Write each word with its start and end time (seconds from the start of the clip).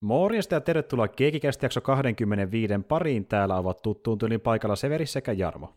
Morjesta 0.00 0.54
ja 0.54 0.60
tervetuloa 0.60 1.08
Keekikästi 1.08 1.64
jakso 1.64 1.80
25 1.80 2.74
pariin. 2.88 3.26
Täällä 3.26 3.56
ovat 3.56 3.82
tuttuun 3.82 4.18
tyylin 4.18 4.40
paikalla 4.40 4.76
Severi 4.76 5.06
sekä 5.06 5.32
Jarmo. 5.32 5.74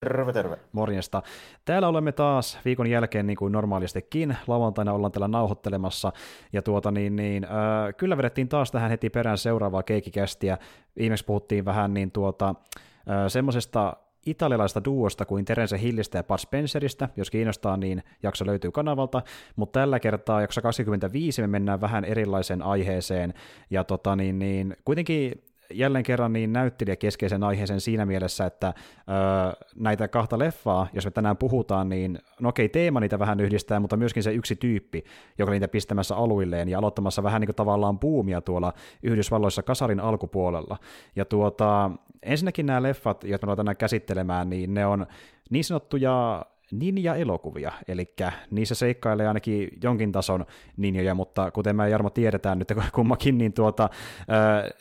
Terve, 0.00 0.32
terve. 0.32 0.58
Morjesta. 0.72 1.22
Täällä 1.64 1.88
olemme 1.88 2.12
taas 2.12 2.58
viikon 2.64 2.86
jälkeen 2.86 3.26
niin 3.26 3.36
kuin 3.36 3.52
normaalistikin. 3.52 4.36
Lauantaina 4.46 4.92
ollaan 4.92 5.12
täällä 5.12 5.28
nauhoittelemassa. 5.28 6.12
Ja 6.52 6.62
tuota 6.62 6.90
niin, 6.90 7.16
niin 7.16 7.44
äh, 7.44 7.50
kyllä 7.96 8.16
vedettiin 8.16 8.48
taas 8.48 8.70
tähän 8.70 8.90
heti 8.90 9.10
perään 9.10 9.38
seuraavaa 9.38 9.82
keikikästiä. 9.82 10.58
Viimeksi 10.98 11.24
puhuttiin 11.24 11.64
vähän 11.64 11.94
niin 11.94 12.10
tuota, 12.10 12.48
äh, 12.48 13.16
semmoisesta 13.28 13.96
italialaista 14.26 14.84
duosta 14.84 15.24
kuin 15.24 15.44
Terence 15.44 15.80
Hillistä 15.80 16.18
ja 16.18 16.24
Bud 16.24 16.38
Spenceristä. 16.38 17.08
Jos 17.16 17.30
kiinnostaa, 17.30 17.76
niin 17.76 18.02
jakso 18.22 18.46
löytyy 18.46 18.70
kanavalta, 18.70 19.22
mutta 19.56 19.80
tällä 19.80 20.00
kertaa 20.00 20.40
jakso 20.40 20.62
25 20.62 21.40
me 21.42 21.46
mennään 21.46 21.80
vähän 21.80 22.04
erilaiseen 22.04 22.62
aiheeseen, 22.62 23.34
ja 23.70 23.84
tota, 23.84 24.16
niin, 24.16 24.38
niin, 24.38 24.76
kuitenkin 24.84 25.32
jälleen 25.72 26.04
kerran 26.04 26.32
niin 26.32 26.52
näyttelijä 26.52 26.96
keskeisen 26.96 27.42
aiheeseen 27.42 27.80
siinä 27.80 28.06
mielessä, 28.06 28.46
että 28.46 28.66
öö, 28.66 29.66
näitä 29.76 30.08
kahta 30.08 30.38
leffaa, 30.38 30.86
jos 30.92 31.04
me 31.04 31.10
tänään 31.10 31.36
puhutaan, 31.36 31.88
niin 31.88 32.18
no 32.40 32.48
okei, 32.48 32.68
teema 32.68 33.00
niitä 33.00 33.18
vähän 33.18 33.40
yhdistää, 33.40 33.80
mutta 33.80 33.96
myöskin 33.96 34.22
se 34.22 34.32
yksi 34.32 34.56
tyyppi, 34.56 35.04
joka 35.38 35.52
niitä 35.52 35.68
pistämässä 35.68 36.16
aluilleen 36.16 36.68
ja 36.68 36.78
aloittamassa 36.78 37.22
vähän 37.22 37.40
niin 37.40 37.46
kuin 37.46 37.56
tavallaan 37.56 37.98
puumia 37.98 38.40
tuolla 38.40 38.72
Yhdysvalloissa 39.02 39.62
kasarin 39.62 40.00
alkupuolella. 40.00 40.76
Ja 41.16 41.24
tuota, 41.24 41.90
ensinnäkin 42.22 42.66
nämä 42.66 42.82
leffat, 42.82 43.24
joita 43.24 43.46
me 43.46 43.50
ollaan 43.50 43.56
tänään 43.56 43.76
käsittelemään, 43.76 44.50
niin 44.50 44.74
ne 44.74 44.86
on 44.86 45.06
niin 45.50 45.64
sanottuja 45.64 46.46
ninja-elokuvia, 46.72 47.72
eli 47.88 48.14
niissä 48.50 48.74
seikkailee 48.74 49.28
ainakin 49.28 49.68
jonkin 49.82 50.12
tason 50.12 50.46
ninjoja, 50.76 51.14
mutta 51.14 51.50
kuten 51.50 51.76
me 51.76 51.90
Jarmo 51.90 52.10
tiedetään 52.10 52.58
nyt 52.58 52.72
kummakin, 52.94 53.38
niin 53.38 53.52
tuota, 53.52 53.90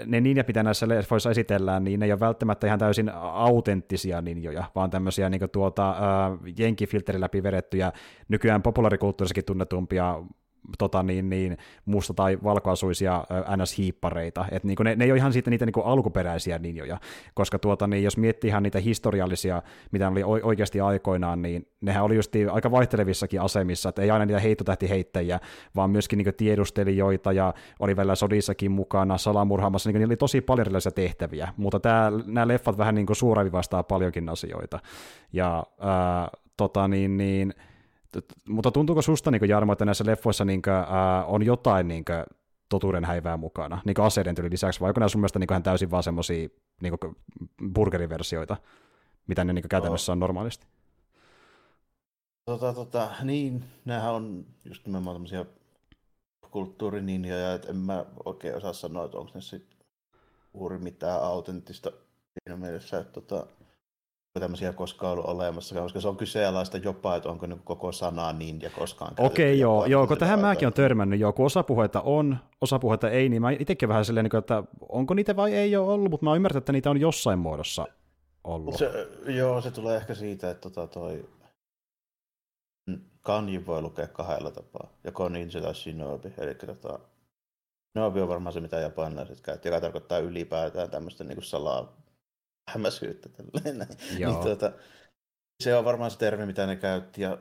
ne 0.06 0.22
ninja, 0.22 0.44
mitä 0.48 0.64
näissä 0.64 0.88
leffoissa 0.88 1.32
esitellään, 1.32 1.84
niin 1.84 2.00
ne 2.00 2.06
ei 2.06 2.12
ole 2.12 2.20
välttämättä 2.20 2.68
ihan 2.68 2.80
täysin 2.80 3.12
autenttisia 3.34 4.22
ninjoja, 4.22 4.64
vaan 4.76 4.90
tämmöisiä 4.90 5.30
niin 5.30 5.50
tuota, 5.52 5.96
jenkifilterin 6.58 7.22
läpi 7.22 7.44
vedettyjä, 7.44 7.92
nykyään 8.28 8.62
populaarikulttuurissakin 8.62 9.46
tunnetumpia 9.46 10.16
tota, 10.78 11.04
niin, 11.04 11.30
niin, 11.30 11.58
musta- 11.86 12.14
tai 12.14 12.38
valkoasuisia 12.44 13.24
NS-hiippareita. 13.58 14.46
Et, 14.52 14.64
niin 14.64 14.78
ne, 14.84 14.96
ne 14.96 15.06
ei 15.06 15.12
ole 15.12 15.18
ihan 15.18 15.34
siitä 15.34 15.50
niitä 15.50 15.66
niin 15.66 15.86
alkuperäisiä 15.86 16.60
ninjoja, 16.60 16.98
koska 17.34 17.60
tuota, 17.60 17.88
niin, 17.88 18.04
jos 18.04 18.18
miettii 18.18 18.48
ihan 18.48 18.64
niitä 18.64 18.80
historiallisia, 18.80 19.62
mitä 19.92 20.08
oli 20.08 20.42
oikeasti 20.44 20.82
aikoinaan, 20.82 21.42
niin 21.42 21.68
nehän 21.82 22.04
oli 22.04 22.16
just 22.16 22.32
aika 22.52 22.72
vaihtelevissakin 22.72 23.42
asemissa, 23.42 23.90
että 23.90 24.02
ei 24.02 24.12
aina 24.12 24.26
niitä 24.26 24.40
heittotähtiheittäjiä, 24.40 25.40
vaan 25.76 25.90
myöskin 25.90 26.18
niin 26.18 26.36
tiedustelijoita 26.36 27.32
ja 27.32 27.54
oli 27.80 27.96
välillä 27.96 28.16
sodissakin 28.16 28.72
mukana, 28.72 29.18
salamurhaamassa, 29.18 29.90
niin 29.90 29.94
niillä 29.94 30.12
oli 30.12 30.18
tosi 30.18 30.42
paljon 30.42 30.62
erilaisia 30.66 30.92
tehtäviä, 30.92 31.54
mutta 31.58 31.80
tää, 31.80 32.12
nämä 32.26 32.48
leffat 32.48 32.78
vähän 32.78 32.96
niin 32.96 33.08
suoravivastaa 33.12 33.84
paljonkin 33.84 34.30
asioita. 34.30 34.80
Ja 35.34 35.64
ää, 35.80 36.30
tota, 36.58 36.88
niin, 36.88 37.18
niin, 37.18 37.54
mutta 38.50 38.72
tuntuuko 38.72 39.02
susta, 39.02 39.32
niin 39.32 39.50
Jarmo, 39.50 39.74
että 39.74 39.86
näissä 39.86 40.06
leffoissa 40.08 40.46
niin 40.46 40.62
kuin, 40.62 40.74
ää, 40.74 41.26
on 41.26 41.46
jotain 41.46 41.88
niin 41.88 42.06
kuin, 42.06 42.24
totuuden 42.70 43.06
häivää 43.06 43.38
mukana, 43.38 43.82
niin 43.86 43.94
kuin 43.94 44.06
aseiden 44.06 44.36
tuli 44.36 44.50
lisäksi, 44.50 44.80
vai 44.80 44.90
onko 44.90 45.00
nämä 45.00 45.10
sun 45.10 45.22
mielestä 45.22 45.40
niin 45.40 45.48
kuin, 45.48 45.64
täysin 45.64 45.92
vaan 45.92 46.04
semmoisia 46.04 46.50
niin 46.82 46.94
burgeriversioita, 47.74 48.58
mitä 49.28 49.44
ne 49.44 49.54
niin 49.54 49.64
kuin, 49.64 49.70
käytännössä 49.70 50.12
on 50.12 50.20
normaalisti? 50.20 50.68
Tota, 52.46 52.74
tota, 52.74 53.12
niin, 53.24 53.64
nämähän 53.86 54.14
on 54.14 54.46
just 54.66 54.86
nimenomaan 54.86 55.16
tämmöisiä 55.16 55.46
kulttuurininjoja, 56.52 57.54
että 57.54 57.70
en 57.70 57.78
mä 57.78 58.06
oikein 58.26 58.56
osaa 58.56 58.74
sanoa, 58.74 59.06
että 59.06 59.18
onko 59.18 59.32
ne 59.36 59.42
sitten 59.42 59.78
juuri 60.54 60.78
mitään 60.78 61.22
autenttista 61.22 61.92
siinä 62.44 62.58
mielessä, 62.58 63.00
että 63.00 63.14
tota, 63.14 63.48
tämmöisiä 64.40 64.74
koskaan 64.74 65.12
ollut 65.14 65.26
olemassa, 65.26 65.82
koska 65.82 66.02
se 66.02 66.08
on 66.08 66.18
kyseenalaista 66.18 66.78
jopa, 66.78 67.16
että 67.16 67.30
onko 67.30 67.46
niin 67.46 67.62
koko 67.64 67.92
sana 67.92 68.34
niin 68.34 68.62
ja 68.62 68.70
koskaan 68.70 69.14
Okei, 69.18 69.46
okay, 69.46 69.60
joo, 69.60 69.86
joo, 69.86 70.08
kun 70.08 70.18
tähän 70.18 70.40
mäkin 70.40 70.68
on 70.68 70.74
törmännyt, 70.74 71.20
joo, 71.20 71.34
kun 71.34 71.46
osa 71.46 71.64
puheita 71.64 72.02
on, 72.02 72.38
osa 72.62 72.80
puheita 72.80 73.10
ei, 73.10 73.30
niin 73.30 73.42
mä 73.42 73.52
itsekin 73.52 73.90
vähän 73.90 74.06
silleen, 74.06 74.24
niin 74.24 74.40
että 74.40 74.64
onko 74.90 75.14
niitä 75.14 75.36
vai 75.36 75.54
ei 75.54 75.76
ole 75.76 75.94
ollut, 75.94 76.12
mutta 76.12 76.26
mä 76.26 76.36
ymmärrän, 76.36 76.58
että 76.58 76.72
niitä 76.72 76.90
on 76.90 77.02
jossain 77.02 77.40
muodossa 77.40 77.86
ollut. 78.44 78.78
Se, 78.78 79.08
joo, 79.28 79.62
se 79.62 79.72
tulee 79.72 79.98
ehkä 79.98 80.16
siitä, 80.16 80.50
että 80.50 80.70
tota 80.70 80.88
toi 80.88 81.26
kanji 83.22 83.66
voi 83.66 83.82
lukea 83.82 84.08
kahdella 84.08 84.52
tapaa, 84.52 84.88
joko 85.04 85.30
ninja 85.30 85.62
tai 85.62 85.76
shinobi, 85.76 86.34
eli 86.38 86.56
tota, 86.56 87.00
shinobi 87.92 88.22
on 88.22 88.30
varmaan 88.30 88.54
se, 88.54 88.60
mitä 88.60 88.80
japanilaiset 88.80 89.42
käyttää, 89.42 89.70
joka 89.70 89.82
tarkoittaa 89.82 90.20
ylipäätään 90.20 90.90
tämmöistä 90.90 91.24
niin 91.24 91.36
kuin 91.36 91.46
salaa 91.46 92.05
Tälleen. 93.64 93.88
Joo. 94.20 94.32
Niin, 94.32 94.44
tuota, 94.44 94.72
se 95.64 95.76
on 95.76 95.86
varmaan 95.86 96.12
se 96.12 96.18
termi, 96.18 96.46
mitä 96.46 96.66
ne 96.66 96.76
käytti, 96.76 97.22
ja 97.22 97.38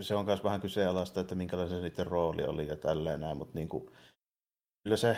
se 0.00 0.14
on 0.14 0.24
myös 0.24 0.44
vähän 0.44 0.60
kyseenalaista, 0.60 1.20
että 1.20 1.34
minkälainen 1.34 1.76
se 1.76 1.88
niiden 1.88 2.06
rooli 2.06 2.44
oli 2.44 2.68
ja 2.68 2.76
tälleen 2.76 3.20
näin, 3.20 3.36
mutta 3.36 3.58
niin 3.58 3.68
kuin, 3.68 3.90
kyllä 4.84 4.96
se, 4.96 5.16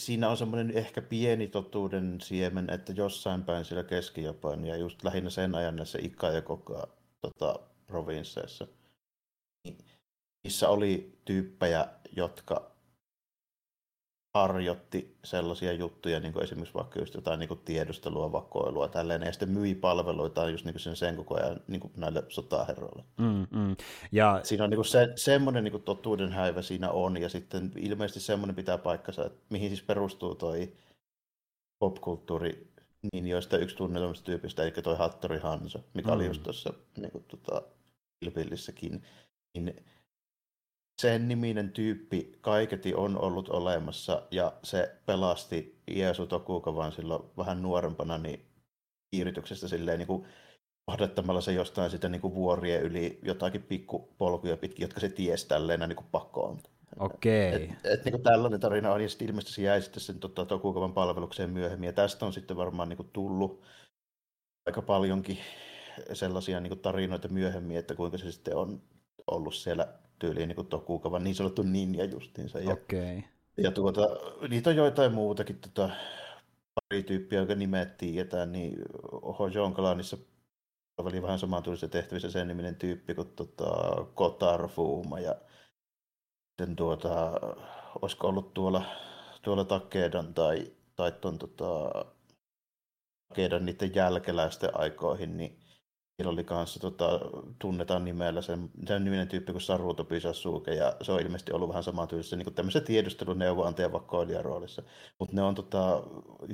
siinä 0.00 0.28
on 0.28 0.36
semmoinen 0.36 0.70
ehkä 0.70 1.02
pieni 1.02 1.48
totuuden 1.48 2.20
siemen, 2.20 2.70
että 2.70 2.92
jossain 2.92 3.44
päin 3.44 3.64
siellä 3.64 3.84
keski 3.84 4.22
ja 4.22 4.76
just 4.76 5.04
lähinnä 5.04 5.30
sen 5.30 5.54
ajan 5.54 5.76
näissä 5.76 5.98
Ika 6.02 6.28
ja 6.28 6.42
Koka 6.42 6.88
tota, 7.20 7.60
provinsseissa, 7.86 8.66
niin 9.64 9.78
niissä 10.44 10.68
oli 10.68 11.18
tyyppejä, 11.24 11.86
jotka 12.16 12.73
harjoitti 14.34 15.16
sellaisia 15.24 15.72
juttuja, 15.72 16.20
niin 16.20 16.32
kuin 16.32 16.42
esimerkiksi 16.42 16.74
vaikka 16.74 16.98
just 16.98 17.14
jotain 17.14 17.38
niin 17.38 17.48
kuin 17.48 17.60
tiedustelua, 17.64 18.32
vakoilua, 18.32 18.88
tälleen, 18.88 19.22
ja 19.22 19.32
sitten 19.32 19.50
myi 19.50 19.74
palveluita 19.74 20.50
just 20.50 20.64
niin 20.64 20.74
kuin 20.74 20.80
sen, 20.80 20.96
sen 20.96 21.16
koko 21.16 21.36
ajan 21.36 21.60
niin 21.68 21.80
kuin 21.80 21.92
näille 21.96 22.22
sotaherroille. 22.28 23.04
Mm, 23.18 23.46
mm. 23.50 23.76
Ja... 24.12 24.40
Siinä 24.42 24.64
on 24.64 24.70
niin 24.70 24.78
kuin 24.78 24.86
se, 24.86 25.12
semmoinen 25.16 25.64
niin 25.64 25.72
kuin 25.72 25.82
totuuden 25.82 26.32
häivä 26.32 26.62
siinä 26.62 26.90
on, 26.90 27.16
ja 27.16 27.28
sitten 27.28 27.72
ilmeisesti 27.76 28.20
semmoinen 28.20 28.56
pitää 28.56 28.78
paikkansa, 28.78 29.26
että 29.26 29.40
mihin 29.50 29.68
siis 29.68 29.82
perustuu 29.82 30.34
toi 30.34 30.72
popkulttuuri, 31.78 32.72
niin 33.12 33.26
joista 33.26 33.58
yksi 33.58 33.76
tunnelmista 33.76 34.24
tyypistä, 34.24 34.62
eli 34.62 34.70
toi 34.70 34.96
Hattori 34.96 35.38
Hansa, 35.38 35.78
mikä 35.94 36.08
mm. 36.08 36.14
oli 36.14 36.26
just 36.26 36.42
tuossa 36.42 36.72
niin 36.96 37.10
kuin, 37.10 37.24
tota, 37.24 37.62
Ilpillissäkin, 38.22 39.02
niin 39.54 39.84
sen 41.00 41.28
niminen 41.28 41.70
tyyppi 41.70 42.38
kaiketi 42.40 42.94
on 42.94 43.18
ollut 43.18 43.48
olemassa 43.48 44.22
ja 44.30 44.52
se 44.62 44.96
pelasti 45.06 45.82
Iesu 45.90 46.26
Tokukavan 46.26 46.92
silloin 46.92 47.22
vähän 47.36 47.62
nuorempana 47.62 48.18
niin 48.18 48.46
kiirityksestä 49.10 49.68
silleen 49.68 49.98
niin 49.98 50.06
kuin 50.06 50.26
kohdattamalla 50.86 51.40
se 51.40 51.52
jostain 51.52 51.90
sitä 51.90 52.08
niin 52.08 52.20
kuin 52.20 52.34
vuorien 52.34 52.82
yli 52.82 53.18
jotakin 53.22 53.62
pikkupolkuja 53.62 54.56
pitkin, 54.56 54.84
jotka 54.84 55.00
se 55.00 55.08
ties 55.08 55.44
tälleen 55.44 55.80
niin 55.80 55.96
kuin 55.96 56.06
pakoon. 56.12 56.58
Okei. 56.98 57.52
Et, 57.52 57.70
et, 57.84 58.04
niin 58.04 58.12
kuin 58.12 58.22
tällainen 58.22 58.60
tarina 58.60 58.92
on, 58.92 59.02
ja 59.02 59.08
sitten 59.08 59.28
ilmeisesti 59.28 59.54
se 59.54 59.62
jäi 59.62 59.82
sitten 59.82 60.00
sen 60.00 60.20
tota, 60.20 60.46
Tokukavan 60.46 60.92
palvelukseen 60.92 61.50
myöhemmin, 61.50 61.86
ja 61.86 61.92
tästä 61.92 62.26
on 62.26 62.32
sitten 62.32 62.56
varmaan 62.56 62.88
niin 62.88 62.96
kuin 62.96 63.10
tullut 63.12 63.62
aika 64.66 64.82
paljonkin 64.82 65.38
sellaisia 66.12 66.60
niin 66.60 66.70
kuin 66.70 66.80
tarinoita 66.80 67.28
myöhemmin, 67.28 67.76
että 67.76 67.94
kuinka 67.94 68.18
se 68.18 68.32
sitten 68.32 68.56
on 68.56 68.82
ollut 69.26 69.54
siellä 69.54 69.88
tyyliin 70.18 70.48
niin 70.48 70.66
Tokukavan 70.66 71.24
niin 71.24 71.34
sanottu 71.34 71.62
ninja 71.62 72.04
justiinsa. 72.04 72.58
Ja, 72.58 72.72
okay. 72.72 73.22
ja 73.56 73.70
tuota, 73.70 74.02
niitä 74.48 74.70
on 74.70 74.76
joitain 74.76 75.12
muutakin 75.12 75.58
tota, 75.58 75.90
pari 76.74 77.02
tyyppiä, 77.02 77.38
jonka 77.38 77.54
nimet 77.54 77.96
tiedetään, 77.96 78.52
niin 78.52 78.76
Hojon 79.38 79.74
Klanissa 79.74 80.16
oli 80.98 81.22
vähän 81.22 81.38
samantyylisissä 81.38 81.88
tehtävissä 81.88 82.30
sen 82.30 82.48
niminen 82.48 82.76
tyyppi 82.76 83.14
kuin 83.14 83.28
tota, 83.28 83.66
Kotar 84.14 84.68
Fuma 84.68 85.20
ja 85.20 85.34
sitten 86.48 86.76
tuota, 86.76 87.32
olisiko 88.02 88.28
ollut 88.28 88.54
tuolla, 88.54 88.84
tuolla 89.42 89.64
Takedan 89.64 90.34
tai, 90.34 90.72
tai 90.96 91.12
tuon 91.12 91.38
tota, 91.38 91.90
Takedan 93.28 93.64
niiden 93.66 93.94
jälkeläisten 93.94 94.70
aikoihin, 94.80 95.36
niin 95.36 95.63
Niillä 96.18 96.32
oli 96.32 96.44
kanssa, 96.44 96.80
tota, 96.80 97.20
tunnetaan 97.58 98.04
nimellä 98.04 98.42
sen, 98.42 98.70
sen 98.86 99.04
niminen 99.04 99.28
tyyppi 99.28 99.52
kuin 99.52 99.62
Saruto 99.62 100.04
Pisasuke, 100.04 100.74
ja 100.74 100.96
se 101.02 101.12
on 101.12 101.20
ilmeisesti 101.20 101.52
ollut 101.52 101.68
vähän 101.68 101.82
samantyylisessä 101.82 102.36
niin 102.36 102.54
tämmöisen 102.54 102.84
tiedusteluneuvoantajan 102.84 103.92
vakoilijan 103.92 104.44
roolissa. 104.44 104.82
Mutta 105.18 105.36
ne 105.36 105.42
on 105.42 105.54
tota, 105.54 106.02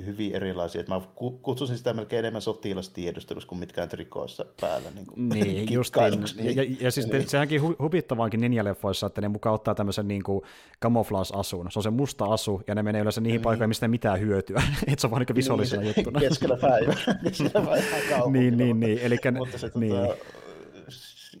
hyvin 0.05 0.35
erilaisia. 0.35 0.81
Et 0.81 0.87
mä 0.87 1.01
kutsusin 1.41 1.77
sitä 1.77 1.93
melkein 1.93 2.19
enemmän 2.19 2.41
sotilastiedustelussa 2.41 3.47
kuin 3.47 3.59
mitkään 3.59 3.89
trikoissa 3.89 4.45
päällä. 4.61 4.91
Niin, 4.95 5.05
kuin, 5.05 5.29
niin 5.29 5.73
justiin. 5.73 6.23
Niin, 6.37 6.55
ja, 6.55 6.63
ja, 6.79 6.91
siis 6.91 7.07
niin. 7.07 7.29
sehänkin 7.29 7.61
hu- 7.61 7.75
huvittavaankin 7.79 8.41
ninjaleffoissa, 8.41 9.07
että 9.07 9.21
ne 9.21 9.27
mukaan 9.27 9.55
ottaa 9.55 9.75
tämmöisen 9.75 10.07
niin 10.07 10.23
kuin 10.23 10.41
camouflage-asun. 10.83 11.71
Se 11.71 11.79
on 11.79 11.83
se 11.83 11.89
musta 11.89 12.25
asu, 12.25 12.61
ja 12.67 12.75
ne 12.75 12.83
menee 12.83 13.01
yleensä 13.01 13.21
niihin 13.21 13.37
niin. 13.37 13.43
paikkoihin, 13.43 13.69
mistä 13.69 13.85
ei 13.85 13.89
mitään 13.89 14.19
hyötyä. 14.19 14.63
että 14.87 15.01
se 15.01 15.07
on 15.07 15.11
vaan 15.11 15.25
niin 15.27 15.35
visuaalisena 15.35 15.81
niin, 15.81 15.93
juttuna. 15.97 16.19
Keskellä 16.19 16.57
päivää. 16.57 16.95
Keskellä 17.23 17.65
päivää 17.65 18.31
niin, 18.31 18.57
niin, 18.57 18.79
niin. 18.79 18.99
Eli 19.01 19.17
mutta 19.51 19.57
se, 19.57 19.79
niin. 19.79 19.95
tota, 19.95 20.15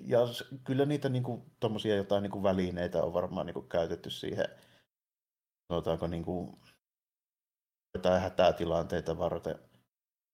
ja 0.05 0.19
kyllä 0.63 0.85
niitä 0.85 1.09
niin 1.09 1.23
kuin, 1.23 1.41
tommosia 1.59 1.95
jotain 1.95 2.23
niin 2.23 2.31
kuin 2.31 2.43
välineitä 2.43 3.03
on 3.03 3.13
varmaan 3.13 3.45
niin 3.45 3.53
kuin, 3.53 3.69
käytetty 3.69 4.09
siihen 4.09 4.45
sanotaanko 5.71 6.07
niin 6.07 6.25
kuin, 6.25 6.57
jotain 7.93 8.21
hätätilanteita 8.21 9.17
varten. 9.17 9.55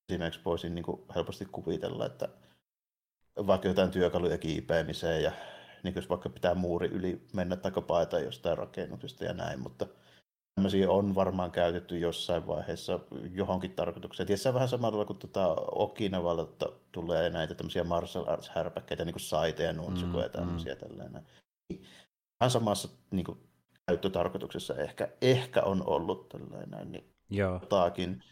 Esimerkiksi 0.10 0.42
voisin 0.46 0.76
niin 0.76 0.86
kuin 0.86 1.02
helposti 1.16 1.46
kuvitella, 1.46 2.06
että 2.06 2.30
vaikka 3.48 3.68
jotain 3.68 3.92
työkaluja 3.92 4.38
kiipeämiseen 4.38 5.24
ja 5.24 5.32
niin 5.84 5.96
jos 5.96 6.10
vaikka 6.10 6.30
pitää 6.30 6.56
muuri 6.56 6.88
yli 6.88 7.28
mennä 7.34 7.56
tai 7.56 7.72
paeta 7.88 8.20
jostain 8.20 8.58
rakennuksesta 8.58 9.24
ja 9.24 9.34
näin, 9.34 9.60
mutta 9.60 9.88
tämmöisiä 10.58 10.92
on 10.92 11.16
varmaan 11.16 11.52
käytetty 11.52 12.00
jossain 12.00 12.48
vaiheessa 12.48 13.00
johonkin 13.32 13.72
tarkoitukseen. 13.72 14.28
Tietysti 14.28 14.54
vähän 14.54 14.70
samalla 14.70 15.06
kuin 15.06 15.20
tuota 15.20 15.48
Okinavalta 15.72 16.70
tulee 16.92 17.30
näitä 17.30 17.56
tämmöisiä 17.56 17.84
martial 17.84 18.28
arts 18.28 18.50
härpäkkeitä, 18.50 19.06
niin 19.06 19.14
kuin 19.14 19.22
saite 19.22 19.64
ja 19.64 19.74
nunchuku 19.74 20.20
ja 20.20 20.26
mm, 20.26 20.32
tämmöisiä 20.32 20.74
mm. 20.74 20.80
tällainen. 20.80 21.28
Vähän 22.40 22.52
samassa 22.52 22.90
niin 23.12 23.26
kuin, 23.26 23.38
käyttötarkoituksessa 23.88 24.76
ehkä, 24.76 25.10
ehkä 25.22 25.62
on 25.62 25.84
ollut 25.88 26.30
tällainen. 26.30 26.92
Niin 26.92 27.14
Joo. 27.30 27.54
Jotakin 27.54 28.24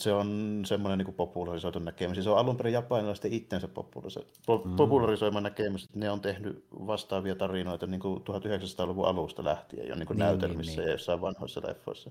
se 0.00 0.12
on 0.12 0.62
semmoinen 0.66 0.98
niin 0.98 1.14
popularisoitu 1.14 1.78
näkemys. 1.78 2.24
Se 2.24 2.30
on 2.30 2.38
alun 2.38 2.56
perin 2.56 2.72
japanilaisten 2.72 3.32
itsensä 3.32 3.66
mm. 3.66 4.76
popularisoima 4.76 5.40
näkemys, 5.40 5.84
että 5.84 5.98
ne 5.98 6.10
on 6.10 6.20
tehnyt 6.20 6.66
vastaavia 6.86 7.34
tarinoita 7.34 7.86
niin 7.86 8.00
kuin 8.00 8.18
1900-luvun 8.20 9.06
alusta 9.06 9.44
lähtien 9.44 9.88
jo 9.88 9.94
niin 9.94 10.06
kuin 10.06 10.16
niin, 10.16 10.26
näytelmissä 10.26 10.80
niin, 10.80 10.86
ja 10.86 10.92
jossain 10.92 11.20
vanhoissa 11.20 11.62
leffoissa. 11.66 12.10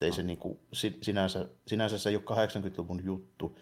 Ei 0.00 0.12
se 0.12 0.22
niin 0.22 0.38
kuin, 0.38 0.58
sinänsä, 1.02 1.48
sinänsä 1.66 1.98
se 1.98 2.10
ei 2.10 2.16
ole 2.16 2.46
80-luvun 2.46 3.04
juttu, 3.04 3.58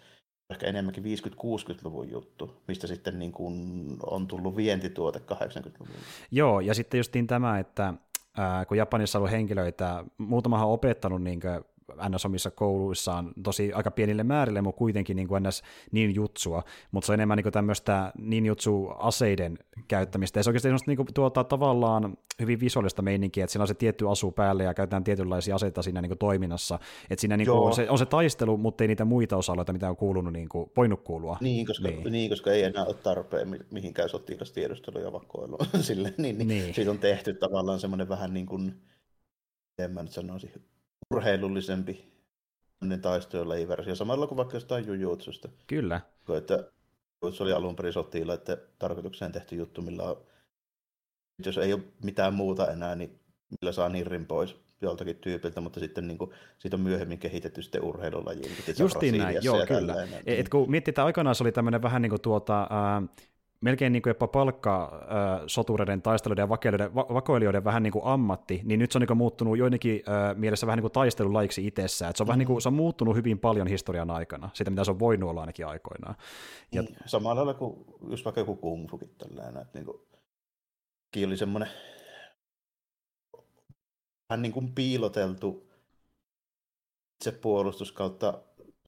ehkä 0.49 0.65
enemmänkin 0.65 1.03
50-60-luvun 1.03 2.11
juttu, 2.11 2.61
mistä 2.67 2.87
sitten 2.87 3.19
niin 3.19 3.31
kuin 3.31 3.97
on 4.03 4.27
tullut 4.27 4.55
vientituote 4.55 5.19
80-luvulla. 5.19 5.99
Joo, 6.31 6.59
ja 6.59 6.73
sitten 6.73 6.97
justiin 6.97 7.27
tämä, 7.27 7.59
että 7.59 7.93
ää, 8.37 8.65
kun 8.65 8.77
Japanissa 8.77 9.17
on 9.17 9.19
ollut 9.19 9.31
henkilöitä, 9.31 10.05
muutamahan 10.17 10.67
on 10.67 10.73
opettanut 10.73 11.23
niin 11.23 11.39
NS 12.09 12.25
omissa 12.25 12.51
kouluissaan 12.51 13.31
tosi 13.43 13.73
aika 13.73 13.91
pienille 13.91 14.23
määrille, 14.23 14.61
mutta 14.61 14.77
kuitenkin 14.77 15.15
niin 15.15 15.27
kuin 15.27 15.43
NS 15.43 15.63
niin 15.91 16.15
jutsua, 16.15 16.63
mutta 16.91 17.05
se 17.05 17.11
on 17.11 17.13
enemmän 17.13 17.37
niin 17.37 17.53
tämmöistä 17.53 18.11
niin 18.17 18.45
jutsu 18.45 18.87
aseiden 18.97 19.57
käyttämistä, 19.87 20.39
ja 20.39 20.43
se 20.43 20.49
oikeasti 20.49 20.69
niin 20.87 20.97
kuin, 20.97 21.07
tuota, 21.13 21.43
tavallaan 21.43 22.17
hyvin 22.39 22.59
visuaalista 22.59 23.01
meininkiä, 23.01 23.43
että 23.43 23.51
siinä 23.51 23.63
on 23.63 23.67
se 23.67 23.73
tietty 23.73 24.09
asu 24.09 24.31
päälle 24.31 24.63
ja 24.63 24.73
käytetään 24.73 25.03
tietynlaisia 25.03 25.55
aseita 25.55 25.81
siinä 25.81 26.01
niin 26.01 26.09
kuin, 26.09 26.17
toiminnassa, 26.17 26.79
että 27.09 27.21
siinä 27.21 27.37
niin 27.37 27.47
kuin, 27.47 27.57
on, 27.57 27.73
se, 27.73 27.89
on 27.89 27.97
se 27.97 28.05
taistelu, 28.05 28.57
mutta 28.57 28.83
ei 28.83 28.87
niitä 28.87 29.05
muita 29.05 29.37
osa-alueita, 29.37 29.73
mitä 29.73 29.89
on 29.89 29.95
kuulunut, 29.95 30.33
niin 30.33 30.49
kuin, 30.49 30.71
voinut 30.77 31.01
kuulua. 31.01 31.37
Niin 31.41 31.65
koska, 31.65 31.87
niin. 31.87 32.11
niin, 32.11 32.29
koska 32.29 32.51
ei 32.51 32.63
enää 32.63 32.85
ole 32.85 32.93
tarpeen 32.93 33.65
mihinkään 33.71 34.09
sotilastiedustelu 34.09 34.99
ja 34.99 35.11
vakoilu, 35.11 35.57
Sille, 35.81 36.13
niin, 36.17 36.37
niin, 36.37 36.47
niin. 36.47 36.73
siitä 36.73 36.91
on 36.91 36.99
tehty 36.99 37.33
tavallaan 37.33 37.79
semmoinen 37.79 38.09
vähän 38.09 38.33
niin 38.33 38.45
kuin, 38.45 38.81
en 39.77 39.91
mä 39.91 40.03
nyt 40.03 40.11
sanoisi, 40.11 40.51
urheilullisempi 41.13 42.09
taistelulajiversio, 43.01 43.95
samalla 43.95 44.27
kuin 44.27 44.37
vaikka 44.37 44.55
jostain 44.55 44.87
jujutsusta. 44.87 45.49
Kyllä. 45.67 46.01
Että 46.37 46.71
se 47.33 47.43
oli 47.43 47.53
alun 47.53 47.75
perin 47.75 47.93
että 48.33 48.57
tarkoitukseen 48.79 49.31
tehty 49.31 49.55
juttu, 49.55 49.81
millä 49.81 50.03
on, 50.03 50.25
jos 51.45 51.57
ei 51.57 51.73
ole 51.73 51.83
mitään 52.03 52.33
muuta 52.33 52.71
enää, 52.71 52.95
niin 52.95 53.19
millä 53.61 53.71
saa 53.71 53.89
nirrin 53.89 54.25
pois 54.25 54.55
joltakin 54.81 55.15
tyypiltä, 55.15 55.61
mutta 55.61 55.79
sitten 55.79 56.07
niin 56.07 56.17
kuin, 56.17 56.31
siitä 56.57 56.77
on 56.77 56.81
myöhemmin 56.81 57.19
kehitetty 57.19 57.61
sitten 57.61 57.83
urheilulajiin. 57.83 58.51
Justiin 58.79 59.17
näin, 59.17 59.37
joo, 59.41 59.65
kyllä. 59.67 60.07
Et, 60.25 60.39
et 60.39 60.49
kun 60.49 60.71
miettii, 60.71 60.91
että 60.91 61.05
aikanaan 61.05 61.35
se 61.35 61.43
oli 61.43 61.51
tämmöinen 61.51 61.81
vähän 61.81 62.01
niin 62.01 62.09
kuin 62.09 62.21
tuota, 62.21 62.61
äh, 62.61 63.09
melkein 63.61 63.93
niin 63.93 64.01
kuin 64.01 64.11
jopa 64.11 64.27
palkka 64.27 65.01
sotureiden, 65.47 66.01
taisteluiden 66.01 66.43
ja 66.43 66.49
vakoilijoiden, 66.49 66.95
vakoilijoiden 66.95 67.63
vähän 67.63 67.83
niin 67.83 67.93
kuin 67.93 68.05
ammatti, 68.05 68.61
niin 68.63 68.79
nyt 68.79 68.91
se 68.91 68.97
on 68.97 68.99
niin 68.99 69.07
kuin 69.07 69.17
muuttunut 69.17 69.57
joidenkin 69.57 70.03
äh, 70.09 70.37
mielessä 70.37 70.67
vähän 70.67 70.77
niin 70.77 70.83
kuin 70.83 70.91
taistelulaiksi 70.91 71.67
itsessään. 71.67 72.09
Et 72.09 72.15
se, 72.15 72.23
on 72.23 72.25
mm. 72.25 72.27
vähän 72.27 72.39
niin 72.39 72.47
kuin, 72.47 72.61
se 72.61 72.69
on 72.69 72.73
muuttunut 72.73 73.15
hyvin 73.15 73.39
paljon 73.39 73.67
historian 73.67 74.11
aikana, 74.11 74.49
sitä 74.53 74.71
mitä 74.71 74.83
se 74.83 74.91
on 74.91 74.99
voinut 74.99 75.29
olla 75.29 75.41
ainakin 75.41 75.67
aikoinaan. 75.67 76.15
Ja... 76.71 76.81
Niin, 76.81 76.95
samalla 77.05 77.35
lailla 77.35 77.53
kuin 77.53 77.85
just 78.09 78.25
vaikka 78.25 78.41
joku 78.41 78.55
kung 78.55 78.89
fukin 78.89 79.15
tällainen, 79.17 79.61
että 79.61 79.79
niin 79.79 79.85
kuin, 79.85 79.97
oli 81.27 81.37
semmoinen 81.37 81.69
vähän 84.29 84.41
niin 84.41 84.53
kuin 84.53 84.75
piiloteltu 84.75 85.69
se 87.23 87.31
puolustus 87.31 87.91
kautta 87.91 88.41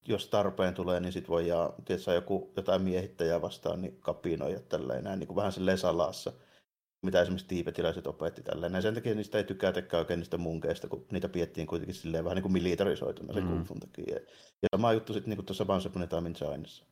jos 0.08 0.28
tarpeen 0.28 0.74
tulee, 0.74 1.00
niin 1.00 1.14
sitten 1.14 1.30
voi 1.30 1.48
ja, 1.48 1.74
tietysti, 1.86 2.12
joku, 2.12 2.54
jotain 2.56 2.82
miehittäjää 2.82 3.42
vastaan 3.42 3.82
niin 3.82 3.98
kapinoida 4.00 4.60
tälleen 4.60 5.04
näin, 5.04 5.20
niin 5.20 5.28
kuin 5.28 5.36
vähän 5.36 5.52
silleen 5.52 5.78
salassa, 5.78 6.34
mitä 7.02 7.22
esimerkiksi 7.22 7.48
tiipetiläiset 7.48 8.08
opetti 8.08 8.44
tälleen. 8.44 8.74
Ja 8.74 8.82
sen 8.82 8.94
takia 8.94 9.16
niistä 9.16 9.38
ei 9.38 9.44
tykätäkään 9.44 10.00
oikein 10.00 10.20
niistä 10.20 10.38
munkeista, 10.38 10.88
kun 10.88 11.06
niitä 11.12 11.30
piettiin 11.30 11.68
kuitenkin 11.68 11.96
silleen 11.96 12.24
vähän 12.24 12.36
niin 12.36 12.44
kuin 12.44 12.54
militarisoituna 12.54 13.34
se 13.34 13.42
mm. 13.42 13.66
takia. 13.80 14.16
Ja 14.62 14.68
sama 14.76 14.94
juttu 14.94 15.14
sitten 15.14 15.38
niin 15.38 15.46
tuossa 15.46 15.66
Once 15.68 15.90
Upon 15.90 16.02
a 16.02 16.08
Time 16.08 16.30
in 16.30 16.36
Chinassa. 16.36 16.86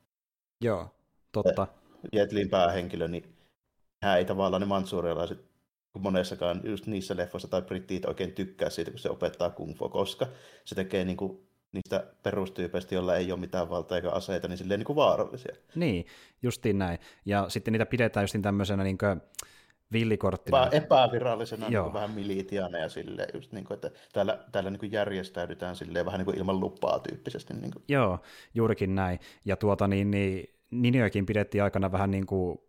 Joo, 0.61 0.87
totta. 1.31 1.67
Jetlin 2.13 2.49
päähenkilö, 2.49 3.07
niin 3.07 3.35
hän 4.03 4.17
ei 4.17 4.25
tavallaan 4.25 4.61
ne 4.61 4.67
mansuurialaiset 4.67 5.49
kun 5.93 6.01
monessakaan 6.01 6.61
just 6.63 6.87
niissä 6.87 7.17
leffoissa 7.17 7.47
tai 7.47 7.61
brittiit 7.61 8.05
oikein 8.05 8.31
tykkää 8.31 8.69
siitä, 8.69 8.91
kun 8.91 8.99
se 8.99 9.09
opettaa 9.09 9.49
kung 9.49 9.75
fu, 9.75 9.89
koska 9.89 10.27
se 10.65 10.75
tekee 10.75 11.05
niin 11.05 11.17
kuin 11.17 11.48
niistä 11.71 12.03
perustyypeistä, 12.23 12.95
joilla 12.95 13.15
ei 13.15 13.31
ole 13.31 13.39
mitään 13.39 13.69
valtaa 13.69 13.97
eikä 13.97 14.09
aseita, 14.09 14.47
niin 14.47 14.57
silleen 14.57 14.79
niin 14.79 14.85
kuin 14.85 14.95
vaarallisia. 14.95 15.55
Niin, 15.75 16.05
justiin 16.41 16.79
näin. 16.79 16.99
Ja 17.25 17.49
sitten 17.49 17.71
niitä 17.71 17.85
pidetään 17.85 18.23
justiin 18.23 18.41
tämmöisenä 18.41 18.83
niin 18.83 18.97
kuin 18.97 19.21
villikorttina. 19.91 20.65
Epä, 20.65 20.77
epävirallisena 20.77 21.69
Niin 21.69 21.83
kuin 21.83 21.93
vähän 21.93 22.11
militiana 22.11 22.77
ja 22.77 22.89
silleen, 22.89 23.29
just 23.33 23.51
niin 23.51 23.65
kuin, 23.65 23.75
että 23.75 23.91
täällä, 24.13 24.39
täällä 24.51 24.69
niin 24.69 24.79
kuin 24.79 24.91
järjestäydytään 24.91 25.75
silleen 25.75 26.05
vähän 26.05 26.19
niin 26.19 26.25
kuin 26.25 26.37
ilman 26.37 26.59
lupaa 26.59 26.99
tyyppisesti. 26.99 27.53
Niin 27.53 27.71
kuin. 27.71 27.83
Joo, 27.87 28.19
juurikin 28.53 28.95
näin. 28.95 29.19
Ja 29.45 29.55
tuota 29.55 29.87
niin, 29.87 30.11
niin 30.11 30.55
Ninjojakin 30.71 31.25
pidettiin 31.25 31.63
aikana 31.63 31.91
vähän 31.91 32.11
niin 32.11 32.25
kuin 32.25 32.59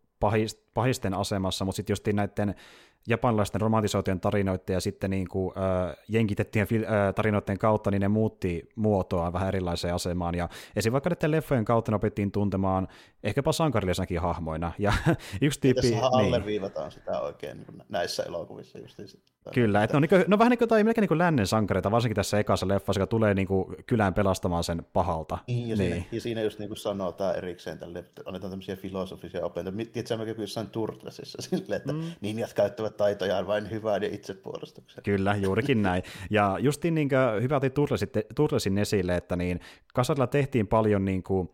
pahisten 0.75 1.15
asemassa, 1.15 1.65
mutta 1.65 1.77
sitten 1.77 1.93
justiin 1.93 2.17
näiden 2.17 2.55
japanilaisten 3.07 3.61
romantisoitujen 3.61 4.21
tarinoiden 4.21 4.75
ja 4.75 4.81
sitten 4.81 5.11
niin 5.11 5.29
kuin, 5.29 5.55
äh, 5.59 5.97
jenkitettyjen 6.09 6.69
äh, 6.73 7.15
tarinoiden 7.15 7.59
kautta, 7.59 7.91
niin 7.91 8.01
ne 8.01 8.09
muutti 8.09 8.69
muotoa 8.77 9.33
vähän 9.33 9.49
erilaiseen 9.49 9.95
asemaan. 9.95 10.35
Ja 10.35 10.49
esim. 10.77 10.93
vaikka 10.93 11.11
näiden 11.11 11.31
leffojen 11.31 11.65
kautta 11.65 11.93
ne 11.93 11.97
opettiin 11.97 12.33
tuntemaan 12.33 12.89
ehkäpä 13.23 13.53
sankarillisenakin 13.53 14.21
hahmoina. 14.21 14.73
Ja 14.81 14.93
yksi 15.43 15.61
tyyppi... 15.61 15.81
Tässä 15.83 15.95
niin. 15.95 16.05
alleviivataan 16.05 16.93
sitä 16.93 17.21
oikein 17.21 17.57
niin 17.57 17.83
näissä 17.89 18.23
elokuvissa. 18.23 18.79
Just 18.79 19.01
Kyllä, 19.55 19.85
että 19.85 19.97
no, 19.97 20.01
niin 20.01 20.09
kuin, 20.09 20.25
no 20.27 20.39
vähän 20.39 20.51
niin 20.51 20.59
kuin, 20.59 20.69
tai 20.69 20.85
melkein 20.85 21.03
niin 21.03 21.09
kuin 21.09 21.19
lännen 21.19 21.47
sankareita, 21.47 21.91
varsinkin 21.91 22.17
tässä 22.17 22.39
ekassa 22.39 22.69
leffassa, 22.69 23.01
joka 23.01 23.11
tulee 23.11 23.35
niin 23.35 23.47
kuin 23.47 23.77
kylään 23.87 24.15
pelastamaan 24.15 24.65
sen 24.65 24.87
pahalta. 24.93 25.39
Niin, 25.47 25.69
ja, 25.69 25.77
niin. 25.77 25.93
Siinä, 25.93 26.07
ja 26.13 26.21
siinä 26.21 26.43
just 26.43 26.59
niin 26.59 26.69
kuin 26.69 26.79
sanotaan 26.79 27.37
erikseen 27.37 27.79
tälle, 27.79 28.05
annetaan 28.25 28.51
tämmöisiä 28.51 28.77
filosofisia 28.77 29.45
opintoja. 29.45 29.87
Tiedätkö, 29.93 30.17
mä 30.17 30.25
jossain 30.25 30.67
Turtlesissa 30.67 31.43
silleen, 31.51 31.77
että 31.77 31.93
mm. 31.93 32.03
ninjat 32.21 32.53
käyttävät 32.53 32.90
taitojaan 32.97 33.47
vain 33.47 33.71
hyvään 33.71 34.03
ja 34.03 34.09
itsepuolustukseen. 34.13 35.03
Kyllä, 35.05 35.37
juurikin 35.37 35.83
näin. 35.91 36.03
Ja 36.31 36.57
justiin 36.61 36.95
niin 36.95 37.09
kuin, 37.09 37.43
hyvä 37.43 37.57
otit 37.57 37.75
Turtlesin 38.35 38.79
esille, 38.79 39.17
että 39.17 39.37
niin 39.37 39.61
kasarilla 39.95 40.27
tehtiin 40.27 40.67
paljon 40.67 41.05
niin 41.05 41.23
kuin, 41.23 41.51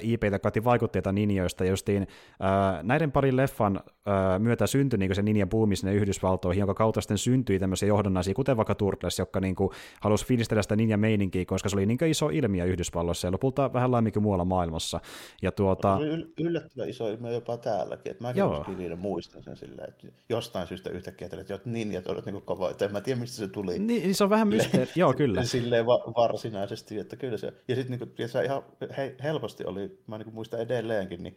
IPtä, 0.00 0.38
kautta 0.38 0.64
vaikutteita 0.64 1.12
ninjoista, 1.12 1.64
ja 1.64 1.70
justiin 1.70 2.02
äh, 2.02 2.82
näiden 2.82 3.12
parin 3.12 3.36
leffan 3.36 3.76
äh, 3.86 4.40
myötä 4.40 4.66
syntyi 4.66 4.98
niin 4.98 5.14
se 5.14 5.22
ninja 5.22 5.46
buumi 5.46 5.76
sinne 5.76 5.94
Yhdysvaltoihin, 5.94 6.60
jonka 6.60 6.74
kautta 6.74 7.00
sitten 7.00 7.18
syntyi 7.18 7.58
tämmöisiä 7.58 7.88
johdonnaisia, 7.88 8.34
kuten 8.34 8.56
vaikka 8.56 8.74
Turtles, 8.74 9.18
jotka 9.18 9.40
niin 9.40 9.54
kuin, 9.54 9.70
halusi 10.00 10.26
fiilistellä 10.26 10.62
sitä 10.62 10.76
ninja-meininkiä, 10.76 11.44
koska 11.44 11.68
se 11.68 11.76
oli 11.76 11.86
niin 11.86 12.04
iso 12.04 12.28
ilmiö 12.28 12.64
Yhdysvalloissa 12.64 13.26
ja 13.26 13.32
lopulta 13.32 13.72
vähän 13.72 13.90
laajemmin 13.90 14.12
kuin 14.12 14.22
muualla 14.22 14.44
maailmassa. 14.44 15.00
Ja 15.42 15.52
tuota... 15.52 15.98
Se 15.98 16.12
oli 16.12 16.32
yllättävän 16.40 16.88
iso 16.88 17.08
ilmiö 17.08 17.32
jopa 17.32 17.56
täälläkin, 17.56 18.10
että 18.10 18.22
mäkin 18.22 18.38
Joo. 18.38 18.64
muistan 18.96 19.42
sen 19.42 19.56
silleen, 19.56 19.88
että 19.88 20.06
jostain 20.28 20.66
syystä 20.72 20.90
yhtäkkiä 20.90 21.26
että 21.26 21.54
että 21.54 21.70
ninjat 21.70 22.06
ovat 22.06 22.26
niin 22.26 22.42
kova, 22.42 22.70
että 22.70 22.84
en 22.84 22.92
mä 22.92 23.00
tiedä 23.00 23.20
mistä 23.20 23.36
se 23.36 23.48
tuli. 23.48 23.78
Niin, 23.78 23.86
niin 23.86 24.14
se 24.14 24.24
on 24.24 24.30
vähän 24.30 24.48
mysteeri, 24.48 24.90
joo 24.96 25.12
kyllä. 25.12 25.44
Silleen 25.52 25.86
va- 25.86 26.12
varsinaisesti, 26.16 26.98
että 26.98 27.16
kyllä 27.16 27.36
se, 27.36 27.52
ja 27.68 27.74
sitten 27.74 27.98
niin 28.18 28.28
se 28.28 28.44
ihan 28.44 28.62
he, 28.96 29.16
helposti 29.22 29.64
oli, 29.64 29.98
mä 30.06 30.18
niin 30.18 30.34
muistan 30.34 30.60
edelleenkin, 30.60 31.22
niin 31.22 31.36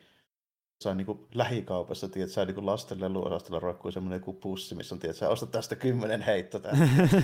jossain 0.75 0.97
niin 0.97 1.27
lähikaupassa, 1.33 2.09
tiedät, 2.09 2.31
sä 2.31 2.45
niin 2.45 2.65
lasten 2.65 3.01
leluosastolla 3.01 3.59
roikkuu 3.59 3.91
semmoinen 3.91 4.17
joku 4.17 4.33
pussi, 4.33 4.75
missä 4.75 4.95
on, 4.95 4.99
tiedät, 4.99 5.17
sä 5.17 5.29
ostat 5.29 5.51
tästä 5.51 5.75
kymmenen 5.75 6.21
heitto 6.21 6.61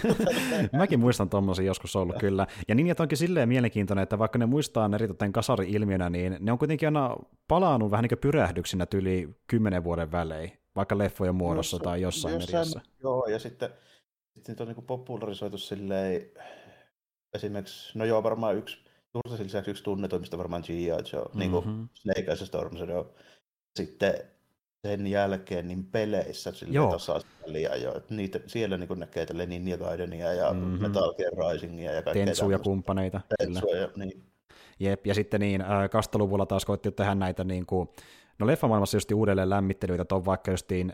Mäkin 0.77 0.99
muistan 0.99 1.29
tommosia 1.29 1.65
joskus 1.65 1.95
ollut 1.95 2.17
kyllä. 2.17 2.47
Ja 2.67 2.75
ninjat 2.75 2.99
onkin 2.99 3.17
silleen 3.17 3.49
mielenkiintoinen, 3.49 4.03
että 4.03 4.19
vaikka 4.19 4.39
ne 4.39 4.45
muistaa 4.45 4.89
eritoten 4.95 5.33
kasari-ilmiönä, 5.33 6.09
niin 6.09 6.37
ne 6.39 6.51
on 6.51 6.57
kuitenkin 6.57 6.87
aina 6.87 7.15
palannut 7.47 7.91
vähän 7.91 8.03
niin 8.03 8.09
kuin 8.09 8.19
pyrähdyksinä 8.19 8.87
yli 8.93 9.29
kymmenen 9.47 9.83
vuoden 9.83 10.11
välein, 10.11 10.60
vaikka 10.75 10.97
leffojen 10.97 11.35
muodossa 11.35 11.75
Jos, 11.75 11.83
tai 11.83 12.01
jossain, 12.01 12.33
jossain 12.33 12.51
mediassa. 12.51 12.81
Joo, 13.03 13.25
ja 13.25 13.39
sitten, 13.39 13.69
sitten 14.35 14.55
on 14.59 14.67
niin 14.67 14.85
popularisoitu 14.85 15.57
silleen, 15.57 16.31
esimerkiksi, 17.33 17.97
no 17.97 18.05
joo, 18.05 18.23
varmaan 18.23 18.55
yksi 18.55 18.77
Turtlesin 19.13 19.45
lisäksi 19.45 19.71
yksi 19.71 19.83
tunnetuimmista 19.83 20.37
varmaan 20.37 20.63
G.I. 20.65 20.87
Joe, 20.87 20.97
mm-hmm. 20.97 21.39
niin 21.39 21.51
kuin 21.51 21.89
Snake 21.93 22.25
Eyes 22.27 22.39
Storm 22.39 22.77
Shadow. 22.77 23.05
Sitten 23.79 24.13
sen 24.87 25.07
jälkeen 25.07 25.67
niin 25.67 25.85
peleissä 25.85 26.51
sille 26.51 26.91
tasaisväliä 26.91 27.75
jo. 27.75 27.97
Että 27.97 28.13
niitä, 28.13 28.39
siellä 28.47 28.77
niin 28.77 28.99
näkee 28.99 29.25
tälle 29.25 29.45
Ninja 29.45 29.77
Gaidenia 29.77 30.33
ja 30.33 30.53
mm-hmm. 30.53 30.81
Metal 30.81 31.13
Gear 31.13 31.51
Risingia 31.53 31.91
ja 31.91 32.01
kaikkea 32.01 32.25
Tensuja 32.25 32.59
kumppaneita. 32.59 33.21
Tensuja, 33.37 33.89
niin. 33.95 34.23
Jep, 34.79 35.07
ja 35.07 35.13
sitten 35.13 35.39
niin, 35.39 35.61
äh, 35.61 35.89
Kastaluvulla 35.89 36.45
taas 36.45 36.65
koitti 36.65 36.91
tehdä 36.91 37.15
näitä 37.15 37.43
niin 37.43 37.65
kuin, 37.65 37.89
no 38.39 38.47
leffamaailmassa 38.47 38.97
just 38.97 39.11
uudelleen 39.11 39.49
lämmittelyitä, 39.49 40.15
on 40.15 40.25
vaikka 40.25 40.51
justiin 40.51 40.93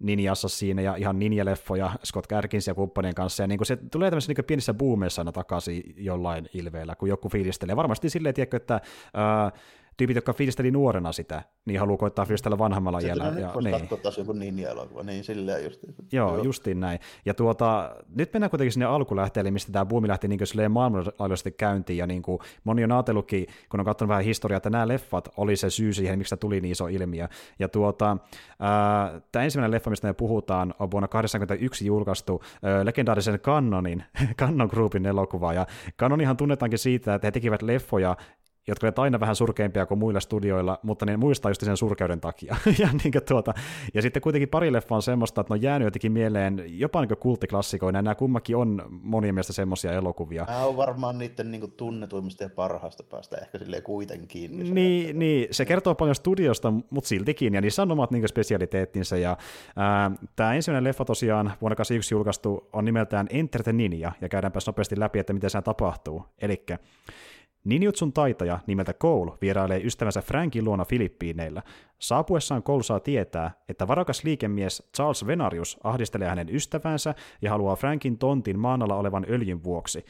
Ninjassa 0.00 0.48
siinä 0.48 0.82
ja 0.82 0.96
ihan 0.96 1.18
ninjaleffoja 1.18 1.90
Scott 2.04 2.26
Kärkins 2.26 2.66
ja 2.66 2.74
kumppanien 2.74 3.14
kanssa, 3.14 3.42
ja 3.42 3.46
niin 3.46 3.58
kuin 3.58 3.66
se 3.66 3.76
tulee 3.76 4.10
tämmöisissä 4.10 4.32
niin 4.36 4.44
pienissä 4.44 4.74
boomeissa 4.74 5.20
aina 5.22 5.32
takaisin 5.32 5.94
jollain 5.96 6.48
ilveellä, 6.54 6.94
kun 6.94 7.08
joku 7.08 7.28
fiilistelee. 7.28 7.76
Varmasti 7.76 8.10
silleen, 8.10 8.34
tiedätkö, 8.34 8.56
että 8.56 8.80
ää, 9.14 9.52
tyypit, 9.98 10.14
jotka 10.14 10.32
fiilisteli 10.32 10.70
nuorena 10.70 11.12
sitä, 11.12 11.42
niin 11.64 11.80
haluaa 11.80 11.98
koittaa 11.98 12.24
fiilistellä 12.24 12.58
vanhemmalla 12.58 12.98
iällä. 12.98 13.24
Ja, 13.24 13.52
niin. 13.60 13.80
katsoa 13.80 13.98
taas 13.98 14.18
joku 14.18 14.32
ninja-elokuva, 14.32 15.02
niin 15.02 15.24
silleen 15.24 15.64
just. 15.64 15.80
Joo, 16.12 16.34
Joo, 16.34 16.44
justiin 16.44 16.80
näin. 16.80 17.00
Ja 17.24 17.34
tuota, 17.34 17.96
nyt 18.16 18.32
mennään 18.32 18.50
kuitenkin 18.50 18.72
sinne 18.72 18.86
alkulähteelle, 18.86 19.50
mistä 19.50 19.72
tämä 19.72 19.86
buumi 19.86 20.08
lähti 20.08 20.28
niin 20.28 20.40
maailmanlaajuisesti 20.70 21.50
käyntiin, 21.50 21.96
ja 21.96 22.06
niin 22.06 22.22
kuin 22.22 22.38
moni 22.64 22.84
on 22.84 22.92
ajatellutkin, 22.92 23.46
kun 23.68 23.80
on 23.80 23.86
katsonut 23.86 24.08
vähän 24.08 24.24
historiaa, 24.24 24.56
että 24.56 24.70
nämä 24.70 24.88
leffat 24.88 25.28
oli 25.36 25.56
se 25.56 25.70
syy 25.70 25.92
siihen, 25.92 26.18
miksi 26.18 26.36
tuli 26.36 26.60
niin 26.60 26.72
iso 26.72 26.86
ilmiö. 26.86 27.28
Ja 27.58 27.68
tuota, 27.68 28.10
äh, 28.10 29.22
tämä 29.32 29.44
ensimmäinen 29.44 29.70
leffa, 29.70 29.90
mistä 29.90 30.06
me 30.06 30.14
puhutaan, 30.14 30.74
on 30.78 30.90
vuonna 30.90 31.08
1981 31.08 31.86
julkaistu 31.86 32.42
äh, 32.44 32.84
legendaarisen 32.84 33.40
Cannonin, 33.40 34.04
Cannon 34.40 34.68
Groupin 34.68 35.06
elokuva, 35.06 35.52
ja 35.52 35.66
Cannonihan 35.98 36.36
tunnetaankin 36.36 36.78
siitä, 36.78 37.14
että 37.14 37.26
he 37.26 37.30
tekivät 37.30 37.62
leffoja 37.62 38.16
jotka 38.68 38.86
olivat 38.86 38.98
aina 38.98 39.20
vähän 39.20 39.36
surkeimpia 39.36 39.86
kuin 39.86 39.98
muilla 39.98 40.20
studioilla, 40.20 40.78
mutta 40.82 41.06
ne 41.06 41.16
muistaa 41.16 41.50
just 41.50 41.64
sen 41.64 41.76
surkeuden 41.76 42.20
takia. 42.20 42.56
ja, 42.78 42.88
niin 43.04 43.12
tuota, 43.28 43.54
ja 43.94 44.02
sitten 44.02 44.22
kuitenkin 44.22 44.48
pari 44.48 44.72
leffa 44.72 44.94
on 44.94 45.02
semmoista, 45.02 45.40
että 45.40 45.54
ne 45.54 45.58
on 45.58 45.62
jäänyt 45.62 45.86
jotenkin 45.86 46.12
mieleen 46.12 46.64
jopa 46.66 47.00
niin 47.00 47.18
kulttiklassikoina, 47.18 47.98
ja 47.98 48.02
nämä 48.02 48.14
kummakin 48.14 48.56
on 48.56 48.82
monien 48.90 49.34
mielestä 49.34 49.52
semmoisia 49.52 49.92
elokuvia. 49.92 50.44
Nämä 50.44 50.64
on 50.64 50.76
varmaan 50.76 51.18
niiden 51.18 51.50
niin 51.50 51.72
tunnetuimmista 51.72 52.42
ja 52.42 52.50
parhaasta 52.50 53.02
päästä 53.02 53.36
ehkä 53.36 53.58
silleen 53.58 53.82
kuitenkin. 53.82 54.74
Niin, 54.74 55.18
niin, 55.18 55.48
se 55.50 55.64
kertoo 55.64 55.94
paljon 55.94 56.14
studiosta, 56.14 56.72
mutta 56.90 57.08
siltikin, 57.08 57.54
ja 57.54 57.60
niissä 57.60 57.82
on 57.82 57.92
omat 57.92 58.10
niin 58.10 58.28
spesialiteettinsä, 58.28 59.16
ja 59.16 59.36
ää, 59.76 60.10
tämä 60.36 60.54
ensimmäinen 60.54 60.84
leffa 60.84 61.04
tosiaan 61.04 61.44
vuonna 61.60 61.76
1981 61.76 62.14
julkaistu 62.14 62.68
on 62.72 62.84
nimeltään 62.84 63.26
Enter 63.30 63.62
the 63.62 63.72
Ninja, 63.72 64.12
ja 64.20 64.28
käydäänpä 64.28 64.58
nopeasti 64.66 65.00
läpi, 65.00 65.18
että 65.18 65.32
miten 65.32 65.50
se 65.50 65.62
tapahtuu. 65.62 66.24
Eli 66.38 66.64
Ninjutsun 67.68 68.12
taitaja 68.12 68.58
nimeltä 68.66 68.92
Cole 68.92 69.32
vierailee 69.42 69.80
ystävänsä 69.84 70.22
Frankin 70.22 70.64
luona 70.64 70.84
Filippiineillä. 70.84 71.62
Saapuessaan 71.98 72.62
Cole 72.62 72.82
saa 72.82 73.00
tietää, 73.00 73.50
että 73.68 73.88
varakas 73.88 74.24
liikemies 74.24 74.90
Charles 74.96 75.26
Venarius 75.26 75.78
ahdistelee 75.84 76.28
hänen 76.28 76.54
ystävänsä 76.54 77.14
ja 77.42 77.50
haluaa 77.50 77.76
Frankin 77.76 78.18
tontin 78.18 78.58
maanalla 78.58 78.96
olevan 78.96 79.26
öljyn 79.28 79.64
vuoksi. 79.64 80.04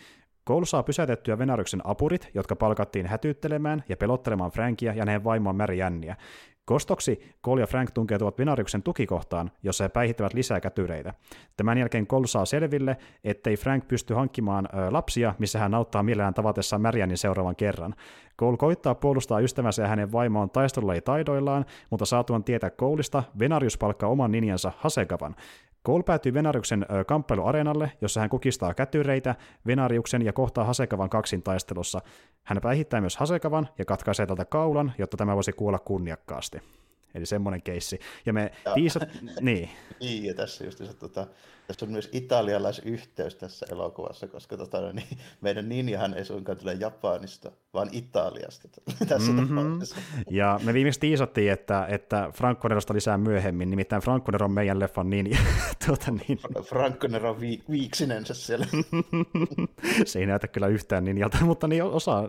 Cole 0.48 0.66
saa 0.66 0.82
pysäytettyä 0.82 1.38
Venariuksen 1.38 1.80
apurit, 1.84 2.28
jotka 2.34 2.56
palkattiin 2.56 3.06
hätyyttelemään 3.06 3.84
ja 3.88 3.96
pelottelemaan 3.96 4.50
Frankia 4.50 4.92
ja 4.92 5.02
hänen 5.02 5.24
vaimoa 5.24 5.52
Mary 5.52 5.74
Jänniä. 5.74 6.16
Kostoksi 6.68 7.34
Cole 7.44 7.60
ja 7.60 7.66
Frank 7.66 7.90
tunkeutuvat 7.90 8.38
Venariuksen 8.38 8.82
tukikohtaan, 8.82 9.50
jossa 9.62 9.84
he 9.84 9.88
päihittävät 9.88 10.34
lisää 10.34 10.60
kätyreitä. 10.60 11.14
Tämän 11.56 11.78
jälkeen 11.78 12.06
Cole 12.06 12.26
saa 12.26 12.44
selville, 12.44 12.96
ettei 13.24 13.56
Frank 13.56 13.88
pysty 13.88 14.14
hankkimaan 14.14 14.66
ö, 14.66 14.92
lapsia, 14.92 15.34
missä 15.38 15.58
hän 15.58 15.74
auttaa 15.74 16.02
mielellään 16.02 16.34
tavatessaan 16.34 16.82
Marianin 16.82 17.18
seuraavan 17.18 17.56
kerran. 17.56 17.94
Cole 18.40 18.56
koittaa 18.56 18.94
puolustaa 18.94 19.40
ystävänsä 19.40 19.82
ja 19.82 19.88
hänen 19.88 20.12
vaimoaan 20.12 20.50
taistelulla 20.50 20.94
mutta 21.90 22.06
saatuan 22.06 22.44
tietää 22.44 22.70
Coleista, 22.70 23.22
Venarius 23.38 23.78
palkkaa 23.78 24.08
oman 24.08 24.32
ninjansa 24.32 24.72
Hasegavan. 24.78 25.36
Cole 25.88 26.02
päätyy 26.02 26.34
Venariuksen 26.34 26.86
kamppailuareenalle, 27.06 27.92
jossa 28.00 28.20
hän 28.20 28.28
kukistaa 28.30 28.74
kätyreitä 28.74 29.34
Venariuksen 29.66 30.24
ja 30.24 30.32
kohtaa 30.32 30.64
Hasekavan 30.64 31.10
kaksin 31.10 31.42
taistelussa. 31.42 32.00
Hän 32.42 32.58
päihittää 32.62 33.00
myös 33.00 33.16
Hasekavan 33.16 33.68
ja 33.78 33.84
katkaisee 33.84 34.26
tältä 34.26 34.44
kaulan, 34.44 34.92
jotta 34.98 35.16
tämä 35.16 35.34
voisi 35.34 35.52
kuolla 35.52 35.78
kunniakkaasti. 35.78 36.60
Eli 37.14 37.26
semmoinen 37.26 37.62
keissi. 37.62 37.98
Ja 38.26 38.32
me 38.32 38.52
tiisat... 38.74 39.02
niin. 39.40 39.70
niin, 40.00 40.24
ja 40.24 40.34
tässä 40.34 40.64
just 40.64 40.78
se, 40.78 40.94
tota, 40.94 41.26
tässä 41.66 41.86
on 41.86 41.92
myös 41.92 42.08
italialaisyhteys 42.12 43.34
tässä 43.34 43.66
elokuvassa, 43.70 44.28
koska 44.28 44.56
tota, 44.56 44.92
niin, 44.92 45.18
meidän 45.40 45.68
ninjahan 45.68 46.14
ei 46.14 46.24
suinkaan 46.24 46.58
tule 46.58 46.74
Japanista, 46.74 47.52
vaan 47.78 47.88
Italiasta 47.92 48.68
tässä 49.08 49.32
mm-hmm. 49.32 49.78
Ja 50.30 50.60
me 50.64 50.74
viimeksi 50.74 51.00
tiisattiin, 51.00 51.52
että, 51.52 51.86
että 51.86 52.30
Franco 52.34 52.68
Nerosta 52.68 52.94
lisää 52.94 53.18
myöhemmin, 53.18 53.70
nimittäin 53.70 54.02
Franco 54.02 54.32
Nero 54.32 54.44
on 54.44 54.52
meidän 54.52 54.78
leffan 54.78 55.10
ninja. 55.10 55.38
tuota, 55.86 56.10
niin. 56.10 56.38
Franco 56.62 57.06
Nero 57.08 57.40
vi- 57.40 57.62
viiksinensä 57.70 58.34
siellä. 58.34 58.66
se 60.04 60.18
ei 60.18 60.26
näytä 60.26 60.48
kyllä 60.48 60.66
yhtään 60.66 61.04
ninjalta, 61.04 61.44
mutta 61.44 61.68
niin 61.68 61.82
osa. 61.82 62.28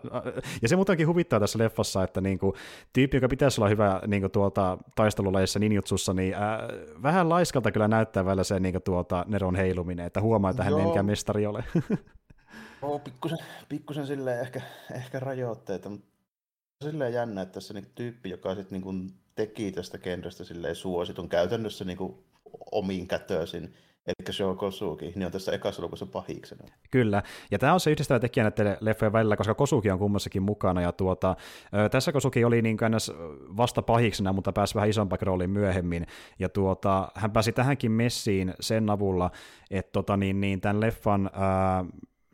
Ja 0.61 0.67
se 0.67 0.75
muutenkin 0.75 1.07
huvittaa 1.07 1.39
tässä 1.39 1.59
leffassa, 1.59 2.03
että 2.03 2.21
niin 2.21 2.39
kuin, 2.39 2.53
tyyppi, 2.93 3.17
joka 3.17 3.27
pitäisi 3.27 3.61
olla 3.61 3.69
hyvä 3.69 4.01
niin 4.07 4.21
kuin 4.21 4.31
tuolta 4.31 4.77
taistelulajissa 4.95 5.59
ninjutsussa, 5.59 6.13
niin 6.13 6.33
äh, 6.33 6.41
vähän 7.03 7.29
laiskalta 7.29 7.71
kyllä 7.71 7.87
näyttää 7.87 8.25
välillä 8.25 8.43
se 8.43 8.59
niin 8.59 8.73
kuin 8.73 8.83
tuota, 8.83 9.25
Neron 9.27 9.55
heiluminen, 9.55 10.05
että 10.05 10.21
huomaa, 10.21 10.51
että 10.51 10.63
hän 10.63 10.79
ei 10.79 10.85
mikään 10.85 11.05
mestari 11.05 11.45
ole. 11.45 11.63
Joo, 12.81 12.99
pikkusen, 12.99 13.37
pikkusen 13.69 14.07
silleen 14.07 14.41
ehkä, 14.41 14.61
ehkä 14.95 15.19
rajoitteita, 15.19 15.89
mutta 15.89 16.07
silleen 16.83 17.13
jännä, 17.13 17.41
että 17.41 17.53
tässä 17.53 17.73
niin 17.73 17.91
tyyppi, 17.95 18.29
joka 18.29 18.55
sitten 18.55 18.81
niin 18.81 19.13
teki 19.35 19.71
tästä 19.71 19.97
genrestä 19.97 20.43
silleen 20.43 20.75
suositun 20.75 21.29
käytännössä 21.29 21.85
niin 21.85 21.97
omiin 22.71 23.07
kätöisin, 23.07 23.73
eli 24.07 24.33
Shou 24.33 24.55
Kosuki, 24.55 25.05
niin 25.15 25.25
on 25.25 25.31
tässä 25.31 25.51
ekassa 25.51 25.81
lukussa 25.81 26.05
pahiksena. 26.05 26.63
Kyllä, 26.91 27.23
ja 27.51 27.59
tämä 27.59 27.73
on 27.73 27.79
se 27.79 27.91
yhdistävä 27.91 28.19
tekijä 28.19 28.43
näiden 28.43 28.77
leffojen 28.81 29.13
välillä, 29.13 29.37
koska 29.37 29.53
Kosuki 29.53 29.91
on 29.91 29.99
kummassakin 29.99 30.43
mukana, 30.43 30.81
ja 30.81 30.91
tuota, 30.91 31.35
tässä 31.91 32.11
Kosuki 32.11 32.45
oli 32.45 32.61
niin 32.61 32.77
kuin 32.77 32.93
vasta 33.57 33.81
pahiksena, 33.81 34.33
mutta 34.33 34.51
pääsi 34.51 34.75
vähän 34.75 34.89
isompakin 34.89 35.27
rooliin 35.27 35.49
myöhemmin, 35.49 36.07
ja 36.39 36.49
tuota, 36.49 37.11
hän 37.15 37.31
pääsi 37.31 37.51
tähänkin 37.51 37.91
messiin 37.91 38.53
sen 38.59 38.89
avulla, 38.89 39.31
että 39.71 39.91
tota, 39.91 40.17
niin, 40.17 40.41
niin, 40.41 40.61
tämän 40.61 40.79
leffan 40.79 41.29
ää, 41.33 41.85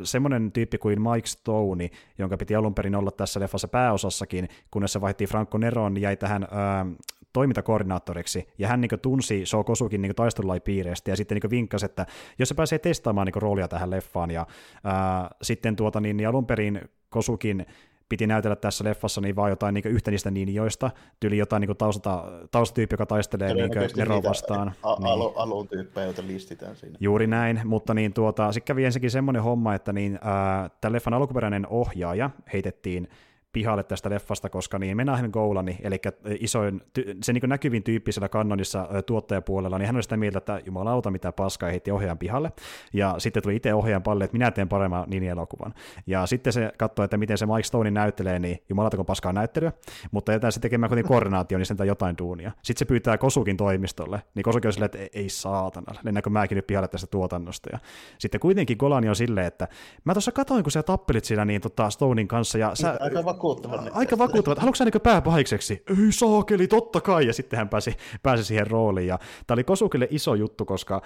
semmoinen 0.04 0.52
tyyppi 0.52 0.78
kuin 0.78 1.02
Mike 1.02 1.28
Stone, 1.28 1.90
jonka 2.18 2.38
piti 2.38 2.56
alun 2.56 2.76
perin 2.76 2.96
olla 2.96 3.12
tässä 3.12 3.40
leffassa 3.40 3.68
pääosassakin, 3.68 4.50
kunnes 4.72 4.94
se 4.94 5.02
vaihtui 5.02 5.28
Franco 5.28 5.58
Neron, 5.58 5.94
niin 5.94 6.02
jäi 6.02 6.18
tähän 6.18 6.48
ää, 6.52 6.86
toimintakoordinaattoriksi, 7.34 8.48
ja 8.58 8.68
hän 8.68 8.82
niin 8.82 9.00
tunsi 9.02 9.46
Shou 9.46 9.64
Kosukin 9.64 10.02
niin 10.02 10.16
taistelulaipiireistä, 10.16 11.12
ja 11.12 11.16
sitten 11.16 11.38
niin 11.44 11.52
vinkkasi, 11.52 11.86
että 11.86 12.06
jos 12.40 12.50
se 12.50 12.56
pääsee 12.56 12.80
testaamaan 12.80 13.28
niin 13.28 13.42
roolia 13.42 13.68
tähän 13.68 13.90
leffaan, 13.90 14.32
ja 14.32 14.48
ää, 14.84 15.30
sitten 15.42 15.76
tuota, 15.76 16.00
niin, 16.00 16.18
niin 16.18 16.30
alun 16.30 16.46
perin 16.46 16.82
Kosukin 17.10 17.66
piti 18.10 18.28
näytellä 18.28 18.56
tässä 18.56 18.84
leffassa 18.84 19.22
niin 19.22 19.36
vaan 19.36 19.50
jotain 19.50 19.74
niin 19.74 19.88
yhtä 19.88 20.12
niistä 20.12 20.32
ninjoista, 20.32 20.92
tyyli 21.20 21.38
jotain 21.38 21.62
niin 21.62 21.78
tausta, 21.78 22.24
taustatyyppi, 22.52 22.94
joka 22.94 23.06
taistelee 23.06 23.54
niin 23.54 23.72
Nero 23.98 24.24
vastaan. 24.24 24.74
A- 24.84 24.96
niin. 25.00 25.08
Alun, 25.08 25.34
alun 25.36 25.68
tyyppejä, 25.68 26.06
joita 26.06 26.24
listitään 26.28 26.76
siinä. 26.76 26.98
Juuri 27.00 27.28
näin, 27.28 27.62
mutta 27.64 27.94
niin 27.94 28.14
tuota, 28.14 28.52
sitten 28.52 28.68
kävi 28.68 28.86
ensinnäkin 28.86 29.12
semmoinen 29.12 29.44
homma, 29.44 29.76
että 29.76 29.94
niin, 29.94 30.20
ää, 30.22 30.70
tämän 30.82 30.94
leffan 30.94 31.14
alkuperäinen 31.14 31.68
ohjaaja 31.68 32.30
heitettiin 32.54 33.08
pihalle 33.56 33.84
tästä 33.84 34.10
leffasta, 34.10 34.50
koska 34.50 34.80
niin 34.80 34.98
Menahem 34.98 35.32
Goulani, 35.32 35.78
eli 35.84 36.02
isoin, 36.40 36.82
se 37.22 37.34
niin 37.34 37.50
näkyvin 37.50 37.84
tyyppi 37.84 38.12
siellä 38.12 38.30
kanonissa 38.30 38.90
tuottajapuolella, 39.06 39.78
niin 39.78 39.86
hän 39.86 39.96
oli 39.96 40.04
sitä 40.04 40.18
mieltä, 40.18 40.38
että 40.38 40.62
jumalauta 40.66 41.12
mitä 41.12 41.32
paskaa, 41.32 41.70
heitti 41.70 41.92
ohjaajan 41.92 42.18
pihalle. 42.18 42.52
Ja 42.94 43.16
sitten 43.18 43.44
tuli 43.44 43.56
itse 43.56 43.74
ohjaajan 43.74 44.04
palle, 44.04 44.24
että 44.24 44.36
minä 44.38 44.52
teen 44.52 44.70
paremman 44.70 45.10
niin 45.10 45.24
elokuvan. 45.24 45.74
Ja 46.08 46.26
sitten 46.26 46.54
se 46.54 46.72
katsoi, 46.78 47.06
että 47.06 47.18
miten 47.18 47.38
se 47.38 47.46
Mike 47.46 47.64
Stone 47.64 47.92
näyttelee, 47.92 48.40
niin 48.40 48.64
jumalauta 48.70 48.98
kun 48.98 49.06
paskaa 49.06 49.34
näyttelyä, 49.34 49.72
mutta 50.12 50.32
jätään 50.32 50.52
se 50.52 50.60
tekemään 50.60 50.90
kuitenkin 50.90 51.10
koordinaatio, 51.10 51.58
niin 51.58 51.66
sen 51.66 51.78
jotain 51.86 52.18
duunia. 52.18 52.52
Sitten 52.64 52.80
se 52.80 52.86
pyytää 52.86 53.18
Kosukin 53.18 53.58
toimistolle, 53.58 54.22
niin 54.36 54.44
Kosukin 54.44 54.68
on 54.68 54.74
silleen, 54.74 54.92
että 54.94 55.18
ei 55.20 55.30
saatana, 55.30 56.00
lennäkö 56.04 56.30
mäkin 56.30 56.56
nyt 56.56 56.68
pihalle 56.68 56.88
tästä 56.88 57.08
tuotannosta. 57.08 57.70
Ja 57.72 57.80
sitten 58.20 58.40
kuitenkin 58.40 58.78
Golani 58.80 59.10
on 59.10 59.16
silleen, 59.16 59.48
että 59.48 59.68
mä 60.04 60.14
tuossa 60.14 60.32
katoin, 60.32 60.64
kun 60.64 60.72
sä 60.72 60.84
tappelit 60.84 61.26
siinä 61.26 61.46
niin 61.46 61.62
tota 61.62 61.90
Stonein 61.90 62.28
kanssa, 62.28 62.58
ja 62.58 62.76
sä, 62.76 62.98
aika 63.00 63.24
vakuuttava. 63.50 64.00
Aika 64.00 64.18
vakuuttava. 64.18 64.56
Haluatko 64.60 64.76
sä 64.76 64.86
niin 64.86 65.02
pääpahikseksi? 65.04 65.84
Ei 65.90 66.12
saakeli, 66.12 66.68
totta 66.68 67.02
kai. 67.02 67.28
Ja 67.28 67.34
sitten 67.34 67.58
hän 67.58 67.70
pääsi, 67.70 67.96
pääsi 68.24 68.44
siihen 68.44 68.68
rooliin. 68.68 69.08
Ja 69.08 69.20
tämä 69.48 69.56
oli 69.56 69.64
Kosukille 69.64 70.08
iso 70.12 70.36
juttu, 70.36 70.66
koska 70.66 71.02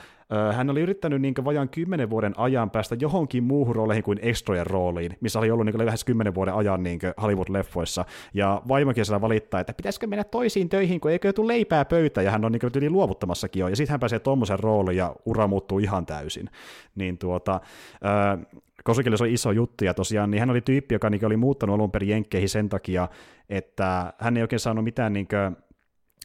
äh, 0.50 0.56
hän 0.56 0.70
oli 0.70 0.82
yrittänyt 0.82 1.22
niin 1.22 1.34
vajaan 1.46 1.70
kymmenen 1.70 2.10
vuoden 2.10 2.34
ajan 2.38 2.70
päästä 2.70 2.96
johonkin 3.00 3.44
muuhun 3.44 3.76
rooleihin 3.76 4.04
kuin 4.04 4.20
extrojen 4.22 4.68
rooliin, 4.68 5.18
missä 5.22 5.40
oli 5.40 5.52
ollut 5.52 5.66
niin 5.66 5.86
lähes 5.86 6.04
kymmenen 6.04 6.36
vuoden 6.36 6.54
ajan 6.54 6.84
niin 6.84 7.00
Hollywood-leffoissa. 7.22 8.06
Ja 8.34 8.62
vaimokin 8.68 9.06
siellä 9.06 9.22
valittaa, 9.22 9.60
että 9.60 9.74
pitäisikö 9.74 10.08
mennä 10.08 10.24
toisiin 10.24 10.70
töihin, 10.70 11.00
kun 11.00 11.12
eikö 11.12 11.34
tule 11.34 11.54
leipää 11.54 11.86
pöytä, 11.86 12.22
ja 12.22 12.32
hän 12.32 12.46
on 12.46 12.52
niin 12.52 12.72
yli 12.76 12.90
luovuttamassakin 12.90 13.60
jo. 13.60 13.68
Ja 13.68 13.76
sitten 13.76 13.94
hän 13.94 14.00
pääsee 14.00 14.20
tuommoisen 14.20 14.60
rooliin, 14.60 14.98
ja 14.98 15.16
ura 15.26 15.48
muuttuu 15.48 15.80
ihan 15.80 16.06
täysin. 16.06 16.50
Niin 16.96 17.18
tuota, 17.18 17.62
äh, 18.06 18.60
Kosikille 18.84 19.18
se 19.18 19.24
oli 19.24 19.34
iso 19.34 19.52
juttu, 19.52 19.86
ja 19.86 19.94
tosiaan 19.94 20.32
niin 20.32 20.40
hän 20.40 20.50
oli 20.50 20.62
tyyppi, 20.62 20.96
joka 20.96 21.10
niin 21.10 21.26
oli 21.26 21.38
muuttanut 21.38 21.74
alun 21.74 21.92
perin 21.92 22.10
jenkkeihin 22.10 22.50
sen 22.50 22.70
takia, 22.70 23.08
että 23.50 24.14
hän 24.18 24.38
ei 24.38 24.44
oikein 24.44 24.60
saanut 24.60 24.84
mitään 24.84 25.14
niin 25.14 25.28
kuin, 25.28 25.69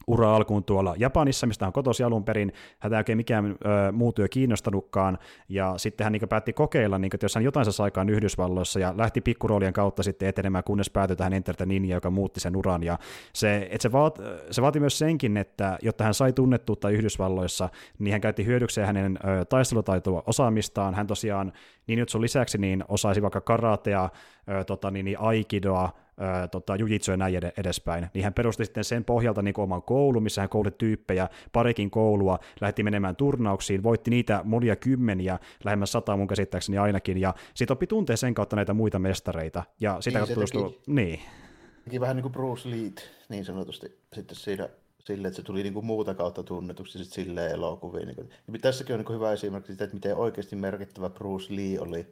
ura 0.07 0.37
alkuun 0.37 0.65
tuolla 0.65 0.95
Japanissa, 0.99 1.47
mistä 1.47 1.65
hän 1.67 1.73
kotosi 1.73 2.03
alun 2.03 2.25
perin. 2.25 2.53
Häntä 2.79 2.97
ei 2.97 3.01
oikein 3.01 3.17
mikään 3.19 3.45
ö, 3.47 3.93
muu 3.93 4.13
työ 4.13 4.29
kiinnostanutkaan, 4.29 5.19
ja 5.49 5.75
sitten 5.77 6.05
hän 6.05 6.13
niin 6.13 6.29
päätti 6.29 6.53
kokeilla, 6.53 6.99
niin 6.99 7.11
kuin, 7.11 7.17
että 7.17 7.25
jos 7.25 7.35
hän 7.35 7.45
jotain 7.45 7.73
saa 7.73 7.85
aikaan 7.85 8.09
Yhdysvalloissa, 8.09 8.81
ja 8.81 8.95
lähti 8.97 9.21
pikkuroolien 9.21 9.73
kautta 9.73 10.03
sitten 10.03 10.29
etenemään, 10.29 10.65
kunnes 10.65 10.91
päätyi 10.91 11.17
tähän 11.17 11.33
Enter 11.33 11.57
the 11.57 11.67
Ninja, 11.67 11.97
joka 11.97 12.11
muutti 12.11 12.41
sen 12.41 12.57
uran, 12.57 12.83
ja 12.83 12.99
se, 13.33 13.69
että 13.71 13.83
se, 13.83 13.93
vaat, 13.93 14.19
se 14.51 14.63
vaati 14.63 14.81
myös 14.81 14.99
senkin, 14.99 15.37
että 15.37 15.79
jotta 15.83 16.05
hän 16.05 16.15
sai 16.15 16.33
tunnettuutta 16.33 16.91
Yhdysvalloissa, 16.91 17.69
niin 17.99 18.13
hän 18.13 18.21
käytti 18.21 18.47
hyödykseen 18.47 18.87
hänen 18.87 19.19
ö, 19.25 19.45
taistelutaitoa 19.45 20.23
osaamistaan, 20.27 20.95
hän 20.95 21.07
tosiaan 21.07 21.53
niin 21.87 22.05
sun 22.09 22.23
lisäksi 22.23 22.59
niin 22.59 22.85
osaisi 22.89 23.23
vaikka 23.23 23.41
karatea, 23.41 24.09
ö, 24.49 24.65
tota, 24.65 24.91
niin, 24.91 25.05
niin 25.05 25.21
aikidoa, 25.21 26.04
tota, 26.51 26.77
jujitsu 26.77 27.11
ja 27.11 27.17
näin 27.17 27.35
edespäin. 27.57 28.07
Niin 28.15 28.25
hän 28.25 28.35
perusti 28.35 28.65
sitten 28.65 28.85
sen 28.85 29.05
pohjalta 29.05 29.43
niin 29.43 29.61
oman 29.61 29.83
koulun, 29.83 30.23
missä 30.23 30.43
hän 30.43 30.49
koulutti 30.49 30.79
tyyppejä, 30.79 31.29
parikin 31.53 31.91
koulua, 31.91 32.39
lähti 32.61 32.83
menemään 32.83 33.17
turnauksiin, 33.17 33.83
voitti 33.83 34.11
niitä 34.11 34.41
monia 34.45 34.77
kymmeniä, 34.77 35.39
lähemmäs 35.65 35.93
sata 35.93 36.17
mun 36.17 36.29
käsittääkseni 36.29 36.79
ainakin, 36.79 37.21
ja 37.21 37.35
sitten 37.55 37.73
oppi 37.73 37.87
tuntee 37.87 38.17
sen 38.17 38.35
kautta 38.35 38.57
näitä 38.57 38.75
muita 38.75 38.99
mestareita, 38.99 39.63
ja 39.81 40.01
sitä 40.01 40.19
niin, 40.19 40.27
kautta 40.27 40.53
teki, 40.53 40.81
niin. 40.87 41.21
Teki 41.85 42.01
vähän 42.01 42.17
niin 42.17 42.23
kuin 42.23 42.33
Bruce 42.33 42.71
Lee, 42.71 42.93
niin 43.29 43.45
sanotusti, 43.45 43.99
sitten 44.13 44.37
siinä 44.37 44.69
sille, 45.05 45.29
että 45.29 45.37
se 45.37 45.43
tuli 45.43 45.63
niin 45.63 45.75
kuin 45.75 45.87
muuta 45.87 46.15
kautta 46.15 46.43
tunnetuksi 46.43 46.99
sitten 46.99 47.25
silleen 47.25 47.53
elokuviin. 47.53 48.07
Niin 48.07 48.17
kuin. 48.17 48.31
Ja 48.53 48.59
tässäkin 48.59 48.95
on 48.95 48.99
niin 48.99 49.07
kuin 49.07 49.15
hyvä 49.15 49.33
esimerkki 49.33 49.67
siitä, 49.67 49.85
että 49.85 49.97
miten 49.97 50.17
oikeasti 50.17 50.57
merkittävä 50.57 51.11
Bruce 51.11 51.57
Lee 51.57 51.81
oli 51.81 52.07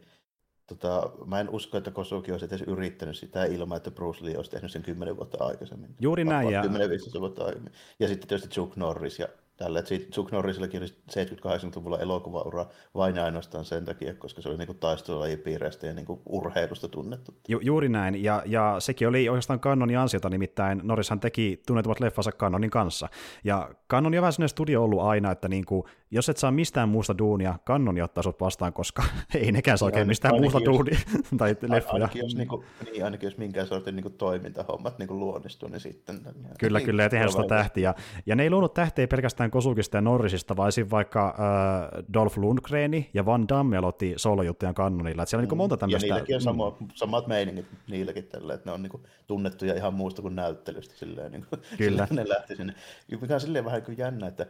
Tota, 0.76 1.10
mä 1.26 1.40
en 1.40 1.50
usko, 1.50 1.78
että 1.78 1.90
Kosuki 1.90 2.32
olisi 2.32 2.46
edes 2.46 2.62
yrittänyt 2.62 3.16
sitä 3.16 3.44
ilman, 3.44 3.76
että 3.76 3.90
Bruce 3.90 4.24
Lee 4.24 4.36
olisi 4.36 4.50
tehnyt 4.50 4.72
sen 4.72 4.82
kymmenen 4.82 5.16
vuotta 5.16 5.44
aikaisemmin. 5.44 5.94
Juuri 6.00 6.24
näin. 6.24 6.50
Ja... 6.50 6.62
10-15 6.62 7.20
vuotta 7.20 7.42
aikaisemmin. 7.44 7.72
Ja 7.98 8.08
sitten 8.08 8.28
tietysti 8.28 8.54
Chuck 8.54 8.76
Norris 8.76 9.18
ja 9.18 9.28
tällä. 9.62 9.78
Että 9.78 9.94
Chuck 9.94 10.32
Norrisillakin 10.32 10.82
oli 10.82 10.88
70-80-luvulla 11.10 11.98
elokuvaura 11.98 12.66
vain 12.94 13.18
ainoastaan 13.18 13.64
sen 13.64 13.84
takia, 13.84 14.14
koska 14.14 14.42
se 14.42 14.48
oli 14.48 14.58
niinku 14.58 14.74
taistelulajipiireistä 14.74 15.86
ja 15.86 15.94
niinku 15.94 16.22
urheilusta 16.26 16.88
tunnettu. 16.88 17.34
Ju- 17.48 17.60
juuri 17.60 17.88
näin, 17.88 18.24
ja, 18.24 18.42
ja 18.46 18.76
sekin 18.78 19.08
oli 19.08 19.28
oikeastaan 19.28 19.60
Cannonin 19.60 19.98
ansiota, 19.98 20.30
nimittäin 20.30 20.80
Norrishan 20.82 21.20
teki 21.20 21.62
tunnetuvat 21.66 22.00
leffansa 22.00 22.32
Cannonin 22.32 22.70
kanssa. 22.70 23.08
Ja 23.44 23.70
Cannon 23.90 24.14
on 24.14 24.20
vähän 24.20 24.32
sellainen 24.32 24.48
studio 24.48 24.84
ollut 24.84 25.00
aina, 25.00 25.30
että 25.30 25.48
niinku, 25.48 25.86
jos 26.10 26.28
et 26.28 26.36
saa 26.36 26.50
mistään 26.50 26.88
muusta 26.88 27.18
duunia, 27.18 27.58
Cannon 27.66 28.02
ottaa 28.02 28.22
sut 28.22 28.40
vastaan, 28.40 28.72
koska 28.72 29.02
ei 29.34 29.52
nekään 29.52 29.78
saa 29.78 29.86
oikein 29.86 30.06
mistään 30.06 30.40
muusta 30.40 30.58
jos, 30.58 30.64
duunia 30.64 30.98
tai 31.38 31.56
leffoja. 31.62 31.94
Ainakin 31.94 32.22
jos, 32.22 32.36
niinku, 32.36 32.64
niin, 32.84 33.04
ainakin 33.04 33.26
jos 33.26 33.38
minkään 33.38 33.66
sortin 33.66 33.96
niinku 33.96 34.10
toimintahommat 34.10 34.98
niinku 34.98 35.18
luonnistuu, 35.18 35.68
niin 35.68 35.80
sitten... 35.80 36.20
Kyllä, 36.58 36.78
niin, 36.78 36.86
kyllä, 36.86 37.02
ja 37.02 37.08
tehdään 37.08 37.30
sitä 37.30 37.44
tähtiä. 37.48 37.94
Ja 38.26 38.36
ne 38.36 38.42
ei 38.42 38.50
luonut 38.50 38.74
tähteä 38.74 39.06
pelkästään 39.06 39.50
Kosukista 39.52 39.96
ja 39.96 40.00
Norrisista, 40.00 40.56
vaan 40.56 40.68
esim. 40.68 40.86
vaikka 40.90 41.26
äh, 41.28 42.04
Dolph 42.14 42.38
Lundgreni 42.38 43.10
ja 43.14 43.26
Van 43.26 43.48
Damme 43.48 43.76
aloitti 43.76 44.14
soolojuttujen 44.16 44.74
kannonilla. 44.74 45.22
Että 45.22 45.30
siellä 45.30 45.42
on 45.42 45.48
niin 45.48 45.56
monta 45.56 45.76
tämmöistä... 45.76 46.06
Ja 46.06 46.14
niilläkin 46.14 46.36
on 46.36 46.42
samo, 46.42 46.76
samat 46.94 47.26
meiningit 47.26 47.66
niilläkin 47.88 48.24
tällä, 48.24 48.54
että 48.54 48.70
ne 48.70 48.74
on 48.74 48.82
niin 48.82 48.90
kuin 48.90 49.02
tunnettuja 49.26 49.74
ihan 49.74 49.94
muusta 49.94 50.22
kuin 50.22 50.36
näyttelystä. 50.36 50.94
Silleen, 50.96 51.32
niin 51.32 51.46
kuin, 51.50 51.62
Kyllä. 51.78 52.08
ne 52.10 52.28
lähti 52.28 52.56
sinne. 52.56 52.74
Mikä 53.20 53.34
on 53.34 53.40
silleen 53.40 53.64
vähän 53.64 53.82
kuin 53.82 53.98
jännä, 53.98 54.26
että 54.26 54.46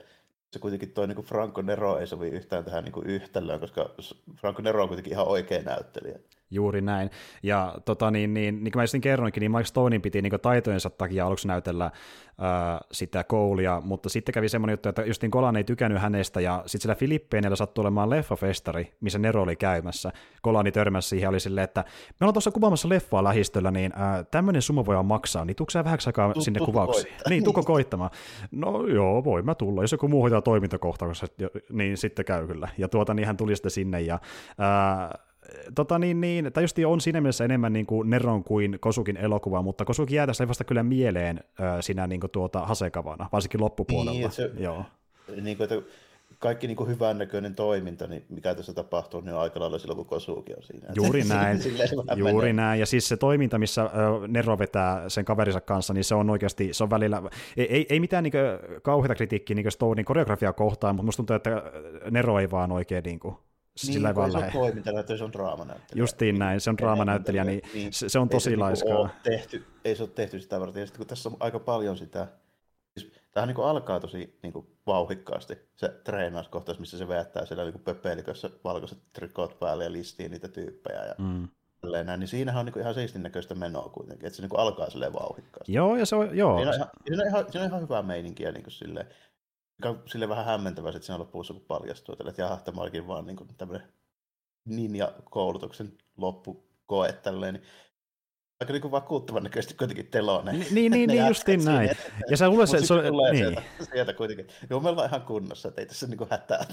se 0.51 0.59
kuitenkin 0.59 0.93
toi 0.93 1.07
niin 1.07 1.25
Franco 1.25 1.63
Nero 1.63 1.99
ei 1.99 2.07
sovi 2.07 2.29
yhtään 2.29 2.65
tähän 2.65 2.85
niin 2.85 3.07
yhtälöön, 3.07 3.61
koska 3.61 3.91
Franco 4.37 4.63
Nero 4.63 4.83
on 4.83 4.89
kuitenkin 4.89 5.13
ihan 5.13 5.29
oikea 5.29 5.63
näyttelijä. 5.63 6.19
Juuri 6.53 6.81
näin. 6.81 7.11
Ja 7.43 7.75
tota, 7.85 8.11
niin, 8.11 8.35
niin, 8.35 8.65
niin 8.65 8.73
kuin 8.73 8.83
mä 8.95 9.01
kerroinkin, 9.01 9.41
niin 9.41 9.53
Mike 9.53 9.65
Stonein 9.65 10.03
piti 10.03 10.23
niin 10.23 10.33
taitojensa 10.43 10.91
takia 10.91 11.27
aluksi 11.27 11.49
näytellä 11.49 11.91
ää, 12.39 12.81
sitä 12.93 13.25
koulia, 13.25 13.83
mutta 13.85 14.09
sitten 14.09 14.33
kävi 14.33 14.49
semmoinen 14.49 14.73
juttu, 14.73 14.89
että 14.89 15.03
Justin 15.05 15.31
Kolan 15.31 15.57
ei 15.57 15.65
tykännyt 15.65 16.03
hänestä, 16.03 16.41
ja 16.41 16.63
sitten 16.67 16.83
siellä 16.83 16.95
Filippeinillä 16.99 17.57
sattui 17.57 17.83
olemaan 17.83 18.11
leffafestari, 18.11 18.93
missä 19.01 19.19
Nero 19.19 19.43
oli 19.43 19.57
käymässä. 19.57 20.13
Kolani 20.43 20.73
törmäsi 20.73 21.09
siihen, 21.09 21.29
oli 21.29 21.41
silleen, 21.41 21.65
että 21.65 21.85
me 22.21 22.25
ollaan 22.25 22.35
tuossa 22.35 22.51
kuvaamassa 22.51 22.89
leffaa 22.89 23.25
lähistöllä, 23.25 23.71
niin 23.71 23.93
ää, 23.97 24.25
tämmöinen 24.25 24.63
summa 24.63 24.87
voi 24.87 25.03
maksaa, 25.03 25.45
niin 25.45 25.57
tuukse 25.57 25.85
vähäksi 25.85 26.09
aikaa 26.09 26.35
sinne 26.41 26.61
kuvauksiin? 26.61 27.15
Niin, 27.29 27.45
tuko 27.45 27.63
koittamaan. 27.73 28.11
No 28.51 28.87
joo, 28.87 29.25
voi 29.25 29.43
mä 29.43 29.55
tulla, 29.55 29.83
jos 29.83 29.93
joku 29.93 30.09
muu 30.09 30.23
hoitaa 30.23 30.43
toimintakohtauksia, 30.43 31.29
niin 31.73 31.97
sitten 31.97 32.25
käy 32.25 32.47
kyllä. 32.47 32.69
Ja 32.79 32.89
tuota, 32.89 33.15
niin 33.15 33.27
hän 33.27 33.37
tuli 33.37 33.57
sitten 33.57 33.71
sinne, 33.71 34.01
ja 34.01 34.19
ää, 34.59 35.19
tota 35.75 35.99
niin, 35.99 36.21
niin, 36.21 36.53
tai 36.53 36.65
just 36.65 36.77
on 36.87 37.01
siinä 37.01 37.21
mielessä 37.21 37.45
enemmän 37.45 37.73
niin 37.73 37.87
kuin 37.87 38.11
Neron 38.11 38.45
kuin 38.45 38.79
Kosukin 38.81 39.17
elokuva, 39.17 39.63
mutta 39.63 39.85
Kosuki 39.85 40.15
jää 40.15 40.27
tässä 40.27 40.49
vasta 40.49 40.65
kyllä 40.65 40.83
mieleen 40.83 41.41
siinä 41.81 42.07
niin 42.07 42.21
kuin 42.21 42.31
tuota 42.31 42.67
Hasekavana, 42.67 43.29
varsinkin 43.33 43.61
loppupuolella. 43.61 44.21
Niin, 44.21 44.31
se, 44.31 44.51
Joo. 44.59 44.85
Niin 45.43 45.57
kuin, 45.57 45.73
että 45.73 45.91
kaikki 46.39 46.67
niin 46.67 46.89
hyvännäköinen 46.89 47.55
toiminta, 47.55 48.07
niin 48.07 48.25
mikä 48.29 48.55
tässä 48.55 48.75
tapahtuu, 48.75 49.21
niin 49.21 49.35
on 49.35 49.41
aika 49.41 49.61
lailla 49.61 49.79
silloin, 49.79 49.97
kun 49.97 50.07
Kosuki 50.07 50.55
on 50.55 50.63
siinä. 50.63 50.89
Juuri 50.95 51.25
näin, 51.25 51.59
juuri 52.17 52.35
menee. 52.35 52.53
näin. 52.53 52.81
Ja 52.81 52.87
siis 52.87 53.09
se 53.09 53.17
toiminta, 53.17 53.59
missä 53.59 53.91
Nero 54.29 54.59
vetää 54.59 55.09
sen 55.09 55.25
kaverinsa 55.25 55.61
kanssa, 55.61 55.95
niin 55.95 56.05
se 56.05 56.15
on 56.15 56.31
oikeasti, 56.31 56.69
se 56.73 56.85
on 56.85 56.91
välillä, 56.91 57.23
ei, 57.57 57.87
ei, 57.89 58.01
mitään 58.01 58.25
niin 58.25 58.33
kauheita 58.83 59.15
kritiikkiä 59.15 59.55
niin 59.55 59.73
Stonein 59.73 60.05
koreografia 60.05 60.53
kohtaan, 60.53 60.95
mutta 60.95 61.07
musta 61.07 61.17
tuntuu, 61.17 61.37
että 61.37 61.63
Nero 62.11 62.39
ei 62.39 62.51
vaan 62.51 62.73
oikein 62.73 63.05
niin 63.05 63.21
kuin, 63.21 63.37
niin, 63.83 63.95
sillä 63.95 64.09
ei 64.09 64.15
vaan 64.15 64.33
lähde. 64.33 64.53
toimintanäyttelijä, 64.53 65.19
se 65.19 65.25
on 65.25 65.33
draamanäyttelijä. 65.33 66.03
Justiin 66.03 66.39
näin, 66.39 66.61
se 66.61 66.71
on 66.71 66.79
draamanäyttelijä, 66.79 67.45
niin, 67.45 67.61
niin 67.75 67.93
se, 67.93 68.09
se 68.09 68.19
on 68.19 68.29
tosi 68.29 68.51
niinku 68.51 68.65
laiskaa. 68.65 69.09
Tehty, 69.23 69.65
ei 69.85 69.97
se 69.97 70.03
ole 70.03 70.11
tehty 70.15 70.41
sitä 70.41 70.61
varten, 70.61 70.81
ja 70.81 70.87
sitten 70.87 70.99
kun 70.99 71.07
tässä 71.07 71.29
on 71.29 71.37
aika 71.41 71.59
paljon 71.59 71.97
sitä, 71.97 72.29
siis 72.99 73.13
tämähän 73.33 73.55
niin 73.55 73.67
alkaa 73.67 74.01
tosi 74.01 74.39
niin 74.43 74.53
kuin 74.53 74.67
vauhikkaasti, 74.87 75.59
se 75.77 75.89
treenauskohtaus, 76.05 76.79
missä 76.79 76.99
se 76.99 77.09
vettää 77.09 77.47
siellä 77.47 77.65
niin 77.65 77.81
pöpelikössä 77.85 78.51
valkoiset 78.65 78.99
trikot 79.13 79.59
päälle 79.59 79.85
ja 79.85 79.93
listii 79.93 80.29
niitä 80.29 80.49
tyyppejä, 80.49 81.05
ja 81.05 81.15
mm. 81.19 81.49
Näin, 82.05 82.21
niin 82.21 82.29
siinähän 82.29 82.61
on 82.61 82.67
niin 82.67 82.81
ihan 82.81 82.95
siistin 82.95 83.23
näköistä 83.23 83.55
menoa 83.55 83.89
kuitenkin, 83.89 84.27
että 84.27 84.37
se 84.37 84.43
niin 84.43 84.59
alkaa 84.59 84.91
silleen 84.91 85.13
vauhikkaasti. 85.13 85.73
Joo, 85.73 85.97
ja 85.97 86.07
se 86.07 86.17
on, 86.17 86.37
joo. 86.37 86.59
Siinä 86.59 86.71
on 86.71 86.77
ihan, 86.77 86.91
siinä 87.07 87.23
on 87.23 87.29
ihan, 87.29 87.45
siinä 87.51 87.65
on 87.65 87.71
ihan 87.71 87.83
hyvää 87.83 88.03
meininkiä 88.03 88.53
niin 88.53 88.65
kuin 89.83 89.95
silleen 89.95 90.11
sille 90.11 90.29
vähän 90.29 90.45
hämmentävää 90.45 90.91
että 90.91 91.07
siinä 91.07 91.19
lopussa, 91.19 91.55
kun 91.55 91.65
paljastuu, 91.69 92.15
että 92.21 92.43
jaha, 92.43 92.57
tämä 92.57 92.81
olikin 92.81 93.07
vaan 93.07 93.27
niin 93.27 93.57
tämmöinen 93.57 93.93
ninja-koulutuksen 94.65 95.99
loppukoe 96.17 97.13
tälleen, 97.13 97.55
niin 97.55 97.65
aika 98.63 98.73
niin 98.73 98.91
vakuuttavan 98.91 99.43
näköisesti 99.43 99.75
kuitenkin 99.75 100.07
telonen. 100.07 100.55
Niin, 100.55 100.75
niin, 100.75 100.93
niin, 100.93 101.09
niin 101.09 101.27
justiin 101.27 101.65
näin. 101.65 101.91
Ja 102.31 102.37
se 102.37 102.49
luulet, 102.49 102.69
se, 102.69 102.87
se, 102.87 102.95
niin. 102.95 103.37
sieltä, 103.37 103.63
sieltä 103.93 104.13
kuitenkin. 104.13 104.47
Joo, 104.71 104.81
me 104.81 104.89
ollaan 104.89 105.09
ihan 105.09 105.23
kunnossa, 105.23 105.69
että 105.69 105.81
ei 105.81 105.87
tässä 105.87 106.07
niin 106.07 106.19
hätää. 106.31 106.65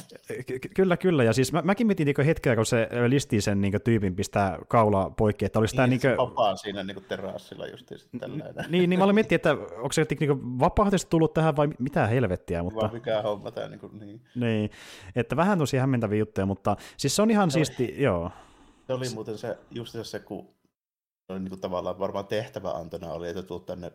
Ky- 0.46 0.60
kyllä, 0.76 0.98
kyllä. 0.98 1.24
Ja 1.24 1.34
siis 1.34 1.54
mä, 1.54 1.62
mäkin 1.62 1.88
mietin 1.88 2.06
niin 2.06 2.26
hetkeä, 2.26 2.56
kun 2.56 2.66
se 2.66 2.90
listi 3.08 3.42
sen 3.42 3.62
niin 3.62 3.74
tyypin 3.84 4.16
pistää 4.16 4.60
kaulaa 4.68 5.10
poikki, 5.10 5.46
että 5.46 5.60
olisi 5.60 5.72
niin, 5.72 5.78
tämä... 5.78 5.88
Niin, 5.88 6.02
niin 6.04 6.18
vapaan 6.18 6.58
siinä 6.58 6.84
niin 6.84 7.06
terassilla 7.08 7.68
justiin 7.68 8.00
tällainen. 8.20 8.66
Niin, 8.70 8.90
niin 8.90 9.00
mä 9.00 9.06
olin 9.06 9.16
miettinyt, 9.16 9.46
että 9.46 9.52
onko 9.52 9.92
se 9.92 10.06
niin 10.20 10.60
vapaaehtoisesti 10.60 11.10
tullut 11.10 11.34
tähän 11.34 11.56
vai 11.56 11.68
mitä 11.80 12.08
helvettiä. 12.08 12.64
Mutta... 12.64 12.82
Vai 12.82 12.94
mikä 12.94 13.22
homma 13.22 13.52
tämä, 13.52 13.68
niin, 13.68 13.80
kuin, 13.80 14.00
niin. 14.00 14.22
niin. 14.36 14.70
Että 15.16 15.36
vähän 15.36 15.58
tosi 15.58 15.78
hämmentäviä 15.78 16.20
juttuja, 16.20 16.46
mutta 16.46 16.76
siis 16.98 17.16
se 17.16 17.22
on 17.22 17.32
ihan 17.32 17.52
siisti, 17.52 17.96
joo. 17.98 18.32
Se 18.88 18.94
oli 18.94 19.10
muuten 19.14 19.38
se, 19.38 19.58
just 19.72 19.96
se, 20.04 20.20
kun 20.20 20.59
oli 21.30 21.40
niin 21.40 21.50
kuin 21.50 21.62
tavallaan 21.62 22.00
varmaan 22.00 22.28
tehtävä 22.28 22.72
antona 22.72 23.14
oli, 23.14 23.30
että 23.30 23.44
tuu 23.44 23.60
tänne 23.60 23.92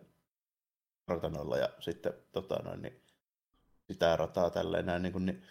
kartanolla 1.06 1.56
ja 1.56 1.68
sitten 1.80 2.12
tota 2.32 2.62
noin, 2.64 2.82
niin 2.82 3.00
sitä 3.86 4.16
rataa 4.16 4.50
tälleen 4.50 4.86
näin, 4.86 5.02
niin, 5.02 5.12
kuin, 5.12 5.26
niin 5.26 5.42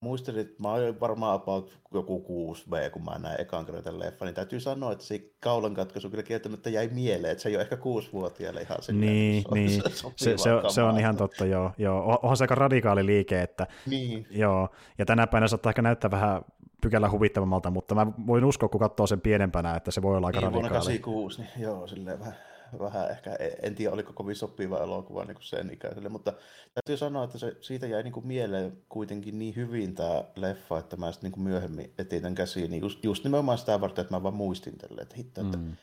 muistelin, 0.00 0.40
että 0.40 0.62
mä 0.62 0.72
olin 0.72 1.00
varmaan 1.00 1.34
about 1.34 1.78
joku 1.94 2.54
6V, 2.54 2.90
kun 2.90 3.04
mä 3.04 3.18
näin 3.18 3.40
ekan 3.40 3.66
kerran 3.66 3.98
leffa, 3.98 4.24
niin 4.24 4.34
täytyy 4.34 4.60
sanoa, 4.60 4.92
että 4.92 5.04
se 5.04 5.20
kaulan 5.40 5.74
katkaisu 5.74 6.10
kyllä 6.10 6.22
kieltämättä 6.22 6.70
jäi 6.70 6.88
mieleen, 6.88 7.32
että 7.32 7.42
se 7.42 7.48
ei 7.48 7.56
ole 7.56 7.62
ehkä 7.62 7.76
kuusivuotiaille 7.76 8.60
ihan 8.60 8.82
se, 8.82 8.92
niin, 8.92 9.42
se, 9.42 9.48
niin. 9.54 9.82
se, 10.16 10.36
se, 10.36 10.36
se, 10.68 10.82
on 10.82 10.98
ihan 10.98 11.16
totta, 11.16 11.46
joo. 11.46 11.72
joo. 11.78 12.18
Onhan 12.22 12.36
se 12.36 12.44
aika 12.44 12.54
radikaali 12.54 13.06
liike, 13.06 13.42
että 13.42 13.66
niin. 13.86 14.26
joo. 14.30 14.68
Ja 14.98 15.06
tänä 15.06 15.26
päivänä 15.26 15.48
saattaa 15.48 15.70
ehkä 15.70 15.82
näyttää 15.82 16.10
vähän 16.10 16.42
pykälä 16.82 17.10
huvittavammalta, 17.10 17.70
mutta 17.70 17.94
mä 17.94 18.06
voin 18.26 18.44
uskoa, 18.44 18.68
kun 18.68 18.80
katsoo 18.80 19.06
sen 19.06 19.20
pienempänä, 19.20 19.76
että 19.76 19.90
se 19.90 20.02
voi 20.02 20.16
olla 20.16 20.26
aika 20.26 20.40
niin, 20.40 20.44
radikaali. 20.44 20.70
Vuonna 20.70 20.78
86, 20.78 21.42
niin 21.42 21.50
joo, 21.58 21.86
silleen 21.86 22.20
vähän, 22.20 22.34
vähän 22.78 23.10
ehkä, 23.10 23.36
en 23.62 23.74
tiedä 23.74 23.92
oliko 23.92 24.12
kovin 24.12 24.36
sopiva 24.36 24.78
elokuva 24.78 25.24
niin 25.24 25.34
kuin 25.34 25.44
sen 25.44 25.72
ikäiselle, 25.72 26.08
mutta 26.08 26.32
täytyy 26.74 26.96
sanoa, 26.96 27.24
että 27.24 27.38
se, 27.38 27.56
siitä 27.60 27.86
jäi 27.86 28.02
niin 28.02 28.12
kuin 28.12 28.26
mieleen 28.26 28.78
kuitenkin 28.88 29.38
niin 29.38 29.56
hyvin 29.56 29.94
tämä 29.94 30.24
leffa, 30.36 30.78
että 30.78 30.96
mä 30.96 31.12
sitten 31.12 31.26
niin 31.28 31.32
kuin 31.32 31.44
myöhemmin 31.44 31.92
etin 31.98 32.22
tämän 32.22 32.34
käsiin, 32.34 32.70
niin 32.70 32.82
just, 32.82 33.04
just 33.04 33.24
nimenomaan 33.24 33.58
sitä 33.58 33.80
varten, 33.80 34.02
että 34.02 34.14
mä 34.14 34.22
vaan 34.22 34.34
muistin 34.34 34.78
tälle, 34.78 35.00
että 35.02 35.16
hitto, 35.16 35.40
että 35.40 35.56
mm. 35.56 35.76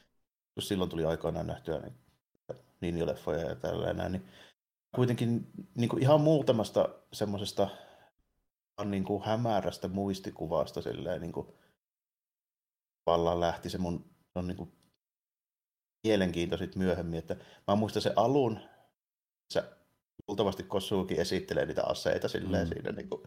jos 0.55 0.67
silloin 0.67 0.89
tuli 0.89 1.05
aikoinaan 1.05 1.47
nähtyä 1.47 1.79
niin, 1.79 2.95
niin 2.95 3.07
leffoja 3.07 3.49
ja 3.49 3.55
tällainen, 3.55 4.11
niin 4.11 4.25
kuitenkin 4.95 5.47
niin 5.75 5.89
kuin 5.89 6.03
ihan 6.03 6.21
muutamasta 6.21 6.89
semmoisesta 7.13 7.69
niin 8.85 9.03
kuin 9.03 9.23
hämärästä 9.23 9.87
muistikuvasta 9.87 10.81
silleen, 10.81 11.21
niin 11.21 11.31
kuin, 11.31 11.47
vallan 13.05 13.39
lähti 13.39 13.69
se 13.69 13.77
mun 13.77 14.13
on 14.35 14.47
niin 14.47 14.57
kuin, 14.57 14.71
mielenkiinto 16.03 16.57
sitten 16.57 16.83
myöhemmin, 16.83 17.19
että 17.19 17.35
mä 17.67 17.75
muistan 17.75 18.01
se 18.01 18.13
alun, 18.15 18.59
se 19.53 19.63
luultavasti 20.27 20.63
Kosuki 20.63 21.19
esittelee 21.19 21.65
niitä 21.65 21.83
aseita 21.83 22.27
silleen 22.27 22.67
mm. 22.67 22.73
siinä 22.73 22.91
niin 22.91 23.09
kuin, 23.09 23.23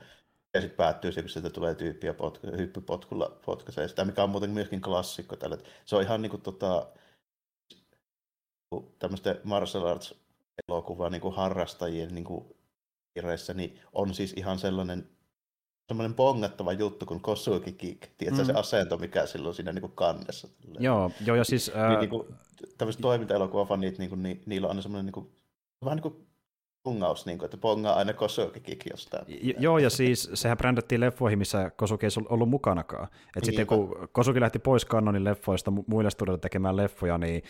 ja 0.54 0.60
sitten 0.60 0.76
päättyy 0.76 1.12
se, 1.12 1.22
kun 1.22 1.28
sieltä 1.28 1.50
tulee 1.50 1.74
tyyppiä 1.74 2.14
potka, 2.14 2.48
hyppypotkulla 2.56 3.40
potkaisee 3.46 3.88
sitä, 3.88 4.04
mikä 4.04 4.22
on 4.22 4.30
muuten 4.30 4.50
myöskin 4.50 4.80
klassikko 4.80 5.36
tällä. 5.36 5.58
Se 5.84 5.96
on 5.96 6.02
ihan 6.02 6.22
niin 6.22 6.30
kuin, 6.30 6.42
tota, 6.42 6.92
tämmöisten 8.98 9.40
martial 9.44 9.86
arts 9.86 10.14
elokuva 10.68 11.10
niin 11.10 11.20
kuin 11.20 11.34
harrastajien 11.34 12.14
niin 12.14 12.24
kuin, 12.24 12.56
piireissä, 13.14 13.54
niin 13.54 13.80
on 13.92 14.14
siis 14.14 14.32
ihan 14.32 14.58
sellainen 14.58 15.15
semmoinen 15.88 16.14
pongattava 16.14 16.72
juttu 16.72 17.06
kuin 17.06 17.20
Kosuki 17.20 17.72
Kick. 17.72 18.02
Tiedätkö 18.18 18.42
mm. 18.42 18.46
se 18.46 18.52
asento, 18.52 18.98
mikä 18.98 19.26
silloin 19.26 19.54
siinä 19.54 19.72
niin 19.72 19.80
kuin 19.82 19.92
kannessa? 19.94 20.48
Joo, 20.78 21.10
joo, 21.26 21.36
ja 21.36 21.44
siis... 21.44 21.72
Ää... 21.74 21.88
Niin, 21.88 22.00
niin 22.00 22.10
kuin, 22.10 22.22
tämmöiset 22.78 23.02
toimintaelokuvafanit, 23.02 23.98
niin 23.98 24.08
kuin, 24.08 24.22
niin, 24.22 24.42
niillä 24.46 24.66
on 24.66 24.70
aina 24.70 24.82
semmoinen 24.82 25.06
niin 25.06 25.12
kuin, 25.12 25.30
vähän 25.84 25.96
niin 25.96 26.02
kuin 26.02 26.26
pongaus, 26.82 27.26
niin 27.26 27.38
kuin, 27.38 27.44
että 27.44 27.56
pongaa 27.56 27.94
aina 27.94 28.12
Kosuki 28.12 28.78
jostain. 28.90 29.24
J- 29.28 29.50
joo, 29.58 29.78
ja 29.78 29.90
siis 29.90 30.30
sehän 30.34 30.58
brändättiin 30.58 31.00
leffoihin, 31.00 31.38
missä 31.38 31.70
Kosuki 31.70 32.06
ei 32.06 32.10
ollut 32.28 32.48
mukanakaan. 32.48 33.08
Et 33.36 33.44
sitten 33.44 33.66
kun 33.66 34.08
Kosuki 34.12 34.40
lähti 34.40 34.58
pois 34.58 34.86
Canonin 34.86 35.24
leffoista 35.24 35.72
muille 35.86 36.10
studioille 36.10 36.40
tekemään 36.40 36.76
leffoja, 36.76 37.18
niin 37.18 37.42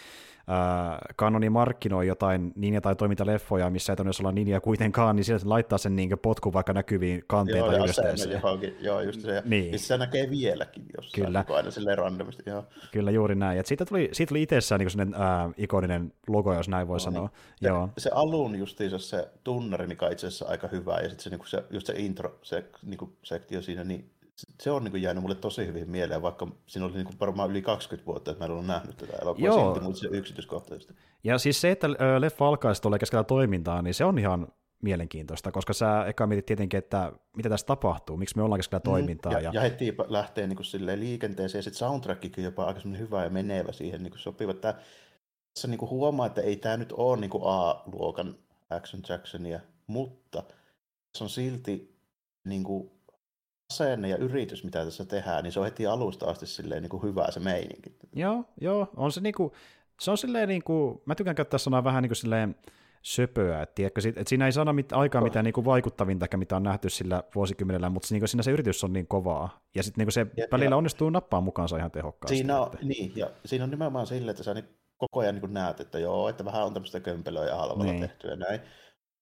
Canoni 1.18 1.50
markkinoi 1.50 2.06
jotain 2.06 2.52
ninja- 2.56 2.80
tai 2.80 2.96
toimintaleffoja, 2.96 3.70
missä 3.70 3.92
ei 3.92 3.96
todennäköisesti 3.96 4.22
olla 4.22 4.32
ninja 4.32 4.60
kuitenkaan, 4.60 5.16
niin 5.16 5.24
sieltä 5.24 5.48
laittaa 5.48 5.78
sen 5.78 5.96
niin 5.96 6.18
potku 6.22 6.52
vaikka 6.52 6.72
näkyviin 6.72 7.24
kanteen 7.26 7.58
joo, 7.58 7.68
tai 7.68 7.78
ylisteeseen. 7.78 8.42
Joo, 8.80 9.00
just 9.00 9.20
se. 9.20 9.42
Niin. 9.44 9.70
Siis 9.70 9.88
se 9.88 9.98
näkee 9.98 10.30
vieläkin 10.30 10.86
jossain, 10.96 11.26
Kyllä. 11.26 11.44
Niin 11.48 11.56
aina 11.56 11.70
silleen 11.70 11.98
randomisti. 11.98 12.42
Joo. 12.46 12.64
Kyllä, 12.92 13.10
juuri 13.10 13.34
näin. 13.34 13.58
Et 13.58 13.66
siitä 13.66 13.84
tuli, 13.84 14.08
siitä 14.12 14.28
tuli 14.28 14.42
itsessään 14.42 14.78
niin 14.78 14.90
sellainen 14.90 15.22
ää, 15.22 15.50
ikoninen 15.56 16.12
logo, 16.28 16.54
jos 16.54 16.68
näin 16.68 16.88
voi 16.88 16.94
no, 16.94 16.98
sanoa. 16.98 17.30
Niin. 17.60 17.68
Joo. 17.68 17.88
Se 17.98 18.10
alun 18.14 18.58
justiinsa 18.58 18.98
se 18.98 19.28
tunnari, 19.44 19.86
mikä 19.86 20.06
on 20.06 20.12
itse 20.12 20.26
asiassa 20.26 20.46
aika 20.48 20.68
hyvä, 20.68 20.94
ja 20.94 21.08
sitten 21.08 21.20
se, 21.20 21.30
niin 21.30 21.40
se, 21.46 21.64
just 21.70 21.86
se 21.86 21.94
intro, 21.96 22.38
se 22.42 22.64
niin 22.82 22.98
sektio 23.22 23.62
siinä, 23.62 23.84
niin 23.84 24.10
se 24.62 24.70
on 24.70 24.84
niin 24.84 25.02
jäänyt 25.02 25.22
mulle 25.22 25.34
tosi 25.34 25.66
hyvin 25.66 25.90
mieleen, 25.90 26.22
vaikka 26.22 26.46
siinä 26.66 26.86
oli 26.86 26.94
niin 26.94 27.20
varmaan 27.20 27.50
yli 27.50 27.62
20 27.62 28.06
vuotta, 28.06 28.30
että 28.30 28.44
mä 28.44 28.46
en 28.46 28.50
ollut 28.50 28.66
nähnyt 28.66 28.96
tätä 28.96 29.12
elokuvaa, 29.22 29.46
Joo. 29.46 29.64
silti 29.64 29.80
muuten 29.80 30.00
se 30.00 30.08
yksityiskohtaisesti. 30.08 30.94
Ja 31.24 31.38
siis 31.38 31.60
se, 31.60 31.70
että 31.70 31.88
leffa 32.18 32.48
alkaa 32.48 32.74
sitten 32.74 32.98
keskellä 32.98 33.24
toimintaa, 33.24 33.82
niin 33.82 33.94
se 33.94 34.04
on 34.04 34.18
ihan 34.18 34.48
mielenkiintoista, 34.82 35.52
koska 35.52 35.72
sä 35.72 36.04
eka 36.06 36.26
mietit 36.26 36.46
tietenkin, 36.46 36.78
että 36.78 37.12
mitä 37.36 37.48
tässä 37.48 37.66
tapahtuu, 37.66 38.16
miksi 38.16 38.36
me 38.36 38.42
ollaan 38.42 38.58
keskellä 38.58 38.80
mm, 38.80 38.90
toimintaa. 38.90 39.32
Ja, 39.32 39.40
ja... 39.40 39.50
ja 39.54 39.60
heti 39.60 39.94
lähtee 40.08 40.46
niin 40.46 40.56
kuin 40.56 41.00
liikenteeseen, 41.00 41.58
ja 41.58 41.62
sitten 41.62 41.78
soundtrackikin 41.78 42.44
jopa 42.44 42.64
aika 42.64 42.80
hyvä 42.98 43.24
ja 43.24 43.30
menevä 43.30 43.72
siihen 43.72 44.02
niin 44.02 44.12
sopiva. 44.16 44.54
Tää, 44.54 44.72
tässä 45.54 45.68
niin 45.68 45.78
kuin 45.78 45.90
huomaa, 45.90 46.26
että 46.26 46.40
ei 46.40 46.56
tämä 46.56 46.76
nyt 46.76 46.92
ole 46.92 47.16
niin 47.16 47.30
kuin 47.30 47.42
A-luokan 47.46 48.34
Action 48.70 49.02
Jacksonia, 49.08 49.60
mutta 49.86 50.42
se 51.18 51.24
on 51.24 51.30
silti 51.30 51.96
niin 52.44 52.64
kuin 52.64 52.90
asenne 53.72 54.08
ja 54.08 54.16
yritys, 54.16 54.64
mitä 54.64 54.84
tässä 54.84 55.04
tehdään, 55.04 55.44
niin 55.44 55.52
se 55.52 55.60
on 55.60 55.66
heti 55.66 55.86
alusta 55.86 56.26
asti 56.26 56.46
silleen 56.46 56.82
niin 56.82 56.90
kuin 56.90 57.02
hyvä 57.02 57.30
se 57.30 57.40
meininki. 57.40 57.96
Joo, 58.12 58.44
joo, 58.60 58.88
on 58.96 59.12
se 59.12 59.20
niin 59.20 59.34
kuin, 59.34 59.52
se 60.00 60.10
on 60.10 60.18
silleen 60.18 60.48
niin 60.48 60.62
kuin, 60.62 61.02
mä 61.04 61.14
tykkään 61.14 61.36
käyttää 61.36 61.58
sanaa 61.58 61.84
vähän 61.84 62.02
niin 62.02 62.10
kuin 62.10 62.16
silleen 62.16 62.56
söpöä, 63.02 63.62
että, 63.62 63.74
tiedätkö, 63.74 64.00
että 64.08 64.28
siinä 64.28 64.46
ei 64.46 64.52
saada 64.52 64.72
mit, 64.72 64.92
aikaa 64.92 65.22
mitään 65.22 65.44
niin 65.44 65.52
kuin 65.52 65.64
vaikuttavinta, 65.64 66.36
mitä 66.36 66.56
on 66.56 66.62
nähty 66.62 66.90
sillä 66.90 67.22
vuosikymmenellä, 67.34 67.90
mutta 67.90 68.08
niin 68.10 68.20
kuin 68.20 68.28
siinä 68.28 68.42
se 68.42 68.50
yritys 68.50 68.84
on 68.84 68.92
niin 68.92 69.06
kovaa, 69.06 69.60
ja 69.74 69.82
sitten 69.82 70.04
niin 70.06 70.12
se 70.12 70.26
ja, 70.36 70.46
välillä 70.52 70.72
ja, 70.72 70.76
onnistuu 70.76 71.10
nappaa 71.10 71.40
mukaansa 71.40 71.76
ihan 71.76 71.90
tehokkaasti. 71.90 72.36
Siinä 72.36 72.60
on, 72.60 72.70
niin, 72.82 73.12
ja 73.16 73.30
siinä 73.44 73.64
on 73.64 73.70
nimenomaan 73.70 74.06
sille, 74.06 74.30
että 74.30 74.42
sä 74.42 74.54
niin 74.54 74.68
koko 74.96 75.20
ajan 75.20 75.34
niin 75.34 75.54
näet, 75.54 75.80
että 75.80 75.98
joo, 75.98 76.28
että 76.28 76.44
vähän 76.44 76.64
on 76.64 76.72
tämmöistä 76.72 77.00
kömpelöä 77.00 77.46
ja 77.46 77.56
halvalla 77.56 77.92
niin. 77.92 78.00
tehty 78.00 78.28
ja 78.28 78.36
näin, 78.36 78.60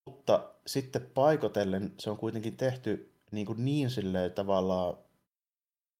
mutta 0.07 0.51
sitten 0.67 1.11
paikotellen 1.15 1.95
se 1.99 2.11
on 2.11 2.17
kuitenkin 2.17 2.57
tehty 2.57 3.14
niin, 3.35 3.47
kuin 3.47 3.65
niin 3.65 3.91
silleen 3.91 4.33
tavallaan 4.33 4.97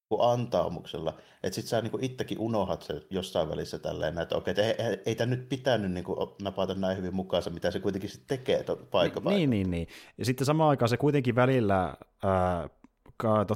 kuin 0.09 0.21
antaumuksella, 0.21 1.13
että 1.43 1.55
sit 1.55 1.65
sä 1.65 1.81
niin 1.81 2.03
itsekin 2.03 2.39
unohat 2.39 2.81
se 2.81 3.01
jossain 3.09 3.49
välissä 3.49 3.79
tälleen, 3.79 4.17
että 4.17 4.35
okei, 4.35 4.53
ei, 4.57 4.85
ei, 4.85 5.01
ei 5.05 5.15
tämä 5.15 5.35
nyt 5.35 5.49
pitänyt 5.49 5.91
niin 5.91 6.03
kuin 6.03 6.29
napata 6.41 6.73
näin 6.73 6.97
hyvin 6.97 7.15
mukaansa, 7.15 7.49
mitä 7.49 7.71
se 7.71 7.79
kuitenkin 7.79 8.09
sitten 8.09 8.37
tekee 8.37 8.65
paikka 8.91 9.21
Niin, 9.29 9.49
niin, 9.49 9.71
niin. 9.71 9.87
Ja 10.17 10.25
sitten 10.25 10.45
samaan 10.45 10.69
aikaan 10.69 10.89
se 10.89 10.97
kuitenkin 10.97 11.35
välillä 11.35 11.93
ää, 12.23 12.69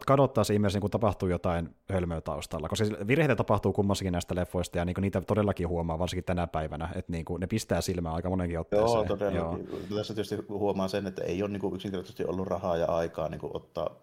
kadottaa 0.06 0.44
se 0.44 0.54
ihmisen, 0.54 0.82
kun 0.82 0.92
tapahtuu 0.92 1.30
jotain 1.30 1.76
hölmöä 1.90 2.22
taustalla, 2.22 2.70
koska 2.70 2.86
virheitä 3.08 3.36
tapahtuu 3.36 3.74
kummassakin 3.74 4.12
näistä 4.12 4.36
leffoista, 4.36 4.78
ja 4.78 4.86
niin 4.86 4.96
niitä 5.02 5.22
todellakin 5.22 5.68
huomaa, 5.68 6.00
varsinkin 6.00 6.24
tänä 6.24 6.48
päivänä, 6.48 6.90
että 6.96 7.12
niin 7.12 7.26
kuin 7.26 7.40
ne 7.40 7.48
pistää 7.48 7.82
silmään 7.82 8.16
aika 8.16 8.30
monenkin 8.30 8.60
otteeseen. 8.60 8.92
Joo, 8.92 9.06
todellakin. 9.06 9.68
Joo. 9.72 9.98
Tässä 9.98 10.14
tietysti 10.14 10.36
huomaa 10.50 10.88
sen, 10.88 11.08
että 11.08 11.24
ei 11.24 11.44
ole 11.44 11.52
niin 11.52 11.62
kuin 11.62 11.76
yksinkertaisesti 11.76 12.26
ollut 12.26 12.48
rahaa 12.48 12.78
ja 12.78 12.86
aikaa 12.86 13.30
niin 13.30 13.42
kuin 13.42 13.56
ottaa 13.56 13.96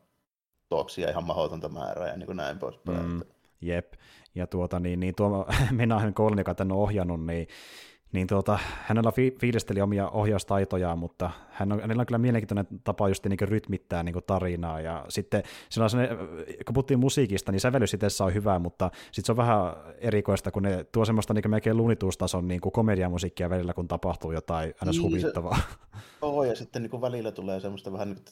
toksia 0.69 1.11
ihan 1.11 1.25
mahdotonta 1.25 1.69
määrää 1.69 2.09
ja 2.09 2.16
niin 2.16 2.27
kuin 2.27 2.37
näin 2.37 2.59
poispäin. 2.59 3.07
Mm, 3.07 3.23
jep, 3.61 3.92
ja 4.35 4.47
tuota, 4.47 4.81
niin, 4.81 5.01
niin 5.01 5.14
tuo 5.14 5.47
Menahen 5.71 6.14
Colin, 6.14 6.38
joka 6.38 6.55
tänne 6.55 6.75
on 6.75 6.81
ohjannut, 6.81 7.27
niin 7.27 7.49
niin 8.12 8.27
tuota, 8.27 8.59
hänellä 8.83 9.12
fi- 9.12 9.37
fiilisteli 9.40 9.81
omia 9.81 10.09
ohjaustaitojaan, 10.09 10.99
mutta 10.99 11.31
hän 11.51 11.73
on, 11.73 11.81
hänellä 11.81 12.01
on 12.01 12.07
kyllä 12.07 12.19
mielenkiintoinen 12.19 12.66
tapa 12.85 13.09
just 13.09 13.27
niin 13.27 13.38
rytmittää 13.40 14.03
niin 14.03 14.14
tarinaa, 14.27 14.81
ja 14.81 15.05
sitten 15.09 15.42
on 15.83 15.90
kun 16.66 16.75
puhuttiin 16.75 17.01
musiikista, 17.01 17.53
niin 17.53 17.61
sävellys 17.61 17.95
itse 17.95 18.25
on 18.25 18.35
hyvä, 18.35 18.59
mutta 18.59 18.90
sitten 19.12 19.25
se 19.25 19.33
on 19.33 19.37
vähän 19.37 19.73
erikoista, 19.99 20.51
kun 20.51 20.62
ne 20.62 20.85
tuo 20.85 21.05
semmoista 21.05 21.35
niin 21.35 21.51
melkein 21.51 21.77
lunituustason 21.77 22.49
niin 22.49 22.61
komediamusiikkia 22.61 23.51
välillä, 23.51 23.75
kun 23.75 23.88
tapahtuu 23.88 24.33
jotain 24.33 24.75
aina 24.81 24.92
niin, 24.92 25.03
huvittavaa. 25.03 25.57
Se, 25.57 25.97
oh, 26.23 26.45
ja 26.45 26.57
sitten 26.57 26.83
niin 26.83 27.01
välillä 27.01 27.33
tulee 27.33 27.61
semmoista 27.61 27.92
vähän 27.92 28.09
niin 28.09 28.25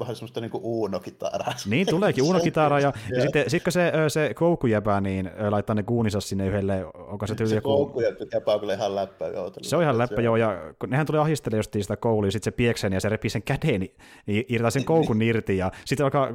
vähän 0.00 0.16
semmoista 0.16 0.40
niinku 0.40 0.60
Uno-kitaraa. 0.62 1.54
Niin 1.66 1.86
tuleekin 1.86 2.24
Uno-kitaraa, 2.30 2.80
ja, 2.80 2.92
ja, 3.10 3.16
ja 3.16 3.22
sitten 3.22 3.50
sit 3.50 3.62
kun 3.64 3.72
se, 3.72 3.92
se 4.08 4.34
koukujäpä, 4.34 5.00
niin 5.00 5.30
laittaa 5.50 5.74
ne 5.74 5.82
kuuninsa 5.82 6.20
sinne 6.20 6.46
yhdelle, 6.46 6.84
onko 6.94 7.26
se 7.26 7.34
tyyli 7.34 7.54
joku... 7.54 7.68
Se 7.68 7.76
koukujäpä 7.76 8.52
on 8.54 8.60
kyllä 8.60 8.74
ihan 8.74 8.94
läppä, 8.94 9.26
joo. 9.26 9.52
Se 9.62 9.76
on 9.76 9.82
ihan 9.82 9.98
läppä, 9.98 10.22
joo, 10.22 10.36
ja 10.36 10.74
kun 10.78 10.90
nehän 10.90 11.06
tulee 11.06 11.20
ahistelemaan 11.20 11.58
justiin 11.58 11.84
sitä 11.84 11.96
koulua, 11.96 12.30
sitten 12.30 12.52
se 12.52 12.56
pieksen 12.56 12.92
ja 12.92 13.00
se 13.00 13.08
repii 13.08 13.30
sen 13.30 13.42
käden, 13.42 13.80
niin 14.26 14.44
irtaa 14.48 14.70
sen 14.70 14.84
koukun 14.84 15.22
irti, 15.22 15.56
ja 15.56 15.70
sitten 15.84 16.04
alkaa, 16.04 16.28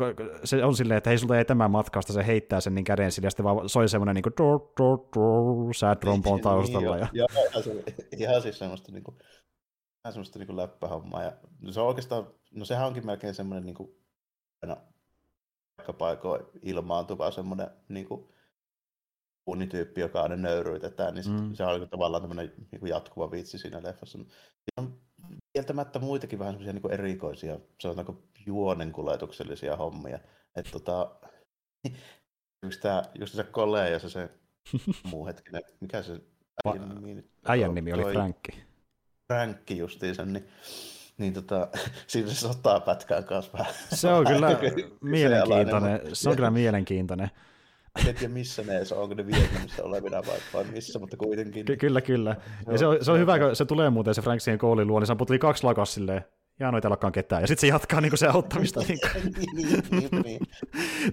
se 0.44 0.66
on 0.66 0.76
silleen, 0.76 0.98
että 0.98 1.10
hei, 1.10 1.18
sulta 1.18 1.38
ei 1.38 1.46
tämän 1.46 1.72
matkasta, 1.72 2.14
se 2.14 2.28
heittää 2.28 2.62
sen 2.62 2.76
niin 2.76 2.86
käden 2.86 3.12
sille, 3.12 3.26
ja 3.26 3.32
sitten 3.32 3.44
vaan 3.44 3.70
soi 3.70 3.90
semmoinen 3.90 4.16
niin 4.16 4.24
kuin 4.24 5.76
sad 5.76 5.96
trombone 5.96 6.42
taustalla. 6.42 6.96
Niin, 6.96 7.08
joo, 7.14 7.28
ihan, 7.34 7.84
ihan 8.18 8.42
siis 8.42 8.60
semmoista 8.60 8.92
niin 8.92 9.04
kuin, 9.04 9.18
vähän 10.04 10.14
semmoista 10.14 10.40
niin 10.40 10.58
läppähommaa. 10.58 11.24
Ja 11.24 11.32
se 11.72 11.82
on 11.82 11.88
oikeastaan, 11.88 12.28
no 12.56 12.66
sehän 12.66 12.88
onkin 12.88 13.06
melkein 13.06 13.36
semmoinen 13.36 13.66
niin 13.66 13.76
kuin, 13.76 13.96
aina 14.62 14.78
paikkapaikoin 15.78 16.46
ilmaantuva 16.62 17.32
semmoinen 17.32 17.68
niin 17.90 18.08
kuin, 18.08 18.30
unityyppi, 19.48 20.02
joka 20.02 20.22
aina 20.22 20.36
nöyryytetään, 20.36 21.14
niin 21.14 21.32
mm. 21.32 21.54
se 21.54 21.64
on 21.64 21.90
tavallaan 21.90 22.24
tämmöinen 22.24 22.54
niin 22.72 22.80
kuin 22.80 22.90
jatkuva 22.90 23.32
vitsi 23.32 23.58
siinä 23.58 23.84
leffassa. 23.84 24.18
Siinä 24.18 24.78
on 24.78 25.00
kieltämättä 25.54 26.00
muitakin 26.00 26.40
vähän 26.40 26.54
semmoisia 26.54 26.74
niin 26.74 26.92
erikoisia, 26.92 27.60
sanotaanko 27.82 28.24
juonenkuljetuksellisia 28.46 29.76
hommia. 29.76 30.20
Että 30.56 30.72
tota, 30.72 31.16
just, 32.66 32.82
tämä, 32.82 33.04
just 33.20 33.36
se 33.36 33.44
Kole 33.44 33.90
ja 33.90 34.00
se, 34.00 34.10
se 34.10 34.30
muu 35.12 35.26
hetkinen, 35.26 35.62
mikä 35.82 36.04
se 36.04 36.22
äijän 36.66 36.90
nimi, 36.90 37.30
äijän 37.46 37.76
nimi 37.76 37.94
oli 37.94 38.14
Frankki 38.14 38.66
ränkki 39.30 39.78
justiinsa, 39.78 40.26
niin, 40.26 40.48
niin 41.18 41.34
tota, 41.34 41.68
siinä 42.08 42.30
se 42.30 42.36
sotaa 42.36 42.80
pätkää 42.80 43.22
kanssa 43.22 43.52
vähän. 43.58 43.74
Se 43.94 44.08
on 44.08 44.26
kyllä 44.26 44.48
mielenkiintoinen. 45.02 46.00
Se 46.14 46.30
on 46.30 46.36
kyllä 46.36 46.52
mielenkiintoinen. 46.62 47.30
En 48.08 48.16
tiedä 48.16 48.34
missä 48.34 48.64
ne 48.64 48.80
on, 48.92 49.02
onko 49.02 49.16
ne 49.16 49.28
Vietnamissa 49.28 49.84
olevina 49.84 50.24
vai, 50.28 50.38
vai 50.54 50.64
missä, 50.64 51.00
mutta 51.00 51.18
kuitenkin. 51.18 51.66
Ky- 51.66 51.78
kyllä, 51.78 52.02
kyllä. 52.02 52.36
Ja 52.72 52.78
se 52.78 52.86
on, 52.86 52.98
se 53.02 53.12
on 53.12 53.20
hyvä, 53.20 53.40
kun 53.40 53.56
se 53.56 53.66
tulee 53.66 53.90
muuten 53.90 54.14
se 54.16 54.22
Frank 54.22 54.42
siihen 54.42 54.60
koulin 54.60 54.88
luo, 54.88 55.00
niin 55.00 55.08
se 55.08 55.16
putti 55.16 55.40
kaksi 55.40 55.64
lakas 55.64 55.94
silleen, 55.94 56.26
ja 56.60 56.72
noita 56.72 56.90
ei 57.06 57.12
ketään. 57.12 57.42
Ja 57.42 57.48
sitten 57.48 57.62
se 57.62 57.68
jatkaa 57.68 58.02
niin 58.02 58.18
se 58.18 58.28
auttamista. 58.28 58.80
niin, 58.88 59.00
niin, 59.56 59.84
niin, 59.92 60.22
niin. 60.24 60.40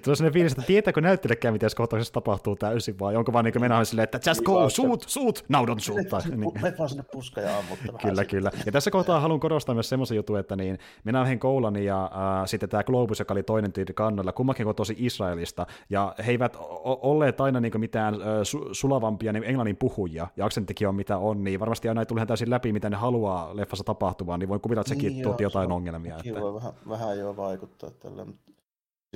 Tulee 0.02 0.16
sellainen 0.16 0.32
fiilis, 0.32 0.52
että 0.52 0.64
tietääkö 0.64 1.00
näyttelekään, 1.00 1.54
miten 1.54 1.70
kohtauksessa 1.76 2.14
tapahtuu 2.14 2.56
täysin, 2.56 2.98
vai 2.98 3.16
onko 3.16 3.32
vaan 3.32 3.44
niin 3.44 3.60
mennään 3.60 3.86
silleen, 3.86 4.04
että 4.04 4.30
just 4.30 4.42
go, 4.42 4.70
shoot, 4.70 5.08
shoot, 5.08 5.44
now 5.48 5.64
don't 5.64 5.80
shoot. 5.80 6.08
Tai, 6.08 6.20
niin. 6.36 6.62
Me 6.62 6.74
vaan 6.78 6.88
sinne 6.88 7.04
puska 7.12 7.40
ja 7.40 7.58
ammutta 7.58 7.92
Kyllä, 8.02 8.24
kyllä. 8.24 8.50
Ja 8.66 8.72
tässä 8.72 8.90
kohtaa 8.90 9.20
haluan 9.20 9.40
korostaa 9.40 9.74
myös 9.74 9.88
semmoisen 9.88 10.16
jutun, 10.16 10.38
että 10.38 10.56
niin, 10.56 10.78
minä 11.04 11.20
olen 11.20 11.38
Koulan 11.38 11.76
ja 11.76 12.04
äh, 12.04 12.46
sitten 12.46 12.68
tämä 12.68 12.84
Globus, 12.84 13.18
joka 13.18 13.34
oli 13.34 13.42
toinen 13.42 13.72
tyyli 13.72 13.94
kannalla, 13.94 14.32
kummakin 14.32 14.66
on 14.66 14.74
tosi 14.74 14.94
Israelista, 14.98 15.66
ja 15.90 16.14
he 16.26 16.30
eivät 16.30 16.56
olleet 16.84 17.40
aina 17.40 17.60
niin 17.60 17.80
mitään 17.80 18.14
äh, 18.14 18.20
su- 18.20 18.68
sulavampia 18.72 19.32
niin 19.32 19.44
englannin 19.44 19.76
puhujia, 19.76 20.26
ja 20.36 20.46
aksenttikin 20.46 20.88
on 20.88 20.94
mitä 20.94 21.18
on, 21.18 21.44
niin 21.44 21.60
varmasti 21.60 21.88
aina 21.88 22.00
ei 22.00 22.06
tule 22.06 22.26
täysin 22.26 22.50
läpi, 22.50 22.72
mitä 22.72 22.90
ne 22.90 22.96
haluaa 22.96 23.56
leffassa 23.56 23.84
tapahtumaan, 23.84 24.40
niin 24.40 24.48
voin 24.48 24.60
kuvitella, 24.60 24.80
että 24.80 24.88
sekin 24.88 25.12
niin, 25.12 25.31
tuotti 25.32 25.42
jotain 25.42 25.72
ongelmia. 25.72 26.16
Että... 26.16 26.40
voi 26.40 26.54
vähän, 26.54 26.72
vähän 26.88 27.18
jo 27.18 27.36
vaikuttaa 27.36 27.90
tällä, 27.90 28.24
mutta 28.24 28.52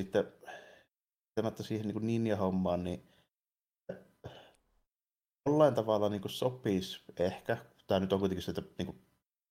sitten 0.01 0.33
tämättä 1.35 1.63
siihen 1.63 1.89
niin 1.89 2.07
ninja-hommaan, 2.07 2.85
niin 2.85 3.03
jollain 5.47 5.75
tavalla 5.75 6.09
niin 6.09 6.23
sopisi 6.27 7.01
ehkä, 7.19 7.57
tämä 7.87 8.01
nyt 8.01 8.13
on 8.13 8.21
kuitenkin 8.21 8.43
sitä 8.43 8.63
niin 8.79 9.01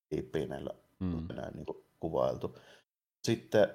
piippiä 0.08 0.46
näillä 0.46 0.70
mm. 1.00 1.26
näin 1.34 1.54
niin 1.54 1.66
kuin 1.66 1.84
kuvailtu. 2.00 2.58
Sitten 3.26 3.68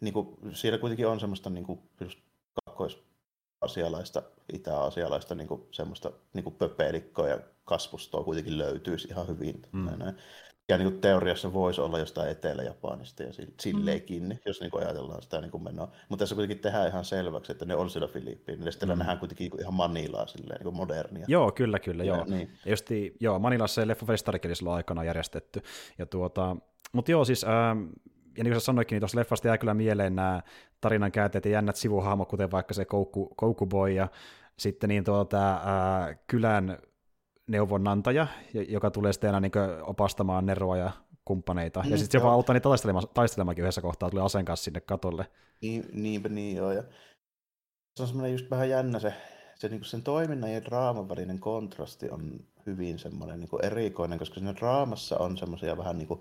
niin 0.00 0.14
kuin, 0.14 0.38
siellä 0.52 0.78
kuitenkin 0.78 1.06
on 1.06 1.20
semmoista 1.20 1.50
niin 1.50 1.64
kuin, 1.64 1.82
just 2.00 2.18
kakkoisasialaista, 2.64 4.22
itä-asialaista 4.52 5.34
niin 5.34 5.48
kuin, 5.48 5.68
semmoista 5.70 6.12
niin 6.34 6.44
kuin 6.44 6.54
pöpelikkoa 6.54 7.28
ja 7.28 7.40
kasvustoa 7.64 8.24
kuitenkin 8.24 8.58
löytyisi 8.58 9.08
ihan 9.08 9.28
hyvin. 9.28 9.62
Mm. 9.72 9.84
Näin 9.98 10.16
ja 10.68 10.78
niin 10.78 10.90
kuin 10.90 11.00
teoriassa 11.00 11.52
voisi 11.52 11.80
olla 11.80 11.98
jostain 11.98 12.30
Etelä-Japanista 12.30 13.22
ja 13.22 13.32
silleenkin, 13.60 14.22
mm. 14.22 14.38
jos 14.46 14.60
niin 14.60 14.70
kuin 14.70 14.82
ajatellaan 14.82 15.22
sitä 15.22 15.40
niin 15.40 15.50
kuin 15.50 15.62
menoa. 15.62 15.88
Mutta 16.08 16.22
tässä 16.22 16.34
kuitenkin 16.34 16.58
tehdään 16.58 16.88
ihan 16.88 17.04
selväksi, 17.04 17.52
että 17.52 17.64
ne 17.64 17.74
on 17.74 17.90
siellä 17.90 18.08
Filippiinillä. 18.08 18.70
Sitten 18.70 18.88
mm. 18.88 18.98
nähdään 18.98 19.18
kuitenkin 19.18 19.50
ihan 19.60 19.74
Manilaa 19.74 20.26
silleen, 20.26 20.58
niin 20.58 20.64
kuin 20.64 20.76
modernia. 20.76 21.24
Joo, 21.28 21.52
kyllä, 21.52 21.78
kyllä. 21.78 22.04
Ja, 22.04 22.16
joo. 22.16 22.24
Niin. 22.24 22.50
Ja 22.64 22.70
justi, 22.70 23.16
joo, 23.20 23.38
Manilassa 23.38 23.82
se 23.82 23.88
leffafestarikin 23.88 24.56
silloin 24.56 24.76
aikana 24.76 25.04
järjestetty. 25.04 25.62
Ja 25.98 26.06
tuota, 26.06 26.56
mutta 26.92 27.10
joo, 27.10 27.24
siis 27.24 27.44
ähm, 27.44 27.84
ja 28.38 28.44
niin 28.44 28.52
kuin 28.52 28.60
sä 28.60 28.64
sanoitkin, 28.64 28.96
niin 28.96 29.00
tuossa 29.00 29.18
leffasta 29.18 29.48
jää 29.48 29.58
kyllä 29.58 29.74
mieleen 29.74 30.16
nämä 30.16 30.42
tarinan 30.80 31.12
käänteet 31.12 31.44
ja 31.44 31.50
jännät 31.50 31.76
sivuhahmot, 31.76 32.28
kuten 32.28 32.50
vaikka 32.50 32.74
se 32.74 32.84
Koukku, 32.84 33.34
Koukkuboy 33.36 33.90
ja 33.90 34.08
sitten 34.56 34.88
niin 34.88 35.04
tuota, 35.04 35.60
ää, 35.64 36.14
kylän 36.26 36.78
neuvonantaja, 37.46 38.26
joka 38.68 38.90
tulee 38.90 39.12
sitten 39.12 39.34
aina 39.34 39.40
niin 39.40 39.82
opastamaan 39.82 40.46
Neroa 40.46 40.76
ja 40.76 40.90
kumppaneita. 41.24 41.82
Mm, 41.82 41.90
ja 41.90 41.98
sitten 41.98 42.20
se 42.20 42.24
vaan 42.24 42.34
auttaa 42.34 42.54
niitä 42.54 42.68
taistelemaan, 42.68 43.08
taistelemaankin 43.14 43.62
yhdessä 43.62 43.80
kohtaa, 43.80 44.10
tulee 44.10 44.24
aseen 44.24 44.44
kanssa 44.44 44.64
sinne 44.64 44.80
katolle. 44.80 45.26
Niin, 45.62 45.84
niinpä 45.92 46.28
niin 46.28 46.56
joo. 46.56 46.72
Ja 46.72 46.82
se 47.96 48.02
on 48.02 48.06
semmoinen 48.06 48.32
just 48.32 48.50
vähän 48.50 48.70
jännä 48.70 48.98
se, 48.98 49.14
se 49.54 49.68
niin 49.68 49.84
sen 49.84 50.02
toiminnan 50.02 50.52
ja 50.52 50.64
draaman 50.64 51.08
välinen 51.08 51.38
kontrasti 51.38 52.10
on 52.10 52.40
hyvin 52.66 52.98
semmoinen 52.98 53.40
niin 53.40 53.64
erikoinen, 53.64 54.18
koska 54.18 54.34
siinä 54.34 54.54
draamassa 54.54 55.18
on 55.18 55.38
semmoisia 55.38 55.76
vähän 55.76 55.98
niin 55.98 56.08
kuin 56.08 56.20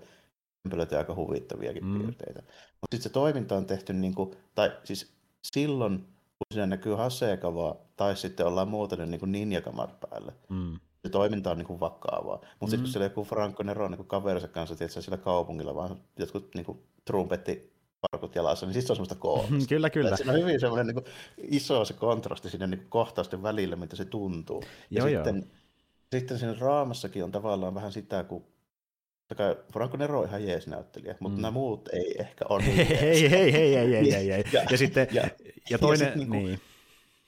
ja 0.91 0.97
aika 0.97 1.15
huvittaviakin 1.15 1.85
mm. 1.85 1.99
piirteitä. 1.99 2.41
Mutta 2.41 2.95
sitten 2.95 3.03
se 3.03 3.09
toiminta 3.09 3.55
on 3.55 3.65
tehty, 3.65 3.93
niin 3.93 4.15
kuin, 4.15 4.37
tai 4.55 4.71
siis 4.83 5.13
silloin, 5.53 5.99
kun 5.99 6.47
siinä 6.53 6.65
näkyy 6.65 6.95
Hasekava, 6.95 7.77
tai 7.97 8.15
sitten 8.15 8.45
ollaan 8.45 8.67
muuten 8.67 9.11
niin 9.11 9.31
ninjakamat 9.31 9.99
päälle, 9.99 10.33
mm 10.49 10.79
se 11.03 11.09
toiminta 11.09 11.51
on 11.51 11.57
niin 11.57 11.79
vakavaa. 11.79 12.35
Mutta 12.35 12.47
mm. 12.59 12.69
sitten 12.69 12.79
kun 12.79 12.87
siellä 12.87 13.05
joku 13.05 13.23
Franco 13.23 13.63
Nero 13.63 13.87
niin 13.87 14.05
kaverinsa 14.05 14.47
kanssa, 14.47 14.75
tietysti 14.75 15.01
siellä 15.01 15.23
kaupungilla, 15.23 15.75
vaan 15.75 15.97
jotkut 16.19 16.55
niin 16.55 16.65
kuin 16.65 16.83
trumpetti 17.05 17.73
parkut 18.11 18.35
jalassa, 18.35 18.65
niin 18.65 18.73
sitten 18.73 18.87
se 18.87 18.91
on 18.91 18.95
semmoista 18.95 19.15
koomista. 19.15 19.69
kyllä, 19.75 19.89
kyllä. 19.89 20.15
siinä 20.17 20.33
on 20.33 20.39
hyvin 20.39 20.59
semmoinen 20.59 20.95
niin 20.95 21.05
iso 21.37 21.85
se 21.85 21.93
kontrasti 21.93 22.49
sinne 22.49 22.67
niin 22.67 22.85
kohtausten 22.89 23.43
välillä, 23.43 23.75
mitä 23.75 23.95
se 23.95 24.05
tuntuu. 24.05 24.63
Ja 24.89 25.07
joo, 25.07 25.07
sitten, 25.07 25.35
joo. 25.35 25.45
sitten 26.11 26.39
siinä 26.39 26.55
raamassakin 26.59 27.23
on 27.23 27.31
tavallaan 27.31 27.75
vähän 27.75 27.91
sitä, 27.91 28.23
kun 28.23 28.45
Franco 29.73 29.97
Nero 29.97 30.19
on 30.19 30.27
ihan 30.27 30.47
jees 30.47 30.67
näyttelijä, 30.67 31.15
mutta 31.19 31.37
mm. 31.37 31.41
nämä 31.41 31.51
muut 31.51 31.89
ei 31.93 32.15
ehkä 32.19 32.45
ole 32.49 32.63
niin 32.65 32.75
hei, 32.75 33.29
hei, 33.29 33.31
hei, 33.31 33.75
hei, 33.75 34.11
hei, 34.11 34.29
hei. 34.29 34.43
Ja, 34.53 34.63
ja, 34.71 34.77
sitten, 34.77 35.07
ja, 35.11 35.23
ja 35.69 35.77
toinen, 35.77 36.05
ja 36.05 36.13
sitten 36.13 36.29
niin. 36.29 36.59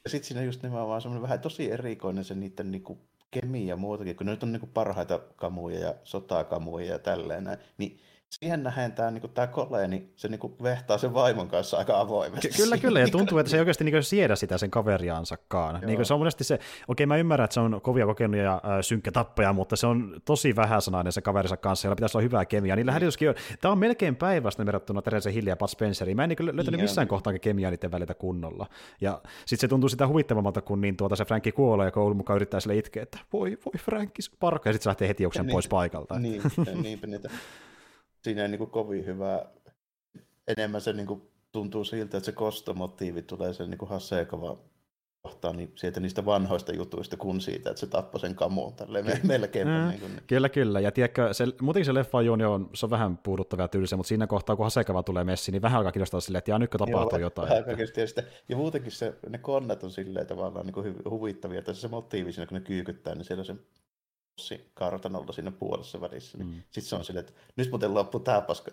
Ja 0.03 0.09
sitten 0.09 0.27
siinä 0.27 0.43
just 0.43 0.63
nimenomaan 0.63 1.01
semmoinen 1.01 1.21
vähän 1.21 1.39
tosi 1.39 1.71
erikoinen 1.71 2.23
se 2.23 2.35
niiden 2.35 2.71
niinku 2.71 2.99
kemia 3.41 3.67
ja 3.67 3.75
muutakin, 3.75 4.15
kun 4.15 4.25
ne 4.25 4.31
nyt 4.31 4.43
on 4.43 4.51
niin 4.51 4.69
parhaita 4.73 5.19
kamuja 5.35 5.79
ja 5.79 5.95
sotakamuja 6.03 6.85
ja 6.85 6.99
tälleen 6.99 7.57
niin 7.77 7.99
siihen 8.39 8.63
nähen 8.63 8.91
tämä, 8.91 9.11
niin 9.11 9.29
tämä 9.33 9.47
Kole, 9.47 9.87
niin 9.87 10.13
se 10.15 10.27
niin 10.27 10.39
vehtaa 10.63 10.97
sen 10.97 11.13
vaimon 11.13 11.47
kanssa 11.47 11.77
aika 11.77 11.99
avoimesti. 11.99 12.47
Ky- 12.47 12.53
kyllä, 12.57 12.77
kyllä, 12.77 12.99
ja 12.99 13.07
tuntuu, 13.17 13.37
että 13.37 13.49
se 13.49 13.57
ei 13.57 13.59
oikeasti 13.59 13.83
niin 13.83 14.03
siedä 14.03 14.35
sitä 14.35 14.57
sen 14.57 14.71
kaveriansakaan. 14.71 15.81
Niin 15.85 16.05
se 16.05 16.13
on 16.13 16.19
monesti 16.19 16.43
se, 16.43 16.59
okei 16.87 17.05
mä 17.05 17.17
ymmärrän, 17.17 17.43
että 17.43 17.53
se 17.53 17.59
on 17.59 17.81
kovia 17.81 18.05
kokenut 18.05 18.37
ja 18.37 18.53
äh, 18.53 18.61
synkkä 18.81 19.11
tappaja, 19.11 19.53
mutta 19.53 19.75
se 19.75 19.87
on 19.87 20.21
tosi 20.25 20.55
vähäsanainen 20.55 21.13
se 21.13 21.21
kaverinsa 21.21 21.57
kanssa, 21.57 21.87
jolla 21.87 21.95
pitäisi 21.95 22.17
olla 22.17 22.23
hyvää 22.23 22.45
kemiaa. 22.45 22.75
Niillä 22.75 22.91
mm. 22.91 23.05
on, 23.05 23.35
tämä 23.61 23.71
on 23.71 23.77
melkein 23.77 24.15
päivästä 24.15 24.65
verrattuna 24.65 25.01
Teresa 25.01 25.29
Hill 25.29 25.47
ja 25.47 25.57
Pat 25.57 25.69
Spenceriin. 25.69 26.17
Mä 26.17 26.23
en 26.23 26.29
niin 26.29 26.55
löytänyt 26.55 26.81
missään 26.81 27.07
kohtaa 27.07 27.33
kemiaa 27.39 27.71
niiden 27.71 27.91
välillä 27.91 28.13
kunnolla. 28.13 28.67
Ja 29.01 29.21
sitten 29.45 29.59
se 29.59 29.67
tuntuu 29.67 29.89
sitä 29.89 30.07
huvittavammalta, 30.07 30.61
kun 30.61 30.81
niin 30.81 30.97
tuota 30.97 31.15
se 31.15 31.25
Frankki 31.25 31.51
kuolee 31.51 31.85
ja 31.85 31.91
koulun 31.91 32.17
mukaan 32.17 32.35
yrittää 32.35 32.59
sille 32.59 32.77
itkeä, 32.77 33.03
että 33.03 33.19
voi, 33.33 33.57
voi 33.65 33.79
Frankki, 33.79 34.21
parka, 34.39 34.69
ja 34.69 34.73
sitten 34.73 34.83
se 34.83 34.89
lähtee 34.89 35.07
heti 35.07 35.23
juoksen 35.23 35.45
niin, 35.45 35.53
pois 35.53 35.67
paikalta. 35.67 36.19
Niin, 36.19 36.41
niinpä 36.81 37.07
niitä 37.07 37.29
siinä 38.25 38.41
ei 38.41 38.47
niin 38.47 38.57
kuin 38.57 38.69
kovin 38.69 39.05
hyvä, 39.05 39.45
enemmän 40.47 40.81
se 40.81 40.93
niin 40.93 41.07
kuin 41.07 41.21
tuntuu 41.51 41.83
siltä, 41.83 42.17
että 42.17 42.25
se 42.25 42.31
kostomotiivi 42.31 43.21
tulee 43.21 43.53
sen 43.53 43.69
niin 43.69 43.89
Hasekova 43.89 44.57
kohtaan 45.21 45.57
niin 45.57 45.71
sieltä 45.75 45.99
niistä 45.99 46.25
vanhoista 46.25 46.75
jutuista 46.75 47.17
kuin 47.17 47.41
siitä, 47.41 47.69
että 47.69 47.79
se 47.79 47.87
tappoi 47.87 48.19
sen 48.19 48.35
kamuun 48.35 48.73
tälleen 48.73 49.05
me, 49.05 49.19
melkein. 49.23 49.67
Mm, 49.67 49.89
niin 49.89 49.99
kuin. 49.99 50.11
Kyllä, 50.27 50.49
kyllä. 50.49 50.79
Ja 50.79 50.91
tiedätkö, 50.91 51.33
se, 51.33 51.45
muutenkin 51.61 51.85
se 51.85 51.93
leffa 51.93 52.21
juoni 52.21 52.45
on, 52.45 52.69
se 52.73 52.85
on 52.85 52.89
vähän 52.89 53.17
puuduttava 53.17 53.61
ja 53.61 53.67
tylsä, 53.67 53.97
mutta 53.97 54.07
siinä 54.07 54.27
kohtaa, 54.27 54.55
kun 54.55 54.65
Hasekava 54.65 55.03
tulee 55.03 55.23
messi, 55.23 55.51
niin 55.51 55.61
vähän 55.61 55.77
alkaa 55.77 55.91
kiinnostaa 55.91 56.19
silleen, 56.19 56.37
että 56.39 56.51
jaa, 56.51 56.59
nytkö 56.59 56.77
tapahtuu 56.77 57.19
Joo, 57.19 57.25
jotain. 57.25 57.49
Vähän 57.49 57.69
että... 57.79 58.01
ja, 58.01 58.07
sitten, 58.07 58.25
ja 58.49 58.55
muutenkin 58.55 58.91
se, 58.91 59.13
ne 59.29 59.37
konnat 59.37 59.83
on 59.83 59.91
silleen 59.91 60.27
tavallaan 60.27 60.65
niin 60.65 60.73
kuin 60.73 60.95
huvittavia, 61.09 61.59
että 61.59 61.73
se 61.73 61.87
motiivi 61.87 62.31
siinä, 62.31 62.47
kun 62.47 62.55
ne 62.55 62.61
kyykyttää, 62.61 63.15
niin 63.15 63.25
siellä 63.25 63.43
se 63.43 63.55
kartanolla 64.73 65.33
siinä 65.33 65.51
puolessa 65.51 66.01
välissä. 66.01 66.37
Niin 66.37 66.47
mm. 66.47 66.55
Sitten 66.55 66.83
se 66.83 66.95
on 66.95 67.05
silleen, 67.05 67.25
että 67.25 67.41
nyt 67.55 67.69
muuten 67.69 67.93
loppuu 67.93 68.19
tämä 68.19 68.41
paska. 68.41 68.71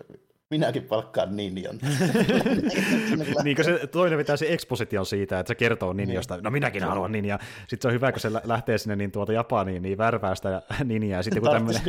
Minäkin 0.49 0.83
palkkaan 0.83 1.35
ninjan. 1.35 1.79
niin 3.43 3.55
kuin 3.55 3.65
se 3.65 3.87
toinen 3.87 4.17
vetää 4.17 4.37
se 4.37 4.53
ekspositio 4.53 5.05
siitä, 5.05 5.39
että 5.39 5.47
se 5.47 5.55
kertoo 5.55 5.93
ninjasta. 5.93 6.39
No 6.41 6.51
minäkin 6.51 6.83
haluan 6.83 7.11
ninja. 7.11 7.39
Sitten 7.59 7.81
se 7.81 7.87
on 7.87 7.93
hyvä, 7.93 8.11
kun 8.11 8.21
se 8.21 8.31
lähtee 8.43 8.77
sinne 8.77 8.95
niin 8.95 9.11
tuota 9.11 9.33
Japaniin, 9.33 9.81
niin 9.81 9.97
värvää 9.97 10.35
sitä 10.35 10.61
ninjaa. 10.83 11.19
Ja 11.19 11.23
sitten 11.23 11.41
kun 11.41 11.51
tämmönen... 11.51 11.81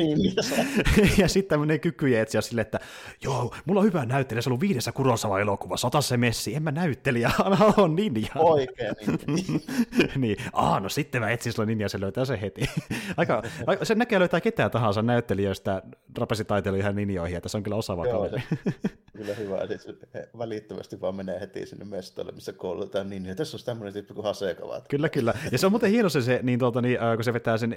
ja 1.19 1.29
sitten 1.29 1.49
tämmöinen 1.49 1.81
kykyjä 1.81 2.23
etsiä 2.23 2.41
sille, 2.41 2.61
että 2.61 2.81
joo, 3.23 3.55
mulla 3.65 3.81
on 3.81 3.87
hyvä 3.87 4.07
näyttelijä, 4.07 4.43
se 4.43 4.49
on 4.49 4.51
ollut 4.51 4.61
viidessä 4.61 4.93
Kurosawa-elokuvassa, 4.93 5.87
ota 5.87 6.01
se 6.01 6.17
messi, 6.17 6.55
en 6.55 6.63
mä 6.63 6.71
näyttelijä, 6.71 7.29
haluan 7.39 7.97
ninja. 7.97 8.33
Oikein. 8.35 8.95
niin, 10.17 10.37
Aa, 10.53 10.81
no 10.81 10.89
sitten 10.89 11.21
mä 11.21 11.31
etsin 11.31 11.53
sulle 11.53 11.67
ninja, 11.67 11.89
se 11.89 12.01
löytää 12.01 12.25
se 12.25 12.41
heti. 12.41 12.63
Aika, 13.17 13.43
se 13.83 13.95
näkee 13.95 14.19
löytää 14.19 14.41
ketään 14.41 14.71
tahansa 14.71 15.03
näyttelijöistä 15.03 15.83
trapesitaiteilijoihin 16.15 16.85
ihan 16.85 16.97
ninjoihin, 16.97 17.37
että 17.37 17.49
se 17.49 17.57
on 17.57 17.63
kyllä 17.63 17.77
osaava 17.77 18.07
kaveri. 18.07 18.43
kyllä 19.17 19.35
hyvä, 19.35 19.59
että 19.61 20.39
välittömästi 20.39 21.01
vaan 21.01 21.15
menee 21.15 21.41
heti 21.41 21.67
sinne 21.67 21.85
mestolle, 21.85 22.33
missä 22.33 22.53
koulutetaan 22.53 23.11
niin, 23.11 23.27
ja 23.27 23.35
tässä 23.35 23.57
on 23.57 23.61
tämmöinen 23.65 23.93
tyyppi 23.93 24.15
kuin 24.15 24.25
Hasekavat. 24.25 24.89
Kyllä, 24.89 25.09
kyllä. 25.09 25.35
Ja 25.53 25.59
se 25.59 25.67
on 25.67 25.73
muuten 25.73 25.91
hieno 25.91 26.09
se, 26.09 26.23
se 26.23 26.41
niin, 26.43 26.59
tuota, 26.59 26.81
niin, 26.83 27.03
äh, 27.03 27.15
kun 27.15 27.25
se 27.25 27.33
vetää 27.33 27.57
sen 27.57 27.77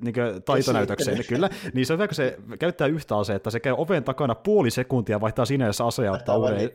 niin 0.00 0.14
taitonäytökseen, 0.44 1.24
kyllä, 1.28 1.50
niin 1.74 1.86
se 1.86 1.92
on 1.92 1.98
hyvä, 1.98 2.08
kun 2.08 2.14
se 2.14 2.38
käyttää 2.58 2.86
yhtä 2.86 3.18
asetta, 3.18 3.50
se 3.50 3.60
käy 3.60 3.74
oven 3.76 4.04
takana 4.04 4.34
puoli 4.34 4.70
sekuntia, 4.70 5.20
vaihtaa 5.20 5.44
sinä, 5.44 5.66
jos 5.66 5.80
asea 5.80 6.12
ottaa 6.12 6.36
uuden. 6.36 6.70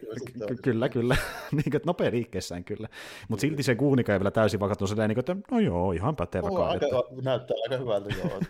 Kyllä, 0.63 0.89
kyllä. 0.89 1.17
niin, 1.51 1.75
että 1.75 1.87
nopea 1.87 2.11
liikkeessään 2.11 2.63
kyllä. 2.63 2.87
Mutta 3.27 3.41
silti 3.41 3.63
se 3.63 3.75
kuunika 3.75 4.13
ei 4.13 4.19
vielä 4.19 4.31
täysin 4.31 4.59
tuossa, 4.77 5.07
niin, 5.07 5.19
että 5.19 5.35
no 5.51 5.59
joo, 5.59 5.91
ihan 5.91 6.15
pätevä. 6.15 6.47
Aika, 6.47 6.85
näyttää 7.21 7.57
aika 7.63 7.77
hyvältä 7.77 8.09
joo. 8.23 8.39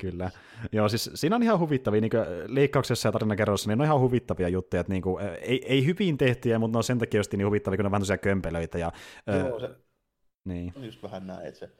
Kyllä. 0.00 0.30
Joo, 0.72 0.88
siis 0.88 1.10
siinä 1.14 1.36
on 1.36 1.42
ihan 1.42 1.58
huvittavia, 1.58 2.00
niin 2.00 2.12
leikkauksessa 2.46 3.08
ja 3.08 3.12
tarinakerrossa, 3.12 3.68
niin 3.70 3.80
on 3.80 3.84
ihan 3.84 4.00
huvittavia 4.00 4.48
juttuja, 4.48 4.80
että 4.80 4.92
niin 4.92 5.02
kuin, 5.02 5.24
ei, 5.40 5.66
ei 5.66 5.86
hyvin 5.86 6.18
tehtyjä, 6.18 6.58
mutta 6.58 6.76
ne 6.76 6.78
on 6.78 6.84
sen 6.84 6.98
takia 6.98 7.18
just 7.20 7.32
niin 7.32 7.46
huvittavia, 7.46 7.76
kun 7.76 7.84
ne 7.84 7.86
on 7.86 7.92
vähän 7.92 8.02
tosiaan 8.02 8.18
kömpelöitä. 8.18 8.78
Ja, 8.78 8.92
Joo, 9.48 9.60
se 9.60 9.70
niin. 10.44 10.72
on 10.76 10.84
just 10.84 11.02
vähän 11.02 11.26
näin, 11.26 11.46
että 11.46 11.58
se 11.60 11.70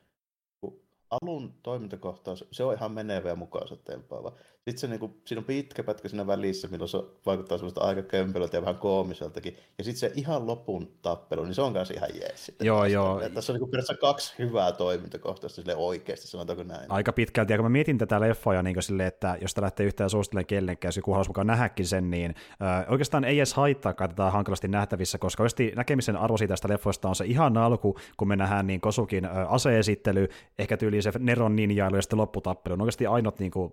alun 1.11 1.55
toimintakohtaus, 1.63 2.45
se 2.53 2.65
on 2.65 2.75
ihan 2.75 2.93
menevä 2.93 3.29
ja 3.29 3.37
mukaansa 3.37 3.77
tempaava. 3.77 4.37
Sitten 4.67 4.81
se, 4.81 4.87
niin 4.87 5.01
kuin, 5.01 5.15
siinä 5.25 5.39
on 5.39 5.45
pitkä 5.45 5.83
pätkä 5.83 6.09
siinä 6.09 6.27
välissä, 6.27 6.69
milloin 6.69 6.89
se 6.89 6.99
vaikuttaa 7.27 7.59
semmoista 7.59 7.81
aika 7.81 8.03
kömpelöltä 8.03 8.57
ja 8.57 8.61
vähän 8.61 8.77
koomiseltakin. 8.77 9.57
Ja 9.79 9.85
sitten 9.85 10.01
se 10.01 10.13
ihan 10.15 10.47
lopun 10.47 10.93
tappelu, 11.03 11.45
niin 11.45 11.55
se 11.55 11.63
on 11.63 11.73
kanssa 11.73 11.95
ihan 11.95 12.09
jees. 12.15 12.53
Joo, 12.61 12.79
taas. 12.79 12.93
joo. 12.93 13.21
Ja 13.21 13.31
tässä 13.31 13.53
on 13.53 13.59
niin 13.59 13.71
periaatteessa 13.71 14.01
kaksi 14.01 14.35
hyvää 14.39 14.73
toimintakohtausta 14.73 15.63
sille 15.63 15.77
oikeasti, 15.77 16.27
sanotaanko 16.27 16.63
näin. 16.63 16.91
Aika 16.91 17.13
pitkälti, 17.13 17.53
ja 17.53 17.57
kun 17.57 17.65
mä 17.65 17.69
mietin 17.69 17.99
tätä 17.99 18.21
leffoja 18.21 18.63
niin 18.63 18.83
silleen, 18.83 19.07
että 19.07 19.39
jos 19.41 19.55
tämä 19.55 19.65
lähtee 19.65 19.87
yhtään 19.87 20.11
suosittelemaan 20.11 20.47
kellenkään, 20.47 20.89
jos 20.89 20.97
joku 20.97 21.11
haluaisi 21.11 21.31
mukaan 21.31 21.47
nähdäkin 21.47 21.87
sen, 21.87 22.11
niin 22.11 22.35
äh, 22.63 22.93
oikeastaan 22.93 23.25
ei 23.25 23.39
edes 23.39 23.55
haittaakaan 23.55 24.11
tätä 24.11 24.31
hankalasti 24.31 24.69
nähtävissä, 24.69 25.19
koska 25.19 25.43
oikeasti 25.43 25.73
näkemisen 25.77 26.17
arvo 26.17 26.37
siitä 26.37 26.53
tästä 26.53 26.69
leffoista 26.69 27.09
on 27.09 27.17
se 27.17 27.25
ihan 27.25 27.57
alku, 27.57 27.99
kun 28.17 28.29
me 28.29 28.37
nähdään 28.37 28.67
niin 28.67 28.81
Kosukin 28.81 29.25
äh, 29.25 29.53
aseesittely, 29.53 30.29
ehkä 30.59 30.77
tyyli 30.77 31.03
se 31.03 31.13
Neron 31.19 31.57
ninjailu 31.57 31.97
ja 31.97 32.03
sitten 32.03 32.19
lopputappelu. 32.19 32.75
On 32.75 32.81
oikeasti 32.81 33.07
ainut 33.07 33.39
niin 33.39 33.51
kuin, 33.51 33.73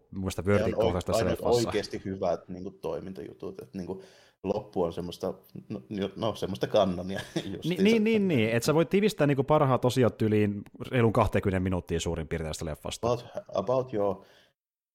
tässä 1.06 1.26
leffassa. 1.26 1.67
oikeasti 1.67 2.02
hyvät 2.06 2.50
niin 2.50 2.63
kuin, 2.63 2.80
toimintajutut, 2.82 3.62
että 3.62 3.78
niin 3.78 3.88
kuin, 3.88 4.02
loppu 4.43 4.84
on 4.84 4.93
semmoista, 4.93 5.34
no, 5.69 5.82
no 6.15 6.36
semmoista 6.36 6.67
kannonia. 6.67 7.19
Ni, 7.63 7.76
niin, 7.76 8.04
niin, 8.04 8.28
niin, 8.28 8.50
että 8.50 8.65
sä 8.65 8.74
voit 8.74 8.89
tivistää 8.89 9.28
niin 9.28 9.46
parhaat 9.46 9.86
osiot 9.86 10.22
yliin 10.22 10.62
reilun 10.91 11.13
20 11.13 11.60
minuuttia 11.60 12.00
suurin 12.00 12.28
piirtein 12.28 12.50
tästä 12.50 12.65
leffasta. 12.65 13.08
About, 13.08 13.26
about 13.54 13.93
joo. 13.93 14.26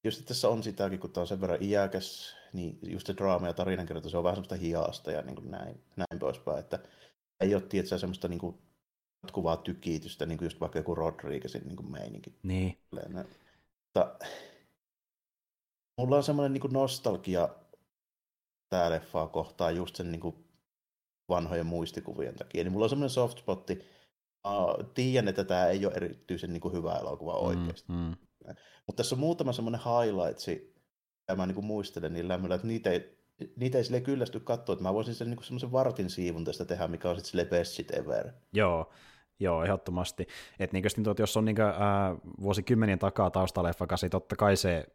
Just 0.05 0.25
tässä 0.25 0.49
on 0.49 0.63
sitäkin, 0.63 1.01
kun 1.01 1.13
tämä 1.13 1.23
on 1.23 1.27
sen 1.27 1.41
verran 1.41 1.63
iäkäs, 1.63 2.37
niin 2.53 2.79
just 2.83 3.07
se 3.07 3.15
draama 3.17 3.47
ja 3.47 3.55
tarinankerronta, 3.55 4.09
se 4.09 4.17
on 4.17 4.25
vähän 4.25 4.37
semmoista 4.37 4.55
hiasta 4.55 5.11
ja 5.11 5.23
niin 5.23 5.37
kuin 5.37 5.51
näin, 5.51 5.81
näin 5.97 6.19
poispäin, 6.19 6.59
että 6.59 6.79
ei 7.41 7.55
ole 7.55 7.63
tietysti 7.63 7.99
semmoista 7.99 8.29
niin 8.29 8.39
kuin 8.39 8.59
jatkuvaa 9.23 9.57
tykitystä, 9.57 10.27
niin 10.27 10.39
kuin 10.39 10.47
just 10.47 10.61
vaikka 10.61 10.79
joku 10.79 10.95
Rodriguezin 10.95 11.63
niin 11.65 11.77
kuin 11.77 11.91
meininki. 11.91 12.35
Niin. 12.43 12.79
Mutta 12.91 14.19
mulla 15.99 16.17
on 16.17 16.23
semmoinen 16.23 16.53
niin 16.53 16.73
nostalgia 16.73 17.49
tää 18.69 18.91
leffaa 18.91 19.29
kohtaa 19.29 19.71
just 19.71 19.97
sen 19.97 20.13
niin 20.13 20.21
kuin 20.21 20.45
vanhojen 21.29 21.67
muistikuvien 21.67 22.35
takia. 22.35 22.65
Niin 22.65 22.73
mulla 22.73 22.85
on 22.85 22.91
semmoinen 22.91 23.11
soft 23.11 23.39
spotti. 23.39 23.79
Uh, 24.47 24.91
tiedän, 24.95 25.29
että 25.29 25.45
tämä 25.45 25.67
ei 25.67 25.87
ole 25.87 25.95
erityisen 25.95 26.53
niin 26.53 26.61
kuin 26.61 26.75
hyvä 26.75 26.93
elokuva 26.93 27.33
oikeasti. 27.33 27.93
Mm, 27.93 27.97
mm. 27.97 28.15
Mutta 28.87 28.97
tässä 28.97 29.15
on 29.15 29.21
muutama 29.21 29.53
semmoinen 29.53 29.81
highlights, 29.81 30.49
ja 31.29 31.37
mä 31.37 31.47
niin 31.47 31.55
kuin 31.55 31.67
muistelen 31.67 32.13
niin 32.13 32.29
lämmöllä, 32.29 32.55
että 32.55 32.67
niitä 32.67 32.91
ei, 32.91 33.19
niitä 33.57 33.79
ei 33.79 33.85
sille 33.85 34.01
kyllästy 34.01 34.41
katsoa, 34.41 34.73
että 34.73 34.83
mä 34.83 34.95
voisin 34.95 35.15
sen 35.15 35.31
niin 35.31 35.45
semmoisen 35.45 35.73
vartin 35.73 36.11
siivun 36.11 36.45
tästä 36.45 36.65
tehdä, 36.65 36.89
mikä 36.89 37.11
on 37.11 37.17
sitten 37.17 37.31
sille 37.31 37.45
best 37.45 37.73
shit 37.73 37.95
ever. 37.95 38.33
Joo, 38.53 38.93
Joo, 39.41 39.65
ehdottomasti. 39.65 40.27
Että 40.59 40.75
niin, 40.77 40.85
niin, 40.97 41.15
jos 41.19 41.37
on 41.37 41.45
niin, 41.45 41.61
ää, 41.61 42.17
vuosikymmenien 42.41 42.99
takaa 42.99 43.31
taustaleffa, 43.31 43.87
niin 44.03 44.11
totta 44.11 44.37
kai 44.37 44.57
se, 44.57 44.87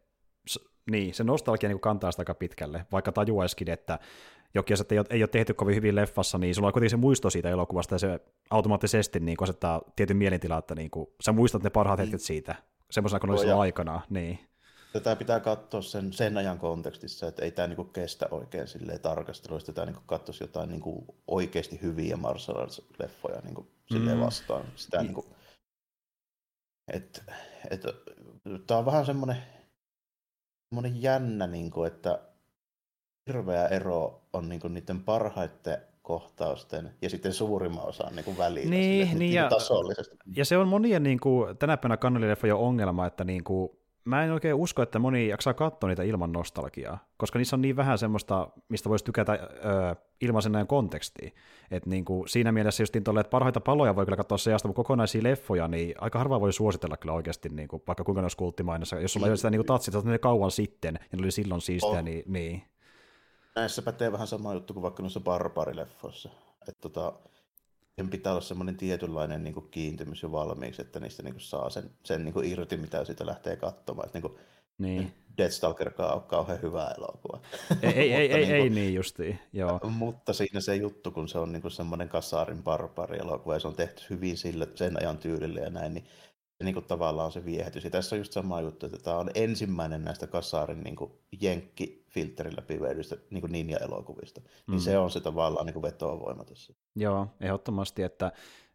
niin, 0.90 1.14
se 1.14 1.24
nostalgia 1.24 1.68
niin 1.68 1.80
kantaa 1.80 2.10
sitä 2.12 2.20
aika 2.20 2.34
pitkälle, 2.34 2.86
vaikka 2.92 3.12
tajuaisikin, 3.12 3.70
että 3.70 3.98
jokin 4.54 4.76
ei 4.90 4.98
ole, 4.98 5.06
ei 5.10 5.22
ole 5.22 5.28
tehty 5.28 5.54
kovin 5.54 5.76
hyvin 5.76 5.94
leffassa, 5.94 6.38
niin 6.38 6.54
sulla 6.54 6.68
on 6.68 6.72
kuitenkin 6.72 6.90
se 6.90 6.96
muisto 6.96 7.30
siitä 7.30 7.50
elokuvasta, 7.50 7.94
ja 7.94 7.98
se 7.98 8.20
automaattisesti 8.50 9.20
niin 9.20 9.36
asettaa 9.40 9.82
tietyn 9.96 10.16
mielentilaa, 10.16 10.58
että 10.58 10.74
niin 10.74 10.90
kuin, 10.90 11.06
sä 11.20 11.32
muistat 11.32 11.62
ne 11.62 11.70
parhaat 11.70 11.98
hetket 11.98 12.12
niin. 12.12 12.26
siitä, 12.26 12.54
semmoisena 12.90 13.20
kuin 13.20 13.30
oli 13.30 13.50
aikana. 13.50 14.00
Niin. 14.10 14.38
Tätä 14.92 15.16
pitää 15.16 15.40
katsoa 15.40 15.82
sen, 15.82 16.12
sen 16.12 16.36
ajan 16.36 16.58
kontekstissa, 16.58 17.28
että 17.28 17.44
ei 17.44 17.50
tämä 17.50 17.68
niinku 17.68 17.84
kestä 17.84 18.28
oikein 18.30 18.68
silleen 18.68 19.00
tarkastelua, 19.00 19.58
että 19.58 19.72
tämä 19.72 19.84
niinku 19.84 20.02
katsoisi 20.06 20.44
jotain 20.44 20.68
niinku 20.70 21.04
oikeasti 21.26 21.78
hyviä 21.82 22.16
martial 22.16 22.56
arts-leffoja 22.56 23.44
niinku 23.44 23.66
silleen 23.86 24.16
mm. 24.16 24.24
vastaan. 24.24 24.64
Sitä 24.76 25.02
niinku, 25.02 25.26
et, 26.92 27.22
et, 27.70 27.82
tämä 28.66 28.78
on 28.78 28.86
vähän 28.86 29.06
semmoinen, 29.06 29.36
semmoinen 30.68 31.02
jännä, 31.02 31.46
niinku, 31.46 31.84
että 31.84 32.18
hirveä 33.26 33.66
ero 33.66 34.22
on 34.32 34.48
niinku 34.48 34.68
niiden 34.68 35.04
parhaiten 35.04 35.78
kohtausten 36.02 36.94
ja 37.02 37.10
sitten 37.10 37.32
suurimman 37.32 37.86
osan 37.86 38.16
niin 38.16 38.24
kuin 38.24 38.38
välillä 38.38 38.70
niin, 38.70 39.06
sille, 39.06 39.18
niin 39.18 39.32
ja, 39.32 39.48
tasollisesti. 39.48 40.16
Ja 40.36 40.44
se 40.44 40.56
on 40.56 40.68
monien 40.68 41.02
niin 41.02 41.20
kuin, 41.20 41.56
tänä 41.56 41.76
päivänä 41.76 41.96
kannalileffojen 41.96 42.56
ongelma, 42.56 43.06
että 43.06 43.24
niin 43.24 43.44
kuin, 43.44 43.70
mä 44.04 44.24
en 44.24 44.32
oikein 44.32 44.54
usko, 44.54 44.82
että 44.82 44.98
moni 44.98 45.28
jaksaa 45.28 45.54
katsoa 45.54 45.88
niitä 45.88 46.02
ilman 46.02 46.32
nostalgiaa, 46.32 46.98
koska 47.16 47.38
niissä 47.38 47.56
on 47.56 47.62
niin 47.62 47.76
vähän 47.76 47.98
semmoista, 47.98 48.48
mistä 48.68 48.88
voisi 48.88 49.04
tykätä 49.04 49.32
öö, 49.32 49.94
ilman 50.20 50.42
sen 50.42 50.56
ajan 50.56 50.66
kontekstia. 50.66 51.30
Et 51.70 51.86
niin 51.86 52.04
kuin, 52.04 52.28
siinä 52.28 52.52
mielessä 52.52 52.82
just 52.82 52.94
niin 52.94 53.04
tolle, 53.04 53.20
että 53.20 53.30
parhaita 53.30 53.60
paloja 53.60 53.96
voi 53.96 54.04
kyllä 54.04 54.16
katsoa 54.16 54.38
seasta, 54.38 54.68
mutta 54.68 54.76
kokonaisia 54.76 55.22
leffoja, 55.22 55.68
niin 55.68 55.94
aika 55.98 56.18
harva 56.18 56.40
voi 56.40 56.52
suositella 56.52 56.96
kyllä 56.96 57.14
oikeasti, 57.14 57.48
niin 57.48 57.68
kuin, 57.68 57.82
vaikka 57.86 58.04
kuinka 58.04 58.20
ne 58.20 58.24
olisi 58.24 58.36
kulttimainossa. 58.36 59.00
Jos 59.00 59.12
sulla 59.12 59.26
ei 59.26 59.30
ole 59.30 59.36
sitä 59.36 59.50
niin 59.50 59.66
tatsit, 59.66 59.94
että 59.94 60.10
ne 60.10 60.18
kauan 60.18 60.50
sitten, 60.50 60.94
ja 60.94 61.16
ne 61.16 61.22
oli 61.22 61.30
silloin 61.30 61.60
siistiä, 61.60 61.98
oh. 61.98 62.02
niin, 62.02 62.22
niin. 62.26 62.62
Näissä 63.56 63.82
pätee 63.82 64.12
vähän 64.12 64.26
sama 64.26 64.54
juttu 64.54 64.72
kuin 64.72 64.82
vaikka 64.82 65.02
noissa 65.02 65.20
barbarileffoissa. 65.20 66.30
Että 66.68 66.80
tota, 66.80 67.12
sen 67.96 68.10
pitää 68.10 68.32
olla 68.32 68.40
semmoinen 68.40 68.76
tietynlainen 68.76 69.44
niin 69.44 69.54
kuin 69.54 69.68
kiintymys 69.70 70.22
jo 70.22 70.32
valmiiksi, 70.32 70.82
että 70.82 71.00
niistä 71.00 71.22
niin 71.22 71.34
kuin 71.34 71.42
saa 71.42 71.70
sen, 71.70 71.90
sen 72.04 72.24
niin 72.24 72.32
kuin 72.32 72.46
irti, 72.46 72.76
mitä 72.76 73.04
sitä 73.04 73.26
lähtee 73.26 73.56
katsomaan. 73.56 74.06
Että 74.06 74.18
niin 74.18 74.30
kuin, 74.30 74.38
niin. 74.78 75.12
Deathstalker 75.38 75.92
on 75.98 76.22
kauhean 76.22 76.62
hyvä 76.62 76.94
elokuva. 76.98 77.40
Ei, 77.82 77.92
ei, 77.92 78.12
ei, 78.12 78.32
ei, 78.32 78.44
niin, 78.44 78.54
ei 78.54 78.70
niin 78.70 78.94
justiin, 78.94 79.38
joo. 79.52 79.80
Mutta 79.90 80.32
siinä 80.32 80.60
se 80.60 80.76
juttu, 80.76 81.10
kun 81.10 81.28
se 81.28 81.38
on 81.38 81.52
niin 81.52 81.62
kuin 81.62 81.72
semmoinen 81.72 82.08
kasaarin 82.08 82.62
barbari 82.62 83.18
elokuva 83.18 83.54
ja 83.54 83.60
se 83.60 83.68
on 83.68 83.76
tehty 83.76 84.02
hyvin 84.10 84.36
sille, 84.36 84.68
sen 84.74 84.96
ajan 85.00 85.18
tyylille 85.18 85.60
ja 85.60 85.70
näin, 85.70 85.94
niin 85.94 86.04
se 86.58 86.64
niin 86.64 86.74
kuin 86.74 86.86
tavallaan 86.86 87.26
on 87.26 87.32
se 87.32 87.44
viehätys. 87.44 87.84
Ja 87.84 87.90
tässä 87.90 88.16
on 88.16 88.20
just 88.20 88.32
sama 88.32 88.60
juttu, 88.60 88.86
että 88.86 88.98
tämä 88.98 89.18
on 89.18 89.30
ensimmäinen 89.34 90.04
näistä 90.04 90.26
kasaarin 90.26 90.80
niin 90.80 90.96
kuin 90.96 91.12
jenkki-filterin 92.16 92.56
läpi 92.56 92.78
niin 93.30 93.52
ninja-elokuvista. 93.52 94.40
Niin 94.40 94.50
mm. 94.66 94.72
Niin 94.72 94.80
se 94.80 94.98
on 94.98 95.10
se 95.10 95.20
tavallaan 95.20 95.66
niin 95.66 95.82
vetovoima 95.82 96.44
tässä. 96.44 96.74
Joo, 96.96 97.26
ehdottomasti, 97.40 98.02
että 98.02 98.32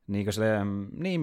niin 0.07 0.25
kuin 0.25 0.33
se, 0.33 0.63
mm, 0.63 0.87
niin, 0.91 1.21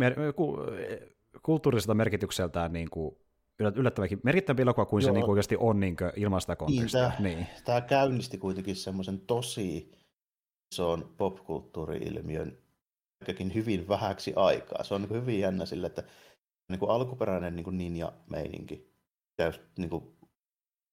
kulttuuriselta 1.43 1.95
merkitykseltään 1.95 2.73
niin 2.73 2.91
kuin 2.91 3.17
yllättävänkin 3.59 4.21
merkittävämpi 4.23 4.63
elokuva 4.63 4.87
kuin 4.87 5.03
Joo. 5.03 5.09
se 5.09 5.13
niin 5.13 5.25
kuin 5.25 5.33
oikeasti 5.33 5.57
on 5.59 5.81
niin 5.81 5.97
kuin, 5.97 6.13
ilman 6.17 6.41
sitä 6.41 6.57
kontekstia. 6.57 7.01
Niin, 7.01 7.13
tämä, 7.13 7.29
niin. 7.29 7.47
tämä 7.65 7.81
käynnisti 7.81 8.39
kuitenkin 8.39 8.77
semmoisen 8.77 9.21
tosi 9.21 9.93
ison 10.75 11.15
popkulttuuri-ilmiön 11.17 12.59
hyvin 13.55 13.89
vähäksi 13.89 14.33
aikaa. 14.37 14.85
Se 14.85 14.95
on 14.95 15.03
niin 15.03 15.21
hyvin 15.21 15.41
jännä 15.41 15.67
sille, 15.67 15.87
että 15.87 16.03
niin 16.69 16.79
kuin 16.79 16.91
alkuperäinen 16.91 17.57
niin 17.57 17.65
kuin 17.65 17.79
ninja-meininki, 17.79 18.93
niin 19.79 19.91
kuin, 19.91 20.16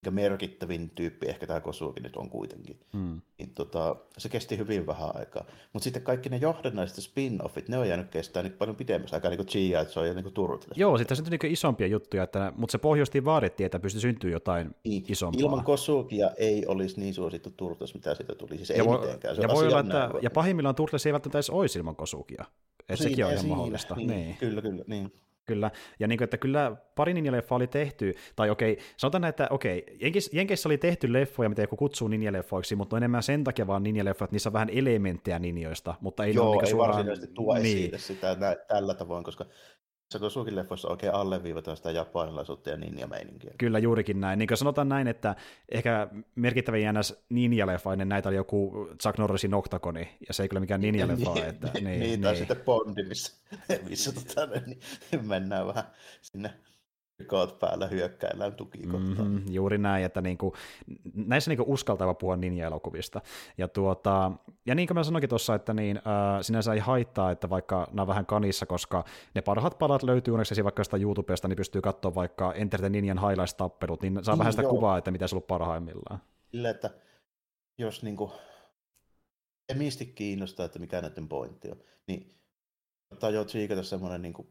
mikä 0.03 0.11
merkittävin 0.11 0.89
tyyppi 0.89 1.29
ehkä 1.29 1.47
tämä 1.47 1.59
Kosuukin 1.59 2.03
nyt 2.03 2.15
on 2.15 2.29
kuitenkin, 2.29 2.79
mm. 2.93 3.21
niin 3.37 3.49
tota, 3.49 3.95
se 4.17 4.29
kesti 4.29 4.57
hyvin 4.57 4.87
vähän 4.87 5.09
aikaa. 5.13 5.45
Mutta 5.73 5.83
sitten 5.83 6.01
kaikki 6.01 6.29
ne 6.29 6.37
johdannaiset 6.37 6.97
spin-offit, 6.97 7.67
ne 7.67 7.77
on 7.77 7.87
jäänyt 7.87 8.09
kestää 8.09 8.43
nyt 8.43 8.57
paljon 8.57 8.75
pidemmässä 8.75 9.15
aikaa, 9.15 9.31
niin 9.31 9.45
kuin 9.45 9.75
että 9.81 9.93
se 9.93 9.99
on 9.99 10.07
jo 10.07 10.13
niin 10.13 10.33
Turtles. 10.33 10.77
Joo, 10.77 10.97
sitten 10.97 11.17
on 11.17 11.37
niin 11.41 11.51
isompia 11.51 11.87
juttuja, 11.87 12.23
että, 12.23 12.53
mutta 12.55 12.71
se 12.71 12.77
pohjoistiin 12.77 13.25
vaadittiin, 13.25 13.65
että 13.65 13.79
pystyi 13.79 14.01
syntyä 14.01 14.31
jotain 14.31 14.75
niin. 14.83 15.03
isompaa. 15.07 15.41
Ilman 15.41 15.63
Kosuukia 15.63 16.31
ei 16.37 16.65
olisi 16.65 16.99
niin 16.99 17.13
suosittu 17.13 17.49
Turtles, 17.57 17.93
mitä 17.93 18.15
siitä 18.15 18.35
tuli, 18.35 18.57
siis 18.57 18.71
ei 18.71 18.77
ja 18.77 18.85
voi, 18.85 18.99
mitenkään. 18.99 19.35
Se 19.35 19.41
ja, 19.41 19.47
voi 19.47 19.67
olla, 19.67 19.79
että, 19.79 20.09
ja 20.21 20.31
pahimmillaan 20.31 20.75
Turtles 20.75 21.05
ei 21.05 21.13
välttämättä 21.13 21.37
edes 21.37 21.49
olisi 21.49 21.79
ilman 21.79 21.95
Kosukia. 21.95 22.45
Että 22.89 23.03
sekin 23.03 23.25
on 23.25 23.33
ihan 23.33 23.47
mahdollista. 23.47 23.95
Niin, 23.95 24.07
niin. 24.07 24.37
Kyllä, 24.37 24.61
kyllä. 24.61 24.83
Niin. 24.87 25.13
Kyllä, 25.45 25.71
ja 25.99 26.08
niin 26.08 26.17
kuin, 26.17 26.23
että 26.23 26.38
kyllä 26.38 26.75
pari 26.95 27.13
ninjaleffa 27.13 27.56
oli 27.56 27.67
tehty, 27.67 28.13
tai 28.36 28.49
okei, 28.49 28.77
sanotaan 28.97 29.21
näin, 29.21 29.29
että 29.29 29.47
okei, 29.49 29.86
Jenkeissä 30.32 30.69
oli 30.69 30.77
tehty 30.77 31.13
leffoja, 31.13 31.49
mitä 31.49 31.62
joku 31.62 31.75
kutsuu 31.75 32.08
ninjaleffoiksi, 32.08 32.75
mutta 32.75 32.95
on 32.95 32.97
enemmän 32.97 33.23
sen 33.23 33.43
takia 33.43 33.67
vaan 33.67 33.84
ninjaleffoja, 33.84 34.25
että 34.25 34.34
niissä 34.34 34.49
on 34.49 34.53
vähän 34.53 34.69
elementtejä 34.69 35.39
ninjoista, 35.39 35.95
mutta 36.01 36.25
ei 36.25 36.34
Joo, 36.34 36.45
ole 36.47 36.56
niin 36.56 36.65
ei 36.65 36.71
suoraan... 36.71 36.97
varsinaisesti 36.97 37.34
tuo 37.34 37.53
niin. 37.53 37.65
esille 37.65 37.97
sitä 37.97 38.36
nä- 38.36 38.56
tällä 38.67 38.93
tavoin, 38.93 39.23
koska 39.23 39.45
sukin 40.30 40.56
leffoissa 40.56 40.88
oikein 40.88 41.13
alleviivataan 41.13 41.78
sitä 41.78 41.91
japanilaisuutta 41.91 42.69
ja 42.69 42.78
ninja-meininkiä. 42.78 43.54
Kyllä, 43.58 43.80
juurikin 43.80 44.19
näin. 44.19 44.39
Niin 44.39 44.47
kuin 44.47 44.58
sanotaan 44.58 44.89
näin, 44.89 45.08
että 45.08 45.36
ehkä 45.69 46.08
merkittävä 46.36 46.78
jännäs 46.78 47.23
ninja-leffa 47.30 47.93
ennen 47.93 48.10
näitä 48.10 48.30
oli 48.30 48.36
joku 48.36 48.89
Chuck 49.02 49.17
Norrisin 49.17 49.54
Octagoni, 49.54 50.17
ja 50.28 50.34
se 50.34 50.43
ei 50.43 50.49
kyllä 50.49 50.60
mikään 50.60 50.82
ninja-leffa. 50.82 51.34
niin, 51.36 51.45
että, 51.45 51.69
niin, 51.73 51.99
niin, 51.99 52.21
tai 52.21 52.32
niin. 52.32 52.38
sitten 52.38 52.62
Bondi, 52.65 53.04
missä, 53.04 53.34
missä 53.89 54.12
tota, 54.12 54.47
niin, 54.65 54.80
mennään 55.28 55.67
vähän 55.67 55.84
sinne 56.21 56.54
koot 57.28 57.60
päällä 57.60 57.88
hyökkäillään 57.88 58.54
tukikohtaan. 58.54 59.28
Mm-hmm, 59.28 59.54
juuri 59.54 59.78
näin, 59.78 60.06
että 60.06 60.21
niinku, 60.21 60.56
näissä 61.13 61.52
niinku 61.52 61.65
uskaltava 61.67 62.13
puhua 62.13 62.36
ninja-elokuvista. 62.36 63.21
Ja, 63.58 63.67
tuota, 63.67 64.32
ja 64.65 64.76
niin 64.76 64.88
kuin 64.88 64.97
mä 64.97 65.04
sanoinkin 65.04 65.30
tuossa, 65.30 65.56
että 65.56 65.73
niin, 65.73 65.97
äh, 65.97 66.41
sinänsä 66.41 66.73
ei 66.73 66.80
haittaa, 66.80 67.32
että 67.32 67.49
vaikka 67.49 67.88
nämä 67.91 68.02
on 68.02 68.08
vähän 68.08 68.26
kanissa, 68.26 68.65
koska 68.65 69.04
ne 69.36 69.41
parhaat 69.41 69.80
palat 69.80 70.04
löytyy 70.04 70.34
onneksi 70.34 70.63
vaikka 70.63 70.84
sitä 70.84 70.97
YouTubesta, 70.97 71.47
niin 71.47 71.58
pystyy 71.58 71.82
katsoa 71.82 72.15
vaikka 72.15 72.54
Enter 72.54 72.80
the 72.80 72.89
Ninjan 72.89 73.19
highlights-tappelut, 73.19 74.02
niin 74.02 74.23
saa 74.23 74.36
niin, 74.36 74.39
vähän 74.39 74.54
sitä 74.54 74.63
joo. 74.63 74.71
kuvaa, 74.71 74.97
että 74.97 75.12
mitä 75.12 75.28
se 75.28 75.36
on 75.36 75.38
ollut 75.38 75.47
parhaimmillaan. 75.47 76.19
Sille, 76.52 76.69
että 76.69 76.89
jos 77.78 78.04
niinku, 78.04 78.32
emisti 79.69 80.06
kiinnostaa, 80.06 80.65
että 80.65 80.80
mikä 80.80 81.02
näiden 81.02 81.28
pointti 81.28 81.71
on, 81.71 81.78
niin 82.08 82.36
ottaa 83.12 83.30
jo 83.30 83.45
tsiikata 83.45 83.84
semmoinen 83.84 84.21
niinku 84.21 84.47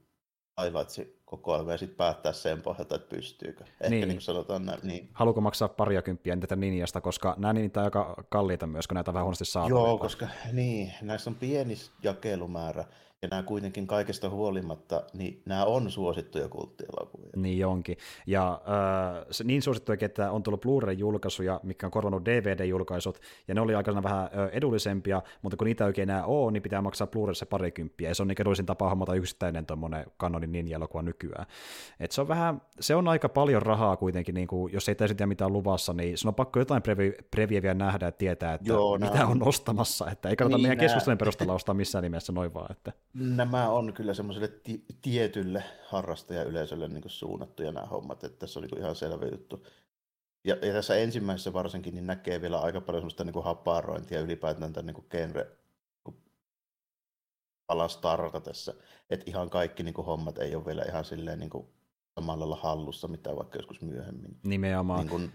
highlightsi 0.63 1.22
koko 1.37 1.53
ajan 1.55 1.69
ja 1.69 1.79
sitten 1.79 1.97
päättää 1.97 2.33
sen 2.33 2.63
pohjalta, 2.63 2.95
että 2.95 3.17
pystyykö. 3.17 3.65
Ehkä 3.65 3.91
niin, 3.91 4.09
niin 4.09 4.21
sanotaan 4.21 4.67
näin. 4.67 4.81
Niin. 4.83 5.09
Haluuko 5.13 5.41
maksaa 5.41 5.69
paria 5.69 6.03
kymppiä 6.03 6.37
tätä 6.37 6.57
ninjasta, 6.57 7.01
koska 7.01 7.35
nämä 7.39 7.53
niitä 7.53 7.81
on 7.81 7.85
aika 7.85 8.25
kalliita 8.29 8.67
myös, 8.67 8.89
kun 8.89 8.95
näitä 8.95 9.13
vähän 9.13 9.25
huonosti 9.25 9.45
saatavilla. 9.45 9.89
Joo, 9.89 9.99
koska 9.99 10.27
niin, 10.53 10.93
näissä 11.03 11.31
on 11.31 11.37
pieni 11.37 11.75
jakelumäärä, 12.03 12.85
ja 13.23 13.29
nämä 13.31 13.43
kuitenkin 13.43 13.87
kaikesta 13.87 14.31
huolimatta, 14.31 15.03
niin 15.13 15.43
nämä 15.47 15.65
on 15.65 15.91
suosittuja 15.91 16.49
kulttielokuvia. 16.49 17.31
Niin 17.37 17.67
onkin. 17.67 17.97
Ja 18.27 18.53
äh, 18.53 19.27
se 19.31 19.45
niin 19.45 19.63
suosittuja, 19.63 19.99
että 20.01 20.31
on 20.31 20.43
tullut 20.43 20.61
Blu-ray-julkaisuja, 20.61 21.61
mikä 21.63 21.87
on 21.87 21.91
korvannut 21.91 22.25
DVD-julkaisut, 22.25 23.21
ja 23.49 23.55
ne 23.55 23.61
oli 23.61 23.75
aikana 23.75 24.03
vähän 24.03 24.25
äh, 24.25 24.49
edullisempia, 24.53 25.23
mutta 25.43 25.57
kun 25.57 25.65
niitä 25.65 25.85
oikein 25.85 26.11
enää 26.11 26.25
ole, 26.25 26.53
niin 26.53 26.63
pitää 26.63 26.83
maksaa 26.83 27.07
Blu-rayssa 27.07 27.47
parikymppiä, 27.47 28.09
ja 28.09 28.15
se 28.15 28.23
on 28.23 28.29
niin 28.29 28.41
edullisin 28.41 28.67
tapa 28.67 28.89
hommata 28.89 29.15
yksittäinen 29.15 29.67
tuommoinen 29.67 30.07
kanonin 30.17 30.53
ninja-elokuva 30.53 31.03
nykyään. 31.03 31.47
Et 32.01 32.13
se, 32.13 32.21
on 32.21 32.29
vähän, 32.29 32.63
se 32.81 32.95
on 32.95 33.09
aika 33.09 33.29
paljon 33.29 33.63
rahaa 33.63 33.97
kuitenkin, 33.97 34.35
niin 34.35 34.49
kuin, 34.49 34.73
jos 34.73 34.89
ei 34.89 34.95
täysin 34.95 35.17
tiedä 35.17 35.27
mitään 35.27 35.53
luvassa, 35.53 35.93
niin 35.93 36.19
se 36.19 36.29
on 36.29 36.35
pakko 36.35 36.59
jotain 36.59 36.83
previ- 36.83 37.23
previeviä 37.31 37.75
nähdä 37.75 38.07
ja 38.07 38.13
tietää, 38.13 38.55
että 38.55 38.69
Joo, 38.69 38.99
mitä 38.99 39.27
on 39.27 39.43
ostamassa, 39.49 40.11
että 40.11 40.29
ei 40.29 40.37
kannata 40.37 40.57
niin, 40.57 40.63
meidän 40.63 40.79
keskustelun 40.79 41.19
perusteella 41.19 41.55
ostaa 41.55 41.75
missään 41.75 42.03
nimessä 42.03 42.33
noin 42.33 42.55
vaan. 42.55 42.73
Että 42.73 42.93
nämä 43.15 43.69
on 43.69 43.93
kyllä 43.93 44.15
semmoiselle 44.15 44.49
ti- 44.49 44.85
tietylle 45.03 45.65
harrastajayleisölle 45.89 46.89
niin 46.89 47.03
suunnattuja 47.07 47.73
nämä 47.73 47.87
hommat, 47.87 48.25
että 48.25 48.39
tässä 48.39 48.61
on 48.61 48.65
niin 48.65 48.79
ihan 48.79 48.97
selvä 48.97 49.27
juttu. 49.27 49.67
Ja, 50.45 50.57
ja 50.67 50.73
tässä 50.73 50.97
ensimmäisessä 50.97 51.53
varsinkin 51.53 51.95
niin 51.95 52.07
näkee 52.07 52.41
vielä 52.41 52.61
aika 52.61 52.81
paljon 52.81 53.01
semmoista 53.01 53.25
niin 53.25 53.45
haparointia 53.45 54.21
ylipäätään 54.21 54.73
tämän 54.73 54.95
niin 54.95 55.07
genre 55.11 55.47
niin 56.07 56.17
alastarta 57.69 58.41
tässä. 58.41 58.75
Että 59.11 59.31
ihan 59.31 59.51
kaikki 59.51 59.83
niin 59.83 59.95
kuin 59.95 60.07
hommat 60.07 60.39
ei 60.39 60.55
ole 60.55 60.67
vielä 60.67 60.83
ihan 60.83 61.05
silleen 61.05 61.39
niin 61.39 61.51
kuin 61.51 61.67
samalla 62.15 62.41
lailla 62.41 62.63
hallussa, 62.63 63.09
mitä 63.09 63.37
vaikka 63.37 63.59
joskus 63.59 63.81
myöhemmin. 63.81 64.41
Nimenomaan. 64.45 65.01
Niin 65.01 65.09
kuin, 65.09 65.33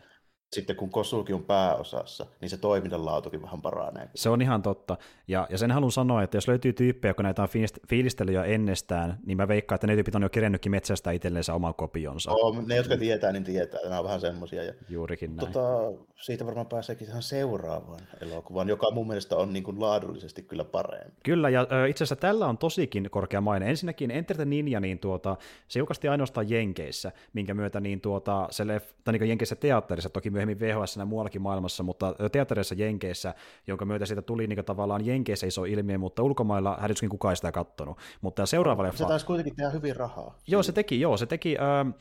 sitten 0.53 0.75
kun 0.75 0.89
Kosuki 0.89 1.33
on 1.33 1.43
pääosassa, 1.43 2.25
niin 2.41 2.49
se 2.49 2.57
toiminnan 2.57 3.05
laatukin 3.05 3.41
vähän 3.41 3.61
paranee. 3.61 4.09
Se 4.15 4.29
on 4.29 4.41
ihan 4.41 4.61
totta. 4.61 4.97
Ja, 5.27 5.47
ja 5.49 5.57
sen 5.57 5.71
haluan 5.71 5.91
sanoa, 5.91 6.23
että 6.23 6.37
jos 6.37 6.47
löytyy 6.47 6.73
tyyppejä, 6.73 7.13
kun 7.13 7.23
näitä 7.23 7.41
on 7.41 7.47
fiilistellyt 7.89 8.35
jo 8.35 8.43
ennestään, 8.43 9.19
niin 9.25 9.37
mä 9.37 9.47
veikkaan, 9.47 9.75
että 9.75 9.87
ne 9.87 9.95
tyypit 9.95 10.15
on 10.15 10.21
jo 10.21 10.29
kerennytkin 10.29 10.71
metsästä 10.71 11.11
itselleensä 11.11 11.53
oman 11.53 11.75
kopionsa. 11.75 12.31
Oo, 12.31 12.61
ne, 12.67 12.75
jotka 12.75 12.97
tietää, 12.97 13.31
niin 13.31 13.43
tietää. 13.43 13.79
Nämä 13.83 13.99
on 13.99 14.05
vähän 14.05 14.21
semmoisia. 14.21 14.63
Ja, 14.63 14.73
Juurikin 14.89 15.35
näin. 15.35 15.51
Tota, 15.51 15.67
siitä 16.15 16.45
varmaan 16.45 16.67
pääseekin 16.67 17.07
ihan 17.07 17.21
seuraavaan 17.21 17.99
elokuvaan, 18.21 18.69
joka 18.69 18.91
mun 18.91 19.07
mielestä 19.07 19.35
on 19.35 19.53
niin 19.53 19.63
kuin 19.63 19.79
laadullisesti 19.79 20.41
kyllä 20.41 20.63
parempi. 20.63 21.17
Kyllä, 21.23 21.49
ja 21.49 21.67
itse 21.89 22.03
asiassa 22.03 22.15
tällä 22.15 22.47
on 22.47 22.57
tosikin 22.57 23.09
korkea 23.11 23.41
maine. 23.41 23.69
Ensinnäkin 23.69 24.11
Enter 24.11 24.37
the 24.37 24.45
Ninja, 24.45 24.79
niin 24.79 24.99
tuota, 24.99 25.35
se 25.67 25.79
julkaistiin 25.79 26.11
ainoastaan 26.11 26.49
Jenkeissä, 26.49 27.11
minkä 27.33 27.53
myötä 27.53 27.79
niin 27.79 28.01
tuota, 28.01 28.47
se 28.51 28.67
leff, 28.67 28.91
tai 29.03 29.13
niin 29.13 29.29
Jenkeissä 29.29 29.55
teatterissa, 29.55 30.09
toki 30.09 30.29
myöhemmin 30.37 30.59
VHS 30.59 30.97
ja 30.97 31.05
muuallakin 31.05 31.41
maailmassa, 31.41 31.83
mutta 31.83 32.15
teatterissa 32.31 32.75
Jenkeissä, 32.75 33.33
jonka 33.67 33.85
myötä 33.85 34.05
siitä 34.05 34.21
tuli 34.21 34.47
niin 34.47 34.65
tavallaan 34.65 35.05
Jenkeissä 35.05 35.47
iso 35.47 35.65
ilmiö, 35.65 35.97
mutta 35.97 36.23
ulkomailla 36.23 36.77
hädityskin 36.81 37.09
kukaan 37.09 37.35
sitä 37.35 37.51
kattonut. 37.51 37.97
Mutta 38.21 38.45
seuraava 38.45 38.83
leffa... 38.83 38.97
Se 38.97 39.05
taisi 39.05 39.25
kuitenkin 39.25 39.55
tehdä 39.55 39.69
hyvin 39.69 39.95
rahaa. 39.95 40.35
Joo, 40.47 40.63
se 40.63 40.71
teki, 40.71 41.01
joo, 41.01 41.17
se 41.17 41.25
teki... 41.25 41.57
Äh, 41.57 41.93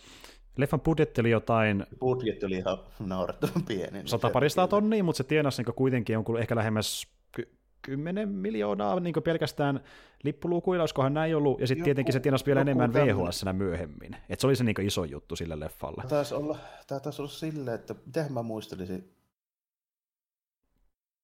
Leffan 0.57 0.81
budjetti 0.81 1.21
oli 1.21 1.31
jotain... 1.31 1.87
Budjetti 2.01 2.47
oli 2.47 2.57
ihan 2.57 2.79
naurettavan 2.99 3.63
pieni. 3.69 3.93
Niin 3.93 4.09
Sata 4.09 4.31
parista 4.31 4.69
tonnia, 4.69 5.05
mutta 5.05 5.17
se 5.17 5.25
tienasi 5.25 5.63
niin 5.63 5.75
kuitenkin 5.75 6.15
jonkun 6.15 6.41
ehkä 6.41 6.57
lähemmäs 6.57 7.07
10 7.87 8.29
miljoonaa 8.29 9.01
niin 9.01 9.15
pelkästään 9.25 9.81
lippulukuilla, 10.23 10.83
olisikohan 10.83 11.15
näin 11.15 11.37
ollut, 11.37 11.61
ja 11.61 11.67
sitten 11.67 11.85
tietenkin 11.85 12.13
se 12.13 12.21
tienasi 12.21 12.47
vielä 12.47 12.61
enemmän 12.61 12.93
VHS 12.93 13.45
myöhemmin. 13.53 14.17
Et 14.29 14.41
se 14.41 14.47
oli 14.47 14.57
se 14.57 14.65
niin 14.65 14.81
iso 14.81 15.05
juttu 15.05 15.37
sille 15.37 15.61
leffalle. 15.61 15.97
Tämä 15.97 16.09
taisi 16.09 16.35
olla, 16.35 16.59
tämä 16.87 17.01
taisi 17.01 17.23
olla 17.23 17.31
silleen, 17.31 17.75
että 17.75 17.95
miten 18.07 18.33
mä 18.33 18.43
muistelisin 18.43 19.13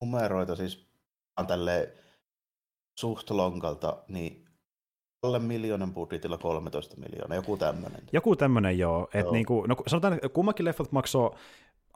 numeroita 0.00 0.56
siis 0.56 0.86
tälle 1.46 1.92
suht 2.98 3.30
lonkalta, 3.30 4.02
niin 4.08 4.44
alle 5.22 5.38
miljoonan 5.38 5.94
budjetilla 5.94 6.38
13 6.38 6.96
miljoonaa, 6.96 7.36
joku 7.36 7.56
tämmöinen. 7.56 8.02
Joku 8.12 8.36
tämmöinen 8.36 8.78
joo. 8.78 9.08
Et 9.14 9.24
joo. 9.24 9.32
Niinku, 9.32 9.66
no 9.66 9.76
sanotaan, 9.86 10.12
että 10.12 10.28
kummakin 10.28 10.64
leffat 10.64 10.92
maksoi 10.92 11.30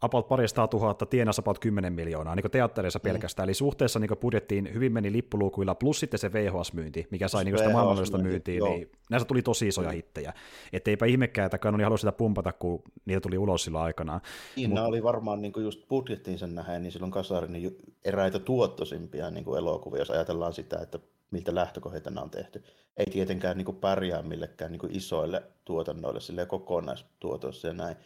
about 0.02 0.28
parista 0.28 0.66
tuhatta, 0.66 1.06
tienasi 1.06 1.40
about 1.40 1.58
10 1.58 1.92
miljoonaa 1.92 2.34
niin 2.34 2.50
teatterissa 2.50 2.98
mm. 2.98 3.02
pelkästään, 3.02 3.46
eli 3.46 3.54
suhteessa 3.54 3.98
niin 3.98 4.10
budjettiin 4.20 4.74
hyvin 4.74 4.92
meni 4.92 5.12
lippulukuilla, 5.12 5.74
plus 5.74 6.00
sitten 6.00 6.18
se 6.18 6.32
VHS-myynti, 6.32 7.06
mikä 7.10 7.28
sai 7.28 7.44
niin 7.44 7.58
sitä 7.58 7.70
maailmanlaajuista 7.70 8.18
myyntiä, 8.18 8.60
niin 8.60 8.90
näistä 9.10 9.26
tuli 9.28 9.42
tosi 9.42 9.68
isoja 9.68 9.88
mm. 9.88 9.94
hittejä. 9.94 10.32
Että 10.72 10.90
eipä 10.90 11.06
ihmekään, 11.06 11.46
että 11.46 11.58
kanoni 11.58 11.84
halusi 11.84 12.00
sitä 12.00 12.12
pumpata, 12.12 12.52
kun 12.52 12.82
niitä 13.04 13.20
tuli 13.20 13.38
ulos 13.38 13.64
sillä 13.64 13.82
aikana. 13.82 14.20
Niin, 14.56 14.70
Mut... 14.70 14.78
oli 14.78 15.02
varmaan 15.02 15.42
niin 15.42 15.52
just 15.56 15.88
budjettiinsa 15.88 16.46
nähden, 16.46 16.82
niin 16.82 16.92
silloin 16.92 17.12
kasarin 17.12 17.52
niin 17.52 17.78
eräitä 18.04 18.38
tuottosimpia 18.38 19.30
niin 19.30 19.56
elokuvia, 19.58 20.00
jos 20.00 20.10
ajatellaan 20.10 20.52
sitä, 20.52 20.78
että 20.78 20.98
miltä 21.30 21.54
lähtökohdista 21.54 22.10
nämä 22.10 22.24
on 22.24 22.30
tehty. 22.30 22.64
Ei 22.96 23.06
tietenkään 23.06 23.56
niin 23.56 23.76
pärjää 23.76 24.22
millekään 24.22 24.72
niin 24.72 24.96
isoille 24.96 25.42
tuotannoille 25.64 26.20
sille 26.20 26.46
kokonaistuotossa 26.46 27.68
ja 27.68 27.74
näin 27.74 27.96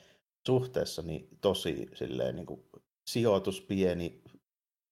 suhteessa 0.47 1.03
niin 1.03 1.29
tosi 1.41 1.89
silleen, 1.95 2.37
niin 2.37 2.47
kuin, 2.47 2.61
sijoitus 3.07 3.61
pieni, 3.61 4.23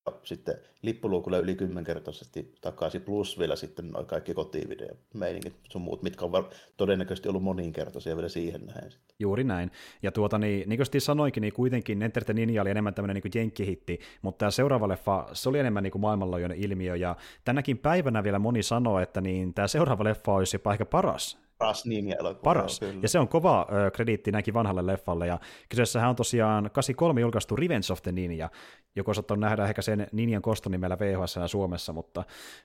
ja 0.07 0.21
sitten 0.25 0.55
lippuluukulle 0.83 1.39
yli 1.39 1.55
kymmenkertaisesti 1.55 2.55
takaisin, 2.61 3.03
plus 3.03 3.39
vielä 3.39 3.57
sitten 3.57 3.91
noin 3.91 4.07
kaikki 4.07 4.35
kotivideomeiningit 4.35 5.55
sun 5.69 5.83
muut, 5.83 6.03
mitkä 6.03 6.25
on 6.25 6.51
todennäköisesti 6.77 7.29
ollut 7.29 7.43
moninkertaisia 7.43 8.17
vielä 8.17 8.29
siihen. 8.29 8.61
Sitten. 8.61 9.17
Juuri 9.19 9.45
näin. 9.45 9.71
Ja 10.03 10.13
tuota, 10.13 10.39
niin, 10.39 10.69
niin 10.69 10.79
kuin 10.79 11.01
sanoinkin, 11.01 11.41
niin 11.41 11.53
kuitenkin 11.53 12.03
Enter 12.03 12.25
the 12.25 12.33
Ninja 12.35 12.63
oli 12.63 12.71
enemmän 12.71 12.95
tämmöinen 12.95 13.23
niin 13.23 13.33
jenkkihitti, 13.35 13.99
mutta 14.23 14.39
tämä 14.39 14.51
seuraava 14.51 14.89
leffa, 14.89 15.29
se 15.33 15.49
oli 15.49 15.59
enemmän 15.59 15.83
niin 15.83 16.01
maailmanlaajuinen 16.01 16.59
ilmiö, 16.59 16.97
ja 16.97 17.17
tänäkin 17.45 17.79
päivänä 17.79 18.25
vielä 18.25 18.39
moni 18.39 18.63
sanoo, 18.63 19.01
että 19.01 19.21
niin 19.21 19.55
tämä 19.55 19.69
seuraava 19.69 20.05
leffa 20.05 20.33
olisi 20.33 20.55
jopa 20.55 20.73
ehkä 20.73 20.85
paras 20.85 21.48
paras 21.59 21.87
ninja-elokuva. 21.87 22.43
Paras, 22.43 22.81
kyllä. 22.81 23.01
ja 23.03 23.09
se 23.09 23.19
on 23.19 23.29
kova 23.29 23.67
ö, 23.87 23.91
krediitti 23.91 24.33
näinkin 24.33 24.55
vanhalle 24.55 24.87
leffalle, 24.87 25.27
ja 25.27 25.39
kyseessähän 25.69 26.11
on 26.11 26.17
tosiaan 26.17 26.71
83 26.73 27.21
julkaistu 27.21 27.57
Revenge 27.57 27.93
of 27.93 28.03
the 28.03 28.13
Ninja, 28.13 28.51
joko 28.97 29.15
saattanut 29.15 29.41
nähdä 29.41 29.65
ehkä 29.65 29.83
sen 29.83 30.07
Ninjan 30.13 30.43
kostonimellä 30.43 30.99
VHS 30.99 31.39
Suomessa, 31.47 31.93
mutta, 31.93 32.25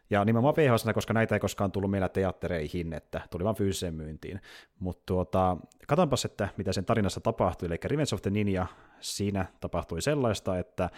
ja 0.10 0.26
nimenomaan 0.26 0.56
VHS, 0.56 0.86
koska 0.94 1.14
näitä 1.14 1.36
ei 1.36 1.40
koskaan 1.40 1.72
tullut 1.72 1.92
meillä 1.92 2.10
teattereihin, 2.10 2.94
että 2.94 3.22
tuli 3.30 3.44
vain 3.44 3.56
fyysiseen 3.56 3.94
myyntiin. 3.94 4.42
Mutta 4.80 5.04
tuota, 5.06 5.58
katsonpas, 5.88 6.26
että 6.26 6.50
mitä 6.58 6.74
sen 6.74 6.86
tarinassa 6.86 7.20
tapahtui, 7.20 7.66
eli 7.66 7.78
Revenge 7.84 8.16
of 8.16 8.22
the 8.22 8.32
Ninja, 8.32 8.66
siinä 9.00 9.46
tapahtui 9.60 10.02
sellaista, 10.02 10.58
että 10.58 10.90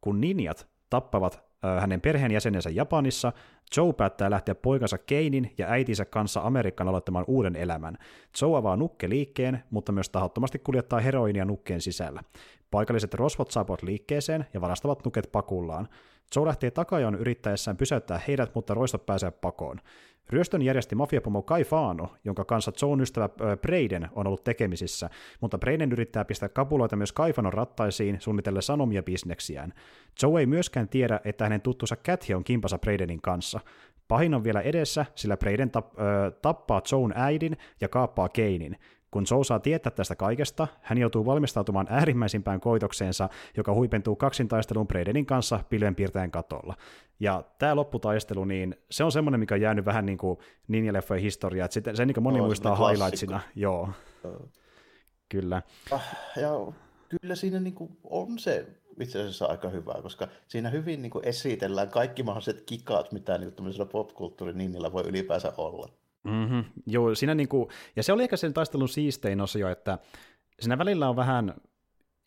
kun 0.00 0.20
ninjat 0.20 0.68
tappavat 0.90 1.47
hänen 1.80 2.00
perheenjäsenensä 2.00 2.70
Japanissa, 2.70 3.32
Joe 3.76 3.92
päättää 3.92 4.30
lähteä 4.30 4.54
poikansa 4.54 4.98
Keinin 4.98 5.54
ja 5.58 5.66
äitinsä 5.68 6.04
kanssa 6.04 6.40
Amerikkaan 6.40 6.88
aloittamaan 6.88 7.24
uuden 7.28 7.56
elämän. 7.56 7.98
Joe 8.42 8.58
avaa 8.58 8.76
nukkeliikkeen, 8.76 9.62
mutta 9.70 9.92
myös 9.92 10.10
tahottomasti 10.10 10.58
kuljettaa 10.58 11.00
heroinia 11.00 11.44
nukkeen 11.44 11.80
sisällä. 11.80 12.22
Paikalliset 12.70 13.14
rosvot 13.14 13.50
saapuvat 13.50 13.82
liikkeeseen 13.82 14.46
ja 14.54 14.60
varastavat 14.60 15.04
nuket 15.04 15.28
pakullaan. 15.32 15.88
Joe 16.36 16.46
lähtee 16.46 16.70
takajon 16.70 17.14
yrittäessään 17.14 17.76
pysäyttää 17.76 18.20
heidät, 18.28 18.54
mutta 18.54 18.74
roistot 18.74 19.06
pääsee 19.06 19.30
pakoon. 19.30 19.80
Ryöstön 20.30 20.62
järjesti 20.62 20.94
mafiapomo 20.94 21.42
Kai 21.42 21.64
Faano, 21.64 22.08
jonka 22.24 22.44
kanssa 22.44 22.72
Joan 22.82 23.00
ystävä 23.00 23.28
Braden 23.62 24.08
on 24.12 24.26
ollut 24.26 24.44
tekemisissä, 24.44 25.10
mutta 25.40 25.58
Braden 25.58 25.92
yrittää 25.92 26.24
pistää 26.24 26.48
kapuloita 26.48 26.96
myös 26.96 27.12
Kaifanon 27.12 27.52
rattaisiin 27.52 28.16
suunnitelle 28.20 28.62
sanomia 28.62 29.02
bisneksiään. 29.02 29.74
Joe 30.22 30.40
ei 30.40 30.46
myöskään 30.46 30.88
tiedä, 30.88 31.20
että 31.24 31.44
hänen 31.44 31.60
tuttunsa 31.60 31.96
Cathy 31.96 32.34
on 32.34 32.44
kimpassa 32.44 32.78
Bradenin 32.78 33.22
kanssa. 33.22 33.60
Pahin 34.08 34.34
on 34.34 34.44
vielä 34.44 34.60
edessä, 34.60 35.06
sillä 35.14 35.36
Braden 35.36 35.70
tap, 35.70 35.98
ö, 36.00 36.30
tappaa 36.42 36.82
Joan 36.92 37.12
äidin 37.16 37.56
ja 37.80 37.88
kaappaa 37.88 38.28
Keinin. 38.28 38.76
Kun 39.10 39.24
Joe 39.30 39.44
saa 39.44 39.58
tietää 39.60 39.92
tästä 39.92 40.16
kaikesta, 40.16 40.68
hän 40.82 40.98
joutuu 40.98 41.26
valmistautumaan 41.26 41.86
äärimmäisimpään 41.90 42.60
koitokseensa, 42.60 43.28
joka 43.56 43.74
huipentuu 43.74 44.16
kaksintaisteluun 44.16 44.88
Bradenin 44.88 45.26
kanssa 45.26 45.60
pilvenpiirtäjän 45.68 46.30
katolla. 46.30 46.74
Ja 47.20 47.44
tämä 47.58 47.76
lopputaistelu, 47.76 48.44
niin 48.44 48.76
se 48.90 49.04
on 49.04 49.12
semmoinen, 49.12 49.40
mikä 49.40 49.54
on 49.54 49.60
jäänyt 49.60 49.84
vähän 49.84 50.06
niin 50.06 50.18
kuin 50.18 50.38
ninja-leffojen 50.68 51.22
historiaa, 51.22 51.64
että 51.64 51.74
se, 51.74 51.96
se 51.96 52.06
niin 52.06 52.14
kuin 52.14 52.24
moni 52.24 52.38
no, 52.38 52.44
muistaa 52.44 52.88
highlightsina. 52.88 53.40
Joo, 53.54 53.88
uh. 54.24 54.48
kyllä. 55.28 55.62
Ah, 55.90 56.16
ja 56.36 56.50
kyllä 57.20 57.34
siinä 57.34 57.60
niin 57.60 57.74
kuin 57.74 57.98
on 58.04 58.38
se 58.38 58.66
itse 59.00 59.20
asiassa 59.20 59.46
aika 59.46 59.68
hyvä, 59.68 59.94
koska 60.02 60.28
siinä 60.48 60.70
hyvin 60.70 61.02
niin 61.02 61.10
kuin 61.10 61.24
esitellään 61.24 61.90
kaikki 61.90 62.22
mahdolliset 62.22 62.60
kikat, 62.60 63.12
mitä 63.12 63.38
niin 63.38 63.52
popkulttuurin 63.92 64.58
nimillä 64.58 64.92
voi 64.92 65.02
ylipäänsä 65.06 65.52
olla. 65.56 65.88
Mm-hmm. 66.30 66.64
Joo, 66.86 67.14
siinä 67.14 67.34
niinku, 67.34 67.68
ja 67.96 68.02
se 68.02 68.12
oli 68.12 68.22
ehkä 68.22 68.36
sen 68.36 68.54
taistelun 68.54 68.88
siistein 68.88 69.40
osio, 69.40 69.68
että 69.68 69.98
siinä 70.60 70.78
välillä 70.78 71.08
on 71.08 71.16
vähän 71.16 71.54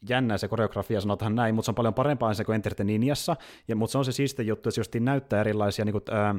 jännää 0.10 0.38
se 0.38 0.48
koreografia, 0.48 1.02
sanotaan 1.02 1.36
näin, 1.36 1.56
mutta 1.56 1.66
se 1.66 1.72
on 1.72 1.76
paljon 1.76 1.94
parempaa 1.94 2.34
se 2.34 2.44
kuin 2.44 2.56
Enter 2.56 2.76
the 2.76 2.84
Ninjassa, 2.84 3.36
ja, 3.68 3.76
mutta 3.76 3.92
se 3.92 3.98
on 3.98 4.06
se 4.06 4.12
siistein 4.12 4.48
juttu, 4.48 4.70
että 4.70 4.84
se 4.84 5.00
näyttää 5.00 5.42
erilaisia 5.42 5.86
niin 5.86 5.94
kuin, 5.94 6.04
ää, 6.12 6.36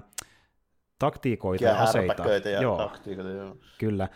taktiikoita 0.98 1.64
ja, 1.64 1.70
ja 1.70 1.82
aseita. 1.82 2.24
ja 2.48 2.62
joo. 2.62 2.76
taktiikoita, 2.76 3.30
joo. 3.30 3.56
Kyllä 3.78 4.08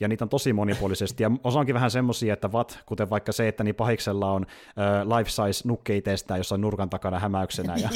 ja 0.00 0.08
niitä 0.08 0.24
on 0.24 0.28
tosi 0.28 0.52
monipuolisesti, 0.52 1.22
ja 1.22 1.30
osa 1.44 1.58
onkin 1.58 1.74
vähän 1.74 1.90
semmoisia, 1.90 2.32
että 2.32 2.52
vat, 2.52 2.78
kuten 2.86 3.10
vaikka 3.10 3.32
se, 3.32 3.48
että 3.48 3.64
niin 3.64 3.74
pahiksella 3.74 4.32
on 4.32 4.46
uh, 4.46 5.16
life 5.16 5.30
size 5.30 5.68
nukkeitestään 5.68 6.40
jossain 6.40 6.60
nurkan 6.60 6.90
takana 6.90 7.18
hämäyksenä. 7.18 7.76
Ja... 7.76 7.88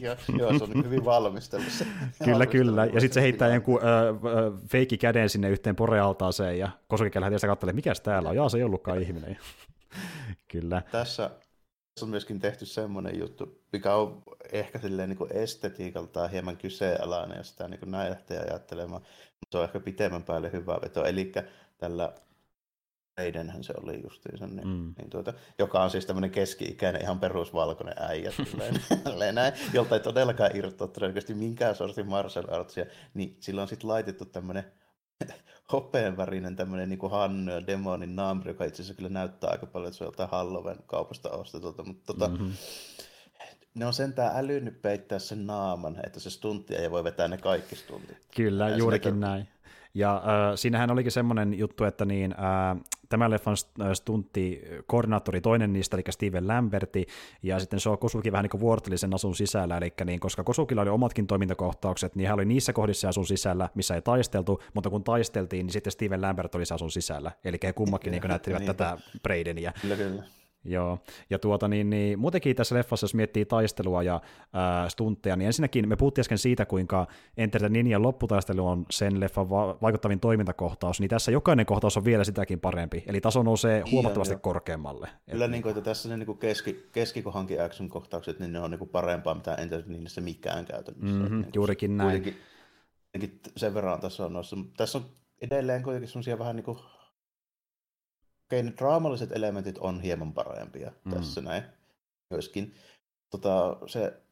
joo, 0.38 0.58
se 0.58 0.64
on 0.64 0.84
hyvin 0.84 1.04
valmistelussa. 1.04 1.84
kyllä, 2.24 2.46
kyllä, 2.46 2.84
ja 2.84 3.00
sitten 3.00 3.14
se 3.14 3.22
heittää 3.22 3.48
jonkun 3.48 3.80
uh, 3.80 4.14
uh, 4.14 4.60
feikki 4.68 4.98
käden 4.98 5.28
sinne 5.28 5.50
yhteen 5.50 5.76
porealtaaseen, 5.76 6.58
ja 6.58 6.68
koskikellä 6.88 7.30
heti 7.30 7.46
katselee, 7.46 7.74
mikä 7.74 7.92
täällä 8.02 8.28
on, 8.28 8.36
jaa, 8.36 8.48
se 8.48 8.58
ei 8.58 8.64
ollutkaan 8.64 9.02
ihminen. 9.02 9.38
kyllä. 10.52 10.82
Tässä 10.92 11.30
on 12.02 12.08
myöskin 12.08 12.40
tehty 12.40 12.66
semmoinen 12.66 13.18
juttu, 13.18 13.62
mikä 13.72 13.94
on 13.94 14.22
ehkä 14.52 14.78
silleen 14.78 15.08
niin 15.08 15.32
estetiikaltaan 15.32 16.30
hieman 16.30 16.56
kyseenalainen, 16.56 17.38
jos 17.38 17.48
sitä 17.48 17.68
niin 17.68 17.90
näin 17.90 18.10
lähtee 18.10 18.38
ajattelemaan 18.38 19.02
se 19.54 19.58
on 19.58 19.64
ehkä 19.64 19.80
pitemmän 19.80 20.22
päälle 20.22 20.52
hyvä 20.52 20.78
veto. 20.82 21.04
Eli 21.04 21.32
tällä 21.78 22.12
Reidenhän 23.18 23.64
se 23.64 23.74
oli 23.82 24.02
justiinsa, 24.02 24.46
niin, 24.46 24.68
mm. 24.68 24.94
niin 24.98 25.10
tuota, 25.10 25.32
joka 25.58 25.82
on 25.82 25.90
siis 25.90 26.06
tämmöinen 26.06 26.30
keski-ikäinen 26.30 27.02
ihan 27.02 27.20
perusvalkoinen 27.20 27.94
äijä, 27.98 28.32
näin, 29.32 29.54
jolta 29.72 29.94
ei 29.94 30.00
todellakaan 30.00 30.56
irtoa 30.56 30.88
todennäköisesti 30.88 31.34
minkään 31.34 31.76
sortin 31.76 32.06
martial 32.06 32.44
artsia, 32.48 32.86
niin 33.14 33.36
sillä 33.40 33.62
on 33.62 33.68
sitten 33.68 33.88
laitettu 33.88 34.24
tämmöinen 34.24 34.64
hopeenvärinen 35.72 36.56
tämmöinen 36.56 36.88
niin 36.88 37.10
Hannu 37.10 37.52
ja 37.52 37.66
demonin 37.66 38.16
naamri, 38.16 38.50
joka 38.50 38.64
itse 38.64 38.82
asiassa 38.82 38.96
kyllä 38.96 39.10
näyttää 39.10 39.50
aika 39.50 39.66
paljon, 39.66 39.88
että 39.88 39.98
se 39.98 40.04
on 40.04 40.08
jotain 40.08 40.30
Halloween 40.30 40.78
kaupasta 40.86 41.30
ostetulta, 41.30 41.84
mutta 41.84 42.12
tota, 42.12 42.28
mm-hmm 42.28 42.52
ne 43.74 43.86
on 43.86 43.92
sentään 43.92 44.36
älynyt 44.36 44.82
peittää 44.82 45.18
sen 45.18 45.46
naaman, 45.46 45.96
että 46.06 46.20
se 46.20 46.30
stuntia 46.30 46.78
ei 46.78 46.90
voi 46.90 47.04
vetää 47.04 47.28
ne 47.28 47.36
kaikki 47.36 47.76
stuntit. 47.76 48.16
Kyllä, 48.36 48.68
ja 48.68 48.76
juurikin 48.76 49.20
näin. 49.20 49.48
Ja 49.94 50.16
äh, 50.16 50.22
siinähän 50.54 50.90
olikin 50.90 51.12
semmoinen 51.12 51.58
juttu, 51.58 51.84
että 51.84 52.04
niin, 52.04 52.32
äh, 52.32 52.84
tämän 53.08 53.30
leffan 53.30 53.56
stuntti 53.94 54.62
koordinaattori 54.86 55.40
toinen 55.40 55.72
niistä, 55.72 55.96
eli 55.96 56.04
Steven 56.10 56.48
Lamberti, 56.48 57.06
ja 57.42 57.58
sitten 57.58 57.80
se 57.80 57.88
on 57.88 57.98
Kosuki 57.98 58.32
vähän 58.32 58.42
niin 58.42 58.50
kuin 58.50 58.60
vuorottelisen 58.60 59.14
asun 59.14 59.34
sisällä, 59.34 59.76
eli 59.76 59.92
niin, 60.04 60.20
koska 60.20 60.44
Kosukilla 60.44 60.82
oli 60.82 60.90
omatkin 60.90 61.26
toimintakohtaukset, 61.26 62.14
niin 62.14 62.28
hän 62.28 62.34
oli 62.34 62.44
niissä 62.44 62.72
kohdissa 62.72 63.08
asun 63.08 63.26
sisällä, 63.26 63.68
missä 63.74 63.94
ei 63.94 64.02
taisteltu, 64.02 64.62
mutta 64.74 64.90
kun 64.90 65.04
taisteltiin, 65.04 65.66
niin 65.66 65.72
sitten 65.72 65.92
Steven 65.92 66.22
Lambert 66.22 66.54
oli 66.54 66.64
asun 66.74 66.90
sisällä, 66.90 67.32
eli 67.44 67.58
he 67.62 67.72
kummakin 67.72 68.10
niin 68.10 68.22
näyttivät 68.28 68.64
tätä 68.64 68.98
Braidenia. 69.22 69.72
Kyllä, 69.80 69.96
kyllä. 69.96 70.22
Joo, 70.64 70.98
ja 71.30 71.38
tuota 71.38 71.68
niin, 71.68 71.90
niin 71.90 72.18
muutenkin 72.18 72.56
tässä 72.56 72.74
leffassa, 72.74 73.04
jos 73.04 73.14
miettii 73.14 73.44
taistelua 73.44 74.02
ja 74.02 74.20
ää, 74.52 74.88
stuntteja, 74.88 75.36
niin 75.36 75.46
ensinnäkin 75.46 75.88
me 75.88 75.96
puhuttiin 75.96 76.22
äsken 76.22 76.38
siitä, 76.38 76.66
kuinka 76.66 77.06
Enter 77.36 77.60
the 77.60 77.68
Ninjan 77.68 78.02
lopputaistelu 78.02 78.66
on 78.66 78.86
sen 78.90 79.20
leffan 79.20 79.50
va- 79.50 79.78
vaikuttavin 79.82 80.20
toimintakohtaus, 80.20 81.00
niin 81.00 81.08
tässä 81.08 81.30
jokainen 81.30 81.66
kohtaus 81.66 81.96
on 81.96 82.04
vielä 82.04 82.24
sitäkin 82.24 82.60
parempi, 82.60 83.04
eli 83.06 83.20
taso 83.20 83.42
nousee 83.42 83.82
huomattavasti 83.90 84.34
joo, 84.34 84.40
korkeammalle. 84.40 85.08
Kyllä, 85.30 85.48
niin 85.48 85.62
kuin, 85.62 85.70
että 85.70 85.82
tässä 85.82 86.08
ne 86.08 86.16
niin 86.16 86.38
keski, 86.38 86.88
keskikohankin 86.92 87.62
action-kohtaukset, 87.62 88.40
niin 88.40 88.52
ne 88.52 88.60
on 88.60 88.70
niin 88.70 88.88
parempaa, 88.88 89.34
mitä 89.34 89.54
Enter 89.54 89.82
the 89.82 89.92
Ninjassa 89.92 90.20
mikään 90.20 90.64
käytännössä. 90.64 91.18
Mm-hmm, 91.18 91.40
niin 91.40 91.50
juurikin 91.54 91.96
näin. 91.96 92.22
Kuitenkin, 92.22 93.40
sen 93.56 93.74
verran 93.74 94.00
tässä 94.00 94.24
on 94.24 94.32
noissa. 94.32 94.56
Tässä 94.76 94.98
on 94.98 95.04
edelleen 95.40 95.82
kuitenkin 95.82 96.08
semmoisia 96.08 96.38
vähän 96.38 96.56
niin 96.56 96.64
kuin 96.64 96.78
okei, 98.54 98.62
ne 98.62 98.72
draamalliset 98.78 99.32
elementit 99.32 99.78
on 99.78 100.00
hieman 100.00 100.32
parempia 100.32 100.92
mm. 101.04 101.12
tässä 101.12 101.40
näin 101.40 101.62
myöskin. 102.30 102.74
Tota, 103.30 103.76
se 103.86 104.22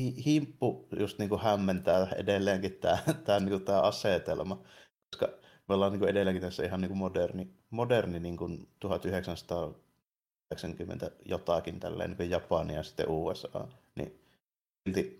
hi- 0.00 0.24
himppu 0.24 0.88
just 0.98 1.18
niin 1.18 1.28
kuin 1.28 1.40
hämmentää 1.40 2.08
edelleenkin 2.16 2.72
tämä, 2.72 2.98
tämä, 3.24 3.40
niin 3.40 3.50
kuin 3.50 3.64
tämä 3.64 3.80
asetelma, 3.80 4.62
koska 5.10 5.28
me 5.68 5.74
ollaan 5.74 5.92
niin 5.92 6.00
kuin 6.00 6.08
edelleenkin 6.08 6.42
tässä 6.42 6.64
ihan 6.64 6.80
niin 6.80 6.88
kuin 6.88 6.98
moderni, 6.98 7.50
moderni 7.70 8.20
niin 8.20 8.36
kuin 8.36 8.68
1980 8.80 11.10
jotakin 11.24 11.80
tälleen 11.80 12.10
niin 12.10 12.16
kuin 12.16 12.30
Japania 12.30 12.76
ja 12.76 12.82
sitten 12.82 13.08
USA, 13.08 13.68
silti 14.86 15.16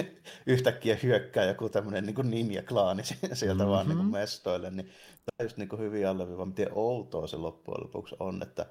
yhtäkkiä 0.46 0.98
hyökkää 1.02 1.44
joku 1.44 1.68
tämmöinen 1.68 2.06
niin 2.06 2.30
ninja-klaani 2.30 3.02
sieltä 3.32 3.54
mm-hmm. 3.54 3.66
vaan 3.66 3.88
niin 3.88 3.96
kuin 3.96 4.10
mestoille, 4.10 4.70
niin 4.70 4.86
tämä 4.86 5.36
on 5.40 5.44
just 5.44 5.56
niin 5.56 5.68
kuin 5.68 5.80
hyvin 5.80 6.08
alleviiva, 6.08 6.46
miten 6.46 6.68
outoa 6.72 7.26
se 7.26 7.36
loppujen 7.36 7.82
lopuksi 7.82 8.16
on, 8.20 8.42
että 8.42 8.66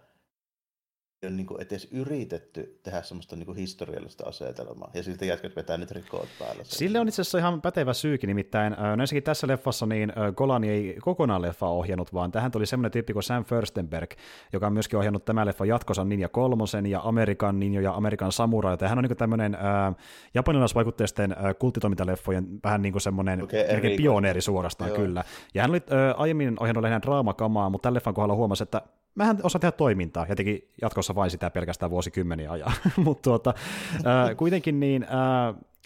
ole 1.27 1.31
niin 1.31 1.47
kuin 1.47 1.61
edes 1.61 1.87
yritetty 1.91 2.79
tehdä 2.83 3.01
semmoista 3.01 3.35
niin 3.35 3.45
kuin 3.45 3.57
historiallista 3.57 4.25
asetelmaa, 4.27 4.91
ja 4.93 5.03
silti 5.03 5.27
jätkät 5.27 5.55
vetää 5.55 5.77
nyt 5.77 5.91
rikkoot 5.91 6.29
päällä. 6.39 6.63
Sille 6.63 6.99
on 6.99 7.07
itse 7.07 7.21
asiassa 7.21 7.37
ihan 7.37 7.61
pätevä 7.61 7.93
syykin, 7.93 8.27
nimittäin 8.27 8.75
näissäkin 8.95 9.23
tässä 9.23 9.47
leffassa 9.47 9.85
niin 9.85 10.13
Golani 10.35 10.69
ei 10.69 10.97
kokonaan 11.01 11.41
leffa 11.41 11.67
ohjannut, 11.67 12.13
vaan 12.13 12.31
tähän 12.31 12.51
tuli 12.51 12.65
semmoinen 12.65 12.91
tyyppi 12.91 13.13
kuin 13.13 13.23
Sam 13.23 13.45
Furstenberg, 13.45 14.11
joka 14.53 14.67
on 14.67 14.73
myöskin 14.73 14.99
ohjannut 14.99 15.25
tämän 15.25 15.47
leffan 15.47 15.67
jatkossa 15.67 16.03
Ninja 16.03 16.29
kolmosen 16.29 16.85
ja 16.85 17.01
Amerikan 17.03 17.59
Ninja 17.59 17.81
ja 17.81 17.93
Amerikan 17.93 18.31
Samurai, 18.31 18.77
ja 18.81 18.87
hän 18.87 18.97
on 18.97 19.03
niin 19.03 19.17
tämmöinen 19.17 19.55
äh, 19.55 19.95
japanilaisvaikutteisten 20.33 21.31
äh, 21.31 21.55
kulttitoimintaleffojen 21.59 22.47
vähän 22.63 22.81
niin 22.81 22.91
kuin 22.91 23.01
semmoinen 23.01 23.43
okay, 23.43 23.97
pioneeri 23.97 24.41
suorastaan 24.41 24.89
Joo. 24.89 24.97
kyllä. 24.97 25.23
Ja 25.53 25.61
hän 25.61 25.71
oli 25.71 25.77
äh, 25.77 26.21
aiemmin 26.21 26.55
ohjannut 26.59 26.81
lähinnä 26.81 27.01
draamakamaa, 27.01 27.69
mutta 27.69 27.83
tämän 27.83 27.93
leffan 27.93 28.13
kohdalla 28.13 28.35
huomasi, 28.35 28.63
että 28.63 28.81
mähän 29.15 29.39
osaan 29.43 29.59
tehdä 29.61 29.71
toimintaa, 29.71 30.25
ja 30.29 30.35
teki 30.35 30.71
jatkossa 30.81 31.15
vain 31.15 31.31
sitä 31.31 31.49
pelkästään 31.49 31.91
vuosikymmeniä 31.91 32.51
ajan. 32.51 32.71
Mutta 32.95 33.21
tuota, 33.21 33.53
kuitenkin 34.37 34.79
niin, 34.79 35.05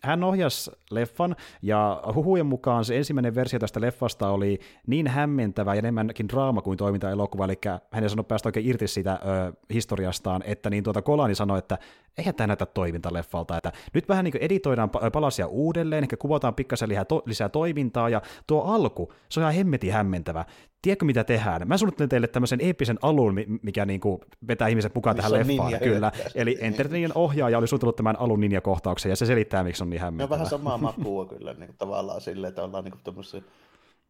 hän 0.03 0.23
ohjasi 0.23 0.71
leffan, 0.91 1.35
ja 1.61 2.01
huhujen 2.15 2.45
mukaan 2.45 2.85
se 2.85 2.97
ensimmäinen 2.97 3.35
versio 3.35 3.59
tästä 3.59 3.81
leffasta 3.81 4.29
oli 4.29 4.59
niin 4.87 5.07
hämmentävä 5.07 5.75
ja 5.75 5.79
enemmänkin 5.79 6.29
draama 6.29 6.61
kuin 6.61 6.77
toiminta-elokuva, 6.77 7.45
eli 7.45 7.59
hän 7.91 8.03
ei 8.03 8.09
sanonut 8.09 8.27
päästä 8.27 8.47
oikein 8.47 8.65
irti 8.69 8.87
siitä 8.87 9.13
ö, 9.13 9.53
historiastaan, 9.73 10.43
että 10.45 10.69
niin 10.69 10.83
tuota 10.83 11.01
Kolani 11.01 11.35
sanoi, 11.35 11.59
että 11.59 11.77
eihän 12.17 12.35
tämä 12.35 12.47
näytä 12.47 12.65
toimintaleffalta, 12.65 13.57
että 13.57 13.71
nyt 13.93 14.09
vähän 14.09 14.23
niin 14.23 14.31
kuin 14.31 14.41
editoidaan 14.41 14.89
palasia 14.89 15.47
uudelleen, 15.47 16.03
ehkä 16.03 16.17
kuvataan 16.17 16.55
pikkasen 16.55 16.89
lisää, 16.89 17.05
to, 17.05 17.23
lisää 17.25 17.49
toimintaa, 17.49 18.09
ja 18.09 18.21
tuo 18.47 18.61
alku, 18.61 19.13
se 19.29 19.39
on 19.39 19.43
ihan 19.43 19.53
hemmetin 19.53 19.93
hämmentävä. 19.93 20.45
Tiedätkö 20.81 21.05
mitä 21.05 21.23
tehdään? 21.23 21.67
Mä 21.67 21.77
suunnittelen 21.77 22.09
teille 22.09 22.27
tämmöisen 22.27 22.61
eeppisen 22.61 22.99
alun, 23.01 23.35
mikä 23.61 23.85
niin 23.85 23.99
kuin 23.99 24.21
vetää 24.47 24.67
ihmiset 24.67 24.95
mukaan 24.95 25.15
tähän 25.15 25.33
leffaan. 25.33 25.79
Kyllä. 25.79 26.11
Eli 26.35 26.57
Entertainin 26.61 27.11
ohjaaja 27.15 27.57
oli 27.57 27.67
suunnitellut 27.67 27.95
tämän 27.95 28.19
alun 28.19 28.39
ninja-kohtauksen, 28.39 29.09
ja 29.09 29.15
se 29.15 29.25
selittää, 29.25 29.63
miksi 29.63 29.83
on 29.83 29.89
niin 29.89 30.01
hämmentävä. 30.01 30.27
No 30.27 30.29
vähän 30.29 30.49
samaa 30.49 30.77
makua 30.77 31.25
kyllä 31.25 31.53
niin 31.53 31.67
kuin, 31.67 31.77
tavallaan 31.77 32.21
silleen, 32.21 32.49
että 32.49 32.63
ollaan 32.63 32.83
niin 32.83 32.93
kuin, 33.03 33.43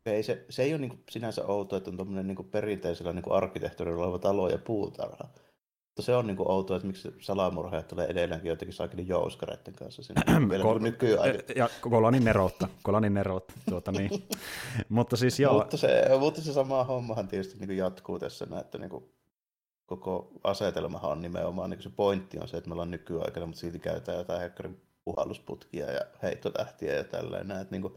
ei, 0.06 0.24
se, 0.24 0.46
se 0.50 0.64
ei 0.64 0.74
ole 0.74 0.82
niin 0.82 1.04
sinänsä 1.10 1.46
outoa, 1.46 1.78
että 1.78 1.90
on 1.90 1.98
tuommoinen 1.98 2.28
niin 2.28 2.50
perinteisellä 2.52 3.14
niin 3.14 3.32
arkkitehtuurilla 3.32 4.04
oleva 4.04 4.20
talo 4.20 4.50
ja 4.50 4.58
puutarha. 4.58 5.30
Mutta 5.94 6.06
se 6.06 6.16
on 6.16 6.28
niinku 6.28 6.52
outoa, 6.52 6.78
että 6.78 6.88
miksi 6.88 7.16
salamurheet 7.20 7.88
tulee 7.88 8.08
edelleenkin 8.08 8.50
jotenkin 8.50 8.74
saakeli 8.74 9.08
jouskareiden 9.08 9.74
kanssa 9.74 10.04
sinne 10.04 10.50
vielä 10.50 10.64
Kol- 10.64 10.80
nykyään. 10.80 11.36
Ja 11.56 11.70
Kolanin 11.82 12.24
neroutta, 12.24 12.68
Kolanin 12.84 13.14
neroutta, 13.14 13.54
tuota 13.70 13.92
niin. 13.92 14.28
mutta 14.90 15.18
siis 15.18 15.40
joo. 15.40 15.54
mutta, 15.54 15.78
se, 15.78 16.06
mutta 16.20 16.42
se 16.42 16.54
sama 16.54 16.84
hommahan 16.84 17.28
tietysti 17.28 17.66
niin 17.66 17.78
jatkuu 17.78 18.20
tässä, 18.20 18.48
että 18.62 18.78
niin 18.78 18.90
kuin 18.90 19.06
koko 19.86 20.32
asetelmahan 20.44 21.12
on 21.12 21.22
nimenomaan, 21.22 21.70
niin 21.70 21.82
se 21.82 21.90
pointti 21.90 22.40
on 22.40 22.48
se, 22.48 22.58
että 22.58 22.70
me 22.70 22.74
ollaan 22.74 22.92
nykyaikana, 22.92 23.46
mutta 23.46 23.60
silti 23.60 23.80
käytetään 23.80 24.18
jotain 24.18 24.42
hekkarin 24.42 24.82
puhallusputkia 25.06 25.92
ja 25.92 26.02
heittotähtiä 26.24 26.94
ja 26.94 27.04
tällainen. 27.04 27.62
Että 27.62 27.76
niin 27.76 27.82
kuin, 27.82 27.94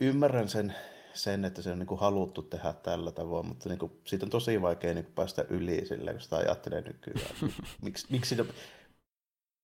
ymmärrän 0.00 0.48
sen 0.48 0.74
sen, 1.14 1.44
että 1.44 1.62
se 1.62 1.72
on 1.72 1.78
niin 1.78 1.86
kuin 1.86 2.00
haluttu 2.00 2.42
tehdä 2.42 2.72
tällä 2.72 3.12
tavoin, 3.12 3.46
mutta 3.46 3.68
niin 3.68 3.78
kuin, 3.78 3.92
siitä 4.06 4.26
on 4.26 4.30
tosi 4.30 4.62
vaikea 4.62 4.94
niin 4.94 5.04
kuin 5.04 5.14
päästä 5.14 5.44
yli 5.50 5.86
silleen, 5.86 6.16
kun 6.16 6.22
sitä 6.22 6.36
ajattelee 6.36 6.80
nykyään. 6.80 7.36
miksi, 7.82 8.06
miksi 8.10 8.36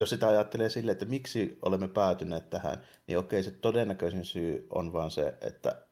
jos 0.01 0.11
sitä 0.11 0.29
ajattelee 0.29 0.71
silleen, 0.71 0.93
että 0.93 1.05
miksi 1.05 1.59
olemme 1.63 1.89
päätyneet 1.89 2.51
tähän, 2.51 2.83
niin 3.07 3.19
okei, 3.19 3.43
se 3.43 3.51
todennäköisin 3.51 4.25
syy 4.25 4.67
on 4.71 4.93
vaan 4.93 5.11
se, 5.11 5.35
että 5.41 5.88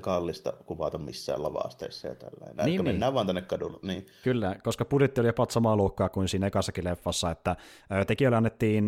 kallista 0.00 0.52
kuvata 0.66 0.98
missään 0.98 1.42
lavasteissa 1.42 2.08
ja 2.08 2.14
tällainen. 2.14 2.56
Niin, 2.56 2.66
niin. 2.66 2.84
mennään 2.84 3.14
vaan 3.14 3.26
tänne 3.26 3.42
kadulle. 3.42 3.78
Niin. 3.82 4.06
Kyllä, 4.24 4.56
koska 4.64 4.84
budjetti 4.84 5.20
oli 5.20 5.28
jopa 5.28 5.46
samaa 5.50 5.76
luokkaa 5.76 6.08
kuin 6.08 6.28
siinä 6.28 6.46
ekassakin 6.46 6.84
leffassa, 6.84 7.30
että 7.30 7.56
tekijöille 8.06 8.36
annettiin 8.36 8.84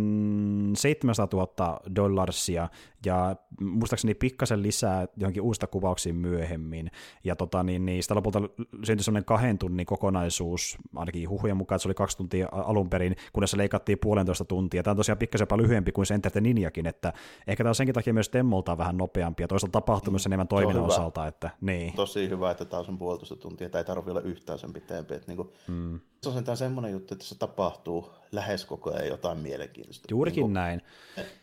700 0.77 1.29
000 1.33 1.81
dollarsia 1.97 2.69
ja 3.07 3.37
muistaakseni 3.61 4.15
pikkasen 4.15 4.63
lisää 4.63 5.07
johonkin 5.17 5.43
uusista 5.43 5.67
kuvauksiin 5.67 6.15
myöhemmin. 6.15 6.91
Ja 7.25 7.37
tota, 7.37 7.63
niin, 7.63 7.87
niin 7.87 8.03
sitä 8.03 8.15
lopulta 8.15 8.41
syntyi 8.85 9.05
sellainen 9.05 9.25
kahden 9.25 9.59
tunnin 9.59 9.87
kokonaisuus, 9.87 10.79
ainakin 10.97 11.29
huhujen 11.29 11.57
mukaan, 11.57 11.77
että 11.77 11.83
se 11.83 11.89
oli 11.89 11.95
kaksi 11.95 12.17
tuntia 12.17 12.49
alun 12.53 12.91
perin, 12.91 13.17
kunnes 13.33 13.51
se 13.51 13.57
leikattiin 13.57 13.99
puolentoista 13.99 14.45
tuntia. 14.45 14.83
Tämä 14.83 14.93
on 14.93 14.97
tosiaan 14.97 15.19
pikkasen 15.19 15.43
jopa 15.43 15.57
lyhyempi 15.57 15.93
kuin 15.93 16.07
se 16.07 16.15
Enter 16.15 16.33
the 16.33 16.41
Ninjakin, 16.41 16.87
että 16.87 17.13
ehkä 17.47 17.65
tämä 17.65 17.71
on 17.71 17.75
senkin 17.75 17.95
takia 17.95 18.15
myös 18.15 18.29
Temmolta 18.29 18.79
vähän 18.79 18.97
nopeampi 18.97 19.43
ja 19.43 19.49
toisaalta 19.49 19.73
tapahtuu 19.73 20.11
myös 20.11 20.27
enemmän 20.27 20.49
toiminnan 20.49 20.84
hyvä. 20.85 20.95
osalta. 20.95 21.27
Että, 21.27 21.51
niin. 21.61 21.93
Tosi 21.93 22.29
hyvä, 22.29 22.51
että 22.51 22.65
taas 22.65 22.89
on 22.89 22.99
puolitoista 22.99 23.37
tuntia, 23.37 23.71
tai 23.71 23.81
ei 23.81 23.85
tarvitse 23.85 24.11
olla 24.11 24.21
yhtään 24.21 24.59
sen 24.59 24.73
pitempi. 24.73 25.15
Että 25.15 25.27
niinku, 25.29 25.53
mm. 25.69 26.01
Se 26.23 26.29
on 26.29 26.35
sentään 26.35 26.57
semmoinen 26.57 26.93
juttu, 26.93 27.15
että 27.15 27.27
se 27.27 27.39
tapahtuu 27.39 28.13
lähes 28.33 28.65
koko 28.65 28.95
ajan 28.95 29.09
jotain 29.09 29.39
mielenkiintoista. 29.39 30.07
Juurikin 30.11 30.41
niinku, 30.41 30.55
näin. 30.55 30.83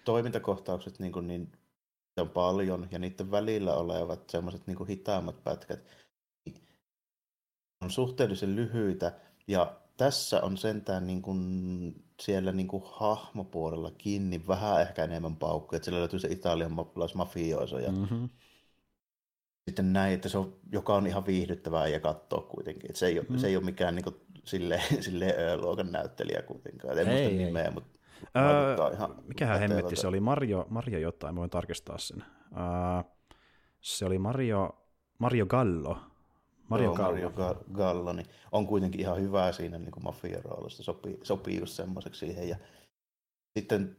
Toimintakohtaukset 0.05 0.99
niin, 0.99 1.11
kuin, 1.11 1.27
niin 1.27 1.51
on 2.17 2.29
paljon, 2.29 2.87
ja 2.91 2.99
niiden 2.99 3.31
välillä 3.31 3.73
olevat 3.73 4.29
semmoiset 4.29 4.67
niin 4.67 4.87
hitaammat 4.87 5.43
pätkät 5.43 5.85
on 7.81 7.91
suhteellisen 7.91 8.55
lyhyitä, 8.55 9.13
ja 9.47 9.75
tässä 9.97 10.41
on 10.41 10.57
sentään 10.57 11.07
niin 11.07 11.21
kuin 11.21 12.05
siellä 12.21 12.51
niin 12.51 12.67
kuin 12.67 12.83
hahmopuolella 12.85 13.91
kiinni 13.97 14.47
vähän 14.47 14.81
ehkä 14.81 15.03
enemmän 15.03 15.35
paukkuja, 15.35 15.77
että 15.77 15.85
siellä 15.85 15.99
löytyy 15.99 16.19
se 16.19 16.27
italian 16.27 16.71
mafioso 17.15 17.79
ja 17.79 17.91
mm-hmm 17.91 18.29
sitten 19.71 19.93
näin, 19.93 20.13
että 20.13 20.29
se 20.29 20.37
on, 20.37 20.55
joka 20.71 20.95
on 20.95 21.07
ihan 21.07 21.25
viihdyttävää 21.25 21.87
ja 21.87 21.99
katsoa 21.99 22.41
kuitenkin. 22.41 22.91
Että 22.91 22.99
se, 22.99 23.05
ei 23.07 23.19
ole, 23.19 23.27
mm. 23.29 23.37
se 23.37 23.47
ei 23.47 23.55
ole 23.55 23.65
mikään 23.65 23.95
niin 23.95 24.03
kuin, 24.03 24.15
sille, 24.43 24.81
sille 25.05 25.35
luokan 25.57 25.91
näyttelijä 25.91 26.41
kuitenkaan. 26.41 26.99
En 26.99 27.07
ei, 27.07 27.23
muista 27.23 27.45
nimeä, 27.45 27.71
mutta 27.71 27.99
öö, 28.37 28.93
ihan 28.93 29.15
Mikähän 29.27 29.59
hemmetti 29.59 29.95
se 29.95 30.07
oli? 30.07 30.19
Mario, 30.19 30.65
Mario 30.69 30.99
jotain, 30.99 31.35
voin 31.35 31.49
tarkistaa 31.49 31.97
sen. 31.97 32.23
Öö, 32.57 33.11
se 33.81 34.05
oli 34.05 34.19
Mario, 34.19 34.85
Mario 35.17 35.45
Gallo. 35.45 35.97
Mario, 36.69 36.85
Joo, 36.85 36.95
Gallo. 36.95 37.11
Mario 37.11 37.63
Gallo, 37.73 38.13
niin 38.13 38.27
on 38.51 38.67
kuitenkin 38.67 39.01
ihan 39.01 39.21
hyvä 39.21 39.51
siinä 39.51 39.77
niin 39.77 39.91
kuin 39.91 40.03
mafia-roolissa, 40.03 40.83
sopii, 40.83 41.19
sopii 41.23 41.59
just 41.59 41.73
semmoiseksi 41.73 42.19
siihen. 42.19 42.49
Ja 42.49 42.55
sitten 43.59 43.97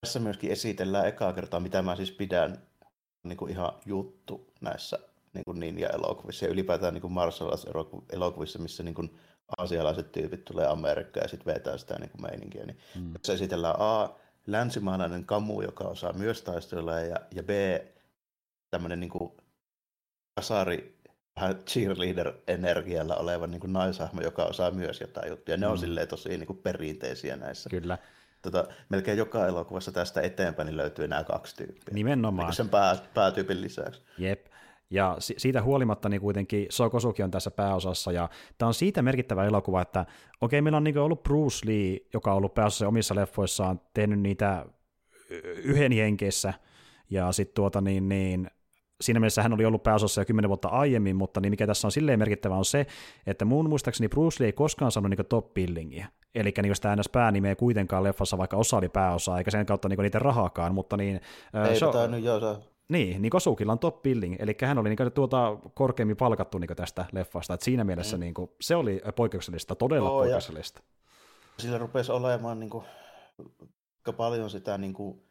tässä 0.00 0.20
myöskin 0.20 0.50
esitellään 0.50 1.08
ekaa 1.08 1.32
kertaa, 1.32 1.60
mitä 1.60 1.82
mä 1.82 1.96
siis 1.96 2.10
pidän 2.10 2.62
niin 3.22 3.36
kuin 3.36 3.50
ihan 3.50 3.72
juttu 3.86 4.52
näissä 4.60 4.98
niin 5.34 5.44
kuin 5.44 5.60
ninja-elokuvissa 5.60 6.44
ja 6.44 6.50
ylipäätään 6.50 6.94
niin 6.94 7.02
kuin 7.02 7.12
martial 7.12 7.50
elokuvissa 8.12 8.58
missä 8.58 8.82
niin 8.82 8.94
kuin 8.94 9.18
aasialaiset 9.58 10.12
tyypit 10.12 10.44
tulee 10.44 10.66
Amerikkaan 10.66 11.24
ja 11.24 11.28
sitten 11.28 11.54
vetää 11.54 11.78
sitä 11.78 11.98
niin 11.98 12.10
kuin 12.10 12.22
meininkiä. 12.22 12.66
Niin 12.66 12.78
mm. 12.94 13.14
Se 13.22 13.32
esitellään 13.32 13.76
A, 13.78 14.08
länsimaalainen 14.46 15.24
kamu, 15.24 15.62
joka 15.62 15.84
osaa 15.84 16.12
myös 16.12 16.42
taistella, 16.42 17.00
ja, 17.00 17.16
ja 17.34 17.42
B, 17.42 17.50
tämmöinen 18.70 19.00
niin 19.00 19.10
kuin 19.10 19.32
kasari 20.34 20.98
vähän 21.36 21.56
cheerleader-energialla 21.56 23.16
oleva 23.16 23.46
niin 23.46 23.60
kuin 23.60 23.72
naishahmo, 23.72 24.20
joka 24.20 24.44
osaa 24.44 24.70
myös 24.70 25.00
jotain 25.00 25.28
juttuja. 25.28 25.56
Ne 25.56 25.66
mm. 25.66 25.72
on 25.72 25.78
silleen 25.78 26.08
tosi 26.08 26.28
niin 26.28 26.46
kuin 26.46 26.58
perinteisiä 26.58 27.36
näissä. 27.36 27.70
Kyllä. 27.70 27.98
Tota, 28.42 28.64
melkein 28.88 29.18
joka 29.18 29.46
elokuvassa 29.46 29.92
tästä 29.92 30.20
eteenpäin 30.20 30.66
niin 30.66 30.76
löytyy 30.76 31.08
nämä 31.08 31.24
kaksi 31.24 31.56
tyyppiä. 31.56 31.94
Nimenomaan. 31.94 32.48
Niin 32.48 32.56
sen 32.56 32.68
pää, 32.68 32.96
päätyypin 33.14 33.60
lisäksi. 33.60 34.02
Jep. 34.18 34.46
Ja 34.92 35.16
siitä 35.18 35.62
huolimatta 35.62 36.08
niin 36.08 36.20
kuitenkin 36.20 36.66
Sokosuki 36.70 37.22
on 37.22 37.30
tässä 37.30 37.50
pääosassa, 37.50 38.12
ja 38.12 38.28
tämä 38.58 38.66
on 38.66 38.74
siitä 38.74 39.02
merkittävä 39.02 39.44
elokuva, 39.44 39.82
että 39.82 40.06
okei, 40.40 40.62
meillä 40.62 40.76
on 40.76 40.84
niin 40.84 40.98
ollut 40.98 41.22
Bruce 41.22 41.66
Lee, 41.66 41.98
joka 42.14 42.30
on 42.30 42.36
ollut 42.36 42.54
pääosassa 42.54 42.88
omissa 42.88 43.14
leffoissaan, 43.14 43.80
tehnyt 43.94 44.20
niitä 44.20 44.66
yhden 45.62 45.92
jenkeissä, 45.92 46.54
ja 47.10 47.32
sitten 47.32 47.54
tuota 47.54 47.80
niin, 47.80 48.08
niin 48.08 48.50
siinä 49.00 49.20
mielessä 49.20 49.42
hän 49.42 49.52
oli 49.52 49.64
ollut 49.64 49.82
pääosassa 49.82 50.20
jo 50.20 50.24
kymmenen 50.24 50.48
vuotta 50.48 50.68
aiemmin, 50.68 51.16
mutta 51.16 51.40
niin 51.40 51.52
mikä 51.52 51.66
tässä 51.66 51.86
on 51.88 51.92
silleen 51.92 52.18
merkittävä 52.18 52.56
on 52.56 52.64
se, 52.64 52.86
että 53.26 53.44
mun 53.44 53.68
muistaakseni 53.68 54.08
Bruce 54.08 54.36
Lee 54.40 54.48
ei 54.48 54.52
koskaan 54.52 54.92
saanut 54.92 55.10
niin 55.10 55.26
top 55.28 55.54
billingiä. 55.54 56.06
Eli 56.34 56.52
niin 56.62 56.74
sitä 56.76 56.96
ns. 56.96 57.08
päänimeä 57.08 57.56
kuitenkaan 57.56 58.02
leffassa, 58.02 58.38
vaikka 58.38 58.56
osa 58.56 58.76
oli 58.76 58.88
pääosa, 58.88 59.38
eikä 59.38 59.50
sen 59.50 59.66
kautta 59.66 59.88
niin 59.88 59.98
niitä 59.98 60.18
rahaakaan, 60.18 60.74
mutta 60.74 60.96
niin... 60.96 61.20
Ei 61.70 61.78
so, 61.78 62.06
nyt 62.06 62.24
joo, 62.24 62.58
niin, 62.92 63.22
niin 63.22 63.30
Kosukilla 63.30 63.72
on 63.72 63.78
top 63.78 64.02
billing, 64.02 64.36
eli 64.38 64.56
hän 64.62 64.78
oli 64.78 64.88
niin 64.88 65.12
tuota 65.12 65.56
korkeammin 65.74 66.16
palkattu 66.16 66.58
niin 66.58 66.76
tästä 66.76 67.04
leffasta, 67.12 67.54
että 67.54 67.64
siinä 67.64 67.84
mielessä 67.84 68.16
mm. 68.16 68.20
niin 68.20 68.34
kuin, 68.34 68.50
se 68.60 68.76
oli 68.76 69.00
poikkeuksellista, 69.16 69.74
todella 69.74 70.10
oh, 70.10 70.18
poikkeuksellista. 70.18 70.82
Sillä 71.58 71.78
rupesi 71.78 72.12
olemaan 72.12 72.60
niin 72.60 72.70
kuin, 72.70 72.84
paljon 74.16 74.50
sitä 74.50 74.78
niin 74.78 74.92
kuin, 74.92 75.22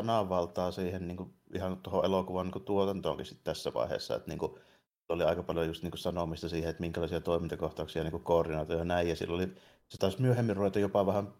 sananvaltaa 0.00 0.70
siihen 0.70 1.08
niin 1.08 1.16
kuin, 1.16 1.34
ihan 1.54 1.76
tuohon 1.76 2.04
elokuvan 2.04 2.46
niin 2.46 2.64
tuotantoonkin 2.64 3.26
sit 3.26 3.44
tässä 3.44 3.74
vaiheessa, 3.74 4.16
että 4.16 4.28
niin 4.28 4.38
kuin, 4.38 4.52
oli 5.08 5.24
aika 5.24 5.42
paljon 5.42 5.66
just 5.66 5.82
niin 5.82 5.90
kuin, 5.90 5.98
sanomista 5.98 6.48
siihen, 6.48 6.70
että 6.70 6.80
minkälaisia 6.80 7.20
toimintakohtauksia 7.20 8.04
niin 8.04 8.22
koordinaatioja 8.22 8.80
ja 8.80 8.84
näin, 8.84 9.08
ja 9.08 9.16
sillä 9.16 9.34
oli, 9.34 9.46
se 9.88 9.98
taisi 9.98 10.22
myöhemmin 10.22 10.56
ruveta 10.56 10.78
jopa 10.78 11.06
vähän 11.06 11.32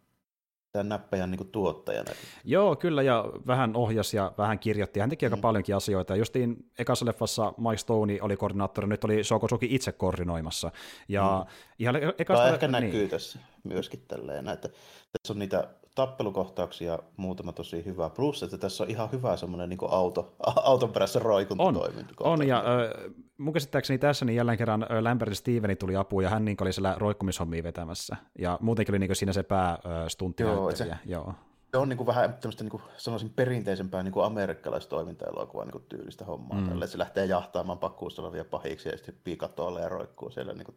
tämän 0.74 0.88
näppäjän 0.88 1.30
niin 1.30 1.48
tuottajana. 1.48 2.10
Joo, 2.44 2.76
kyllä, 2.76 3.02
ja 3.02 3.24
vähän 3.46 3.76
ohjas 3.76 4.14
ja 4.14 4.32
vähän 4.38 4.58
kirjoitti. 4.58 5.00
Hän 5.00 5.10
teki 5.10 5.26
mm. 5.26 5.32
aika 5.32 5.40
paljonkin 5.40 5.76
asioita. 5.76 6.16
Justiin 6.16 6.70
ekassa 6.78 7.06
leffassa 7.06 7.52
Mike 7.58 7.76
Stoney 7.76 8.18
oli 8.20 8.36
koordinaattori, 8.36 8.86
nyt 8.86 9.04
oli 9.04 9.24
Shokosuki 9.24 9.66
itse 9.70 9.92
koordinoimassa. 9.92 10.70
Ja 11.08 11.46
mm. 11.46 11.54
ihan 11.78 11.96
e- 11.96 12.14
ekasta... 12.18 12.44
Tämä 12.44 12.54
ehkä 12.54 12.68
niin. 12.68 12.84
näkyy 12.84 13.08
tässä 13.08 13.38
myöskin 13.64 14.04
tälleen, 14.08 14.48
että 14.48 14.68
tässä 14.68 15.32
on 15.32 15.38
niitä 15.38 15.68
tappelukohtauksia 15.94 16.98
muutama 17.16 17.52
tosi 17.52 17.84
hyvä. 17.84 18.10
Plus, 18.10 18.42
että 18.42 18.58
tässä 18.58 18.84
on 18.84 18.90
ihan 18.90 19.12
hyvä 19.12 19.36
semmoinen 19.36 19.68
niin 19.68 19.78
auto, 19.88 20.34
auton 20.70 20.92
perässä 20.92 21.18
roikuntatoiminta. 21.18 22.14
On, 22.20 22.32
on 22.32 22.48
ja 22.48 22.58
äh, 22.58 23.12
mun 23.38 23.52
käsittääkseni 23.52 23.98
tässä 23.98 24.24
niin 24.24 24.36
jälleen 24.36 24.58
kerran 24.58 24.86
Lambert 25.00 25.36
Steveni 25.36 25.76
tuli 25.76 25.96
apuun 25.96 26.22
ja 26.22 26.30
hän 26.30 26.44
niin 26.44 26.56
oli 26.60 26.72
siellä 26.72 26.94
roikkumishommia 26.98 27.62
vetämässä. 27.62 28.16
Ja 28.38 28.58
muutenkin 28.60 28.92
oli 28.92 28.98
niin 28.98 29.16
siinä 29.16 29.32
se 29.32 29.42
päästuntti 29.42 30.42
Joo, 30.42 30.70
se, 30.70 30.90
Joo. 31.06 31.34
Se 31.74 31.78
on 31.78 31.88
niin 31.88 31.96
kuin 31.96 32.06
vähän 32.06 32.34
tämmöistä, 32.34 32.64
niin 32.64 32.70
kuin, 32.70 32.82
sanoisin, 32.96 33.30
perinteisempää 33.30 34.02
niin 34.02 34.12
kuin 34.12 34.26
amerikkalaistoiminta-elokuvaa 34.26 35.64
niin 35.64 35.84
tyylistä 35.88 36.24
hommaa. 36.24 36.60
Mm. 36.60 36.68
Tälle, 36.68 36.86
se 36.86 36.98
lähtee 36.98 37.26
jahtaamaan 37.26 37.78
pakkuusta 37.78 38.22
olevia 38.22 38.44
pahiksi 38.44 38.88
ja 38.88 38.96
sitten 38.96 39.14
piikatoille 39.24 39.80
ja 39.80 39.88
roikkuu 39.88 40.30
siellä 40.30 40.52
niin 40.52 40.64
kuin 40.64 40.76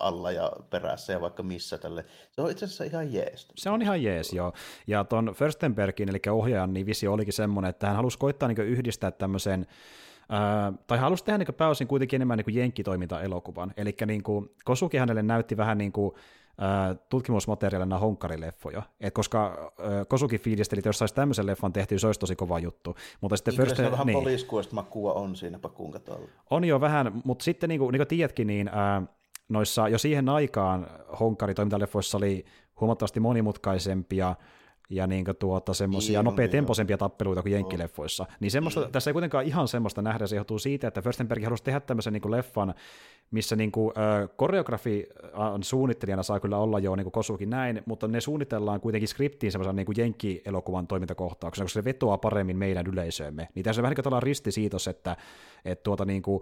alla 0.00 0.32
ja 0.32 0.52
perässä 0.70 1.12
ja 1.12 1.20
vaikka 1.20 1.42
missä 1.42 1.78
tälle. 1.78 2.04
Se 2.30 2.42
on 2.42 2.50
itse 2.50 2.64
asiassa 2.64 2.84
ihan 2.84 3.12
jees. 3.12 3.48
Se 3.54 3.70
on 3.70 3.82
ihan 3.82 4.02
jees, 4.02 4.32
joo. 4.32 4.52
Ja 4.86 5.04
tuon 5.04 5.34
Förstenbergin, 5.34 6.08
eli 6.08 6.20
ohjaajan, 6.30 6.72
niin 6.72 6.86
visio 6.86 7.12
olikin 7.12 7.32
semmoinen, 7.32 7.70
että 7.70 7.86
hän 7.86 7.96
halusi 7.96 8.18
koittaa 8.18 8.48
niin 8.48 8.58
yhdistää 8.58 9.10
tämmöisen 9.10 9.66
Uh, 10.24 10.78
tai 10.86 10.98
halusi 10.98 11.24
tehdä 11.24 11.38
niin 11.38 11.54
pääosin 11.54 11.86
kuitenkin 11.86 12.16
enemmän 12.16 12.38
niin 12.38 12.56
jenkkitoiminta-elokuvan. 12.56 13.72
Eli 13.76 13.96
niin 14.06 14.22
kuin, 14.22 14.50
Kosuki 14.64 14.96
hänelle 14.96 15.22
näytti 15.22 15.56
vähän 15.56 15.78
niin 15.78 15.92
kuin, 15.92 16.08
uh, 16.08 16.98
tutkimusmateriaalina 17.08 17.98
honkkarileffoja. 17.98 18.82
Et 19.00 19.14
koska 19.14 19.72
uh, 19.78 20.06
Kosuki 20.08 20.38
fiilisteli, 20.38 20.78
että 20.78 20.88
jos 20.88 20.98
saisi 20.98 21.14
tämmöisen 21.14 21.46
leffan 21.46 21.72
tehty, 21.72 21.98
se 21.98 22.06
olisi 22.06 22.20
tosi 22.20 22.36
kova 22.36 22.58
juttu. 22.58 22.96
Mutta 23.20 23.36
sitten 23.36 23.56
First, 23.56 23.76
se 23.76 23.90
vähän 23.90 24.06
niin, 24.06 24.18
poliiskuista 24.18 24.74
makua 24.74 25.12
on 25.12 25.36
siinä 25.36 25.58
pakkuun 25.58 25.94
On 26.50 26.64
jo 26.64 26.80
vähän, 26.80 27.20
mutta 27.24 27.44
sitten 27.44 27.68
niin 27.68 27.78
kuin, 27.78 27.92
niin 27.92 28.00
kuin 28.00 28.08
tiedätkin, 28.08 28.46
niin 28.46 28.68
uh, 28.68 29.08
noissa 29.48 29.88
jo 29.88 29.98
siihen 29.98 30.28
aikaan 30.28 30.86
Honkari-toimintaleffoissa 31.20 32.18
oli 32.18 32.44
huomattavasti 32.80 33.20
monimutkaisempia 33.20 34.34
ja 34.90 35.06
niin 35.06 35.24
tuota, 35.38 35.74
semmoisia 35.74 36.22
nopeatempoisempia 36.22 36.98
tappeluita 36.98 37.42
kuin 37.42 37.52
jenkkileffoissa. 37.52 38.26
Niin 38.40 38.50
semmoista, 38.50 38.80
niin. 38.80 38.92
tässä 38.92 39.10
ei 39.10 39.12
kuitenkaan 39.12 39.44
ihan 39.44 39.68
semmoista 39.68 40.02
nähdä, 40.02 40.26
se 40.26 40.36
johtuu 40.36 40.58
siitä, 40.58 40.88
että 40.88 41.02
Förstenberg 41.02 41.44
halusi 41.44 41.64
tehdä 41.64 41.80
tämmöisen 41.80 42.12
niin 42.12 42.20
kuin 42.20 42.32
leffan, 42.32 42.74
missä 43.30 43.56
niin 43.56 43.72
kuin, 43.72 43.92
äh, 43.98 44.28
koreografi 44.36 45.06
suunnittelijana 45.60 46.22
saa 46.22 46.40
kyllä 46.40 46.58
olla 46.58 46.78
jo 46.78 46.96
niin 46.96 47.04
kuin 47.04 47.12
Kosukin 47.12 47.50
näin, 47.50 47.82
mutta 47.86 48.08
ne 48.08 48.20
suunnitellaan 48.20 48.80
kuitenkin 48.80 49.08
skriptiin 49.08 49.52
semmoisen 49.52 49.76
niin 49.76 49.86
jenkkielokuvan 49.96 50.86
toimintakohtauksena, 50.86 51.64
koska 51.64 51.80
se 51.80 51.84
vetoaa 51.84 52.18
paremmin 52.18 52.56
meidän 52.56 52.86
yleisöömme. 52.86 53.48
Niin 53.54 53.64
tässä 53.64 53.80
on 53.80 53.82
vähän 53.82 53.96
niin 53.96 54.10
kuin 54.10 54.22
ristisiitos, 54.22 54.88
että, 54.88 55.16
että 55.64 55.82
tuota, 55.82 56.04
niin 56.04 56.22
kuin, 56.22 56.40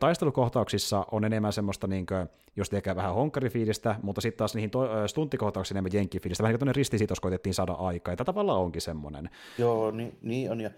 taistelukohtauksissa 0.00 1.06
on 1.12 1.24
enemmän 1.24 1.52
semmoista, 1.52 1.86
niin 1.86 2.06
kuin, 2.06 2.28
jos 2.56 2.72
ehkä 2.72 2.96
vähän 2.96 3.14
honkkarifiilistä, 3.14 3.96
mutta 4.02 4.20
sitten 4.20 4.38
taas 4.38 4.54
niihin 4.54 4.70
to- 4.70 5.08
stunttikohtauksiin 5.08 5.76
enemmän 5.76 5.92
jenkkifiilistä. 5.92 6.42
Vähän 6.42 6.58
niin 6.60 6.74
ristisiitos 6.74 7.20
koitettiin 7.20 7.54
saada 7.54 7.72
aikaa, 7.72 8.12
ja 8.12 8.16
tämä 8.16 8.24
tavallaan 8.24 8.60
onkin 8.60 8.82
semmoinen. 8.82 9.30
Joo, 9.58 9.90
niin, 9.90 10.18
niin 10.22 10.50
on, 10.50 10.60
ja 10.60 10.70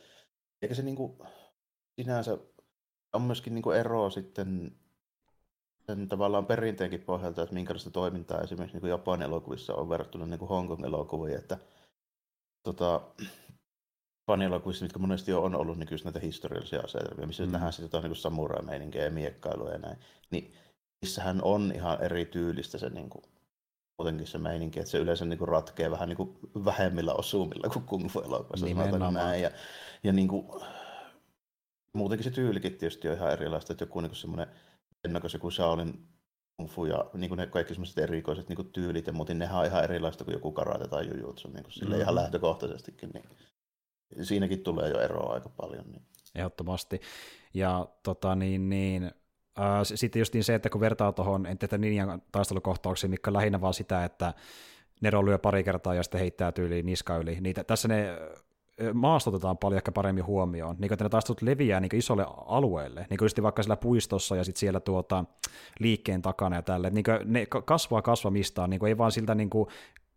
eikä 0.62 0.74
se 0.74 0.82
niin 0.82 0.96
kuin, 0.96 1.18
sinänsä 1.96 2.38
on 3.12 3.22
myöskin 3.22 3.54
niin 3.54 3.62
kuin 3.62 3.76
ero 3.76 4.10
sitten 4.10 4.72
sen 5.86 6.08
tavallaan 6.08 6.46
perinteenkin 6.46 7.00
pohjalta, 7.00 7.42
että 7.42 7.54
minkälaista 7.54 7.90
toimintaa 7.90 8.40
esimerkiksi 8.40 8.78
niin 8.78 8.90
Japanin 8.90 9.26
elokuvissa 9.26 9.74
on 9.74 9.88
verrattuna 9.88 10.26
niin 10.26 10.40
Hongkong-elokuviin, 10.40 11.38
että 11.38 11.58
tota, 12.62 13.00
fanielokuvissa, 14.26 14.84
mitkä 14.84 14.98
monesti 14.98 15.30
jo 15.30 15.42
on 15.42 15.54
ollut 15.54 15.78
niin 15.78 15.88
näitä 16.04 16.20
historiallisia 16.20 16.80
asetelmia, 16.80 17.26
missä 17.26 17.46
mm. 17.46 17.52
nähdään 17.52 17.72
sitten 17.72 17.86
jotain 17.86 18.04
niin 18.10 18.16
samurai-meininkiä 18.16 19.04
ja 19.04 19.10
miekkailua 19.10 19.70
ja 19.70 19.78
näin, 19.78 19.98
niin 20.30 20.52
missähän 21.02 21.42
on 21.42 21.72
ihan 21.74 22.02
eri 22.02 22.24
tyylistä 22.24 22.78
se 22.78 22.88
niin 22.88 23.10
kuin, 23.10 23.24
muutenkin 23.98 24.26
se 24.26 24.38
meininki, 24.38 24.80
että 24.80 24.90
se 24.90 24.98
yleensä 24.98 25.24
niin 25.24 25.38
kuin 25.38 25.48
ratkee 25.48 25.90
vähän 25.90 26.08
niin 26.08 26.16
kuin 26.16 26.38
vähemmillä 26.64 27.14
osumilla 27.14 27.68
kuin 27.68 27.84
kung 27.84 28.08
fu 28.08 28.20
elokuvassa. 28.20 28.66
Näin. 29.10 29.42
Ja, 29.42 29.50
ja 30.04 30.12
niin 30.12 30.28
kuin, 30.28 30.46
muutenkin 31.92 32.24
se 32.24 32.30
tyylikin 32.30 32.72
tietysti 32.72 33.08
on 33.08 33.14
ihan 33.14 33.32
erilaista, 33.32 33.72
että 33.72 33.82
joku 33.82 34.00
niin 34.00 34.14
semmoinen 34.14 34.46
ennakos 35.04 35.34
joku 35.34 35.50
Shaolin 35.50 36.08
kung 36.56 36.70
fu 36.70 36.84
ja 36.84 37.10
niin 37.14 37.28
kuin 37.28 37.36
ne 37.36 37.46
kaikki 37.46 37.74
semmoiset 37.74 37.98
erikoiset 37.98 38.48
niin 38.48 38.56
kuin 38.56 38.72
tyylit 38.72 39.06
ja 39.06 39.12
muuten 39.12 39.38
nehän 39.38 39.60
on 39.60 39.66
ihan 39.66 39.84
erilaista 39.84 40.24
kuin 40.24 40.32
joku 40.32 40.52
karate 40.52 40.88
tai 40.88 41.06
jujutsu, 41.06 41.48
niin 41.48 41.62
kuin 41.62 41.72
sille 41.72 41.94
mm. 41.94 42.00
ihan 42.00 42.14
lähtökohtaisestikin. 42.14 43.10
Niin 43.14 43.24
siinäkin 44.22 44.62
tulee 44.62 44.90
jo 44.90 45.00
eroa 45.00 45.34
aika 45.34 45.48
paljon. 45.48 45.84
Niin. 45.86 46.02
Ehdottomasti. 46.34 47.00
Ja 47.54 47.88
tota, 48.02 48.34
niin, 48.34 48.68
niin, 48.68 49.04
äh, 49.58 49.80
sitten 49.82 50.20
just 50.20 50.34
niin 50.34 50.44
se, 50.44 50.54
että 50.54 50.70
kun 50.70 50.80
vertaa 50.80 51.12
tuohon 51.12 51.46
tätä 51.58 51.78
Ninjan 51.78 52.22
taistelukohtauksiin, 52.32 53.10
mikä 53.10 53.30
on 53.30 53.34
lähinnä 53.34 53.60
vaan 53.60 53.74
sitä, 53.74 54.04
että 54.04 54.34
Nero 55.00 55.26
lyö 55.26 55.38
pari 55.38 55.64
kertaa 55.64 55.94
ja 55.94 56.02
sitten 56.02 56.20
heittää 56.20 56.52
tyyliin 56.52 56.86
niska 56.86 57.16
yli, 57.16 57.38
niin 57.40 57.54
tässä 57.66 57.88
ne 57.88 58.18
maastotetaan 58.94 59.58
paljon 59.58 59.76
ehkä 59.76 59.92
paremmin 59.92 60.26
huomioon, 60.26 60.76
niin 60.78 60.90
ne 61.00 61.08
leviää 61.40 61.80
niin 61.80 61.96
isolle 61.96 62.26
alueelle, 62.46 63.06
niin 63.10 63.18
just 63.20 63.42
vaikka 63.42 63.62
siellä 63.62 63.76
puistossa 63.76 64.36
ja 64.36 64.44
sitten 64.44 64.60
siellä 64.60 64.80
tuota, 64.80 65.24
liikkeen 65.78 66.22
takana 66.22 66.56
ja 66.56 66.62
tälle, 66.62 66.90
niin 66.90 67.04
ne 67.24 67.46
kasvaa 67.46 68.02
kasvamistaan, 68.02 68.70
niin 68.70 68.86
ei 68.86 68.98
vaan 68.98 69.12
siltä 69.12 69.34
niin 69.34 69.50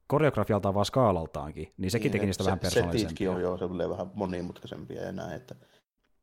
koreografialtaan 0.08 0.74
vaan 0.74 0.86
skaalaltaankin, 0.86 1.74
niin 1.78 1.92
sekin 1.92 2.04
niin, 2.04 2.12
teki 2.12 2.26
niistä 2.26 2.44
se, 2.44 2.48
vähän 2.48 2.60
persoonallisempia. 2.60 3.32
on 3.32 3.42
jo 3.42 3.58
se 3.58 3.90
vähän 3.90 4.12
monimutkaisempia 4.14 5.02
ja 5.02 5.12
näin, 5.12 5.34
että 5.34 5.56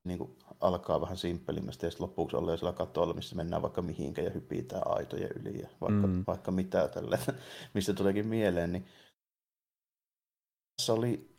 niin 0.04 0.18
kuin 0.18 0.38
alkaa 0.60 1.00
vähän 1.00 1.16
simppelimmästä 1.16 1.86
ja 1.86 1.90
sitten 1.90 2.04
lopuksi 2.08 2.36
ollaan 2.36 2.58
siellä 2.58 2.72
katolla, 2.72 3.14
missä 3.14 3.36
mennään 3.36 3.62
vaikka 3.62 3.82
mihinkä 3.82 4.22
ja 4.22 4.30
hypitään 4.30 4.82
aitojen 4.86 5.30
yli 5.30 5.60
ja 5.60 5.68
vaikka, 5.80 6.06
mm. 6.06 6.24
vaikka 6.26 6.50
mitä 6.50 6.88
tälle, 6.88 7.18
mistä 7.74 7.94
tuleekin 7.94 8.26
mieleen, 8.26 8.72
niin 8.72 8.86
tässä 10.76 10.92
oli 10.92 11.36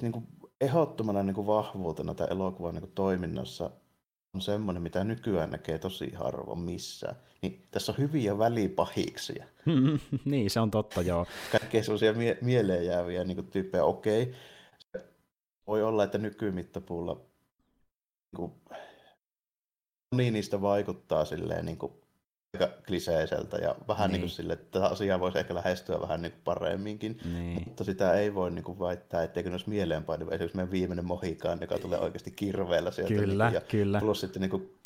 niin 0.00 0.12
kuin 0.12 0.26
ehdottomana 0.60 1.22
niin 1.22 1.34
kuin 1.34 1.46
vahvuutena 1.46 2.14
tämä 2.14 2.28
elokuvan 2.28 2.74
niin 2.74 2.82
kuin 2.82 2.94
toiminnassa 2.94 3.70
on 4.34 4.40
semmoinen, 4.42 4.82
mitä 4.82 5.04
nykyään 5.04 5.50
näkee 5.50 5.78
tosi 5.78 6.12
harvoin 6.12 6.58
missään. 6.58 7.16
Niin 7.42 7.66
tässä 7.70 7.92
on 7.92 7.98
hyviä 7.98 8.38
välipahiksia. 8.38 9.46
niin, 10.24 10.50
se 10.50 10.60
on 10.60 10.70
totta, 10.70 11.02
joo. 11.02 11.26
Kaikkea 11.52 11.82
sellaisia 11.82 12.12
mie- 12.12 12.38
mieleen 12.40 12.86
jääviä 12.86 13.24
niin 13.24 13.46
tyyppejä. 13.46 13.84
Okei, 13.84 14.34
voi 15.66 15.82
olla, 15.82 16.04
että 16.04 16.18
nykymittapuulla 16.18 17.14
niin 17.14 18.36
kuin, 18.36 18.52
moni 20.14 20.30
niistä 20.30 20.60
vaikuttaa 20.60 21.24
silleen 21.24 21.66
niin 21.66 21.78
kuin, 21.78 21.92
aika 22.64 22.74
kliseiseltä 22.86 23.56
ja 23.56 23.74
vähän 23.88 24.08
niin. 24.08 24.12
Niin 24.12 24.20
kuin 24.20 24.30
sille, 24.30 24.52
että 24.52 24.66
tätä 24.70 24.86
asiaa 24.92 25.20
voisi 25.20 25.38
ehkä 25.38 25.54
lähestyä 25.54 26.00
vähän 26.00 26.22
niin 26.22 26.32
kuin 26.32 26.42
paremminkin, 26.44 27.18
niin. 27.34 27.62
mutta 27.66 27.84
sitä 27.84 28.12
ei 28.12 28.34
voi 28.34 28.50
niin 28.50 28.64
kuin 28.64 28.78
väittää, 28.78 29.22
etteikö 29.22 29.50
ne 29.50 29.54
olisi 29.54 29.68
mieleenpainuva. 29.68 30.30
Esimerkiksi 30.30 30.56
meidän 30.56 30.72
viimeinen 30.72 31.04
mohikaan, 31.04 31.58
joka 31.60 31.78
tulee 31.78 31.98
oikeasti 31.98 32.30
kirveellä 32.30 32.90
sieltä. 32.90 33.14
Kyllä, 33.14 33.44
niin, 33.44 33.54
ja 33.54 33.60
kyllä. 33.60 34.00
Plus 34.00 34.20
sitten 34.20 34.42
niin 34.42 34.50
kuin 34.50 34.77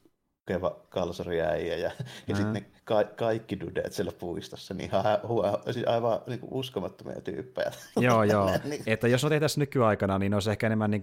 keva 0.46 0.86
kalsariäijä 0.88 1.76
ja, 1.76 1.90
ja 2.28 2.36
sitten 2.36 2.52
ne 2.52 2.64
ka- 2.84 3.04
kaikki 3.04 3.60
dudeet 3.60 3.92
siellä 3.92 4.12
puistossa, 4.12 4.74
niin 4.74 4.90
ihan, 4.90 5.04
hu- 5.04 5.72
siis 5.72 5.86
aivan 5.86 6.20
niin 6.26 6.40
kuin 6.40 6.52
uskomattomia 6.52 7.20
tyyppejä. 7.20 7.72
Joo, 8.00 8.22
joo. 8.24 8.50
niin. 8.64 8.82
Että 8.86 9.08
jos 9.08 9.24
ne 9.24 9.40
tässä 9.40 9.60
nykyaikana, 9.60 10.18
niin 10.18 10.30
ne 10.30 10.36
olisi 10.36 10.50
ehkä 10.50 10.66
enemmän 10.66 10.90
niin 10.90 11.02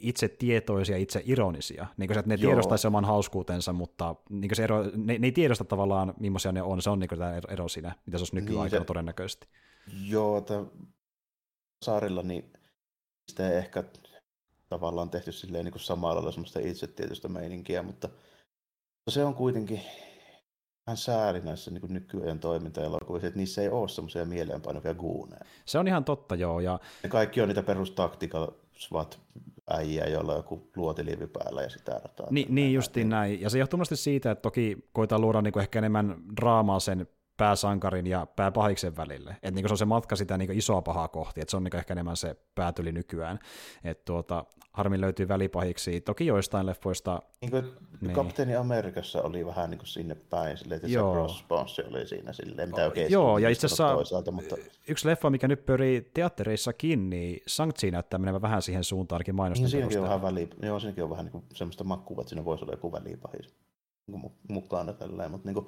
itse 0.00 0.28
tietoisia, 0.28 0.96
itse 0.96 1.22
ironisia. 1.24 1.86
Niin 1.96 2.08
kuin 2.08 2.14
se, 2.14 2.18
että 2.18 2.28
ne 2.28 2.36
tiedostaisi 2.36 2.86
oman 2.86 3.04
hauskuutensa, 3.04 3.72
mutta 3.72 4.14
niin 4.28 4.56
se 4.56 4.64
ero, 4.64 4.82
ne, 4.82 5.18
ne, 5.18 5.26
ei 5.26 5.32
tiedosta 5.32 5.64
tavallaan, 5.64 6.14
millaisia 6.20 6.52
ne 6.52 6.62
on. 6.62 6.82
Se 6.82 6.90
on 6.90 6.98
niin 6.98 7.08
tämä 7.18 7.40
ero 7.48 7.68
siinä, 7.68 7.94
mitä 8.06 8.18
se 8.18 8.22
olisi 8.22 8.34
nykyaikana 8.34 8.64
niin 8.64 8.80
se, 8.80 8.84
todennäköisesti. 8.84 9.48
Joo, 10.06 10.38
että 10.38 10.54
saarilla 11.82 12.22
niin 12.22 12.52
sitä 13.28 13.50
ei 13.50 13.56
ehkä 13.56 13.84
tavallaan 14.68 15.10
tehty 15.10 15.32
silleen 15.32 15.64
niin 15.64 15.72
kuin 15.72 15.82
samalla 15.82 16.14
lailla 16.14 16.32
semmoista 16.32 16.60
itsetietystä 16.60 17.28
meininkiä, 17.28 17.82
mutta 17.82 18.08
se 19.08 19.24
on 19.24 19.34
kuitenkin 19.34 19.80
vähän 20.86 20.96
sääli 20.96 21.40
näissä 21.40 21.70
niin 21.70 21.82
nykyajan 21.88 22.38
toimintaelokuvissa, 22.38 23.26
että 23.26 23.38
niissä 23.38 23.62
ei 23.62 23.68
ole 23.68 23.88
semmoisia 23.88 24.24
mieleenpainuvia 24.24 24.94
guuneja. 24.94 25.44
Se 25.64 25.78
on 25.78 25.88
ihan 25.88 26.04
totta, 26.04 26.34
joo. 26.34 26.60
Ja... 26.60 26.78
Ne 27.02 27.08
kaikki 27.08 27.40
on 27.40 27.48
niitä 27.48 27.62
perustaktiikal 27.62 28.48
SWAT 28.72 29.20
äijä, 29.70 30.06
jolla 30.06 30.32
on 30.32 30.38
joku 30.38 30.70
luotiliivi 30.76 31.26
päällä 31.26 31.62
ja 31.62 31.70
sitä 31.70 32.00
rataa. 32.04 32.26
Ni, 32.30 32.46
niin 32.48 32.74
justiin 32.74 33.08
näin. 33.08 33.40
Ja 33.40 33.50
se 33.50 33.58
johtuu 33.58 33.80
siitä, 33.84 34.30
että 34.30 34.42
toki 34.42 34.88
koitaan 34.92 35.20
luoda 35.20 35.42
niin 35.42 35.52
kuin 35.52 35.60
ehkä 35.60 35.78
enemmän 35.78 36.16
draamaa 36.36 36.80
sen 36.80 37.06
pääsankarin 37.36 38.06
ja 38.06 38.26
pääpahiksen 38.36 38.96
välille. 38.96 39.36
Et 39.42 39.54
niin 39.54 39.68
se 39.68 39.72
on 39.72 39.78
se 39.78 39.84
matka 39.84 40.16
sitä 40.16 40.38
niin 40.38 40.52
isoa 40.52 40.82
pahaa 40.82 41.08
kohti, 41.08 41.40
että 41.40 41.50
se 41.50 41.56
on 41.56 41.64
niin 41.64 41.76
ehkä 41.76 41.94
enemmän 41.94 42.16
se 42.16 42.36
päätyli 42.54 42.92
nykyään. 42.92 43.38
Et 43.84 44.04
tuota, 44.04 44.44
harmin 44.72 45.00
löytyy 45.00 45.28
välipahiksi, 45.28 46.00
toki 46.00 46.26
joistain 46.26 46.66
leffoista. 46.66 47.22
Niin 47.40 47.50
kuin 47.50 47.72
niin. 48.00 48.12
Kapteeni 48.12 48.56
Amerikassa 48.56 49.22
oli 49.22 49.46
vähän 49.46 49.70
niin 49.70 49.78
kuin 49.78 49.88
sinne 49.88 50.14
päin, 50.14 50.58
silleen, 50.58 50.76
että 50.76 50.88
Joo. 50.88 51.28
se 51.28 51.44
cross 51.46 51.78
oli 51.78 52.06
siinä 52.06 52.32
silleen, 52.32 52.68
mitä 52.68 52.84
oikein 52.84 53.12
Joo, 53.12 53.38
ja 53.38 53.48
itse 53.48 53.66
asiassa 53.66 53.94
toisaalta, 53.94 54.30
mutta... 54.30 54.56
yksi 54.88 55.08
leffa, 55.08 55.30
mikä 55.30 55.48
nyt 55.48 55.66
pyörii 55.66 56.10
teattereissakin, 56.14 57.10
niin 57.10 57.42
Shang-Chi 57.50 57.90
näyttää 57.90 58.18
menevän 58.18 58.42
vähän 58.42 58.62
siihen 58.62 58.84
suuntaan 58.84 59.16
ainakin 59.16 59.34
mainosten 59.34 59.62
niin, 59.62 59.70
siinäkin 59.70 59.98
on 59.98 60.04
vähän 60.04 60.22
väli, 60.22 60.50
joo, 60.62 60.80
siinäkin 60.80 61.04
on 61.04 61.10
vähän 61.10 61.24
niin 61.24 61.32
kuin 61.32 61.44
semmoista 61.54 61.84
makkua, 61.84 62.20
että 62.20 62.28
siinä 62.28 62.44
voisi 62.44 62.64
olla 62.64 62.72
joku 62.72 62.92
välipahis 62.92 63.54
mukana 64.48 64.92
tälleen, 64.92 65.30
mutta 65.30 65.48
niin 65.48 65.54
kuin, 65.54 65.66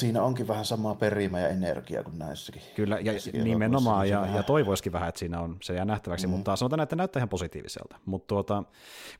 Siinä 0.00 0.22
onkin 0.22 0.48
vähän 0.48 0.64
sama 0.64 0.94
perimä 0.94 1.40
ja 1.40 1.48
energia 1.48 2.02
kuin 2.02 2.18
näissäkin. 2.18 2.62
Kyllä, 2.74 2.98
ja 3.00 3.12
nimenomaan, 3.44 4.08
ja, 4.08 4.26
ja 4.34 4.42
toivoisikin 4.42 4.92
vähän, 4.92 5.08
että 5.08 5.18
siinä 5.18 5.40
on, 5.40 5.56
se 5.62 5.74
jää 5.74 5.84
nähtäväksi, 5.84 6.26
mm. 6.26 6.30
mutta 6.30 6.56
sanotaan, 6.56 6.80
että 6.80 6.96
näyttää 6.96 7.20
ihan 7.20 7.28
positiiviselta. 7.28 7.96
Mutta 8.04 8.26
tuota, 8.26 8.64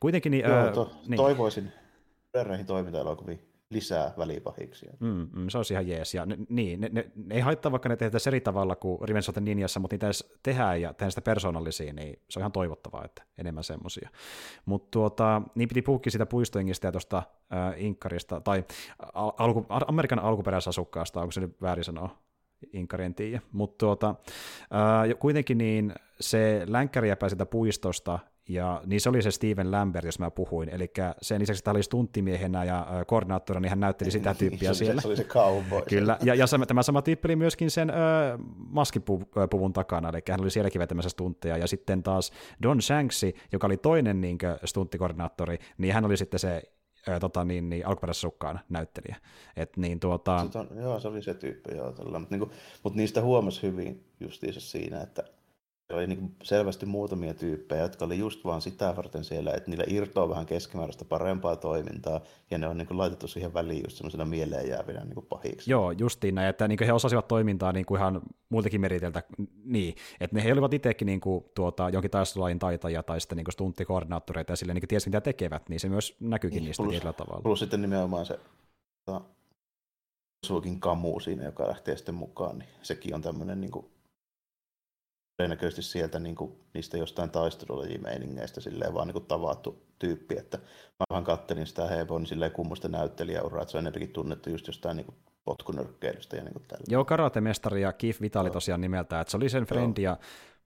kuitenkin... 0.01 0.31
Niin, 0.31 0.45
Joo, 0.45 0.71
to, 0.71 0.93
niin. 1.07 1.17
Toivoisin 1.17 1.73
verreihin 2.35 2.67
toimintaelokuviin 2.67 3.50
lisää 3.71 4.15
välipahiksia. 4.19 4.93
Mm, 5.01 5.29
mm, 5.33 5.49
se 5.49 5.59
olisi 5.59 5.75
ihan 5.75 5.89
jees. 5.89 6.15
Ja 6.15 6.27
ne, 6.27 6.39
niin, 6.49 6.81
ne, 6.81 6.89
ne, 6.93 7.11
ne, 7.15 7.35
ei 7.35 7.41
haittaa, 7.41 7.73
vaikka 7.73 7.89
ne 7.89 7.97
tehdään 7.97 8.21
eri 8.27 8.41
tavalla 8.41 8.77
kuin 8.77 9.09
Revenge 9.09 9.27
of 9.29 9.35
the 9.35 9.41
Ninjassa, 9.41 9.81
mutta 9.81 9.95
niitä 9.95 10.07
edes 10.07 10.33
tehdään 10.43 10.81
ja 10.81 10.93
tehdään 10.93 11.11
sitä 11.11 11.23
persoonallisia, 11.23 11.93
niin 11.93 12.19
se 12.31 12.39
on 12.39 12.41
ihan 12.41 12.53
toivottavaa, 12.53 13.05
että 13.05 13.23
enemmän 13.39 13.65
semmoisia. 13.65 14.11
Mutta 14.65 14.89
tuota, 14.91 15.43
niin 15.55 15.69
piti 15.69 15.83
puhukki 15.83 16.11
sitä 16.11 16.27
puistoingista 16.27 16.87
ja 16.87 16.93
tuosta 16.93 17.23
äh, 17.53 17.83
Inkkarista, 17.83 18.41
tai 18.41 18.65
alku, 19.13 19.67
Amerikan 19.69 20.19
alkuperäisasukkaasta, 20.19 21.21
onko 21.21 21.33
se 21.33 21.41
nyt 21.41 21.63
väärin 21.63 21.85
sanoa? 21.85 22.30
Inkari 22.73 23.05
en 23.05 23.15
tiedä. 23.15 23.41
Mutta 23.53 23.79
tuota, 23.79 24.09
äh, 24.11 25.19
kuitenkin 25.19 25.59
niin 25.59 25.95
se 26.21 26.63
länkkäri 26.67 27.17
pääsi 27.17 27.35
sitä 27.35 27.47
puistosta 27.47 28.19
ja 28.51 28.83
niin 28.87 29.01
se 29.01 29.09
oli 29.09 29.23
se 29.23 29.31
Steven 29.31 29.71
Lambert, 29.71 30.05
jos 30.05 30.19
mä 30.19 30.31
puhuin. 30.31 30.69
Eli 30.69 30.91
sen 31.23 31.41
lisäksi, 31.41 31.61
että 31.61 31.71
hän 31.71 31.77
oli 31.77 31.83
stunttimiehenä 31.83 32.65
ja 32.65 32.87
koordinaattorina, 33.07 33.61
niin 33.61 33.71
hän 33.71 33.81
näytteli 33.81 34.11
sitä 34.11 34.35
tyyppiä 34.35 34.75
siellä. 34.85 35.01
Se 35.01 35.09
oli 35.09 35.17
se 35.17 35.25
cowboy. 35.25 35.83
Kyllä, 35.89 36.19
ja, 36.23 36.35
ja 36.35 36.47
tämä 36.69 36.83
sama 36.83 37.03
tyyppi 37.03 37.27
oli 37.27 37.37
myöskin 37.37 37.71
sen 37.71 37.91
ö, 37.91 37.95
maskipuvun 38.57 39.73
takana, 39.73 40.09
eli 40.09 40.23
hän 40.31 40.41
oli 40.41 40.51
sielläkin 40.51 40.79
vetämässä 40.79 41.09
stuntteja. 41.09 41.57
Ja 41.57 41.67
sitten 41.67 42.03
taas 42.03 42.33
Don 42.63 42.83
Shanksi, 42.83 43.35
joka 43.53 43.67
oli 43.67 43.77
toinen 43.77 44.21
niin 44.21 44.39
stunttikoordinaattori, 44.65 45.59
niin 45.79 45.95
hän 45.95 46.05
oli 46.05 46.17
sitten 46.17 46.41
se 46.41 46.63
ö, 47.11 47.21
tota, 47.21 47.45
niin, 47.45 47.71
niin, 47.71 47.87
alkuperäisessä 47.87 48.29
näyttelijä. 48.69 49.17
Et, 49.57 49.77
niin, 49.77 50.01
tuota... 50.01 50.47
on, 50.55 50.69
joo, 50.77 51.01
se 51.01 51.09
oli 51.09 51.23
se 51.23 51.35
tyyppi, 51.35 51.75
joo, 51.75 51.93
tällä. 51.93 52.19
Mutta, 52.19 52.35
niin 52.35 52.49
kuin, 52.49 52.59
mutta 52.83 52.97
niistä 52.97 53.23
huomasi 53.23 53.63
hyvin 53.63 54.05
justiinsa 54.21 54.61
siinä, 54.61 55.01
että 55.01 55.25
oli 55.95 56.07
niin 56.07 56.35
selvästi 56.43 56.87
muutamia 56.87 57.35
tyyppejä, 57.35 57.83
jotka 57.83 58.05
oli 58.05 58.19
just 58.19 58.45
vaan 58.45 58.61
sitä 58.61 58.97
varten 58.97 59.25
siellä, 59.25 59.53
että 59.53 59.71
niillä 59.71 59.85
irtoaa 59.87 60.29
vähän 60.29 60.47
keskimääräistä 60.47 61.05
parempaa 61.05 61.57
toimintaa, 61.57 62.21
ja 62.51 62.59
ne 62.59 62.69
on 62.69 62.79
niin 62.79 62.99
laitettu 62.99 63.29
siihen 63.29 63.55
väliin 63.55 63.83
just 63.85 63.97
semmoisena 63.97 64.25
mieleen 64.25 64.69
jäävinä 64.69 65.05
niin 65.05 65.27
pahiksi. 65.29 65.71
Joo, 65.71 65.91
justiin 65.91 66.35
näin, 66.35 66.49
että 66.49 66.69
niin 66.69 66.87
he 66.87 66.93
osasivat 66.93 67.29
toimintaa 67.29 67.73
niin 67.73 67.87
kuin 67.87 67.99
ihan 67.99 68.23
muiltakin 68.49 68.81
meriteltä, 68.81 69.23
niin, 69.65 69.95
että 70.21 70.37
ne 70.37 70.45
he 70.45 70.53
olivat 70.53 70.75
itsekin 70.75 71.07
niin 71.07 71.21
kuin, 71.21 71.45
tuota, 71.55 71.89
jonkin 71.89 72.11
taistelulain 72.11 72.59
taitajia 72.59 73.03
tai 73.03 73.21
sitten 73.21 73.37
niin 73.37 73.53
stunttikoordinaattoreita 73.53 74.53
ja 74.53 74.57
sille 74.57 74.75
niin 74.75 74.89
tiesi 74.89 75.09
mitä 75.09 75.21
tekevät, 75.21 75.69
niin 75.69 75.81
se 75.81 75.89
myös 75.89 76.17
näkyykin 76.21 76.57
niin, 76.57 76.65
niistä 76.65 76.83
plus, 76.83 76.93
tietyllä 76.93 77.13
tavalla. 77.13 77.43
Plus 77.43 77.61
sitten 77.61 77.83
nimenomaan 77.83 78.27
se 78.27 78.41
ta, 79.05 79.21
Suukin 80.47 80.81
kamu 80.81 81.21
siinä, 81.21 81.45
joka 81.45 81.69
lähtee 81.69 81.97
sitten 81.97 82.15
mukaan, 82.15 82.59
niin 82.59 82.69
sekin 82.83 83.15
on 83.15 83.23
tämmöinen 83.23 83.61
niin 83.61 83.71
kuin, 83.71 83.87
todennäköisesti 85.41 85.83
sieltä 85.83 86.19
niin 86.19 86.35
kuin, 86.35 86.53
niistä 86.75 86.99
jostain 86.99 87.31
taistelulajimeiningeistä 87.31 88.61
silleen 88.61 88.95
vaan 88.95 89.07
niin 89.07 89.13
kuin 89.13 89.27
tavattu 89.27 89.83
tyyppi, 89.99 90.39
että 90.39 90.59
mä 90.59 91.05
vähän 91.11 91.25
kattelin 91.25 91.67
sitä 91.67 91.87
Hebon 91.87 92.27
silleen 92.27 92.53
kummusta 92.53 92.89
näyttelijäuraa, 92.89 93.63
että 93.63 93.73
se 93.73 93.79
on 93.79 93.87
enemmänkin 93.87 94.13
tunnettu 94.13 94.51
just 94.51 94.67
jostain 94.67 94.97
niin 94.97 95.05
kuin 95.05 95.17
potkunyrkkeilystä 95.45 96.37
ja 96.37 96.43
niin 96.43 96.53
kuin 96.53 96.65
tällä. 96.69 96.85
Joo, 96.89 97.05
karatemestari 97.05 97.83
ja 97.83 97.93
Keith 97.93 98.21
Vitali 98.21 98.51
tosiaan 98.51 98.81
nimeltä, 98.81 99.21
että 99.21 99.31
se 99.31 99.37
oli 99.37 99.49
sen 99.49 99.65
frendi 99.65 100.03
ja 100.03 100.17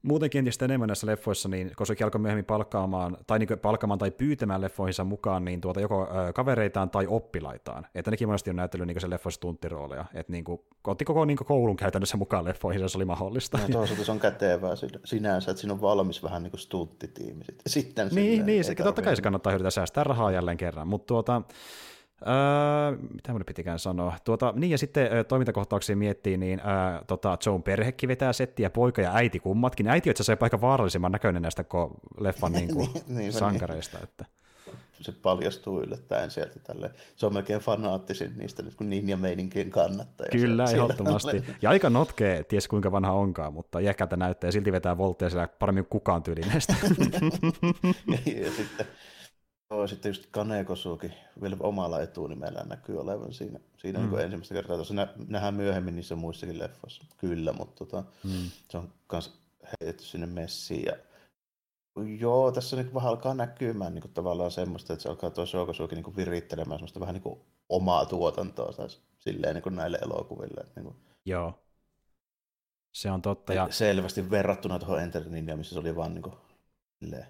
muutenkin 0.05 0.39
entistä 0.39 0.65
enemmän 0.65 0.87
näissä 0.87 1.07
leffoissa, 1.07 1.49
niin 1.49 1.73
Kosuki 1.77 2.05
alkoi 2.05 2.21
myöhemmin 2.21 2.45
palkkaamaan, 2.45 3.17
tai 3.27 3.39
niin 3.39 3.59
palkkaamaan 3.63 3.99
tai 3.99 4.11
pyytämään 4.11 4.61
leffoihinsa 4.61 5.05
mukaan 5.05 5.45
niin 5.45 5.61
tuota 5.61 5.81
joko 5.81 6.03
ö, 6.29 6.33
kavereitaan 6.33 6.91
tai 6.91 7.07
oppilaitaan. 7.07 7.87
Että 7.95 8.11
nekin 8.11 8.29
monesti 8.29 8.51
on 8.51 8.57
näytellyt 8.57 8.87
niin 8.87 9.01
sen 9.01 9.11
leffoissa 9.11 9.41
tunttirooleja. 9.41 10.05
Että 10.15 10.33
niin 10.33 10.45
kuin, 10.45 10.61
otti 10.87 11.05
koko 11.05 11.25
niin 11.25 11.37
koulun 11.37 11.77
käytännössä 11.77 12.17
mukaan 12.17 12.45
leffoihin, 12.45 12.89
se 12.89 12.99
oli 12.99 13.05
mahdollista. 13.05 13.59
No 13.59 13.69
toisaalta 13.73 14.05
se 14.05 14.13
on 14.13 14.21
kätevää 14.31 14.75
sinänsä, 15.05 15.51
että 15.51 15.61
siinä 15.61 15.75
on 15.75 15.81
valmis 15.81 16.23
vähän 16.23 16.43
niin 16.43 16.51
kuin 16.51 16.61
stunttitiimi. 16.61 17.45
Sitten 17.67 18.09
niin, 18.13 18.47
niin 18.47 18.65
se, 18.65 18.75
totta 18.75 19.03
kai 19.03 19.17
se 19.17 19.23
kannattaa 19.23 19.51
hyödyntää 19.51 19.71
säästää 19.71 20.05
rahaa 20.05 20.33
jälleen 20.33 20.57
kerran. 20.57 20.89
Mutta 20.89 21.07
tuota, 21.07 21.43
Öö, 22.27 22.99
mitä 23.15 23.33
mun 23.33 23.43
pitikään 23.47 23.79
sanoa? 23.79 24.17
Tuota, 24.25 24.53
niin 24.57 24.71
ja 24.71 24.79
sitten 24.79 25.13
ö, 25.13 25.25
toimintakohtauksia 25.25 25.97
miettii, 25.97 26.37
niin 26.37 26.61
ö, 26.61 27.05
tota, 27.07 27.39
Joan 27.47 27.63
perhekin 27.63 28.09
vetää 28.09 28.33
settiä, 28.33 28.71
poika 28.71 29.03
ja 29.03 29.15
äiti 29.15 29.41
kummatkin. 29.41 29.89
Äiti 29.89 30.09
on 30.09 30.11
itse 30.11 30.23
asiassa 30.23 30.45
aika 30.45 30.61
vaarallisemman 30.61 31.13
näköinen 31.13 31.43
näistä 31.43 31.65
leffan 32.21 32.53
niin 32.59 32.75
kuin, 32.75 32.91
niin, 32.93 33.05
niin, 33.09 33.33
sankareista. 33.33 33.99
Että. 34.03 34.25
Se 35.01 35.13
paljastuu 35.13 35.81
yllättäen 35.81 36.31
sieltä 36.31 36.61
tälle. 36.61 36.91
Se 37.17 37.27
on 37.27 37.35
melkein 37.35 37.61
fanaattisin 37.61 38.33
niistä 38.39 38.63
nyt 38.63 38.75
kuin 38.75 38.91
niin 38.91 39.09
ja 39.09 39.17
meininkien 39.17 39.71
kannattaja. 39.71 40.31
Kyllä, 40.31 40.65
ehdottomasti. 40.65 41.45
Ja 41.63 41.71
aika 41.71 41.91
notkee, 41.91 42.45
ties 42.45 42.69
kuinka 42.69 42.93
vanha 42.93 43.13
onkaan, 43.13 43.55
mutta 43.55 43.79
iäkältä 43.79 44.17
näyttää 44.17 44.49
ja 44.49 44.53
silti 44.53 44.73
vetää 44.73 44.99
voltteja 44.99 45.31
siellä 45.31 45.49
paremmin 45.59 45.85
kuin 45.85 45.91
kukaan 45.91 46.23
tyylineestä. 46.23 46.75
ja 48.43 48.51
sitten 48.51 48.87
Joo, 49.75 49.87
sitten 49.87 50.11
just 50.11 50.27
Kanekosuukin 50.31 51.15
vielä 51.43 51.57
omalla 51.61 52.01
etunimellä 52.01 52.65
näkyy 52.69 53.01
olevan 53.01 53.33
siinä, 53.33 53.61
siinä 53.77 53.99
mm. 53.99 54.11
niin 54.11 54.21
ensimmäistä 54.21 54.55
kertaa. 54.55 54.77
Tuossa 54.77 54.95
nä, 54.95 55.09
nähdään 55.29 55.55
myöhemmin 55.55 55.97
niissä 55.97 56.17
muissakin 56.17 56.59
leffoissa, 56.59 57.05
kyllä, 57.19 57.53
mutta 57.53 57.85
tota, 57.85 58.05
mm. 58.25 58.51
se 58.71 58.79
on 58.79 58.93
myös 59.13 59.39
heitetty 59.67 60.05
sinne 60.05 60.27
messiin. 60.27 60.85
Ja, 60.85 60.97
joo, 62.19 62.53
tässä 62.53 62.77
niin 62.77 62.95
vähän 62.95 63.11
alkaa 63.11 63.35
näkymään 63.35 63.95
niin 63.95 64.03
kuin 64.03 64.13
tavallaan 64.13 64.51
semmoista, 64.51 64.93
että 64.93 65.03
se 65.03 65.09
alkaa 65.09 65.31
tuo 65.31 65.47
Shoukosuukin 65.47 66.03
niin 66.03 66.17
virittelemään 66.17 66.79
semmoista 66.79 67.01
vähän 67.01 67.15
niin 67.15 67.23
kuin 67.23 67.41
omaa 67.69 68.07
tuotantoa 68.07 68.73
taas, 68.73 69.01
silleen 69.19 69.55
niin 69.55 69.63
kuin 69.63 69.77
näille 69.77 69.99
elokuville. 70.03 70.61
Että 70.61 70.81
niin 70.81 70.85
kuin, 70.85 70.97
joo, 71.25 71.59
se 72.93 73.11
on 73.11 73.23
totta. 73.23 73.55
Ja... 73.55 73.69
Selvästi 73.71 74.31
verrattuna 74.31 74.79
tuohon 74.79 75.01
Enter 75.01 75.23
missä 75.57 75.73
se 75.75 75.79
oli 75.79 75.97
vaan 75.97 76.15
niin 76.15 76.23
kuin, 76.23 76.35
silleen, 77.05 77.27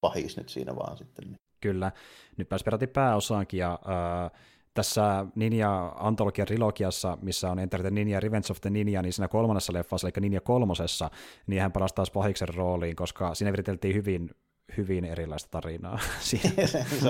pahis 0.00 0.36
nyt 0.36 0.48
siinä 0.48 0.76
vaan 0.76 0.98
sitten. 0.98 1.24
Niin. 1.24 1.45
Kyllä, 1.60 1.92
nyt 2.36 2.48
pääsi 2.48 2.64
peräti 2.64 2.86
pääosaankin, 2.86 3.60
ja 3.60 3.72
äh, 3.72 4.30
tässä 4.74 5.26
Ninja 5.34 5.92
Antologian 5.96 6.46
trilogiassa, 6.46 7.18
missä 7.22 7.50
on 7.50 7.58
Enter 7.58 7.80
the 7.80 7.90
Ninja 7.90 8.20
Revenge 8.20 8.46
of 8.50 8.60
the 8.60 8.70
Ninja, 8.70 9.02
niin 9.02 9.12
siinä 9.12 9.28
kolmannessa 9.28 9.72
leffassa, 9.72 10.08
eli 10.08 10.20
Ninja 10.20 10.40
kolmosessa, 10.40 11.10
niin 11.46 11.62
hän 11.62 11.72
palasi 11.72 11.94
taas 11.94 12.10
pahiksen 12.10 12.54
rooliin, 12.54 12.96
koska 12.96 13.34
siinä 13.34 13.52
viriteltiin 13.52 13.94
hyvin 13.94 14.30
hyvin 14.76 15.04
erilaista 15.04 15.50
tarinaa. 15.50 15.98
se, 16.20 16.40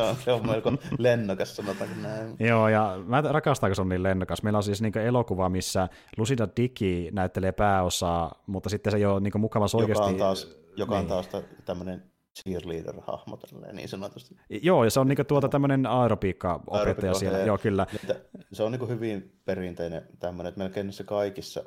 on, 0.01 0.17
se 0.17 0.33
on 0.33 0.47
melko 0.47 0.73
lennokas, 0.99 1.57
sanotaanko 1.57 1.95
näin. 2.03 2.37
Joo, 2.39 2.69
ja 2.69 2.99
mä 3.07 3.23
rakastan, 3.23 3.71
kun 3.71 3.77
se 3.77 3.83
on 3.83 3.89
niin 3.89 4.03
lennokas. 4.03 4.43
Meillä 4.43 4.57
on 4.57 4.63
siis 4.63 4.83
niin 4.83 4.99
elokuva, 4.99 5.49
missä 5.49 5.89
Lucida 6.17 6.49
Dicki 6.57 7.11
näyttelee 7.13 7.53
pääosaa, 7.53 8.43
mutta 8.47 8.69
sitten 8.69 8.91
se 8.91 8.97
ei 8.97 9.07
ole 9.07 9.21
niin 9.21 9.41
mukava 9.41 9.67
oikeasti... 9.75 10.03
Joka 10.03 10.05
on 10.05 10.17
taas, 10.17 10.57
joka 10.77 10.95
on 10.95 11.01
niin. 11.01 11.09
taas 11.09 11.29
tämmöinen 11.65 12.03
cheerleader-hahmo 12.43 13.39
niin 13.73 13.89
sanotusti. 13.89 14.37
Joo, 14.63 14.85
ja 14.85 14.91
se 14.91 15.01
on 15.01 15.09
niinku 15.09 15.25
tuota 15.25 15.49
tämmöinen 15.49 15.87
aerobiikka-opettaja 15.87 17.15
siellä, 17.15 17.39
joo 17.39 17.59
kyllä. 17.59 17.87
Se 18.53 18.63
on 18.63 18.73
niinku 18.73 18.87
hyvin 18.87 19.41
perinteinen 19.45 20.03
tämmöinen, 20.19 20.49
että 20.49 20.59
melkein 20.59 20.93
se 20.93 21.05
kaikissa 21.05 21.65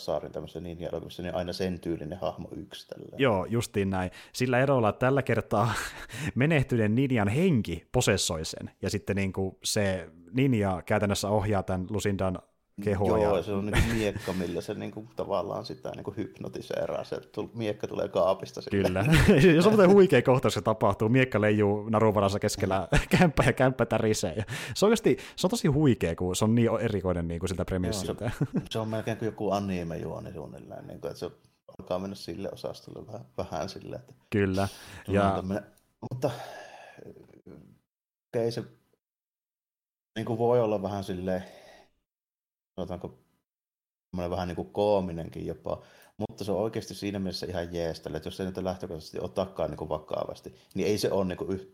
saarin 0.00 0.32
tämmöisessä 0.32 0.60
ninja 0.60 0.90
niin 1.18 1.34
aina 1.34 1.52
sen 1.52 1.80
tyylinen 1.80 2.18
hahmo 2.18 2.48
yksi 2.56 2.88
tällä. 2.88 3.16
Joo, 3.18 3.44
justiin 3.44 3.90
näin. 3.90 4.10
Sillä 4.32 4.58
erolla, 4.58 4.88
että 4.88 5.06
tällä 5.06 5.22
kertaa 5.22 5.72
menehtyneen 6.34 6.94
ninjan 6.94 7.28
henki 7.28 7.88
posessoi 7.92 8.44
sen, 8.44 8.70
ja 8.82 8.90
sitten 8.90 9.16
niin 9.16 9.32
kuin 9.32 9.56
se 9.64 10.10
ninja 10.32 10.82
käytännössä 10.86 11.28
ohjaa 11.28 11.62
tämän 11.62 11.86
Lucindan 11.90 12.38
kehoa. 12.84 13.18
Joo, 13.18 13.36
ja... 13.36 13.42
se 13.42 13.52
on 13.52 13.66
niin 13.66 13.94
miekka, 13.94 14.32
millä 14.32 14.60
se 14.60 14.74
niin 14.74 14.90
kuin, 14.90 15.08
tavallaan 15.16 15.66
sitä 15.66 15.90
niin 15.96 16.04
kuin 16.04 16.16
hypnotiseeraa. 16.16 17.04
Se 17.04 17.20
miekka 17.54 17.86
tulee 17.86 18.08
kaapista. 18.08 18.62
Sille. 18.62 18.88
Kyllä. 18.88 19.04
ja 19.56 19.62
se 19.62 19.68
on 19.68 19.74
muuten 19.74 19.92
huikea 19.92 20.22
kohtaus, 20.22 20.54
se 20.54 20.60
tapahtuu. 20.60 21.08
Miekka 21.08 21.40
leijuu 21.40 21.88
naruvarassa 21.88 22.38
keskellä 22.38 22.88
kämppä 23.18 23.42
ja 23.46 23.52
kämppä 23.52 23.86
tärisee. 23.86 24.34
Ja 24.36 24.44
se, 24.74 24.84
on 24.84 24.88
oikeasti, 24.88 25.16
se 25.36 25.46
on 25.46 25.50
tosi 25.50 25.68
huikea, 25.68 26.16
kun 26.16 26.36
se 26.36 26.44
on 26.44 26.54
niin 26.54 26.70
erikoinen 26.80 27.28
niin 27.28 27.40
kuin 27.40 27.48
siltä 27.48 27.64
premissiltä. 27.64 28.30
Se, 28.38 28.60
se, 28.70 28.78
on 28.78 28.88
melkein 28.88 29.16
kuin 29.18 29.26
joku 29.26 29.50
anime-juoni 29.50 30.32
suunnilleen. 30.32 30.86
Niin 30.86 31.00
kuin, 31.00 31.10
että 31.10 31.20
se 31.20 31.30
alkaa 31.78 31.98
mennä 31.98 32.16
sille 32.16 32.48
osastolle 32.52 33.06
vähän, 33.06 33.26
vähän 33.38 33.68
sille. 33.68 33.96
Että 33.96 34.12
Kyllä. 34.30 34.68
Ja... 35.08 35.32
Tämmönen, 35.36 35.62
mutta 36.10 36.30
okei, 38.28 38.52
se 38.52 38.64
niin 40.16 40.26
kuin 40.26 40.38
voi 40.38 40.60
olla 40.60 40.82
vähän 40.82 41.04
silleen 41.04 41.44
sanotaanko 42.78 43.18
vähän 44.16 44.48
niin 44.48 44.56
kuin 44.56 44.70
koominenkin 44.70 45.46
jopa, 45.46 45.82
mutta 46.18 46.44
se 46.44 46.52
on 46.52 46.58
oikeasti 46.58 46.94
siinä 46.94 47.18
mielessä 47.18 47.46
ihan 47.46 47.74
jeeställä, 47.74 48.16
että 48.16 48.26
jos 48.26 48.36
se 48.36 48.44
nyt 48.44 48.56
lähtökohtaisesti 48.56 49.18
ottaakaan 49.20 49.70
niin 49.70 49.78
kuin 49.78 49.88
vakavasti, 49.88 50.54
niin 50.74 50.88
ei 50.88 50.98
se 50.98 51.10
ole 51.10 51.24
niin 51.24 51.38
kuin 51.38 51.50
yh, 51.50 51.68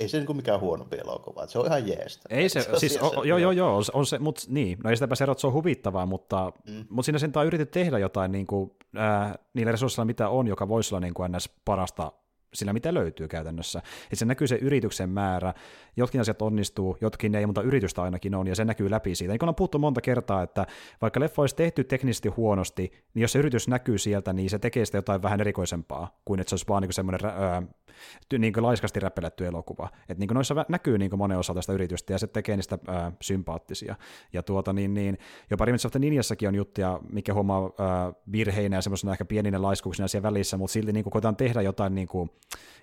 ei 0.00 0.08
se 0.08 0.16
niin 0.16 0.26
kuin 0.26 0.36
mikään 0.36 0.60
huonompi 0.60 0.96
elokuva, 0.96 1.46
se 1.46 1.58
on 1.58 1.66
ihan 1.66 1.88
jeestä. 1.88 2.28
Ei 2.30 2.48
se, 2.48 2.62
se 2.62 2.70
siis, 2.76 3.02
o, 3.02 3.22
joo, 3.24 3.38
joo, 3.38 3.52
joo, 3.52 3.76
on, 3.76 3.84
on 3.92 4.06
se, 4.06 4.18
mutta 4.18 4.42
niin, 4.48 4.78
no 4.84 4.90
ei 4.90 4.96
sitäpä 4.96 5.14
se 5.14 5.24
että 5.24 5.40
se 5.40 5.46
on 5.46 5.52
huvittavaa, 5.52 6.06
mutta, 6.06 6.52
mm. 6.68 6.84
mutta 6.88 7.06
siinä 7.06 7.18
sen 7.18 7.32
on 7.36 7.46
yritetty 7.46 7.78
tehdä 7.78 7.98
jotain 7.98 8.32
niin 8.32 8.46
kuin, 8.46 8.70
äh, 8.98 9.34
niillä 9.54 9.72
resursseilla, 9.72 10.06
mitä 10.06 10.28
on, 10.28 10.46
joka 10.46 10.68
voisi 10.68 10.94
olla 10.94 11.00
niin 11.00 11.14
kuin 11.14 11.32
ns. 11.32 11.50
parasta 11.64 12.12
sillä 12.54 12.72
mitä 12.72 12.94
löytyy 12.94 13.28
käytännössä. 13.28 13.78
Että 14.04 14.16
se 14.16 14.24
näkyy 14.24 14.46
se 14.46 14.56
yrityksen 14.56 15.10
määrä, 15.10 15.54
jotkin 15.96 16.20
asiat 16.20 16.42
onnistuu, 16.42 16.96
jotkin 17.00 17.34
ei, 17.34 17.46
mutta 17.46 17.62
yritystä 17.62 18.02
ainakin 18.02 18.34
on, 18.34 18.46
ja 18.46 18.54
se 18.54 18.64
näkyy 18.64 18.90
läpi 18.90 19.14
siitä. 19.14 19.32
Niin 19.32 19.38
kuin 19.38 19.48
on 19.48 19.54
puhuttu 19.54 19.78
monta 19.78 20.00
kertaa, 20.00 20.42
että 20.42 20.66
vaikka 21.02 21.20
leffa 21.20 21.42
olisi 21.42 21.56
tehty 21.56 21.84
teknisesti 21.84 22.28
huonosti, 22.28 22.92
niin 23.14 23.22
jos 23.22 23.32
se 23.32 23.38
yritys 23.38 23.68
näkyy 23.68 23.98
sieltä, 23.98 24.32
niin 24.32 24.50
se 24.50 24.58
tekee 24.58 24.84
sitä 24.84 24.98
jotain 24.98 25.22
vähän 25.22 25.40
erikoisempaa, 25.40 26.20
kuin 26.24 26.40
että 26.40 26.48
se 26.48 26.54
olisi 26.54 26.68
vaan 26.68 26.82
niin 26.82 26.92
semmoinen 26.92 27.30
öö, 27.30 28.38
niin 28.38 28.52
kuin 28.52 28.64
laiskasti 28.64 29.00
räppeletty 29.00 29.46
elokuva. 29.46 29.88
Että 30.08 30.14
niin 30.18 30.34
noissa 30.34 30.64
näkyy 30.68 30.98
niin 30.98 31.10
kuin 31.10 31.18
monen 31.18 31.38
osa 31.38 31.54
tästä 31.54 31.72
yritystä, 31.72 32.12
ja 32.12 32.18
se 32.18 32.26
tekee 32.26 32.56
niistä 32.56 32.78
öö, 32.88 33.10
sympaattisia. 33.22 33.94
Ja 34.32 34.42
tuota, 34.42 34.72
niin, 34.72 34.94
niin, 34.94 35.18
jopa 35.50 35.64
Remnants 35.64 35.86
of 35.86 35.94
Ninjassakin 35.94 36.48
on 36.48 36.54
juttuja, 36.54 37.00
mikä 37.12 37.34
huomaa 37.34 37.62
öö, 37.62 38.12
virheinä 38.32 38.76
ja 38.76 38.82
semmoisena 38.82 39.12
ehkä 39.12 39.24
pieninä 39.24 39.62
laiskuuksina 39.62 40.08
siellä 40.08 40.28
välissä, 40.28 40.56
mutta 40.56 40.72
silti 40.72 40.92
niin 40.92 41.04
kuin 41.04 41.12
koetaan 41.12 41.36
tehdä 41.36 41.62
jotain 41.62 41.94
niin 41.94 42.08
kuin, 42.08 42.30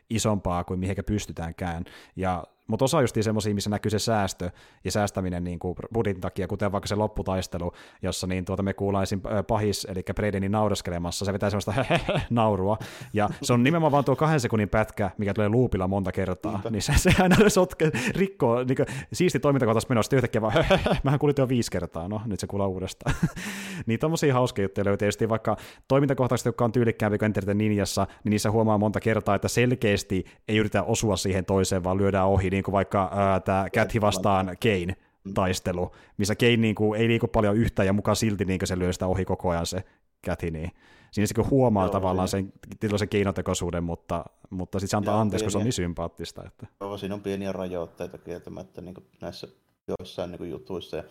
isompaa 0.10 0.64
kuin 0.64 0.80
mihinkä 0.80 1.04
pystytäänkään. 1.04 1.86
Ja 2.16 2.44
mutta 2.68 2.86
osa 2.86 3.02
just 3.02 3.16
semmoisia, 3.22 3.54
missä 3.54 3.70
näkyy 3.70 3.90
se 3.90 4.00
säästö 4.00 4.50
ja 4.84 4.92
säästäminen 4.92 5.44
niin 5.44 5.60
kuin 5.60 5.76
budjetin 5.94 6.22
takia, 6.22 6.48
kuten 6.48 6.72
vaikka 6.72 6.88
se 6.88 6.96
lopputaistelu, 6.96 7.72
jossa 8.02 8.28
niin 8.28 8.46
tuota 8.46 8.64
me 8.64 8.74
kuullaan 8.74 9.04
esim. 9.04 9.22
pahis, 9.48 9.88
eli 9.90 10.04
Bradenin 10.16 10.52
nauraskelemassa, 10.52 11.26
se 11.26 11.34
vetää 11.34 11.50
semmoista 11.50 11.74
naurua, 12.30 12.78
ja 13.14 13.30
se 13.42 13.54
on 13.54 13.64
nimenomaan 13.64 13.92
vaan 13.92 14.06
tuo 14.06 14.16
kahden 14.16 14.40
sekunnin 14.40 14.70
pätkä, 14.70 15.12
mikä 15.18 15.34
tulee 15.34 15.48
loopilla 15.48 15.88
monta 15.88 16.12
kertaa, 16.12 16.62
niin 16.70 16.82
se, 16.82 16.94
se 16.96 17.12
aina 17.20 17.50
sotke, 17.50 17.92
rikkoo, 18.16 18.64
niin 18.64 18.76
kuin, 18.76 18.86
siisti 19.14 19.40
toimintakohtaisesti 19.40 19.92
menossa, 19.92 20.16
yhtäkkiä 20.16 20.42
vaan, 20.42 20.54
mähän 21.04 21.20
kuulin 21.20 21.36
jo 21.38 21.50
viisi 21.50 21.72
kertaa, 21.72 22.08
no 22.08 22.22
nyt 22.26 22.40
se 22.40 22.48
kuuluu 22.48 22.68
uudestaan. 22.68 23.16
niin 23.88 24.00
tommosia 24.00 24.34
hauskoja 24.34 24.66
juttuja 24.66 24.86
löytyy, 24.86 25.06
tietysti 25.06 25.30
vaikka 25.30 25.58
toimintakohtaisesti, 25.88 26.50
jotka 26.50 26.66
on 26.66 26.72
tyylikkäämpi 26.72 27.18
kuin 27.18 27.26
Enter 27.26 27.54
Ninjassa, 27.54 28.08
niin 28.24 28.30
niissä 28.30 28.52
huomaa 28.52 28.78
monta 28.78 29.00
kertaa, 29.00 29.36
että 29.36 29.48
selkeästi 29.48 30.26
ei 30.48 30.58
yritä 30.58 30.84
osua 30.84 31.18
siihen 31.18 31.46
toiseen, 31.46 31.84
vaan 31.84 31.98
lyödään 31.98 32.28
ohi, 32.28 32.50
niin 32.56 32.64
kuin 32.64 32.74
vaikka 32.74 33.12
tämä 33.46 33.70
Käthi 33.70 34.02
vastaan 34.02 34.46
Kane 34.46 34.96
taistelu, 35.34 35.92
missä 36.18 36.36
Kane 36.36 36.58
niin 36.58 36.76
kuin, 36.76 37.02
ei 37.02 37.08
liiku 37.08 37.28
paljon 37.28 37.56
yhtä 37.56 37.84
ja 37.84 37.94
mukaan 37.94 38.16
silti 38.16 38.46
niin 38.46 38.60
se 38.64 38.80
lyö 38.80 38.94
sitä 38.94 39.08
ohi 39.08 39.26
koko 39.26 39.50
ajan 39.50 39.66
se 39.66 39.84
Käthi, 40.22 40.52
niin 40.52 40.72
siinä 41.12 41.28
se 41.28 41.50
huomaa 41.50 41.86
Joo, 41.86 41.92
tavallaan 41.92 42.28
sen, 42.28 42.54
sen 42.96 43.10
keinotekoisuuden, 43.10 43.84
mutta, 43.84 44.26
mutta 44.50 44.80
sitten 44.80 44.90
se 44.90 44.98
antaa 44.98 45.14
Joo, 45.14 45.22
anteeksi, 45.22 45.44
pieniä, 45.44 45.46
kun 45.46 45.52
se 45.52 45.58
on 45.58 45.64
niin 45.64 45.74
sympaattista. 45.74 46.44
Että... 46.48 46.68
Joo, 46.82 46.98
siinä 46.98 47.16
on 47.16 47.22
pieniä 47.22 47.52
rajoitteita 47.52 48.18
kieltämättä 48.18 48.82
niin 48.82 48.96
kuin 48.96 49.08
näissä 49.22 49.48
joissain 49.88 50.32
niin 50.32 50.38
kuin 50.38 50.50
jutuissa, 50.50 50.98
ja, 50.98 51.04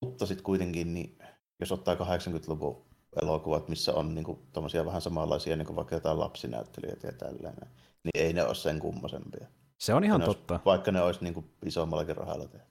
mutta 0.00 0.26
sitten 0.26 0.44
kuitenkin, 0.44 0.94
niin, 0.94 1.18
jos 1.60 1.72
ottaa 1.72 1.94
80-luvun 1.94 2.84
elokuvat, 3.22 3.68
missä 3.68 3.94
on 3.94 4.14
niin 4.14 4.24
kuin, 4.24 4.38
vähän 4.84 5.00
samanlaisia, 5.00 5.56
niin 5.56 5.66
kuin 5.66 5.76
vaikka 5.76 5.96
jotain 5.96 6.18
lapsinäyttelijöitä 6.18 7.06
ja 7.06 7.12
tällainen, 7.12 7.68
niin 8.04 8.24
ei 8.24 8.32
ne 8.32 8.44
ole 8.44 8.54
sen 8.54 8.78
kummosempia. 8.78 9.46
Se 9.78 9.94
on 9.94 10.04
ihan 10.04 10.22
totta. 10.22 10.54
Olisi, 10.54 10.64
vaikka 10.64 10.92
ne 10.92 11.02
olisi 11.02 11.24
niin 11.24 11.34
kuin 11.34 11.46
isommallakin 11.66 12.16
rahalla 12.16 12.48
tehty. 12.48 12.68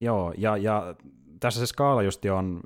Joo, 0.00 0.34
ja, 0.38 0.56
ja 0.56 0.94
tässä 1.40 1.60
se 1.60 1.66
skaala 1.66 2.02
just 2.02 2.24
on 2.24 2.60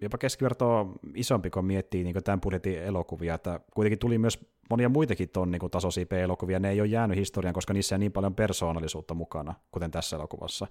jopa 0.00 0.18
keskivertoa 0.18 0.86
isompi, 1.14 1.50
kun 1.50 1.64
miettii 1.64 2.04
niin 2.04 2.24
tämän 2.24 2.40
budjetin 2.40 2.82
elokuvia, 2.82 3.34
että 3.34 3.60
kuitenkin 3.74 3.98
tuli 3.98 4.18
myös 4.18 4.50
monia 4.70 4.88
muitakin 4.88 5.28
ton 5.28 5.50
niin 5.50 5.70
tasoisia 5.70 6.04
elokuvia 6.10 6.58
ne 6.58 6.70
ei 6.70 6.80
ole 6.80 6.88
jäänyt 6.88 7.18
historiaan, 7.18 7.54
koska 7.54 7.72
niissä 7.72 7.94
on 7.94 8.00
niin 8.00 8.12
paljon 8.12 8.34
persoonallisuutta 8.34 9.14
mukana, 9.14 9.54
kuten 9.70 9.90
tässä 9.90 10.16
elokuvassa. 10.16 10.66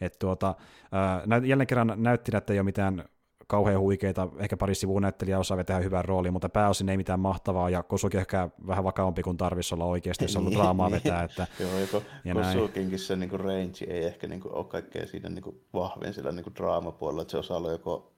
Et 0.00 0.18
tuota, 0.18 0.54
ää, 0.92 1.22
jälleen 1.44 1.66
kerran 1.66 1.92
näytti, 1.96 2.36
että 2.36 2.52
ei 2.52 2.58
ole 2.58 2.64
mitään 2.64 3.04
kauhean 3.50 3.80
huikeita, 3.80 4.28
ehkä 4.38 4.56
pari 4.56 4.74
sivun 4.74 5.02
näyttelijä 5.02 5.38
osaa 5.38 5.56
vetää 5.56 5.78
hyvän 5.78 6.04
roolin, 6.04 6.32
mutta 6.32 6.48
pääosin 6.48 6.88
ei 6.88 6.96
mitään 6.96 7.20
mahtavaa, 7.20 7.70
ja 7.70 7.82
Kosuki 7.82 8.16
ehkä 8.16 8.48
vähän 8.66 8.84
vakavampi 8.84 9.22
kuin 9.22 9.36
tarvitsisi 9.36 9.74
olla 9.74 9.84
oikeasti, 9.84 10.24
jos 10.24 10.36
on 10.36 10.44
niin, 10.44 10.58
draamaa 10.58 10.90
vetää. 10.90 11.22
Että, 11.22 11.46
Joo, 11.60 11.78
joko 11.78 12.02
Kosukinkin 12.42 12.98
se 12.98 13.16
niin 13.16 13.30
kuin 13.30 13.40
range 13.40 13.84
ei 13.88 14.04
ehkä 14.04 14.26
niin 14.26 14.40
kuin 14.40 14.54
ole 14.54 14.64
kaikkea 14.64 15.06
siinä 15.06 15.28
niin 15.28 15.42
kuin 15.42 15.60
vahvin 15.74 16.14
sillä 16.14 16.32
niin 16.32 16.44
kuin 16.44 16.54
draamapuolella, 16.54 17.22
että 17.22 17.32
se 17.32 17.38
osaa 17.38 17.56
olla 17.56 17.70
joko 17.70 18.12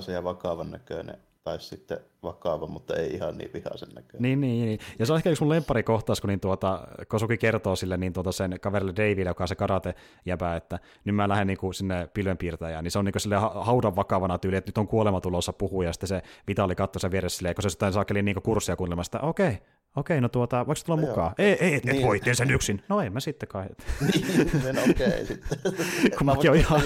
se 0.00 0.12
ja 0.12 0.24
vakavan 0.24 0.70
näköinen 0.70 1.18
tai 1.46 1.60
sitten 1.60 1.98
vakava, 2.22 2.66
mutta 2.66 2.96
ei 2.96 3.14
ihan 3.14 3.38
niin 3.38 3.50
vihaisen 3.54 3.88
näköinen. 3.88 4.22
Niin, 4.22 4.40
niin, 4.40 4.64
niin. 4.66 4.78
Ja 4.98 5.06
se 5.06 5.12
on 5.12 5.16
ehkä 5.16 5.30
yksi 5.30 5.42
mun 5.42 5.50
lempparikohtaus, 5.50 6.20
kun 6.20 6.28
niin 6.28 6.40
tuota, 6.40 6.88
Kosuki 7.08 7.38
kertoo 7.38 7.76
sille 7.76 7.96
niin 7.96 8.12
tuota 8.12 8.32
sen 8.32 8.60
kaverille 8.60 8.92
Daville, 8.96 9.30
joka 9.30 9.44
on 9.44 9.48
se 9.48 9.54
karate 9.54 9.94
jäbä, 10.24 10.56
että 10.56 10.78
nyt 11.04 11.16
mä 11.16 11.28
lähden 11.28 11.46
niin 11.46 11.58
kuin 11.58 11.74
sinne 11.74 12.08
pilvenpiirtäjään, 12.14 12.84
niin 12.84 12.92
se 12.92 12.98
on 12.98 13.04
niin 13.04 13.12
kuin 13.12 13.64
haudan 13.64 13.96
vakavana 13.96 14.38
tyyli, 14.38 14.56
että 14.56 14.68
nyt 14.68 14.78
on 14.78 14.88
kuolema 14.88 15.20
tulossa 15.20 15.52
ja 15.84 15.92
sitten 15.92 16.08
se 16.08 16.22
Vitali 16.48 16.74
katsoi 16.74 17.00
sen 17.00 17.10
vieressä 17.10 17.36
silleen, 17.36 17.54
kun 17.54 17.62
se 17.62 17.70
sitten 17.70 17.92
saakeli 17.92 18.22
niin 18.22 18.42
kurssia 18.42 18.76
kuulemasta, 18.76 19.20
okei, 19.20 19.48
okay, 19.48 19.60
Okei, 19.96 20.20
no 20.20 20.28
tuota, 20.28 20.66
voiko 20.66 20.80
tulla 20.86 21.00
no 21.00 21.06
mukaan? 21.06 21.34
Joo. 21.38 21.48
Ei, 21.48 21.56
ei, 21.60 21.74
et, 21.74 21.84
niin. 21.84 22.06
voi, 22.06 22.20
teen 22.20 22.36
sen 22.36 22.50
yksin. 22.50 22.82
No 22.88 23.00
ei 23.00 23.10
mä 23.10 23.20
sitten 23.20 23.48
kai. 23.48 23.66
niin, 24.12 24.62
sen 24.62 24.78
okei 24.78 25.06
okay, 25.06 25.26
sitten. 25.26 25.58
kummakin 26.18 26.50
on 26.50 26.56
ihan, 26.56 26.80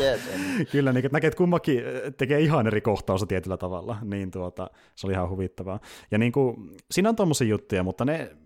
kyllä, 0.72 0.92
niin, 0.92 1.04
että 1.06 1.16
näkee, 1.16 1.28
että 1.28 1.38
kummakin 1.38 1.78
eh, 1.78 2.12
tekee 2.18 2.40
ihan 2.40 2.66
eri 2.66 2.80
kohtausta 2.80 3.26
tietyllä 3.26 3.56
tavalla, 3.56 3.96
niin 4.02 4.30
tuota, 4.30 4.70
se 4.94 5.06
oli 5.06 5.14
ihan 5.14 5.30
huvittavaa. 5.30 5.80
Ja 6.10 6.18
niin 6.18 6.32
kuin, 6.32 6.76
siinä 6.90 7.08
on 7.08 7.16
tommosia 7.16 7.48
juttuja, 7.48 7.82
mutta 7.82 8.04
ne, 8.04 8.36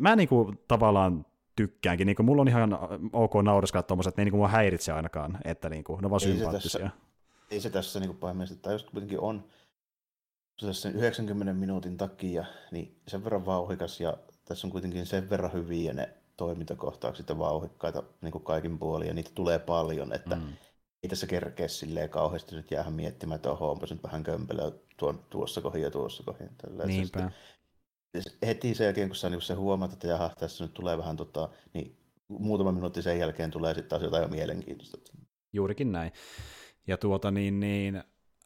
mä 0.00 0.16
niin 0.16 0.28
kuin, 0.28 0.58
tavallaan 0.68 1.26
tykkäänkin, 1.56 2.06
niin 2.06 2.16
kuin, 2.16 2.26
mulla 2.26 2.42
on 2.42 2.48
ihan 2.48 2.78
ok 3.12 3.32
nauraskella 3.42 3.82
tommoset, 3.82 4.08
että 4.08 4.20
ne 4.20 4.22
ei 4.22 4.24
niin 4.24 4.32
kuin, 4.32 4.38
mua 4.38 4.48
häiritse 4.48 4.92
ainakaan, 4.92 5.38
että 5.44 5.68
niin 5.68 5.84
kuin, 5.84 6.00
ne 6.00 6.06
on 6.06 6.10
vaan 6.10 6.22
ei 6.22 6.32
sympaattisia. 6.32 6.70
Se 6.70 6.78
tässä, 6.78 6.96
ei 7.50 7.60
se 7.60 7.70
tässä 7.70 8.00
niin 8.00 8.16
pahimmillaan, 8.16 8.58
tai 8.58 8.74
just 8.74 8.90
kuitenkin 8.90 9.20
on, 9.20 9.44
sen 10.56 10.94
90 10.94 11.52
minuutin 11.52 11.96
takia 11.96 12.44
niin 12.70 13.00
sen 13.08 13.24
verran 13.24 13.46
vauhikas 13.46 14.00
ja 14.00 14.16
tässä 14.44 14.66
on 14.66 14.70
kuitenkin 14.70 15.06
sen 15.06 15.30
verran 15.30 15.52
hyviä 15.52 15.92
ne 15.92 16.14
toimintakohtaukset 16.36 17.28
ja 17.28 17.38
vauhikkaita 17.38 18.02
niin 18.20 18.32
kuin 18.32 18.44
kaikin 18.44 18.78
puolin 18.78 19.08
ja 19.08 19.14
niitä 19.14 19.30
tulee 19.34 19.58
paljon, 19.58 20.12
että 20.12 20.36
mm. 20.36 20.52
ei 21.02 21.08
tässä 21.08 21.26
kerkeä 21.26 21.68
silleen 21.68 22.10
kauheasti 22.10 22.56
nyt 22.56 22.70
jäähän 22.70 22.92
miettimään, 22.92 23.36
että 23.36 23.50
oho, 23.50 23.70
onpa 23.70 23.86
nyt 23.90 24.02
vähän 24.02 24.22
kömpelöä 24.22 24.72
tuon, 24.96 25.24
tuossa 25.30 25.60
kohin 25.60 25.82
ja 25.82 25.90
tuossa 25.90 26.22
kohin. 26.22 26.50
Tällä. 26.62 26.84
Niinpä. 26.84 27.30
heti 28.46 28.74
sen 28.74 28.84
jälkeen, 28.84 29.08
kun 29.08 29.16
sä, 29.16 29.28
niin 29.28 29.38
kun 29.38 29.42
sä 29.42 29.56
huomaat, 29.56 29.92
että 29.92 30.08
jaha, 30.08 30.30
tässä 30.38 30.64
nyt 30.64 30.74
tulee 30.74 30.98
vähän, 30.98 31.16
tota, 31.16 31.48
niin 31.72 31.96
muutama 32.28 32.72
minuutti 32.72 33.02
sen 33.02 33.18
jälkeen 33.18 33.50
tulee 33.50 33.74
sitten 33.74 33.88
taas 33.88 34.02
jotain 34.02 34.30
mielenkiintoista. 34.30 34.98
Juurikin 35.52 35.92
näin. 35.92 36.12
Ja 36.86 36.96
tuota 36.96 37.30
niin, 37.30 37.60
niin 37.60 38.02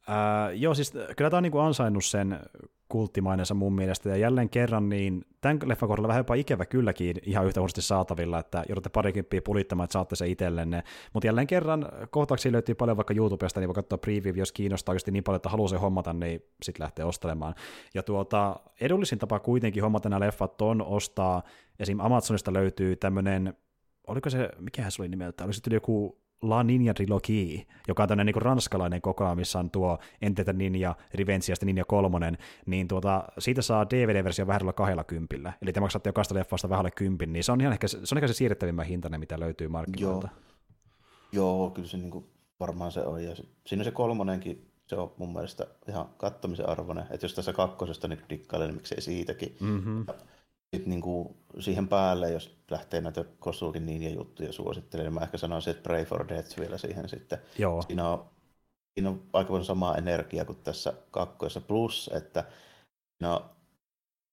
Äh, 0.09 0.55
joo, 0.55 0.75
siis 0.75 0.93
kyllä 1.17 1.31
tämä 1.31 1.39
on 1.39 1.43
niinku 1.43 1.59
ansainnut 1.59 2.05
sen 2.05 2.41
kulttimainensa 2.89 3.55
mun 3.55 3.75
mielestä, 3.75 4.09
ja 4.09 4.17
jälleen 4.17 4.51
kerran 4.51 4.89
niin 4.89 5.25
tämän 5.41 5.59
leffan 5.65 5.89
kohdalla 5.89 6.09
vähän 6.09 6.21
jopa 6.21 6.35
ikävä 6.35 6.67
kylläkin 6.67 7.17
ihan 7.23 7.47
yhtä 7.47 7.61
huonosti 7.61 7.83
saatavilla, 7.83 8.39
että 8.39 8.65
joudutte 8.69 8.89
parikymppiä 8.89 9.43
pulittamaan, 9.43 9.85
että 9.85 9.93
saatte 9.93 10.17
se 10.17 10.29
itsellenne, 10.29 10.83
mutta 11.13 11.27
jälleen 11.27 11.47
kerran 11.47 11.89
kohtauksia 12.11 12.53
löytyy 12.53 12.75
paljon 12.75 12.97
vaikka 12.97 13.15
YouTubesta, 13.17 13.61
niin 13.61 13.69
voi 13.69 13.75
katsoa 13.75 13.99
preview, 13.99 14.37
jos 14.37 14.53
kiinnostaa 14.53 14.93
oikeasti 14.93 15.11
niin 15.11 15.25
paljon, 15.25 15.37
että 15.37 15.49
haluaa 15.49 15.69
se 15.69 15.77
hommata, 15.77 16.13
niin 16.13 16.43
sitten 16.63 16.85
lähtee 16.85 17.05
ostelemaan. 17.05 17.55
Ja 17.95 18.03
tuota, 18.03 18.61
edullisin 18.81 19.19
tapa 19.19 19.39
kuitenkin 19.41 19.83
hommata 19.83 20.09
nämä 20.09 20.27
leffat 20.27 20.63
on 20.63 20.83
ostaa, 20.83 21.43
esim. 21.79 22.01
Amazonista 22.01 22.53
löytyy 22.53 22.97
tämmöinen, 22.97 23.55
oliko 24.07 24.31
se, 24.31 24.51
mikähän 24.59 24.93
se 24.93 25.03
oli 25.03 25.09
nimeltä, 25.09 25.45
oli 25.45 25.53
sitten 25.53 25.75
joku 25.75 26.28
La 26.43 26.63
Ninja 26.63 26.95
Trilogy, 26.95 27.67
joka 27.89 28.03
on 28.03 28.09
tämmöinen 28.09 28.35
niin 28.35 28.43
ranskalainen 28.43 29.03
kokoelma, 29.03 29.35
missä 29.35 29.59
on 29.59 29.71
tuo 29.71 29.99
Entetä 30.23 30.53
Ninja, 30.53 30.95
Revenge 31.15 31.45
ja 31.49 31.55
Ninja 31.65 31.85
kolmonen, 31.85 32.39
niin 32.67 32.89
tuota, 32.89 33.25
siitä 33.39 33.63
saa 33.63 33.91
DVD-versio 33.91 34.47
vähän 34.47 34.75
kahdella 34.75 35.05
kympillä. 35.05 35.53
Eli 35.63 35.73
te 35.73 35.81
maksatte 35.81 36.09
jokaista 36.09 36.35
leffasta 36.35 36.69
vähän 36.69 36.93
kympin, 36.97 37.33
niin 37.33 37.45
se 37.45 37.53
on 37.53 37.61
ihan 37.61 37.73
ehkä, 37.73 37.89
se 37.89 37.99
on 38.13 38.19
ehkä 38.19 38.29
se 38.29 38.33
siirrettävimmä 38.35 38.85
hintainen, 38.85 39.21
mitä 39.21 39.41
löytyy 39.41 39.69
markkinoilta. 39.69 40.29
Joo, 41.33 41.59
Joo 41.59 41.71
kyllä 41.71 41.89
se 41.89 41.97
niin 41.97 42.11
kuin, 42.11 42.25
varmaan 42.61 42.93
se 42.93 43.01
on. 43.01 43.25
Ja 43.25 43.37
se, 43.37 43.45
siinä 43.67 43.85
se 43.85 43.91
kolmonenkin, 43.91 44.71
se 44.87 44.97
on 44.97 45.13
mun 45.19 45.33
mielestä 45.33 45.67
ihan 45.89 46.09
kattomisen 46.17 46.69
arvoinen. 46.69 47.05
Että 47.11 47.25
jos 47.25 47.35
tässä 47.35 47.53
kakkosesta 47.53 48.09
niin 48.09 48.21
dikkailee, 48.31 48.67
niin 48.67 48.77
miksei 48.77 49.01
siitäkin. 49.01 49.57
Mm-hmm. 49.61 50.05
Ja 50.09 50.15
sitten 50.77 50.91
niin 50.91 51.01
kuin 51.01 51.37
siihen 51.59 51.89
päälle, 51.89 52.31
jos 52.31 52.59
lähtee 52.71 53.01
näitä 53.01 53.25
Kosuukin 53.39 53.87
niin 53.87 54.15
juttuja 54.15 54.53
suosittelemaan, 54.53 55.07
niin 55.13 55.15
mä 55.15 55.25
ehkä 55.25 55.39
sanoisin, 55.39 55.71
että 55.71 55.83
Pray 55.83 56.05
for 56.05 56.29
Death 56.29 56.59
vielä 56.59 56.79
siihen 56.79 57.09
sitten. 57.09 57.39
Joo. 57.59 57.83
Siinä 57.83 58.09
on, 58.09 58.31
siinä 58.95 59.11
on 59.11 59.23
aika 59.33 59.49
paljon 59.49 59.65
samaa 59.65 59.97
energiaa 59.97 60.45
kuin 60.45 60.59
tässä 60.65 60.93
kakkoissa, 61.11 61.61
plus 61.61 62.11
että 62.15 62.45
siinä 63.19 63.37
on 63.37 63.51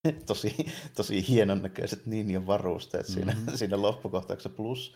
tosi, 0.28 0.56
tosi 0.96 1.28
hienon 1.28 1.62
näköiset 1.62 2.06
ninjan 2.06 2.48
varusteet 2.48 3.06
siinä, 3.06 3.32
mm-hmm. 3.32 3.56
siinä 3.58 3.82
loppukohtauksessa, 3.82 4.50
plus 4.50 4.96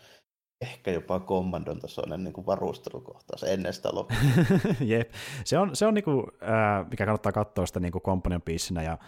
ehkä 0.60 0.90
jopa 0.90 1.20
kommandon 1.20 1.78
tasoinen 1.78 2.24
niin 2.24 2.46
varustelukohtaus 2.46 3.42
ennen 3.42 3.74
sitä 3.74 3.88
loppua. 3.92 4.18
Jep, 4.80 5.12
se 5.44 5.58
on, 5.58 5.76
se 5.76 5.86
on 5.86 5.94
niin 5.94 6.04
kuin, 6.04 6.26
äh, 6.42 6.90
mikä 6.90 7.04
kannattaa 7.04 7.32
katsoa 7.32 7.66
sitä 7.66 7.80
niin 7.80 7.92
companion 7.92 8.42
piisinä 8.42 8.82
ja 8.82 8.98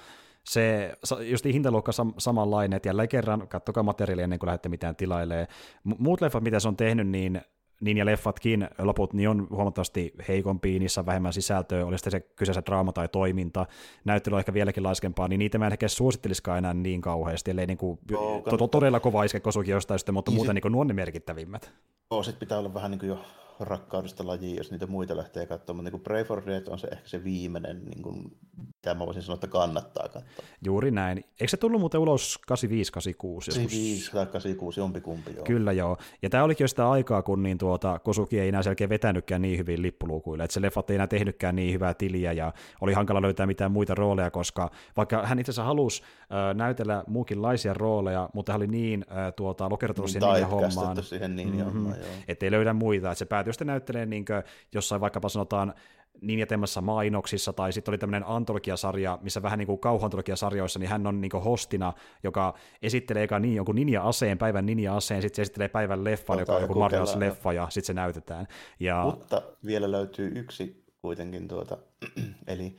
se 0.45 0.93
just 1.31 1.45
hintaluokka 1.45 1.93
sam- 1.93 2.15
samanlainen, 2.19 2.77
että 2.77 2.89
jälleen 2.89 3.09
kerran 3.09 3.49
kattokaa 3.49 3.83
materiaalia 3.83 4.25
ennen 4.25 4.39
kuin 4.39 4.47
lähdette 4.47 4.69
mitään 4.69 4.97
tilailee. 4.97 5.47
Muut 5.85 6.21
leffat, 6.21 6.43
mitä 6.43 6.61
se 6.61 6.69
on 6.69 6.77
tehnyt, 6.77 7.09
niin 7.09 7.41
niin 7.83 7.97
ja 7.97 8.07
leffatkin 8.07 8.69
loput 8.79 9.13
niin 9.13 9.29
on 9.29 9.47
huomattavasti 9.51 10.13
heikompi, 10.29 10.79
niissä 10.79 11.01
on 11.01 11.07
vähemmän 11.07 11.33
sisältöä, 11.33 11.87
oli 11.87 11.99
sitten 11.99 12.11
se 12.11 12.21
kyseessä 12.21 12.63
draama 12.67 12.93
tai 12.93 13.09
toiminta, 13.09 13.67
näyttely 14.05 14.35
on 14.35 14.39
ehkä 14.39 14.55
vieläkin 14.55 14.83
laiskempaa, 14.83 15.29
niin 15.29 15.39
niitä 15.39 15.59
mä 15.59 15.67
en 15.67 15.73
ehkä 15.73 15.89
suosittelisikaan 15.89 16.59
enää 16.59 16.75
niin 16.75 17.01
kauheasti, 17.01 17.51
ellei 17.51 17.67
niin 17.67 17.79
kuin, 17.79 17.99
Joo, 18.11 18.43
to- 18.59 18.69
todella 18.69 19.01
kova 19.01 19.25
iske 19.25 19.41
kosukin 19.41 19.73
jostain 19.73 19.99
sitten, 19.99 20.15
mutta 20.15 20.31
niin 20.31 20.37
muuten 20.37 20.57
sit... 20.57 20.65
niin 20.65 20.73
nuo 20.73 20.85
ne 20.85 20.95
merkittävimmät. 20.95 21.73
Joo, 22.11 22.23
sitten 22.23 22.41
pitää 22.41 22.59
olla 22.59 22.75
vähän 22.75 22.91
niin 22.91 22.99
kuin 22.99 23.09
jo 23.09 23.19
rakkaudesta 23.65 24.27
lajiin, 24.27 24.57
jos 24.57 24.71
niitä 24.71 24.87
muita 24.87 25.17
lähtee 25.17 25.47
katsomaan. 25.47 25.85
Mutta 25.85 25.97
niin 25.97 26.05
Pray 26.05 26.25
for 26.25 26.43
Dead 26.47 26.67
on 26.69 26.79
se 26.79 26.87
ehkä 26.87 27.09
se 27.09 27.25
viimeinen, 27.25 27.85
niin 27.85 28.03
kuin, 28.03 28.37
mitä 28.57 28.95
mä 28.95 29.07
voisin 29.07 29.23
sanoa, 29.23 29.35
että 29.35 29.47
kannattaa 29.47 30.09
katsoa. 30.09 30.45
Juuri 30.65 30.91
näin. 30.91 31.19
Eikö 31.19 31.49
se 31.49 31.57
tullut 31.57 31.81
muuten 31.81 32.01
ulos 32.01 32.41
85-86? 32.41 32.45
85 32.45 34.13
tai 34.13 34.27
86, 34.27 34.81
jompikumpi 34.81 35.33
joo. 35.37 35.45
Kyllä 35.45 35.73
joo. 35.73 35.97
Ja 36.23 36.31
tämä 36.31 36.45
olikin 36.45 36.65
jo 36.65 36.69
sitä 36.69 36.91
aikaa, 36.91 37.23
kun 37.23 37.43
niin 37.43 37.59
tuota, 37.59 37.99
Kosuki 37.99 38.41
ei 38.41 38.49
enää 38.49 38.63
selkeä 38.63 38.89
vetänytkään 38.89 39.43
niin 39.43 39.59
hyvin 39.59 39.83
lippulukuille. 39.83 40.45
Että 40.45 40.55
se 40.55 40.63
leffat 40.63 40.91
ei 40.91 40.95
enää 40.95 41.07
tehnytkään 41.07 41.57
niin 41.57 41.75
hyvää 41.75 41.95
tiliä 41.95 42.33
ja 42.33 42.53
oli 42.81 42.93
hankala 42.93 43.23
löytää 43.23 43.47
mitään 43.47 43.73
muita 43.73 43.95
rooleja, 43.95 44.31
koska 44.31 44.71
vaikka 44.97 45.27
hän 45.27 45.39
itse 45.39 45.51
asiassa 45.51 45.65
halusi 45.65 46.03
äh, 46.03 46.55
näytellä 46.55 47.05
muukinlaisia 47.07 47.75
rooleja, 47.75 48.29
mutta 48.35 48.53
hän 48.53 48.61
oli 48.61 48.67
niin 48.67 49.05
äh, 49.11 49.33
tuota, 49.37 49.71
lokertunut 49.71 50.11
niin 50.13 50.23
siihen 50.23 50.49
hommaan, 50.49 51.03
siihen 51.03 51.37
niin 51.37 51.57
mm-hmm, 51.57 51.93
ettei 52.29 52.51
löydä 52.51 52.73
muita. 52.73 53.11
Että 53.11 53.19
se 53.19 53.25
päätyi 53.25 53.52
sitten 53.53 53.67
näyttelee 53.67 54.07
niin 54.07 54.25
jossain 54.73 55.01
vaikkapa 55.01 55.29
sanotaan 55.29 55.75
Ninjatemassa 56.21 56.81
mainoksissa, 56.81 57.53
tai 57.53 57.73
sitten 57.73 57.93
oli 57.93 57.99
tämmöinen 57.99 58.29
antologiasarja, 58.29 59.19
missä 59.23 59.43
vähän 59.43 59.59
niin 59.59 59.67
kuin 59.67 59.79
kauhuantologiasarjoissa, 59.79 60.79
niin 60.79 60.91
hän 60.91 61.07
on 61.07 61.21
niin 61.21 61.31
kuin 61.31 61.45
hostina, 61.45 61.93
joka 62.23 62.55
esittelee 62.83 63.23
eka 63.23 63.39
niin 63.39 63.55
jonkun 63.55 63.75
ninja-aseen, 63.75 64.39
päivän 64.39 64.67
ninja-aseen, 64.67 65.23
sitten 65.23 65.37
se 65.37 65.43
esittelee 65.43 65.69
päivän 65.69 66.05
leffan, 66.05 66.39
joka 66.39 66.53
on 66.57 66.63
joku 66.63 66.75
Marvel-leffa, 66.75 67.53
ja 67.53 67.67
sitten 67.71 67.87
se 67.87 67.93
näytetään. 67.93 68.47
Ja... 68.81 69.03
Mutta 69.05 69.43
vielä 69.67 69.91
löytyy 69.91 70.33
yksi 70.35 70.85
kuitenkin 71.03 71.49
tuota, 71.49 71.79
eli 72.47 72.77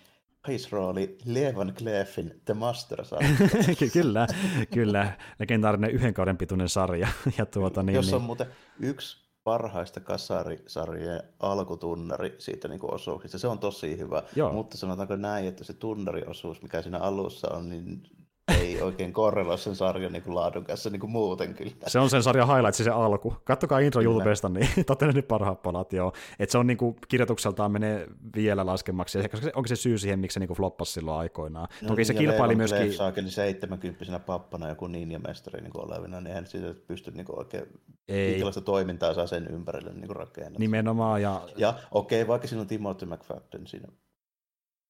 rooli 0.71 1.17
Levan 1.26 1.74
Kleffin 1.78 2.41
The 2.45 2.53
Master 2.53 3.05
sarja. 3.05 3.30
kyllä, 3.93 4.28
kyllä. 4.74 5.17
Legendaarinen 5.39 5.91
yhden 5.91 6.13
kauden 6.13 6.38
pituinen 6.38 6.69
sarja. 6.69 7.07
ja 7.38 7.45
tuota, 7.45 7.84
niin, 7.84 7.95
Jos 7.95 8.13
on 8.13 8.19
niin... 8.19 8.26
muuten 8.26 8.47
yksi 8.80 9.22
parhaista 9.43 9.99
kasarisarjojen 9.99 11.23
alkutunnari 11.39 12.35
siitä 12.39 12.67
niin 12.67 12.79
osuuksista. 12.93 13.37
Se 13.37 13.47
on 13.47 13.59
tosi 13.59 13.97
hyvä, 13.97 14.23
Joo. 14.35 14.53
mutta 14.53 14.77
sanotaanko 14.77 15.15
näin, 15.15 15.47
että 15.47 15.63
se 15.63 15.73
tunnariosuus, 15.73 16.61
mikä 16.61 16.81
siinä 16.81 16.99
alussa 16.99 17.51
on, 17.51 17.69
niin 17.69 18.03
ei 18.47 18.81
oikein 18.81 19.13
korreloi 19.13 19.57
sen 19.57 19.75
sarjan 19.75 20.11
niin 20.13 20.23
kuin 20.23 20.35
laadun 20.35 20.63
kanssa 20.63 20.89
niin 20.89 20.99
kuin 20.99 21.11
muuten 21.11 21.53
kyllä. 21.53 21.71
Se 21.87 21.99
on 21.99 22.09
sen 22.09 22.23
sarjan 22.23 22.47
highlight, 22.47 22.75
se 22.75 22.89
alku. 22.89 23.35
Kattokaa 23.43 23.79
intro 23.79 24.01
kyllä. 24.01 24.13
YouTubesta, 24.13 24.49
niin 24.49 24.69
totta 24.87 25.07
ne 25.07 25.21
parhaat 25.21 25.61
palat, 25.61 25.93
joo. 25.93 26.13
Et 26.39 26.49
se 26.49 26.57
on 26.57 26.67
niin 26.67 26.77
kuin, 26.77 26.95
kirjoitukseltaan 27.07 27.71
menee 27.71 28.07
vielä 28.35 28.65
laskemmaksi, 28.65 29.17
ja 29.17 29.23
se, 29.41 29.51
onko 29.55 29.67
se 29.67 29.75
syy 29.75 29.97
siihen, 29.97 30.19
miksi 30.19 30.33
se 30.33 30.39
niin 30.39 30.47
kuin 30.47 30.57
floppasi 30.57 30.91
silloin 30.91 31.19
aikoinaan. 31.19 31.67
No, 31.81 31.87
Toki 31.87 31.99
niin, 31.99 32.05
se 32.05 32.13
kilpaili 32.13 32.55
myöskin... 32.55 32.93
Saakeli 32.93 33.29
70 33.29 34.19
pappana 34.19 34.69
joku 34.69 34.87
ninja-mestari 34.87 35.61
niin 35.61 35.77
olevina, 35.77 36.21
niin 36.21 36.27
eihän 36.27 36.47
siitä 36.47 36.73
pysty 36.87 37.11
niin 37.11 37.25
kuin 37.25 37.39
oikein 37.39 37.65
ei. 38.07 38.29
minkälaista 38.29 38.61
toimintaa 38.61 39.13
saa 39.13 39.27
sen 39.27 39.47
ympärille 39.47 39.93
niin 39.93 40.07
kuin 40.07 40.15
rakennat. 40.15 40.59
Nimenomaan. 40.59 41.21
Ja, 41.21 41.47
ja 41.57 41.73
okei, 41.91 42.21
okay, 42.21 42.27
vaikka 42.27 42.47
siinä 42.47 42.61
on 42.61 42.67
Timothy 42.67 43.05
McFadden 43.05 43.67
siinä, 43.67 43.87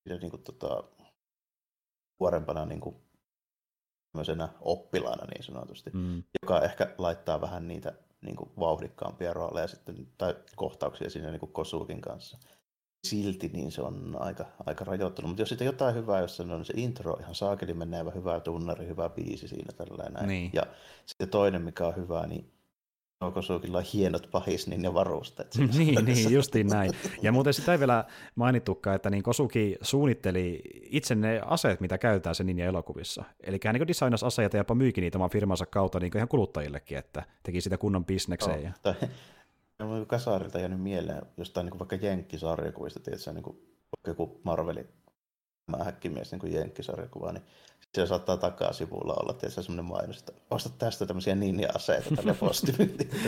siinä 0.03 0.19
niin 0.19 0.31
kuin, 0.31 0.43
tota, 0.43 0.83
nuorempana 2.19 2.65
niin 2.65 2.79
kuin 2.79 2.95
tämmöisenä 4.13 4.49
oppilaana 4.61 5.25
niin 5.25 5.43
sanotusti, 5.43 5.89
mm. 5.93 6.23
joka 6.41 6.61
ehkä 6.61 6.95
laittaa 6.97 7.41
vähän 7.41 7.67
niitä 7.67 7.93
niin 8.21 8.35
kuin 8.35 8.49
vauhdikkaampia 8.59 9.33
rooleja 9.33 9.67
sitten, 9.67 10.07
tai 10.17 10.35
kohtauksia 10.55 11.09
siinä 11.09 11.29
niin 11.29 11.39
kuin 11.39 11.51
Kosuukin 11.51 12.01
kanssa. 12.01 12.37
Silti 13.07 13.47
niin 13.47 13.71
se 13.71 13.81
on 13.81 14.17
aika, 14.19 14.45
aika 14.65 14.85
rajoittunut, 14.85 15.29
mutta 15.29 15.41
jos 15.41 15.49
sitten 15.49 15.65
jotain 15.65 15.95
hyvää, 15.95 16.21
jos 16.21 16.37
se 16.37 16.43
on 16.43 16.65
se 16.65 16.73
intro 16.75 17.17
ihan 17.19 17.35
saakeli 17.35 17.73
menevä, 17.73 18.11
hyvä 18.11 18.39
tunnari, 18.39 18.87
hyvä 18.87 19.09
biisi 19.09 19.47
siinä 19.47 19.73
tällainen. 19.77 20.27
Niin. 20.27 20.51
Ja 20.53 20.63
sitten 21.05 21.29
toinen, 21.29 21.61
mikä 21.61 21.87
on 21.87 21.95
hyvä, 21.95 22.27
niin 22.27 22.51
Kosuukilla 23.31 23.77
on 23.77 23.83
hienot 23.93 24.27
pahis, 24.31 24.67
niin 24.67 24.81
ne 24.81 24.93
varusteet. 24.93 25.55
niin, 25.77 26.05
niin, 26.05 26.33
justiin 26.33 26.67
näin. 26.67 26.91
Ja 27.21 27.31
muuten 27.31 27.53
sitä 27.53 27.71
ei 27.71 27.79
vielä 27.79 28.05
mainittukaan, 28.35 28.95
että 28.95 29.09
niin 29.09 29.23
Kosuki 29.23 29.75
suunnitteli 29.81 30.61
itse 30.83 31.15
ne 31.15 31.41
aseet, 31.45 31.81
mitä 31.81 31.97
käytetään 31.97 32.35
sen 32.35 32.45
ninja 32.45 32.65
elokuvissa. 32.65 33.23
Eli 33.43 33.59
hän 33.65 33.75
niin 33.75 33.87
designasi 33.87 34.25
aseita 34.25 34.57
ja 34.57 34.59
jopa 34.59 34.75
myykin 34.75 35.01
niitä 35.01 35.17
oman 35.17 35.29
firmansa 35.29 35.65
kautta 35.65 35.99
niin 35.99 36.11
ihan 36.17 36.27
kuluttajillekin, 36.27 36.97
että 36.97 37.23
teki 37.43 37.61
sitä 37.61 37.77
kunnon 37.77 38.05
bisnekseen. 38.05 38.65
Oh, 38.67 38.73
tai, 38.81 38.93
on 39.79 40.05
kasarilta 40.07 40.59
jäänyt 40.59 40.81
mieleen 40.81 41.21
jostain 41.37 41.65
niin 41.65 41.79
vaikka 41.79 41.95
jenkkisarjakuvista, 41.95 42.99
tietysti 42.99 43.33
niin 43.33 43.43
kuin, 43.43 43.57
joku 44.07 44.41
Marvelin 44.43 44.87
häkkimies 45.83 46.31
niin 46.31 46.53
jenkkisarjakuva, 46.53 47.31
niin 47.31 47.43
siellä 47.93 48.09
saattaa 48.09 48.37
takasivulla 48.37 49.13
olla 49.13 49.33
tietysti 49.33 49.63
semmoinen 49.63 49.85
mainos, 49.85 50.17
että 50.17 50.31
osta 50.49 50.69
tästä 50.69 51.05
tämmöisiä 51.05 51.35
ninja-aseita 51.35 52.15
tälle 52.15 52.35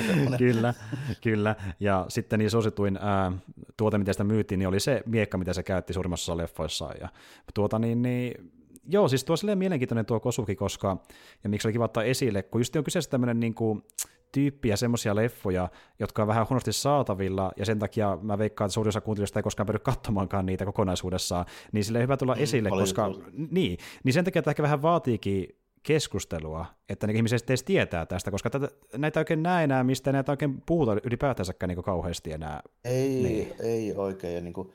kyllä, 0.37 0.73
kyllä. 1.21 1.55
Ja 1.79 2.05
sitten 2.09 2.39
niin 2.39 2.51
suosituin 2.51 2.97
ää, 3.01 3.31
tuote, 3.77 3.97
mitä 3.97 4.13
sitä 4.13 4.23
myytiin, 4.23 4.59
niin 4.59 4.67
oli 4.67 4.79
se 4.79 5.03
miekka, 5.05 5.37
mitä 5.37 5.53
se 5.53 5.63
käytti 5.63 5.93
suurimmassa 5.93 6.31
osassa 6.31 6.43
leffoissaan. 6.43 6.95
Ja 7.01 7.09
tuota 7.53 7.79
niin, 7.79 8.01
niin 8.01 8.51
joo, 8.89 9.07
siis 9.07 9.23
tuo 9.23 9.35
silleen 9.35 9.57
mielenkiintoinen 9.57 10.05
tuo 10.05 10.19
Kosuki, 10.19 10.55
koska, 10.55 10.97
ja 11.43 11.49
miksi 11.49 11.67
oli 11.67 11.73
kiva 11.73 11.85
ottaa 11.85 12.03
esille, 12.03 12.43
kun 12.43 12.61
just 12.61 12.75
on 12.75 12.83
kyseessä 12.83 13.11
tämmöinen 13.11 13.39
niin 13.39 13.53
kuin, 13.53 13.83
tyyppiä 14.31 14.75
semmoisia 14.75 15.15
leffoja, 15.15 15.69
jotka 15.99 16.21
on 16.21 16.27
vähän 16.27 16.45
huonosti 16.49 16.73
saatavilla, 16.73 17.51
ja 17.57 17.65
sen 17.65 17.79
takia 17.79 18.17
mä 18.21 18.37
veikkaan, 18.37 18.65
että 18.65 18.73
suurin 18.73 18.89
osa 18.89 19.01
kuuntelijoista 19.01 19.39
ei 19.39 19.43
koskaan 19.43 19.67
päädy 19.67 19.79
katsomaankaan 19.79 20.45
niitä 20.45 20.65
kokonaisuudessaan, 20.65 21.45
niin 21.71 21.83
sille 21.83 22.01
hyvä 22.01 22.17
tulla 22.17 22.35
mm, 22.35 22.41
esille, 22.41 22.69
koska 22.69 23.07
niin, 23.51 23.77
niin 24.03 24.13
sen 24.13 24.25
takia, 24.25 24.39
että 24.39 24.51
ehkä 24.51 24.63
vähän 24.63 24.81
vaatiikin 24.81 25.47
keskustelua, 25.83 26.65
että 26.89 27.07
ne 27.07 27.13
ihmiset 27.13 27.49
edes 27.49 27.63
tietää 27.63 28.05
tästä, 28.05 28.31
koska 28.31 28.49
tätä, 28.49 28.69
näitä 28.97 29.19
oikein 29.19 29.43
näe 29.43 29.63
enää, 29.63 29.83
mistä 29.83 30.11
näitä 30.11 30.31
oikein 30.31 30.61
puhuta 30.65 30.97
ylipäätänsäkään 31.03 31.67
niin 31.67 31.83
kauheasti 31.83 32.31
enää. 32.31 32.61
Ei, 32.83 33.23
niin. 33.23 33.53
ei 33.59 33.93
oikein, 33.95 34.35
ja 34.35 34.41
niin 34.41 34.53
kuin, 34.53 34.73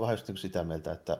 vähän 0.00 0.12
just 0.12 0.28
niin 0.28 0.36
sitä 0.36 0.64
mieltä, 0.64 0.92
että 0.92 1.12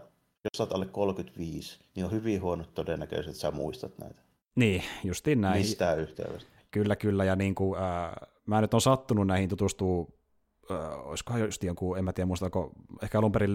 jos 0.45 0.61
olet 0.61 0.73
alle 0.73 0.87
35, 0.87 1.81
niin 1.95 2.05
on 2.05 2.13
hyvin 2.13 2.43
huono 2.43 2.65
todennäköisesti, 2.75 3.31
että 3.31 3.41
sä 3.41 3.51
muistat 3.51 3.99
näitä. 3.99 4.21
Niin, 4.55 4.83
justiin 5.05 5.41
näin. 5.41 5.59
Mistään 5.59 5.99
yhteydestä. 5.99 6.60
Kyllä, 6.71 6.97
kyllä, 6.97 7.25
ja 7.25 7.37
niin 7.37 7.55
kuin, 7.55 7.81
äh, 7.83 8.11
mä 8.47 8.61
nyt 8.61 8.75
on 8.75 8.81
sattunut 8.81 9.27
näihin 9.27 9.49
tutustua 9.49 10.07
äh, 10.71 11.09
olisikohan 11.09 11.41
just 11.41 11.65
jonkun, 11.65 11.99
en 11.99 12.05
mä 12.05 12.13
tiedä 12.13 12.27
muistaako, 12.27 12.73
ehkä 13.03 13.19
alun 13.19 13.33
perin 13.33 13.53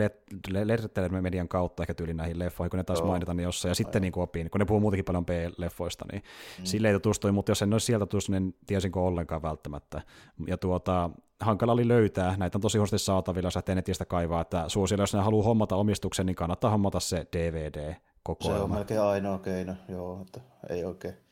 Lerttelemän 0.64 1.24
median 1.24 1.48
kautta 1.48 1.84
ehkä 1.84 1.94
tyyli 1.94 2.14
näihin 2.14 2.40
leffoihin, 2.40 2.70
kun 2.70 2.78
ne 2.78 2.84
taisi 2.84 3.04
mainita 3.04 3.34
niin 3.34 3.44
jossain, 3.44 3.70
ja 3.70 3.76
sitten 3.76 4.02
niin 4.02 4.12
kuin 4.12 4.24
opin, 4.24 4.50
kun 4.50 4.60
ne 4.60 4.66
puhuu 4.66 4.80
muutenkin 4.80 5.06
paljon 5.06 5.26
B-leffoista, 5.26 6.06
niin 6.12 6.24
mm. 6.60 6.66
sille 6.66 6.88
ei 6.88 6.94
tutustui, 6.94 7.32
mutta 7.32 7.52
jos 7.52 7.62
en 7.62 7.74
olisi 7.74 7.86
sieltä 7.86 8.06
tutustunut, 8.06 8.42
niin 8.42 8.56
tiesinkö 8.68 9.00
ollenkaan 9.00 9.42
välttämättä. 9.42 10.02
Ja 10.48 10.58
tuota, 10.58 11.10
hankala 11.40 11.72
oli 11.72 11.88
löytää, 11.88 12.36
näitä 12.38 12.58
on 12.58 12.62
tosi 12.62 12.78
huonosti 12.78 13.00
saatavilla, 13.00 13.52
sä 13.52 13.64
netistä 13.76 14.06
kaivaa, 14.06 14.42
että 14.42 14.64
suosilla, 14.68 15.04
jos 15.04 15.14
ne 15.14 15.20
haluaa 15.20 15.46
hommata 15.46 15.76
omistuksen, 15.76 16.26
niin 16.26 16.36
kannattaa 16.36 16.72
hommata 16.72 17.00
se 17.00 17.28
DVD 17.38 17.96
kokoelma. 18.24 18.58
Se 18.58 18.64
on 18.64 18.72
melkein 18.72 19.02
ainoa 19.02 19.40
keino, 19.40 19.74
joo, 19.90 20.22
että 20.22 20.42
ei 20.70 20.84
oikein 20.84 21.25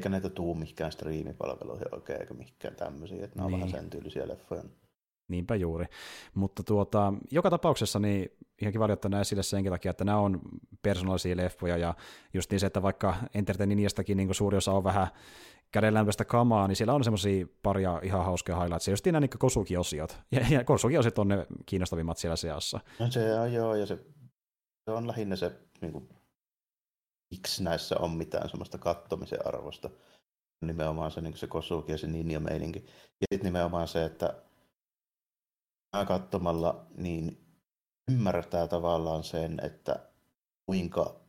eikä 0.00 0.08
näitä 0.08 0.30
tuu 0.30 0.54
mihinkään 0.54 0.92
striimipalveluihin 0.92 1.94
oikein, 1.94 2.20
eikä 2.20 2.34
mihinkään 2.34 2.76
tämmöisiä, 2.76 3.24
että 3.24 3.36
nämä 3.36 3.46
niin. 3.46 3.54
on 3.54 3.60
vähän 3.60 3.80
sen 3.80 3.90
tyylisiä 3.90 4.28
leffoja. 4.28 4.62
Niinpä 5.28 5.56
juuri. 5.56 5.86
Mutta 6.34 6.62
tuota, 6.62 7.12
joka 7.30 7.50
tapauksessa 7.50 7.98
niin 7.98 8.30
ihan 8.62 8.72
kiva 8.72 8.88
ottaa 8.92 9.20
esille 9.20 9.42
senkin 9.42 9.72
takia, 9.72 9.90
että 9.90 10.04
nämä 10.04 10.18
on 10.18 10.40
persoonallisia 10.82 11.36
leffoja 11.36 11.76
ja 11.76 11.94
just 12.34 12.50
niin 12.50 12.60
se, 12.60 12.66
että 12.66 12.82
vaikka 12.82 13.14
Entertaininiastakin 13.34 14.16
niin 14.16 14.34
suuri 14.34 14.56
osa 14.56 14.72
on 14.72 14.84
vähän 14.84 15.06
kädenlämpöistä 15.72 16.24
kamaa, 16.24 16.68
niin 16.68 16.76
siellä 16.76 16.94
on 16.94 17.04
semmoisia 17.04 17.46
paria 17.62 18.00
ihan 18.02 18.24
hauskaa 18.24 18.60
highlights. 18.60 18.88
Just 18.88 19.06
nämä 19.06 19.20
niin 19.20 19.30
Kosuki-osiot. 19.38 20.20
Ja, 20.32 20.40
ja 20.50 20.64
Kosuki-osiot 20.64 21.18
on 21.18 21.28
ne 21.28 21.46
kiinnostavimmat 21.66 22.18
siellä 22.18 22.36
seassa. 22.36 22.80
No 22.98 23.10
se 23.10 23.40
on 23.40 23.52
joo, 23.52 23.74
ja 23.74 23.86
se, 23.86 23.96
se 24.84 24.90
on 24.90 25.06
lähinnä 25.06 25.36
se 25.36 25.52
niin 25.80 25.92
kuin, 25.92 26.08
miksi 27.30 27.62
näissä 27.62 27.96
on 27.98 28.10
mitään 28.10 28.48
semmoista 28.48 28.78
kattomisen 28.78 29.46
arvosta. 29.46 29.90
Nimenomaan 30.60 31.10
se, 31.10 31.20
niin 31.20 31.36
se 31.36 31.46
Kosuki 31.46 31.92
ja 31.92 31.98
se 31.98 32.06
Ninja-meininki. 32.06 32.78
Ja 33.20 33.26
sitten 33.32 33.44
nimenomaan 33.44 33.88
se, 33.88 34.04
että 34.04 34.34
katsomalla 36.06 36.86
niin 36.96 37.38
ymmärtää 38.10 38.68
tavallaan 38.68 39.24
sen, 39.24 39.60
että 39.62 40.00
kuinka 40.66 41.20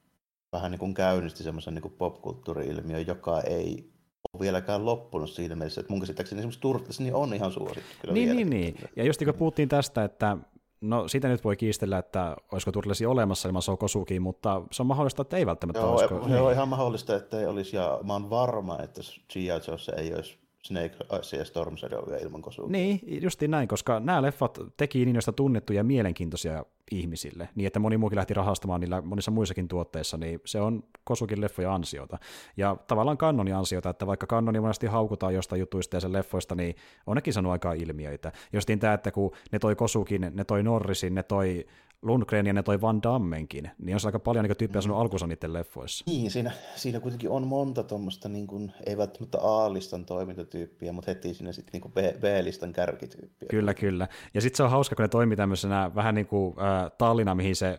vähän 0.52 0.72
niin 0.72 0.80
kuin 0.80 0.93
käynnisti 0.93 1.43
semmoisen 1.43 1.74
niin 1.74 1.95
popkulttuuri-ilmiön, 1.97 3.08
joka 3.08 3.41
ei 3.41 3.91
ole 4.34 4.41
vieläkään 4.41 4.86
loppunut 4.86 5.30
siinä 5.30 5.56
mielessä, 5.56 5.82
että 5.82 5.93
mun 5.93 5.99
käsittääkseni 5.99 6.39
esimerkiksi 6.39 6.62
Turtles 6.62 6.99
niin 6.99 7.16
on 7.16 7.34
ihan 7.34 7.52
suosittu. 7.52 7.95
Kyllä 8.02 8.14
niin, 8.14 8.36
niin, 8.36 8.49
niin. 8.49 8.76
Ja 8.95 9.04
just 9.04 9.26
kun 9.26 9.34
puhuttiin 9.34 9.70
tästä, 9.70 10.04
että 10.04 10.38
No 10.82 11.08
sitä 11.08 11.28
nyt 11.28 11.44
voi 11.44 11.56
kiistellä, 11.56 11.98
että 11.98 12.36
olisiko 12.52 12.72
Turtlesi 12.72 13.06
olemassa 13.06 13.50
ilman 13.50 13.62
Sokosuki, 13.62 14.20
mutta 14.20 14.62
se 14.72 14.84
on 14.84 14.88
mahdollista, 14.88 15.22
että 15.22 15.38
ei 15.38 15.46
välttämättä 15.46 15.82
Joo, 15.82 15.92
olisiko. 15.92 16.16
Se 16.16 16.22
on 16.22 16.32
niin. 16.32 16.52
ihan 16.52 16.68
mahdollista, 16.68 17.16
että 17.16 17.40
ei 17.40 17.46
olisi, 17.46 17.76
ja 17.76 18.00
mä 18.04 18.14
oon 18.14 18.30
varma, 18.30 18.80
että 18.84 19.02
G.I. 19.34 19.48
Joe'ssa 19.50 20.00
ei 20.00 20.14
olisi 20.14 20.41
Snake 20.66 20.95
Eyes 21.14 21.34
ja 21.34 21.45
Storm 21.45 21.78
Shadowia 21.78 22.18
ilman 22.18 22.41
Kosukia. 22.41 22.72
Niin, 22.72 22.99
justiin 23.24 23.51
näin, 23.51 23.68
koska 23.68 23.99
nämä 23.99 24.22
leffat 24.22 24.59
teki 24.78 25.05
niin 25.05 25.16
joista 25.16 25.34
tunnettuja 25.34 25.80
ja 25.80 25.84
mielenkiintoisia 25.84 26.66
ihmisille, 26.91 27.49
niin 27.55 27.68
että 27.68 27.80
moni 27.80 27.97
muukin 27.97 28.16
lähti 28.16 28.34
rahastamaan 28.34 28.82
niillä 28.82 29.01
monissa 29.01 29.32
muissakin 29.32 29.68
tuotteissa, 29.68 30.18
niin 30.18 30.39
se 30.45 30.62
on 30.62 30.84
Kosukin 31.03 31.41
leffoja 31.41 31.74
ansiota. 31.74 32.18
Ja 32.57 32.78
tavallaan 32.88 33.18
kannonin 33.18 33.55
ansiota, 33.55 33.89
että 33.89 34.07
vaikka 34.07 34.28
kannoni 34.28 34.59
monesti 34.59 34.88
haukutaan 34.88 35.34
jostain 35.34 35.59
jutuista 35.59 35.95
ja 35.95 35.99
sen 35.99 36.14
leffoista, 36.14 36.55
niin 36.55 36.76
on 37.07 37.16
nekin 37.16 37.34
saanut 37.34 37.51
aikaa 37.51 37.74
ilmiöitä. 37.74 38.32
Justiin 38.53 38.80
tämä, 38.80 38.93
että 38.93 39.12
kun 39.12 39.32
ne 39.51 39.59
toi 39.59 39.76
Kosukin, 39.76 40.32
ne 40.34 40.43
toi 40.43 40.64
Norrisin, 40.64 41.16
ne 41.16 41.24
toi 41.24 41.66
Lundgren 42.02 42.47
ja 42.47 42.54
ne 42.54 42.64
toi 42.64 42.82
Van 42.82 43.04
Dammenkin, 43.04 43.72
niin 43.78 43.95
on 43.95 43.99
se 43.99 44.08
aika 44.08 44.20
paljon 44.20 44.45
niin 44.45 44.58
tyyppejä 44.58 44.82
sanonut 44.82 45.02
alkuunsa 45.02 45.28
niiden 45.28 45.54
leffoissa. 45.54 46.06
Niin, 46.08 46.32
siinä, 46.32 46.52
siinä 46.76 46.99
kuitenkin 46.99 47.30
on 47.30 47.47
monta 47.47 47.84
tuommoista, 47.84 48.30
niin 48.30 48.47
kuin, 48.47 48.72
ei 48.86 48.97
välttämättä 48.97 49.38
A-listan 49.41 50.06
toimintatyyppiä, 50.06 50.91
mutta 50.91 51.12
heti 51.12 51.34
siinä 51.34 51.52
sitten 51.52 51.82
niin 51.82 51.93
B-listan 52.20 52.74
kärkityyppiä. 52.74 53.47
Kyllä, 53.49 53.74
kyllä. 53.74 54.08
Ja 54.34 54.41
sitten 54.41 54.58
se 54.58 54.64
on 54.64 54.72
hauska, 54.72 54.95
kun 54.95 55.04
ne 55.04 55.08
toimii 55.08 55.38
tämmöisenä 55.38 55.91
vähän 55.95 56.16
niin 56.16 56.28
kuin 56.28 56.56
äh, 56.60 56.91
tallina, 56.97 57.36
mihin 57.36 57.56
se 57.56 57.78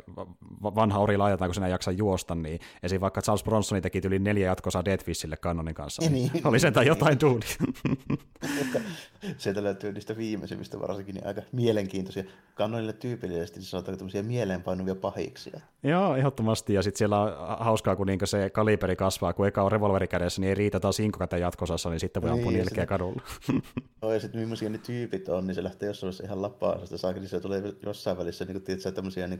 vanha 0.63 0.99
ori 0.99 1.17
laitetaan, 1.17 1.49
kun 1.49 1.55
sinä 1.55 1.69
jaksa 1.69 1.91
juosta, 1.91 2.35
niin 2.35 2.61
esim. 2.83 3.01
vaikka 3.01 3.23
Charles 3.23 3.45
Bronson 3.45 3.83
teki 3.83 4.01
yli 4.05 4.19
neljä 4.19 4.47
jatkosaa 4.47 4.85
Deadfishille 4.85 5.37
kanonin 5.37 5.75
kanssa. 5.75 6.03
Niin, 6.11 6.31
niin, 6.33 6.47
oli 6.47 6.61
sentään 6.61 6.87
jotain 6.87 7.21
duunia. 7.21 7.49
Sieltä 9.39 9.63
löytyy 9.63 9.93
niistä 9.93 10.17
viimeisimmistä 10.17 10.81
varsinkin 10.81 11.15
niin 11.15 11.27
aika 11.27 11.43
mielenkiintoisia. 11.53 12.25
Kanonille 12.55 12.93
tyypillisesti 12.93 13.61
niin 13.61 13.67
sanotaan 13.67 13.99
tämmöisiä 14.13 14.39
mieleenpainuvia 14.39 14.95
pahiksia. 14.95 15.61
Joo, 15.83 16.17
ehdottomasti. 16.17 16.75
Ja 16.75 16.83
sitten 16.83 16.99
siellä 16.99 17.21
on 17.21 17.33
hauskaa, 17.59 17.97
kun 17.97 18.07
niinku 18.07 18.27
se 18.27 18.51
kaliberi 18.51 18.97
kasvaa, 18.97 19.33
kun 19.33 19.47
eka 19.47 19.63
on 19.63 19.73
revolveri 19.73 20.09
kädessä, 20.09 20.41
niin 20.41 20.49
ei 20.49 20.55
riitä 20.55 20.81
taas 20.81 21.01
inkokäteen 21.01 21.43
jatkosassa, 21.43 21.91
niin 21.91 22.01
sitten 22.01 22.23
voi 22.23 22.31
niin, 22.31 22.39
ampua 22.39 22.53
nilkeä 22.53 22.87
kadulla. 22.87 23.23
Joo, 24.03 24.13
ja 24.13 24.21
sitten 24.21 24.41
millaisia 24.41 24.71
ne 24.71 24.79
tyypit 24.79 25.29
on, 25.29 25.47
niin 25.47 25.55
se 25.55 25.65
lähtee 25.65 25.87
jossain 25.87 26.09
vaiheessa 26.09 26.25
ihan 26.25 26.43
lapaasesta 26.43 26.99
saakka, 26.99 27.21
niin 27.21 27.29
se 27.29 27.41
tulee 27.41 27.63
jossain 27.87 28.19
välissä 28.19 28.45
niin 28.45 28.63
kuin, 28.63 28.95
tämmöisiä 28.95 29.27
niin 29.27 29.39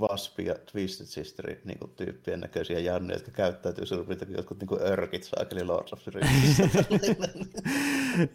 vaspia 0.00 0.54
Twisted 0.72 1.06
Sisterin 1.06 1.58
niin 1.64 1.78
kuin, 1.78 1.90
tyyppien 1.96 2.40
näköisiä 2.40 2.78
janneja, 2.78 3.16
jotka 3.16 3.30
käyttäytyy 3.30 3.86
suurin 3.86 4.06
piirtein 4.06 4.36
jotkut 4.36 4.58
niin 4.58 4.68
kuin 4.68 4.82
örkit 4.82 5.24
saakeli 5.24 5.64
Lords 5.64 5.92
of 5.92 6.02
the 6.02 6.12
Rings. 6.14 6.58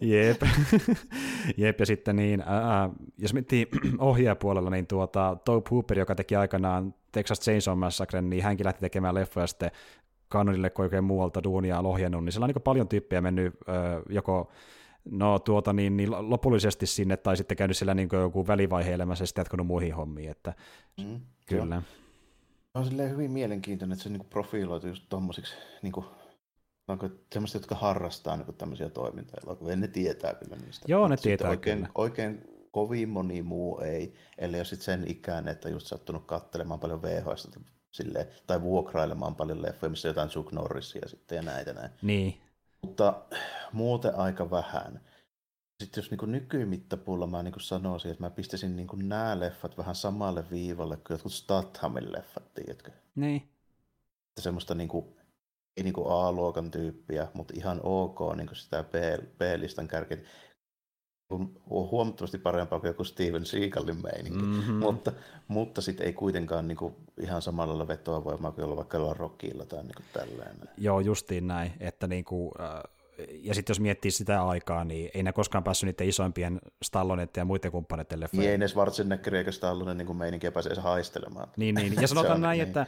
Jep. 0.00 0.42
Jep, 1.56 1.80
ja 1.80 1.86
sitten 1.86 2.16
niin, 2.16 2.40
ää, 2.46 2.90
jos 3.18 3.34
miettii 3.34 3.68
ohjaajapuolella, 3.98 4.70
niin 4.70 4.86
tuota, 4.86 5.36
Tobe 5.44 5.68
Hooper, 5.78 5.98
joka 5.98 6.14
teki 6.14 6.36
aikanaan 6.36 6.94
Texas 7.12 7.40
Chainsaw 7.40 7.78
Massacre, 7.78 8.22
niin 8.22 8.42
hänkin 8.42 8.66
lähti 8.66 8.80
tekemään 8.80 9.14
leffoja 9.14 9.46
sitten 9.46 9.70
kanonille, 10.28 10.70
kun 10.70 10.84
oikein 10.84 11.04
muualta 11.04 11.42
duunia 11.42 11.78
on 11.78 11.86
ohjannut, 11.86 12.24
niin 12.24 12.32
siellä 12.32 12.44
on 12.44 12.50
niin 12.54 12.62
paljon 12.62 12.88
tyyppejä 12.88 13.20
mennyt 13.20 13.54
ö, 13.54 14.02
joko 14.08 14.50
no 15.10 15.38
tuota 15.38 15.72
niin, 15.72 15.96
niin 15.96 16.30
lopullisesti 16.30 16.86
sinne, 16.86 17.16
tai 17.16 17.36
sitten 17.36 17.56
käynyt 17.56 17.76
siellä 17.76 17.94
niin 17.94 18.08
joku 18.12 18.46
välivaihe 18.46 18.92
elämässä 18.92 19.22
ja 19.22 19.26
sitten 19.26 19.40
jatkanut 19.40 19.66
muihin 19.66 19.94
hommiin, 19.94 20.30
että 20.30 20.54
mm, 21.04 21.20
kyllä. 21.46 21.74
Joo. 21.74 21.82
On 22.74 22.84
silleen 22.84 23.10
hyvin 23.10 23.30
mielenkiintoinen, 23.30 23.92
että 23.92 24.02
se 24.02 24.08
niin 24.08 24.24
profiloitu 24.30 24.86
just 24.86 25.04
tommosiksi 25.08 25.54
niin 25.82 25.92
kuin, 25.92 26.06
onko 26.88 27.08
semmoista, 27.32 27.58
jotka 27.58 27.74
harrastaa 27.74 28.36
niin 28.36 28.54
tämmöisiä 28.58 28.88
toimintoja, 28.88 29.56
kun 29.56 29.80
ne 29.80 29.88
tietää 29.88 30.34
kyllä 30.34 30.56
niistä. 30.56 30.84
Joo, 30.88 31.08
ne 31.08 31.16
tietää 31.16 31.50
oikein, 31.50 31.78
kyllä. 31.78 31.90
Oikein 31.94 32.57
kovin 32.70 33.08
moni 33.08 33.42
muu 33.42 33.80
ei, 33.80 34.14
ellei 34.38 34.60
ole 34.60 34.64
sitten 34.64 34.84
sen 34.84 35.10
ikään, 35.10 35.48
että 35.48 35.68
just 35.68 35.86
sattunut 35.86 36.26
kattelemaan 36.26 36.80
paljon 36.80 37.02
VHS 37.02 37.48
silleen, 37.90 38.26
tai 38.46 38.62
vuokrailemaan 38.62 39.34
paljon 39.34 39.62
leffoja, 39.62 39.90
missä 39.90 40.08
jotain 40.08 40.28
Chuck 40.28 40.52
Norrisia 40.52 41.08
sitten 41.08 41.36
ja 41.36 41.42
näitä 41.42 41.72
näin. 41.72 41.90
Niin. 42.02 42.40
Mutta 42.82 43.22
muuten 43.72 44.14
aika 44.14 44.50
vähän. 44.50 45.00
Sitten 45.82 46.02
jos 46.02 46.10
niin 46.10 46.32
nykymittapuulla 46.32 47.26
mä 47.26 47.42
niin 47.42 47.54
sanoisin, 47.60 48.10
että 48.10 48.24
mä 48.24 48.30
pistäisin 48.30 48.76
niin 48.76 48.88
nämä 49.02 49.40
leffat 49.40 49.78
vähän 49.78 49.94
samalle 49.94 50.44
viivalle 50.50 50.96
kuin 50.96 51.14
jotkut 51.14 51.32
Stathamin 51.32 52.12
leffat, 52.12 52.54
tiedätkö? 52.54 52.90
Niin. 53.14 53.36
Että 54.28 54.42
semmoista 54.42 54.74
niin 54.74 54.88
kuin, 54.88 55.16
ei 55.76 55.84
niin 55.84 55.94
kuin 55.94 56.06
A-luokan 56.10 56.70
tyyppiä, 56.70 57.28
mutta 57.34 57.54
ihan 57.56 57.80
ok 57.82 58.18
niin 58.36 58.46
kuin 58.46 58.56
sitä 58.56 58.82
B, 58.84 58.94
B-listan 59.38 59.88
kärkeä 59.88 60.18
on 61.30 61.50
huomattavasti 61.70 62.38
parempaa 62.38 62.80
kuin 62.80 62.88
joku 62.88 63.04
Steven 63.04 63.46
Seagalin 63.46 64.02
meininki, 64.02 64.42
mm-hmm. 64.44 64.74
mutta, 64.74 65.12
mutta 65.48 65.80
sitten 65.80 66.06
ei 66.06 66.12
kuitenkaan 66.12 66.68
niin 66.68 66.78
kuin 66.78 66.94
ihan 67.20 67.42
samalla 67.42 67.72
lailla 67.72 67.88
vetoa 67.88 68.24
voimaa 68.24 68.52
kuin 68.52 68.64
olla 68.64 68.76
vaikka 68.76 68.96
jollain 68.96 69.16
rockilla 69.16 69.66
tai 69.66 69.82
niin 69.82 69.94
kuin 69.94 70.06
tällainen. 70.12 70.68
Joo, 70.78 71.00
justiin 71.00 71.46
näin, 71.46 71.72
että 71.80 72.06
niin 72.06 72.24
kuin, 72.24 72.52
äh, 72.60 72.82
ja 73.42 73.54
sitten 73.54 73.70
jos 73.70 73.80
miettii 73.80 74.10
sitä 74.10 74.46
aikaa, 74.46 74.84
niin 74.84 75.10
ei 75.14 75.22
ne 75.22 75.32
koskaan 75.32 75.64
päässyt 75.64 75.86
niiden 75.86 76.08
isoimpien 76.08 76.60
Stalloneiden 76.82 77.40
ja 77.40 77.44
muiden 77.44 77.72
kumppaneiden 77.72 78.20
leffojen. 78.20 78.40
Niin 78.40 78.50
ei 78.50 78.58
ne 78.58 78.68
Schwarzenegger 78.68 79.34
eikä 79.34 79.52
Stallone 79.52 79.94
niin 79.94 80.06
kuin 80.06 80.16
meininkiä 80.16 80.52
pääse 80.52 80.68
edes 80.68 80.78
haistelemaan. 80.78 81.48
Niin, 81.56 81.74
niin. 81.74 82.00
ja 82.00 82.08
sanotaan 82.08 82.40
näin, 82.40 82.58
niin. 82.58 82.68
että 82.68 82.86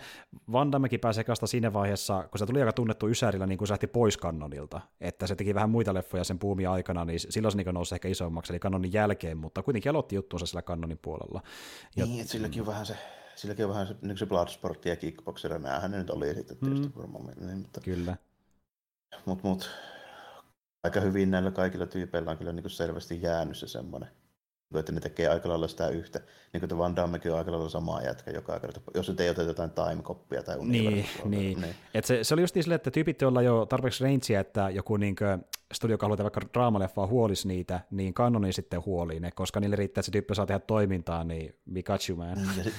Van 0.52 0.72
Dammekin 0.72 1.00
pääsee 1.00 1.24
kasta 1.24 1.46
siinä 1.46 1.72
vaiheessa, 1.72 2.24
kun 2.30 2.38
se 2.38 2.46
tuli 2.46 2.60
aika 2.60 2.72
tunnettu 2.72 3.08
Ysärillä, 3.08 3.46
niin 3.46 3.58
kun 3.58 3.66
se 3.66 3.72
lähti 3.72 3.86
pois 3.86 4.16
kannonilta, 4.16 4.80
että 5.00 5.26
se 5.26 5.34
teki 5.34 5.54
vähän 5.54 5.70
muita 5.70 5.94
leffoja 5.94 6.24
sen 6.24 6.38
puumi 6.38 6.66
aikana, 6.66 7.04
niin 7.04 7.20
silloin 7.20 7.52
se 7.52 7.56
niin 7.56 7.74
nousi 7.74 7.94
ehkä 7.94 8.08
isommaksi, 8.08 8.52
eli 8.52 8.58
kannonin 8.58 8.92
jälkeen, 8.92 9.38
mutta 9.38 9.62
kuitenkin 9.62 9.90
aloitti 9.90 10.14
juttuunsa 10.14 10.46
sillä 10.46 10.62
kannonin 10.62 10.98
puolella. 10.98 11.42
Ja... 11.96 12.06
Niin, 12.06 12.20
että 12.20 12.32
silläkin 12.32 12.60
on 12.60 12.66
vähän 12.66 12.86
se 12.86 12.96
silläkin 13.40 13.64
on 13.64 13.70
vähän 13.70 13.86
se, 13.86 13.96
niin 14.02 14.18
se 14.18 14.26
Bloodsport 14.26 14.84
ja 14.84 14.96
Kickboxer, 14.96 15.58
näähän 15.58 15.90
ne 15.90 15.98
nyt 15.98 16.10
oli 16.10 16.34
sitten 16.34 16.56
tietysti 16.56 16.86
mm. 16.86 16.92
varmaan. 16.96 17.24
Niin, 17.40 17.58
mutta, 17.58 17.80
Kyllä. 17.80 18.16
Mutta 19.24 19.48
mut, 19.48 19.70
aika 20.84 21.00
hyvin 21.00 21.30
näillä 21.30 21.50
kaikilla 21.50 21.86
tyypeillä 21.86 22.30
on 22.30 22.38
kyllä 22.38 22.52
niin 22.52 22.62
kuin 22.62 22.70
selvästi 22.70 23.22
jäänyt 23.22 23.56
se 23.56 23.68
semmoinen, 23.68 24.08
että 24.78 24.92
ne 24.92 25.00
tekee 25.00 25.28
aika 25.28 25.48
lailla 25.48 25.68
sitä 25.68 25.88
yhtä. 25.88 26.20
Niin 26.52 26.68
kuin 26.68 26.78
Van 26.78 26.96
Dammekin 26.96 27.32
on 27.32 27.38
aika 27.38 27.52
lailla 27.52 27.68
samaa 27.68 28.02
jätkä 28.02 28.30
joka 28.30 28.60
kerta, 28.60 28.80
jos 28.94 29.08
nyt 29.08 29.20
ei 29.20 29.30
oteta 29.30 29.50
jotain 29.50 29.70
time 29.70 30.02
tai 30.44 30.58
Niin, 30.58 31.06
niin. 31.24 31.60
niin. 31.60 31.74
Et 31.94 32.04
se, 32.04 32.24
se, 32.24 32.34
oli 32.34 32.42
just 32.42 32.54
sille, 32.60 32.74
että 32.74 32.90
tyypit, 32.90 33.20
joilla 33.20 33.42
jo 33.42 33.66
tarpeeksi 33.66 34.04
rangea, 34.04 34.40
että 34.40 34.70
joku 34.70 34.96
niin 34.96 35.16
studio, 35.72 35.94
joka 35.94 36.06
haluaa 36.06 36.22
vaikka 36.22 36.40
draamaleffaa 36.54 37.06
huolisi 37.06 37.48
niitä, 37.48 37.80
niin 37.90 38.14
kanoni 38.14 38.52
sitten 38.52 38.84
huolii 38.84 39.20
ne, 39.20 39.30
koska 39.30 39.60
niille 39.60 39.76
riittää, 39.76 40.00
että 40.00 40.06
se 40.06 40.12
tyyppi 40.12 40.34
saa 40.34 40.46
tehdä 40.46 40.58
toimintaa, 40.58 41.24
niin 41.24 41.54
you, 42.10 42.16
man. 42.16 42.34
Niin, 42.34 42.58
ja 42.58 42.64
sit, 42.64 42.74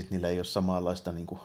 sit 0.00 0.10
niillä 0.10 0.28
ei 0.28 0.38
ole 0.38 0.44
samanlaista 0.44 1.12
niin 1.12 1.26
kuin, 1.26 1.40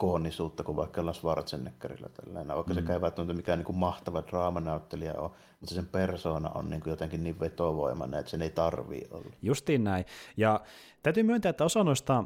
koonnisuutta 0.00 0.62
kuin 0.62 0.76
vaikka 0.76 1.00
ollaan 1.00 1.14
Schwarzeneggerillä 1.14 2.08
tällainen, 2.08 2.56
vaikka 2.56 2.74
mm. 2.74 2.86
se 2.86 2.92
ei 2.92 3.00
välttämättä 3.00 3.34
mikään 3.34 3.58
niin 3.58 3.66
kuin 3.66 3.78
mahtava 3.78 4.22
draamanäyttelijä 4.22 5.14
ole, 5.14 5.30
mutta 5.60 5.74
sen 5.74 5.86
persoona 5.86 6.50
on 6.54 6.70
niin 6.70 6.80
kuin 6.80 6.90
jotenkin 6.90 7.24
niin 7.24 7.40
vetovoimainen, 7.40 8.20
että 8.20 8.30
sen 8.30 8.42
ei 8.42 8.50
tarvii 8.50 9.08
olla. 9.10 9.30
Justiin 9.42 9.84
näin. 9.84 10.04
Ja 10.36 10.60
täytyy 11.02 11.22
myöntää, 11.22 11.50
että 11.50 11.64
osa 11.64 11.84
noista 11.84 12.24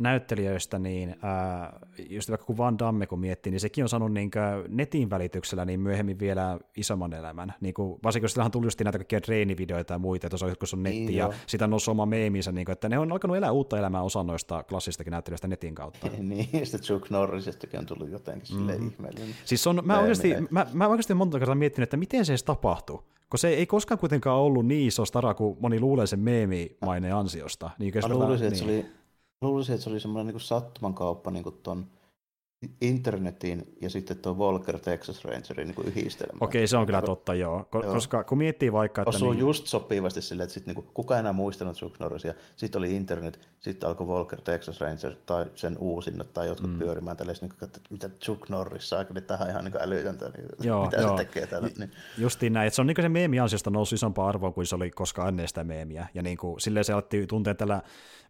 näyttelijöistä, 0.00 0.78
niin 0.78 1.16
ää, 1.22 1.80
just 2.10 2.28
vaikka 2.30 2.46
kun 2.46 2.56
Van 2.56 2.78
Damme 2.78 3.06
kun 3.06 3.20
miettii, 3.20 3.50
niin 3.50 3.60
sekin 3.60 3.84
on 3.84 3.88
saanut 3.88 4.12
niin 4.12 4.30
netin 4.68 5.10
välityksellä 5.10 5.64
niin 5.64 5.80
myöhemmin 5.80 6.18
vielä 6.18 6.58
isomman 6.76 7.12
elämän. 7.12 7.54
Niin 7.60 7.74
kuin, 7.74 8.00
varsinkin 8.04 8.24
jos 8.24 8.32
sillähän 8.32 8.50
tuli 8.50 8.66
just 8.66 8.80
näitä 8.80 8.98
kaikkia 8.98 9.20
treenivideoita 9.20 9.94
ja 9.94 9.98
muita, 9.98 10.26
että 10.26 10.36
se 10.36 10.44
on, 10.44 10.54
kun 10.58 10.68
se 10.68 10.76
on 10.76 10.82
netti 10.82 10.98
niin, 10.98 11.14
ja 11.14 11.24
joo. 11.24 11.34
sitä 11.46 11.64
on 11.64 11.70
noussut 11.70 11.92
oma 11.92 12.06
meeminsä, 12.06 12.52
niin 12.52 12.64
kuin, 12.64 12.72
että 12.72 12.88
ne 12.88 12.98
on 12.98 13.12
alkanut 13.12 13.36
elää 13.36 13.52
uutta 13.52 13.78
elämää 13.78 14.02
osa 14.02 14.22
noista 14.22 14.62
klassistakin 14.62 15.10
näyttelijöistä 15.10 15.48
netin 15.48 15.74
kautta. 15.74 16.06
niin, 16.18 16.48
sitten 16.52 16.80
Chuck 16.80 17.10
Norrisestakin 17.10 17.80
on 17.80 17.86
tullut 17.86 18.10
jotenkin 18.10 18.56
mm. 18.56 18.62
Mm-hmm. 18.62 18.88
ihmeellinen. 18.88 19.34
Siis 19.44 19.66
on, 19.66 19.82
mä, 19.84 19.98
oikeasti, 19.98 20.34
mä, 20.50 20.66
mä 20.72 20.88
oikeasti 20.88 21.14
monta 21.14 21.38
kertaa 21.38 21.54
miettinyt, 21.54 21.86
että 21.86 21.96
miten 21.96 22.24
se 22.24 22.32
edes 22.32 22.42
tapahtuu 22.42 23.02
kun 23.30 23.38
se 23.38 23.48
ei 23.48 23.66
koskaan 23.66 23.98
kuitenkaan 23.98 24.38
ollut 24.38 24.66
niin 24.66 24.88
iso 24.88 25.04
stara 25.04 25.34
kuin 25.34 25.56
moni 25.60 25.80
luulee 25.80 26.06
sen 26.06 26.20
meemimaineen 26.20 27.14
ansiosta. 27.14 27.70
Niin 27.78 27.92
mä 28.02 28.14
luulisin, 28.14 28.46
että 28.46 28.64
niin. 28.64 28.82
se 28.82 28.88
oli 28.88 28.99
luulisin, 29.42 29.74
että 29.74 29.84
se 29.84 29.90
oli 29.90 30.00
semmoinen 30.00 30.34
niin 30.34 30.40
sattuman 30.40 30.94
kauppa 30.94 31.30
niin 31.30 31.44
ton 31.62 31.86
internetin 32.80 33.76
ja 33.80 33.90
sitten 33.90 34.18
tuo 34.18 34.38
Volker 34.38 34.78
Texas 34.78 35.24
Rangerin 35.24 35.68
niin 35.68 35.86
yhdistelmä. 35.86 36.38
Okei, 36.40 36.66
se 36.66 36.76
on 36.76 36.86
kyllä 36.86 37.02
totta, 37.02 37.34
joo. 37.34 37.68
Ko- 37.76 37.84
joo. 37.84 37.94
Koska 37.94 38.24
kun 38.24 38.38
miettii 38.38 38.72
vaikka, 38.72 39.02
että... 39.02 39.08
Osuu 39.08 39.32
niin... 39.32 39.40
just 39.40 39.66
sopivasti 39.66 40.22
silleen, 40.22 40.44
että 40.44 40.54
sit 40.54 40.66
niinku, 40.66 40.82
kuka 40.94 41.18
enää 41.18 41.32
muistanut 41.32 41.76
Chuck 41.76 42.00
Norrisia. 42.00 42.34
Sitten 42.56 42.78
oli 42.78 42.96
internet, 42.96 43.48
sitten 43.58 43.88
alkoi 43.88 44.06
Volker 44.06 44.40
Texas 44.40 44.80
Ranger 44.80 45.14
tai 45.26 45.46
sen 45.54 45.78
uusinnat 45.78 46.32
tai 46.32 46.46
jotkut 46.46 46.70
mm. 46.70 46.78
pyörimään 46.78 47.16
tällaisen, 47.16 47.48
niin 47.48 47.64
että 47.64 47.80
mitä 47.90 48.08
Chuck 48.08 48.48
Norris 48.48 48.88
saa, 48.88 49.04
kun 49.04 49.22
tähän 49.22 49.50
ihan 49.50 49.64
niin 49.64 49.82
älytöntä, 49.82 50.28
niin 50.28 50.48
joo, 50.62 50.84
mitä 50.84 50.96
joo. 50.96 51.18
se 51.18 51.24
tekee 51.24 51.46
täällä. 51.46 51.68
Niin. 51.78 51.90
Justiin 52.18 52.52
näin, 52.52 52.66
että 52.66 52.74
se 52.74 52.80
on 52.80 52.86
niin 52.86 52.96
se 53.02 53.08
meemi 53.08 53.40
ansiosta 53.40 53.70
noussut 53.70 53.96
isompaa 53.96 54.28
arvoa 54.28 54.52
kuin 54.52 54.66
se 54.66 54.74
oli 54.74 54.90
koskaan 54.90 55.28
ennen 55.28 55.48
sitä 55.48 55.64
meemiä. 55.64 56.06
Ja 56.14 56.22
niin 56.22 56.36
kuin, 56.36 56.60
silleen 56.60 56.84
se 56.84 56.92
aloitti 56.92 57.26
tunteen 57.26 57.56
tällä 57.56 57.82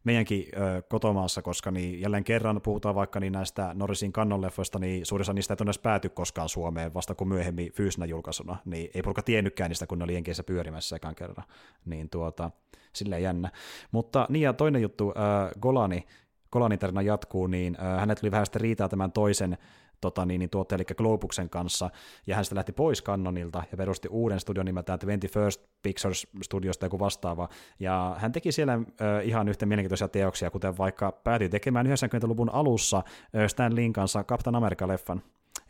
meidänkin 0.05 0.47
ö, 0.57 0.83
kotomaassa, 0.83 1.43
koska 1.43 1.71
niin 1.71 2.01
jälleen 2.01 2.25
kerran 2.25 2.61
puhutaan 2.61 2.95
vaikka 2.95 3.21
niin 3.21 3.33
näistä 3.33 3.71
Norrisin 3.75 4.13
kannonleffoista, 4.13 4.79
niin 4.79 5.07
suurissa 5.07 5.33
niistä 5.33 5.57
ei 5.61 5.65
edes 5.65 5.79
pääty 5.79 6.09
koskaan 6.09 6.49
Suomeen 6.49 6.95
vasta 6.95 7.15
kuin 7.15 7.29
myöhemmin 7.29 7.73
fyysinä 7.73 8.07
julkaisuna, 8.07 8.57
niin 8.65 8.91
ei 8.95 9.03
porukka 9.03 9.23
tiennytkään 9.23 9.71
niistä, 9.71 9.87
kun 9.87 9.99
ne 9.99 10.05
oli 10.05 10.15
Jenkeissä 10.15 10.43
pyörimässä 10.43 10.97
ekan 10.97 11.15
kerran, 11.15 11.45
niin 11.85 12.11
tuota, 12.11 12.51
silleen 12.93 13.23
jännä. 13.23 13.51
Mutta 13.93 14.27
niin 14.29 14.43
ja 14.43 14.53
toinen 14.53 14.83
juttu, 14.83 15.09
äh, 15.17 15.51
Golani, 15.61 16.07
Golanin 16.53 16.79
tarina 16.79 17.03
jatkuu, 17.03 17.47
niin 17.47 17.77
äh, 17.81 18.01
hänet 18.01 18.19
tuli 18.21 18.31
vähän 18.31 18.47
sitä 18.47 18.59
riitaa 18.59 18.89
tämän 18.89 19.13
toisen 19.13 19.59
tota, 20.01 20.27
niin, 20.27 20.39
niin 20.39 20.51
tuottaja, 20.51 20.77
eli 20.77 20.85
Globuksen 20.85 21.51
kanssa, 21.51 21.91
ja 22.27 22.35
hän 22.35 22.45
sitten 22.45 22.57
lähti 22.57 22.73
pois 22.73 23.03
Canonilta 23.03 23.63
ja 23.71 23.77
perusti 23.77 24.09
uuden 24.09 24.41
studion 24.41 24.67
nimeltään 24.67 24.99
21st 25.05 25.67
Pictures 25.83 26.27
Studiosta 26.43 26.87
joku 26.87 26.99
vastaava, 26.99 27.49
ja 27.81 28.17
hän 28.19 28.33
teki 28.33 28.53
siellä 28.53 28.73
äh, 28.73 28.81
ihan 29.25 29.49
yhtä 29.49 29.67
mielenkiintoisia 29.67 30.09
teoksia, 30.09 30.51
kuten 30.51 30.79
vaikka 30.79 31.13
päätyi 31.13 31.49
tekemään 31.49 31.87
90-luvun 31.87 32.51
alussa 32.51 32.97
äh, 32.97 33.47
Stan 33.47 33.77
Lean 33.77 33.93
kanssa 33.93 34.25
Captain 34.25 34.57
America-leffan, 34.57 35.21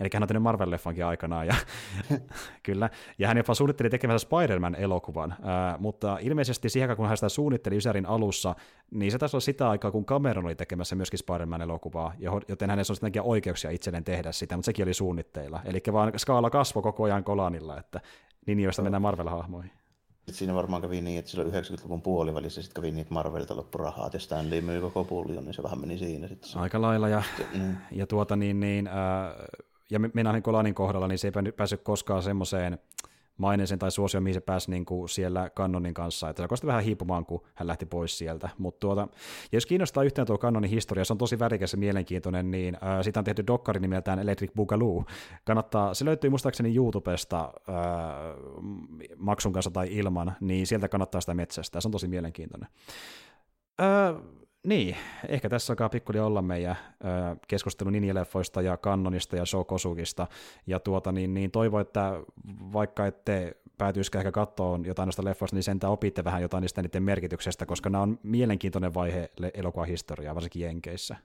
Eli 0.00 0.08
hän 0.14 0.22
on 0.22 0.28
tehnyt 0.28 0.42
Marvel-leffankin 0.42 1.04
aikanaan, 1.04 1.46
ja, 1.46 1.54
kyllä. 2.62 2.90
Ja 3.18 3.28
hän 3.28 3.36
jopa 3.36 3.54
suunnitteli 3.54 3.90
tekemänsä 3.90 4.26
Spider-Man-elokuvan, 4.26 5.34
ää, 5.42 5.78
mutta 5.78 6.18
ilmeisesti 6.20 6.68
siihen 6.68 6.96
kun 6.96 7.08
hän 7.08 7.16
sitä 7.16 7.28
suunnitteli 7.28 7.76
Ysärin 7.76 8.06
alussa, 8.06 8.54
niin 8.90 9.12
se 9.12 9.18
taisi 9.18 9.36
olla 9.36 9.40
sitä 9.40 9.70
aikaa, 9.70 9.90
kun 9.90 10.06
Cameron 10.06 10.44
oli 10.44 10.54
tekemässä 10.54 10.96
myöskin 10.96 11.18
Spider-Man-elokuvaa, 11.18 12.12
joten 12.48 12.70
hänessä 12.70 12.92
on 12.92 12.96
sittenkin 12.96 13.22
oikeuksia 13.22 13.70
itselleen 13.70 14.04
tehdä 14.04 14.32
sitä, 14.32 14.56
mutta 14.56 14.66
sekin 14.66 14.84
oli 14.84 14.94
suunnitteilla. 14.94 15.60
Eli 15.64 15.82
vaan 15.92 16.12
skaala 16.18 16.50
kasvoi 16.50 16.82
koko 16.82 17.04
ajan 17.04 17.24
Kolanilla, 17.24 17.78
että 17.78 18.00
linjoista 18.46 18.82
mennään 18.82 19.02
Marvel-hahmoihin. 19.02 19.70
Sitten 20.30 20.34
siinä 20.34 20.54
varmaan 20.54 20.82
kävi 20.82 21.00
niin, 21.00 21.18
että 21.18 21.30
silloin 21.30 21.52
90-luvun 21.52 22.02
puolivälissä 22.02 22.62
sitten 22.62 22.82
kävi 22.82 22.90
niin, 22.90 23.02
että 23.02 23.14
Marvelilta 23.14 23.56
loppui 23.56 23.84
rahaa, 23.84 24.10
ja 24.12 24.18
Stanley 24.18 24.60
myi 24.60 24.80
koko 24.80 25.04
pullion, 25.04 25.44
niin 25.44 25.54
se 25.54 25.62
vähän 25.62 25.80
meni 25.80 25.98
siinä 25.98 26.28
sitten. 26.28 26.50
Aika 26.54 26.80
lailla, 26.80 27.08
ja, 27.08 27.22
mm. 27.54 27.76
ja 27.92 28.06
tuota 28.06 28.36
niin, 28.36 28.60
niin 28.60 28.86
äh, 28.86 28.94
ja 29.90 29.98
Menahin 30.14 30.42
Kolanin 30.42 30.74
kohdalla, 30.74 31.08
niin 31.08 31.18
se 31.18 31.28
ei 31.28 31.52
päässyt 31.52 31.82
koskaan 31.82 32.22
semmoiseen 32.22 32.78
maineeseen 33.40 33.78
tai 33.78 33.90
suosioon, 33.90 34.22
mihin 34.22 34.34
se 34.34 34.40
pääsi 34.40 34.70
niin 34.70 34.84
kuin 34.84 35.08
siellä 35.08 35.50
Cannonin 35.50 35.94
kanssa, 35.94 36.28
että 36.28 36.40
se 36.40 36.44
alkoi 36.44 36.66
vähän 36.66 36.84
hiipumaan, 36.84 37.26
kun 37.26 37.40
hän 37.54 37.66
lähti 37.66 37.86
pois 37.86 38.18
sieltä. 38.18 38.48
Mutta 38.58 38.80
tuota, 38.80 39.00
ja 39.52 39.56
jos 39.56 39.66
kiinnostaa 39.66 40.02
yhtään 40.02 40.26
tuo 40.26 40.38
Cannonin 40.38 40.70
historia, 40.70 41.04
se 41.04 41.12
on 41.12 41.18
tosi 41.18 41.38
värikäs 41.38 41.72
ja 41.72 41.78
mielenkiintoinen, 41.78 42.50
niin 42.50 42.74
äh, 42.74 43.02
siitä 43.02 43.20
on 43.20 43.24
tehty 43.24 43.46
dokkari 43.46 43.80
nimeltään 43.80 44.18
Electric 44.18 44.52
Boogaloo. 44.54 45.04
Kannattaa, 45.44 45.94
se 45.94 46.04
löytyy 46.04 46.30
muistaakseni 46.30 46.76
YouTubesta 46.76 47.40
äh, 47.40 47.74
maksun 49.16 49.52
kanssa 49.52 49.70
tai 49.70 49.88
ilman, 49.90 50.32
niin 50.40 50.66
sieltä 50.66 50.88
kannattaa 50.88 51.20
sitä 51.20 51.34
metsästä, 51.34 51.80
se 51.80 51.88
on 51.88 51.92
tosi 51.92 52.08
mielenkiintoinen. 52.08 52.68
Äh, 53.80 54.22
niin, 54.66 54.96
ehkä 55.28 55.48
tässä 55.48 55.72
alkaa 55.72 55.88
pikkuhiljaa 55.88 56.26
olla 56.26 56.42
meidän 56.42 56.76
ö, 57.04 57.36
keskustelu 57.48 57.90
Ninja-leffoista 57.90 58.62
ja 58.62 58.76
Kannonista 58.76 59.36
ja 59.36 59.44
Shokosukista, 59.46 60.26
ja 60.66 60.80
tuota, 60.80 61.12
niin, 61.12 61.34
niin 61.34 61.50
toivon, 61.50 61.80
että 61.80 62.20
vaikka 62.72 63.06
ette 63.06 63.56
päätyisikö 63.78 64.18
ehkä 64.18 64.32
katsoa 64.32 64.80
jotain 64.84 65.06
noista 65.06 65.24
leffoista, 65.24 65.56
niin 65.56 65.62
sentään 65.62 65.92
opitte 65.92 66.24
vähän 66.24 66.42
jotain 66.42 66.62
niistä 66.62 66.82
niiden 66.82 67.02
merkityksestä, 67.02 67.66
koska 67.66 67.90
nämä 67.90 68.02
on 68.02 68.18
mielenkiintoinen 68.22 68.94
vaihe 68.94 69.30
elokuvahistoriaa, 69.54 70.34
varsinkin 70.34 70.62
Jenkeissä. 70.62 71.16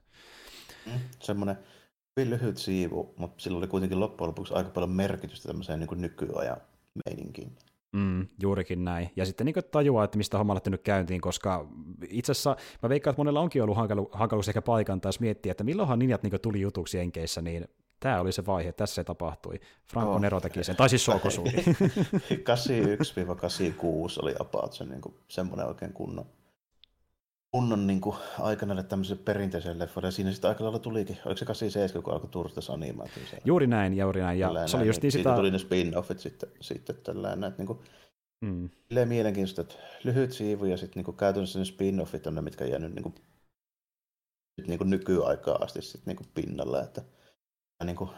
Mm, 0.86 1.00
semmoinen 1.20 1.58
hyvin 2.18 2.30
lyhyt 2.30 2.58
siivu, 2.58 3.14
mutta 3.18 3.44
sillä 3.44 3.58
oli 3.58 3.68
kuitenkin 3.68 4.00
loppujen 4.00 4.28
lopuksi 4.28 4.54
aika 4.54 4.70
paljon 4.70 4.92
merkitystä 4.92 5.48
tämmöiseen 5.48 5.80
niin 5.80 6.02
nykyajan 6.02 6.58
meininkiin. 7.06 7.52
Mm, 7.96 8.28
juurikin 8.42 8.86
näin. 8.86 9.10
Ja 9.16 9.26
sitten 9.26 9.46
niin 9.46 9.56
tajuaa, 9.72 10.04
että 10.04 10.18
mistä 10.18 10.38
homma 10.38 10.54
lähtenyt 10.54 10.82
käyntiin, 10.82 11.22
koska 11.22 11.68
itse 12.10 12.32
asiassa 12.32 12.56
mä 12.84 12.90
veikkaan, 12.90 13.12
että 13.12 13.20
monella 13.20 13.40
onkin 13.40 13.64
ollut 13.64 13.78
hankalu, 13.78 14.10
hankaluus 14.12 14.48
ehkä 14.48 14.62
paikan 14.62 15.02
taas 15.02 15.20
miettiä, 15.20 15.52
että 15.52 15.64
milloinhan 15.64 16.00
ninjat 16.00 16.24
niin 16.24 16.42
tuli 16.42 16.62
jutuksi 16.62 16.98
Jenkeissä, 16.98 17.42
niin 17.42 17.68
tämä 18.00 18.22
oli 18.22 18.32
se 18.32 18.46
vaihe, 18.46 18.72
tässä 18.72 18.96
se 18.96 19.04
tapahtui. 19.04 19.60
Franco 19.88 20.14
oh. 20.14 20.22
Nero 20.22 20.40
teki 20.40 20.64
sen, 20.64 20.76
tai 20.76 20.90
siis 20.90 21.06
Sokosugi. 21.06 21.52
81-86 21.58 21.64
oli 24.22 24.36
about 24.40 24.74
se 24.74 24.86
niin 24.86 25.02
semmoinen 25.28 25.68
oikein 25.68 25.94
kunnon, 25.94 26.26
kunnon 27.56 27.88
niin 27.88 28.02
kuin, 28.02 28.16
aika 28.40 28.66
näille 28.66 28.84
tämmöiselle 28.84 29.22
perinteiselle 29.26 29.84
leffoille, 29.84 30.08
ja 30.08 30.12
siinä 30.12 30.32
sitten 30.32 30.50
aika 30.50 30.64
lailla 30.64 30.80
tulikin. 30.80 31.18
Oliko 31.26 31.38
se 31.38 31.46
87, 31.46 32.04
kun 32.04 32.14
alkoi 32.14 32.30
Turstas 32.30 32.70
animaatio? 32.70 33.24
Juuri 33.46 33.68
näin, 33.68 33.98
juuri 33.98 34.22
näin. 34.22 34.40
Ja 34.40 34.68
se 34.68 34.78
oli 34.78 34.88
just 34.88 35.02
niin, 35.02 35.12
sitä... 35.12 35.24
Siitä 35.24 35.36
tuli 35.36 35.52
ne 35.52 35.58
spin-offit 35.58 36.20
sitten, 36.20 36.50
sitten 36.62 36.96
tällainen, 36.96 37.44
että 37.44 37.64
niin 37.64 37.68
kuin, 37.68 37.80
mm. 38.42 38.70
mielenkiintoista, 39.06 39.62
että 39.62 39.76
lyhyt 40.04 40.32
siivu 40.32 40.66
ja 40.66 40.78
sitten 40.78 41.04
niin 41.04 41.18
käytännössä 41.18 41.60
ne 41.60 41.66
spin-offit 41.66 42.28
on 42.28 42.36
ne, 42.36 42.42
mitkä 42.42 42.66
jäänyt 42.66 42.96
niin 42.96 43.04
kuin, 43.04 43.16
niin 44.68 44.78
kuin 44.78 44.90
nykyaikaa 44.90 45.56
asti 45.56 45.82
sitten 45.82 46.04
niin 46.06 46.18
kuin 46.18 46.28
pinnalla, 46.34 46.84
että 46.84 47.02
niin 47.84 47.96
kuin, 47.96 48.10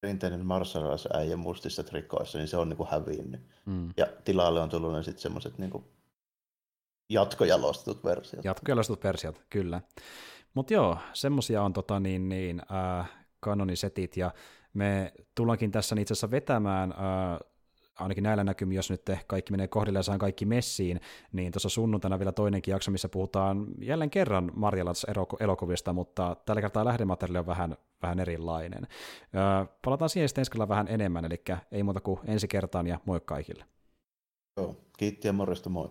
perinteinen 0.00 0.46
marsalaisäijä 0.46 1.36
mustissa 1.36 1.82
trikoissa, 1.82 2.38
niin 2.38 2.48
se 2.48 2.56
on 2.56 2.68
niin 2.68 2.76
kuin 2.76 2.88
hävinnyt. 2.88 3.40
Mm. 3.66 3.88
Ja 3.96 4.06
tilalle 4.24 4.60
on 4.60 4.68
tullut 4.68 5.04
sitten 5.04 5.22
semmoiset 5.22 5.58
niin 5.58 5.70
kuin 5.70 5.84
jatkojalostetut 7.08 8.04
versiot. 8.04 8.44
Jatkojalostetut 8.44 9.04
versiot, 9.04 9.42
kyllä. 9.50 9.80
Mutta 10.54 10.72
joo, 10.72 10.98
semmosia 11.12 11.62
on 11.62 11.72
tota, 11.72 12.00
niin, 12.00 12.28
niin, 12.28 12.62
äh, 12.72 13.10
kanonisetit, 13.40 14.16
ja 14.16 14.30
me 14.74 15.12
tullaankin 15.34 15.70
tässä 15.70 15.96
itse 15.98 16.12
asiassa 16.12 16.30
vetämään 16.30 16.92
äh, 16.92 17.38
ainakin 17.98 18.24
näillä 18.24 18.44
näkymin, 18.44 18.76
jos 18.76 18.90
nyt 18.90 19.02
kaikki 19.26 19.50
menee 19.50 19.68
kohdille 19.68 19.98
ja 19.98 20.02
saan 20.02 20.18
kaikki 20.18 20.44
messiin, 20.44 21.00
niin 21.32 21.52
tuossa 21.52 21.68
sunnuntaina 21.68 22.18
vielä 22.18 22.32
toinenkin 22.32 22.72
jakso, 22.72 22.90
missä 22.90 23.08
puhutaan 23.08 23.66
jälleen 23.82 24.10
kerran 24.10 24.52
Marjalats 24.54 25.06
elokuvista, 25.40 25.92
mutta 25.92 26.36
tällä 26.46 26.60
kertaa 26.60 26.84
lähdemateriaali 26.84 27.38
on 27.38 27.46
vähän, 27.46 27.76
vähän 28.02 28.20
erilainen. 28.20 28.86
Öö, 29.34 29.66
palataan 29.84 30.08
siihen 30.08 30.28
sitten 30.28 30.42
ensi 30.42 30.68
vähän 30.68 30.88
enemmän, 30.88 31.24
eli 31.24 31.42
ei 31.72 31.82
muuta 31.82 32.00
kuin 32.00 32.20
ensi 32.24 32.48
kertaan 32.48 32.86
ja 32.86 33.00
moi 33.04 33.20
kaikille. 33.24 33.64
Joo, 34.56 34.76
kiitti 34.98 35.28
ja 35.28 35.32
morjesta 35.32 35.70
moi. 35.70 35.90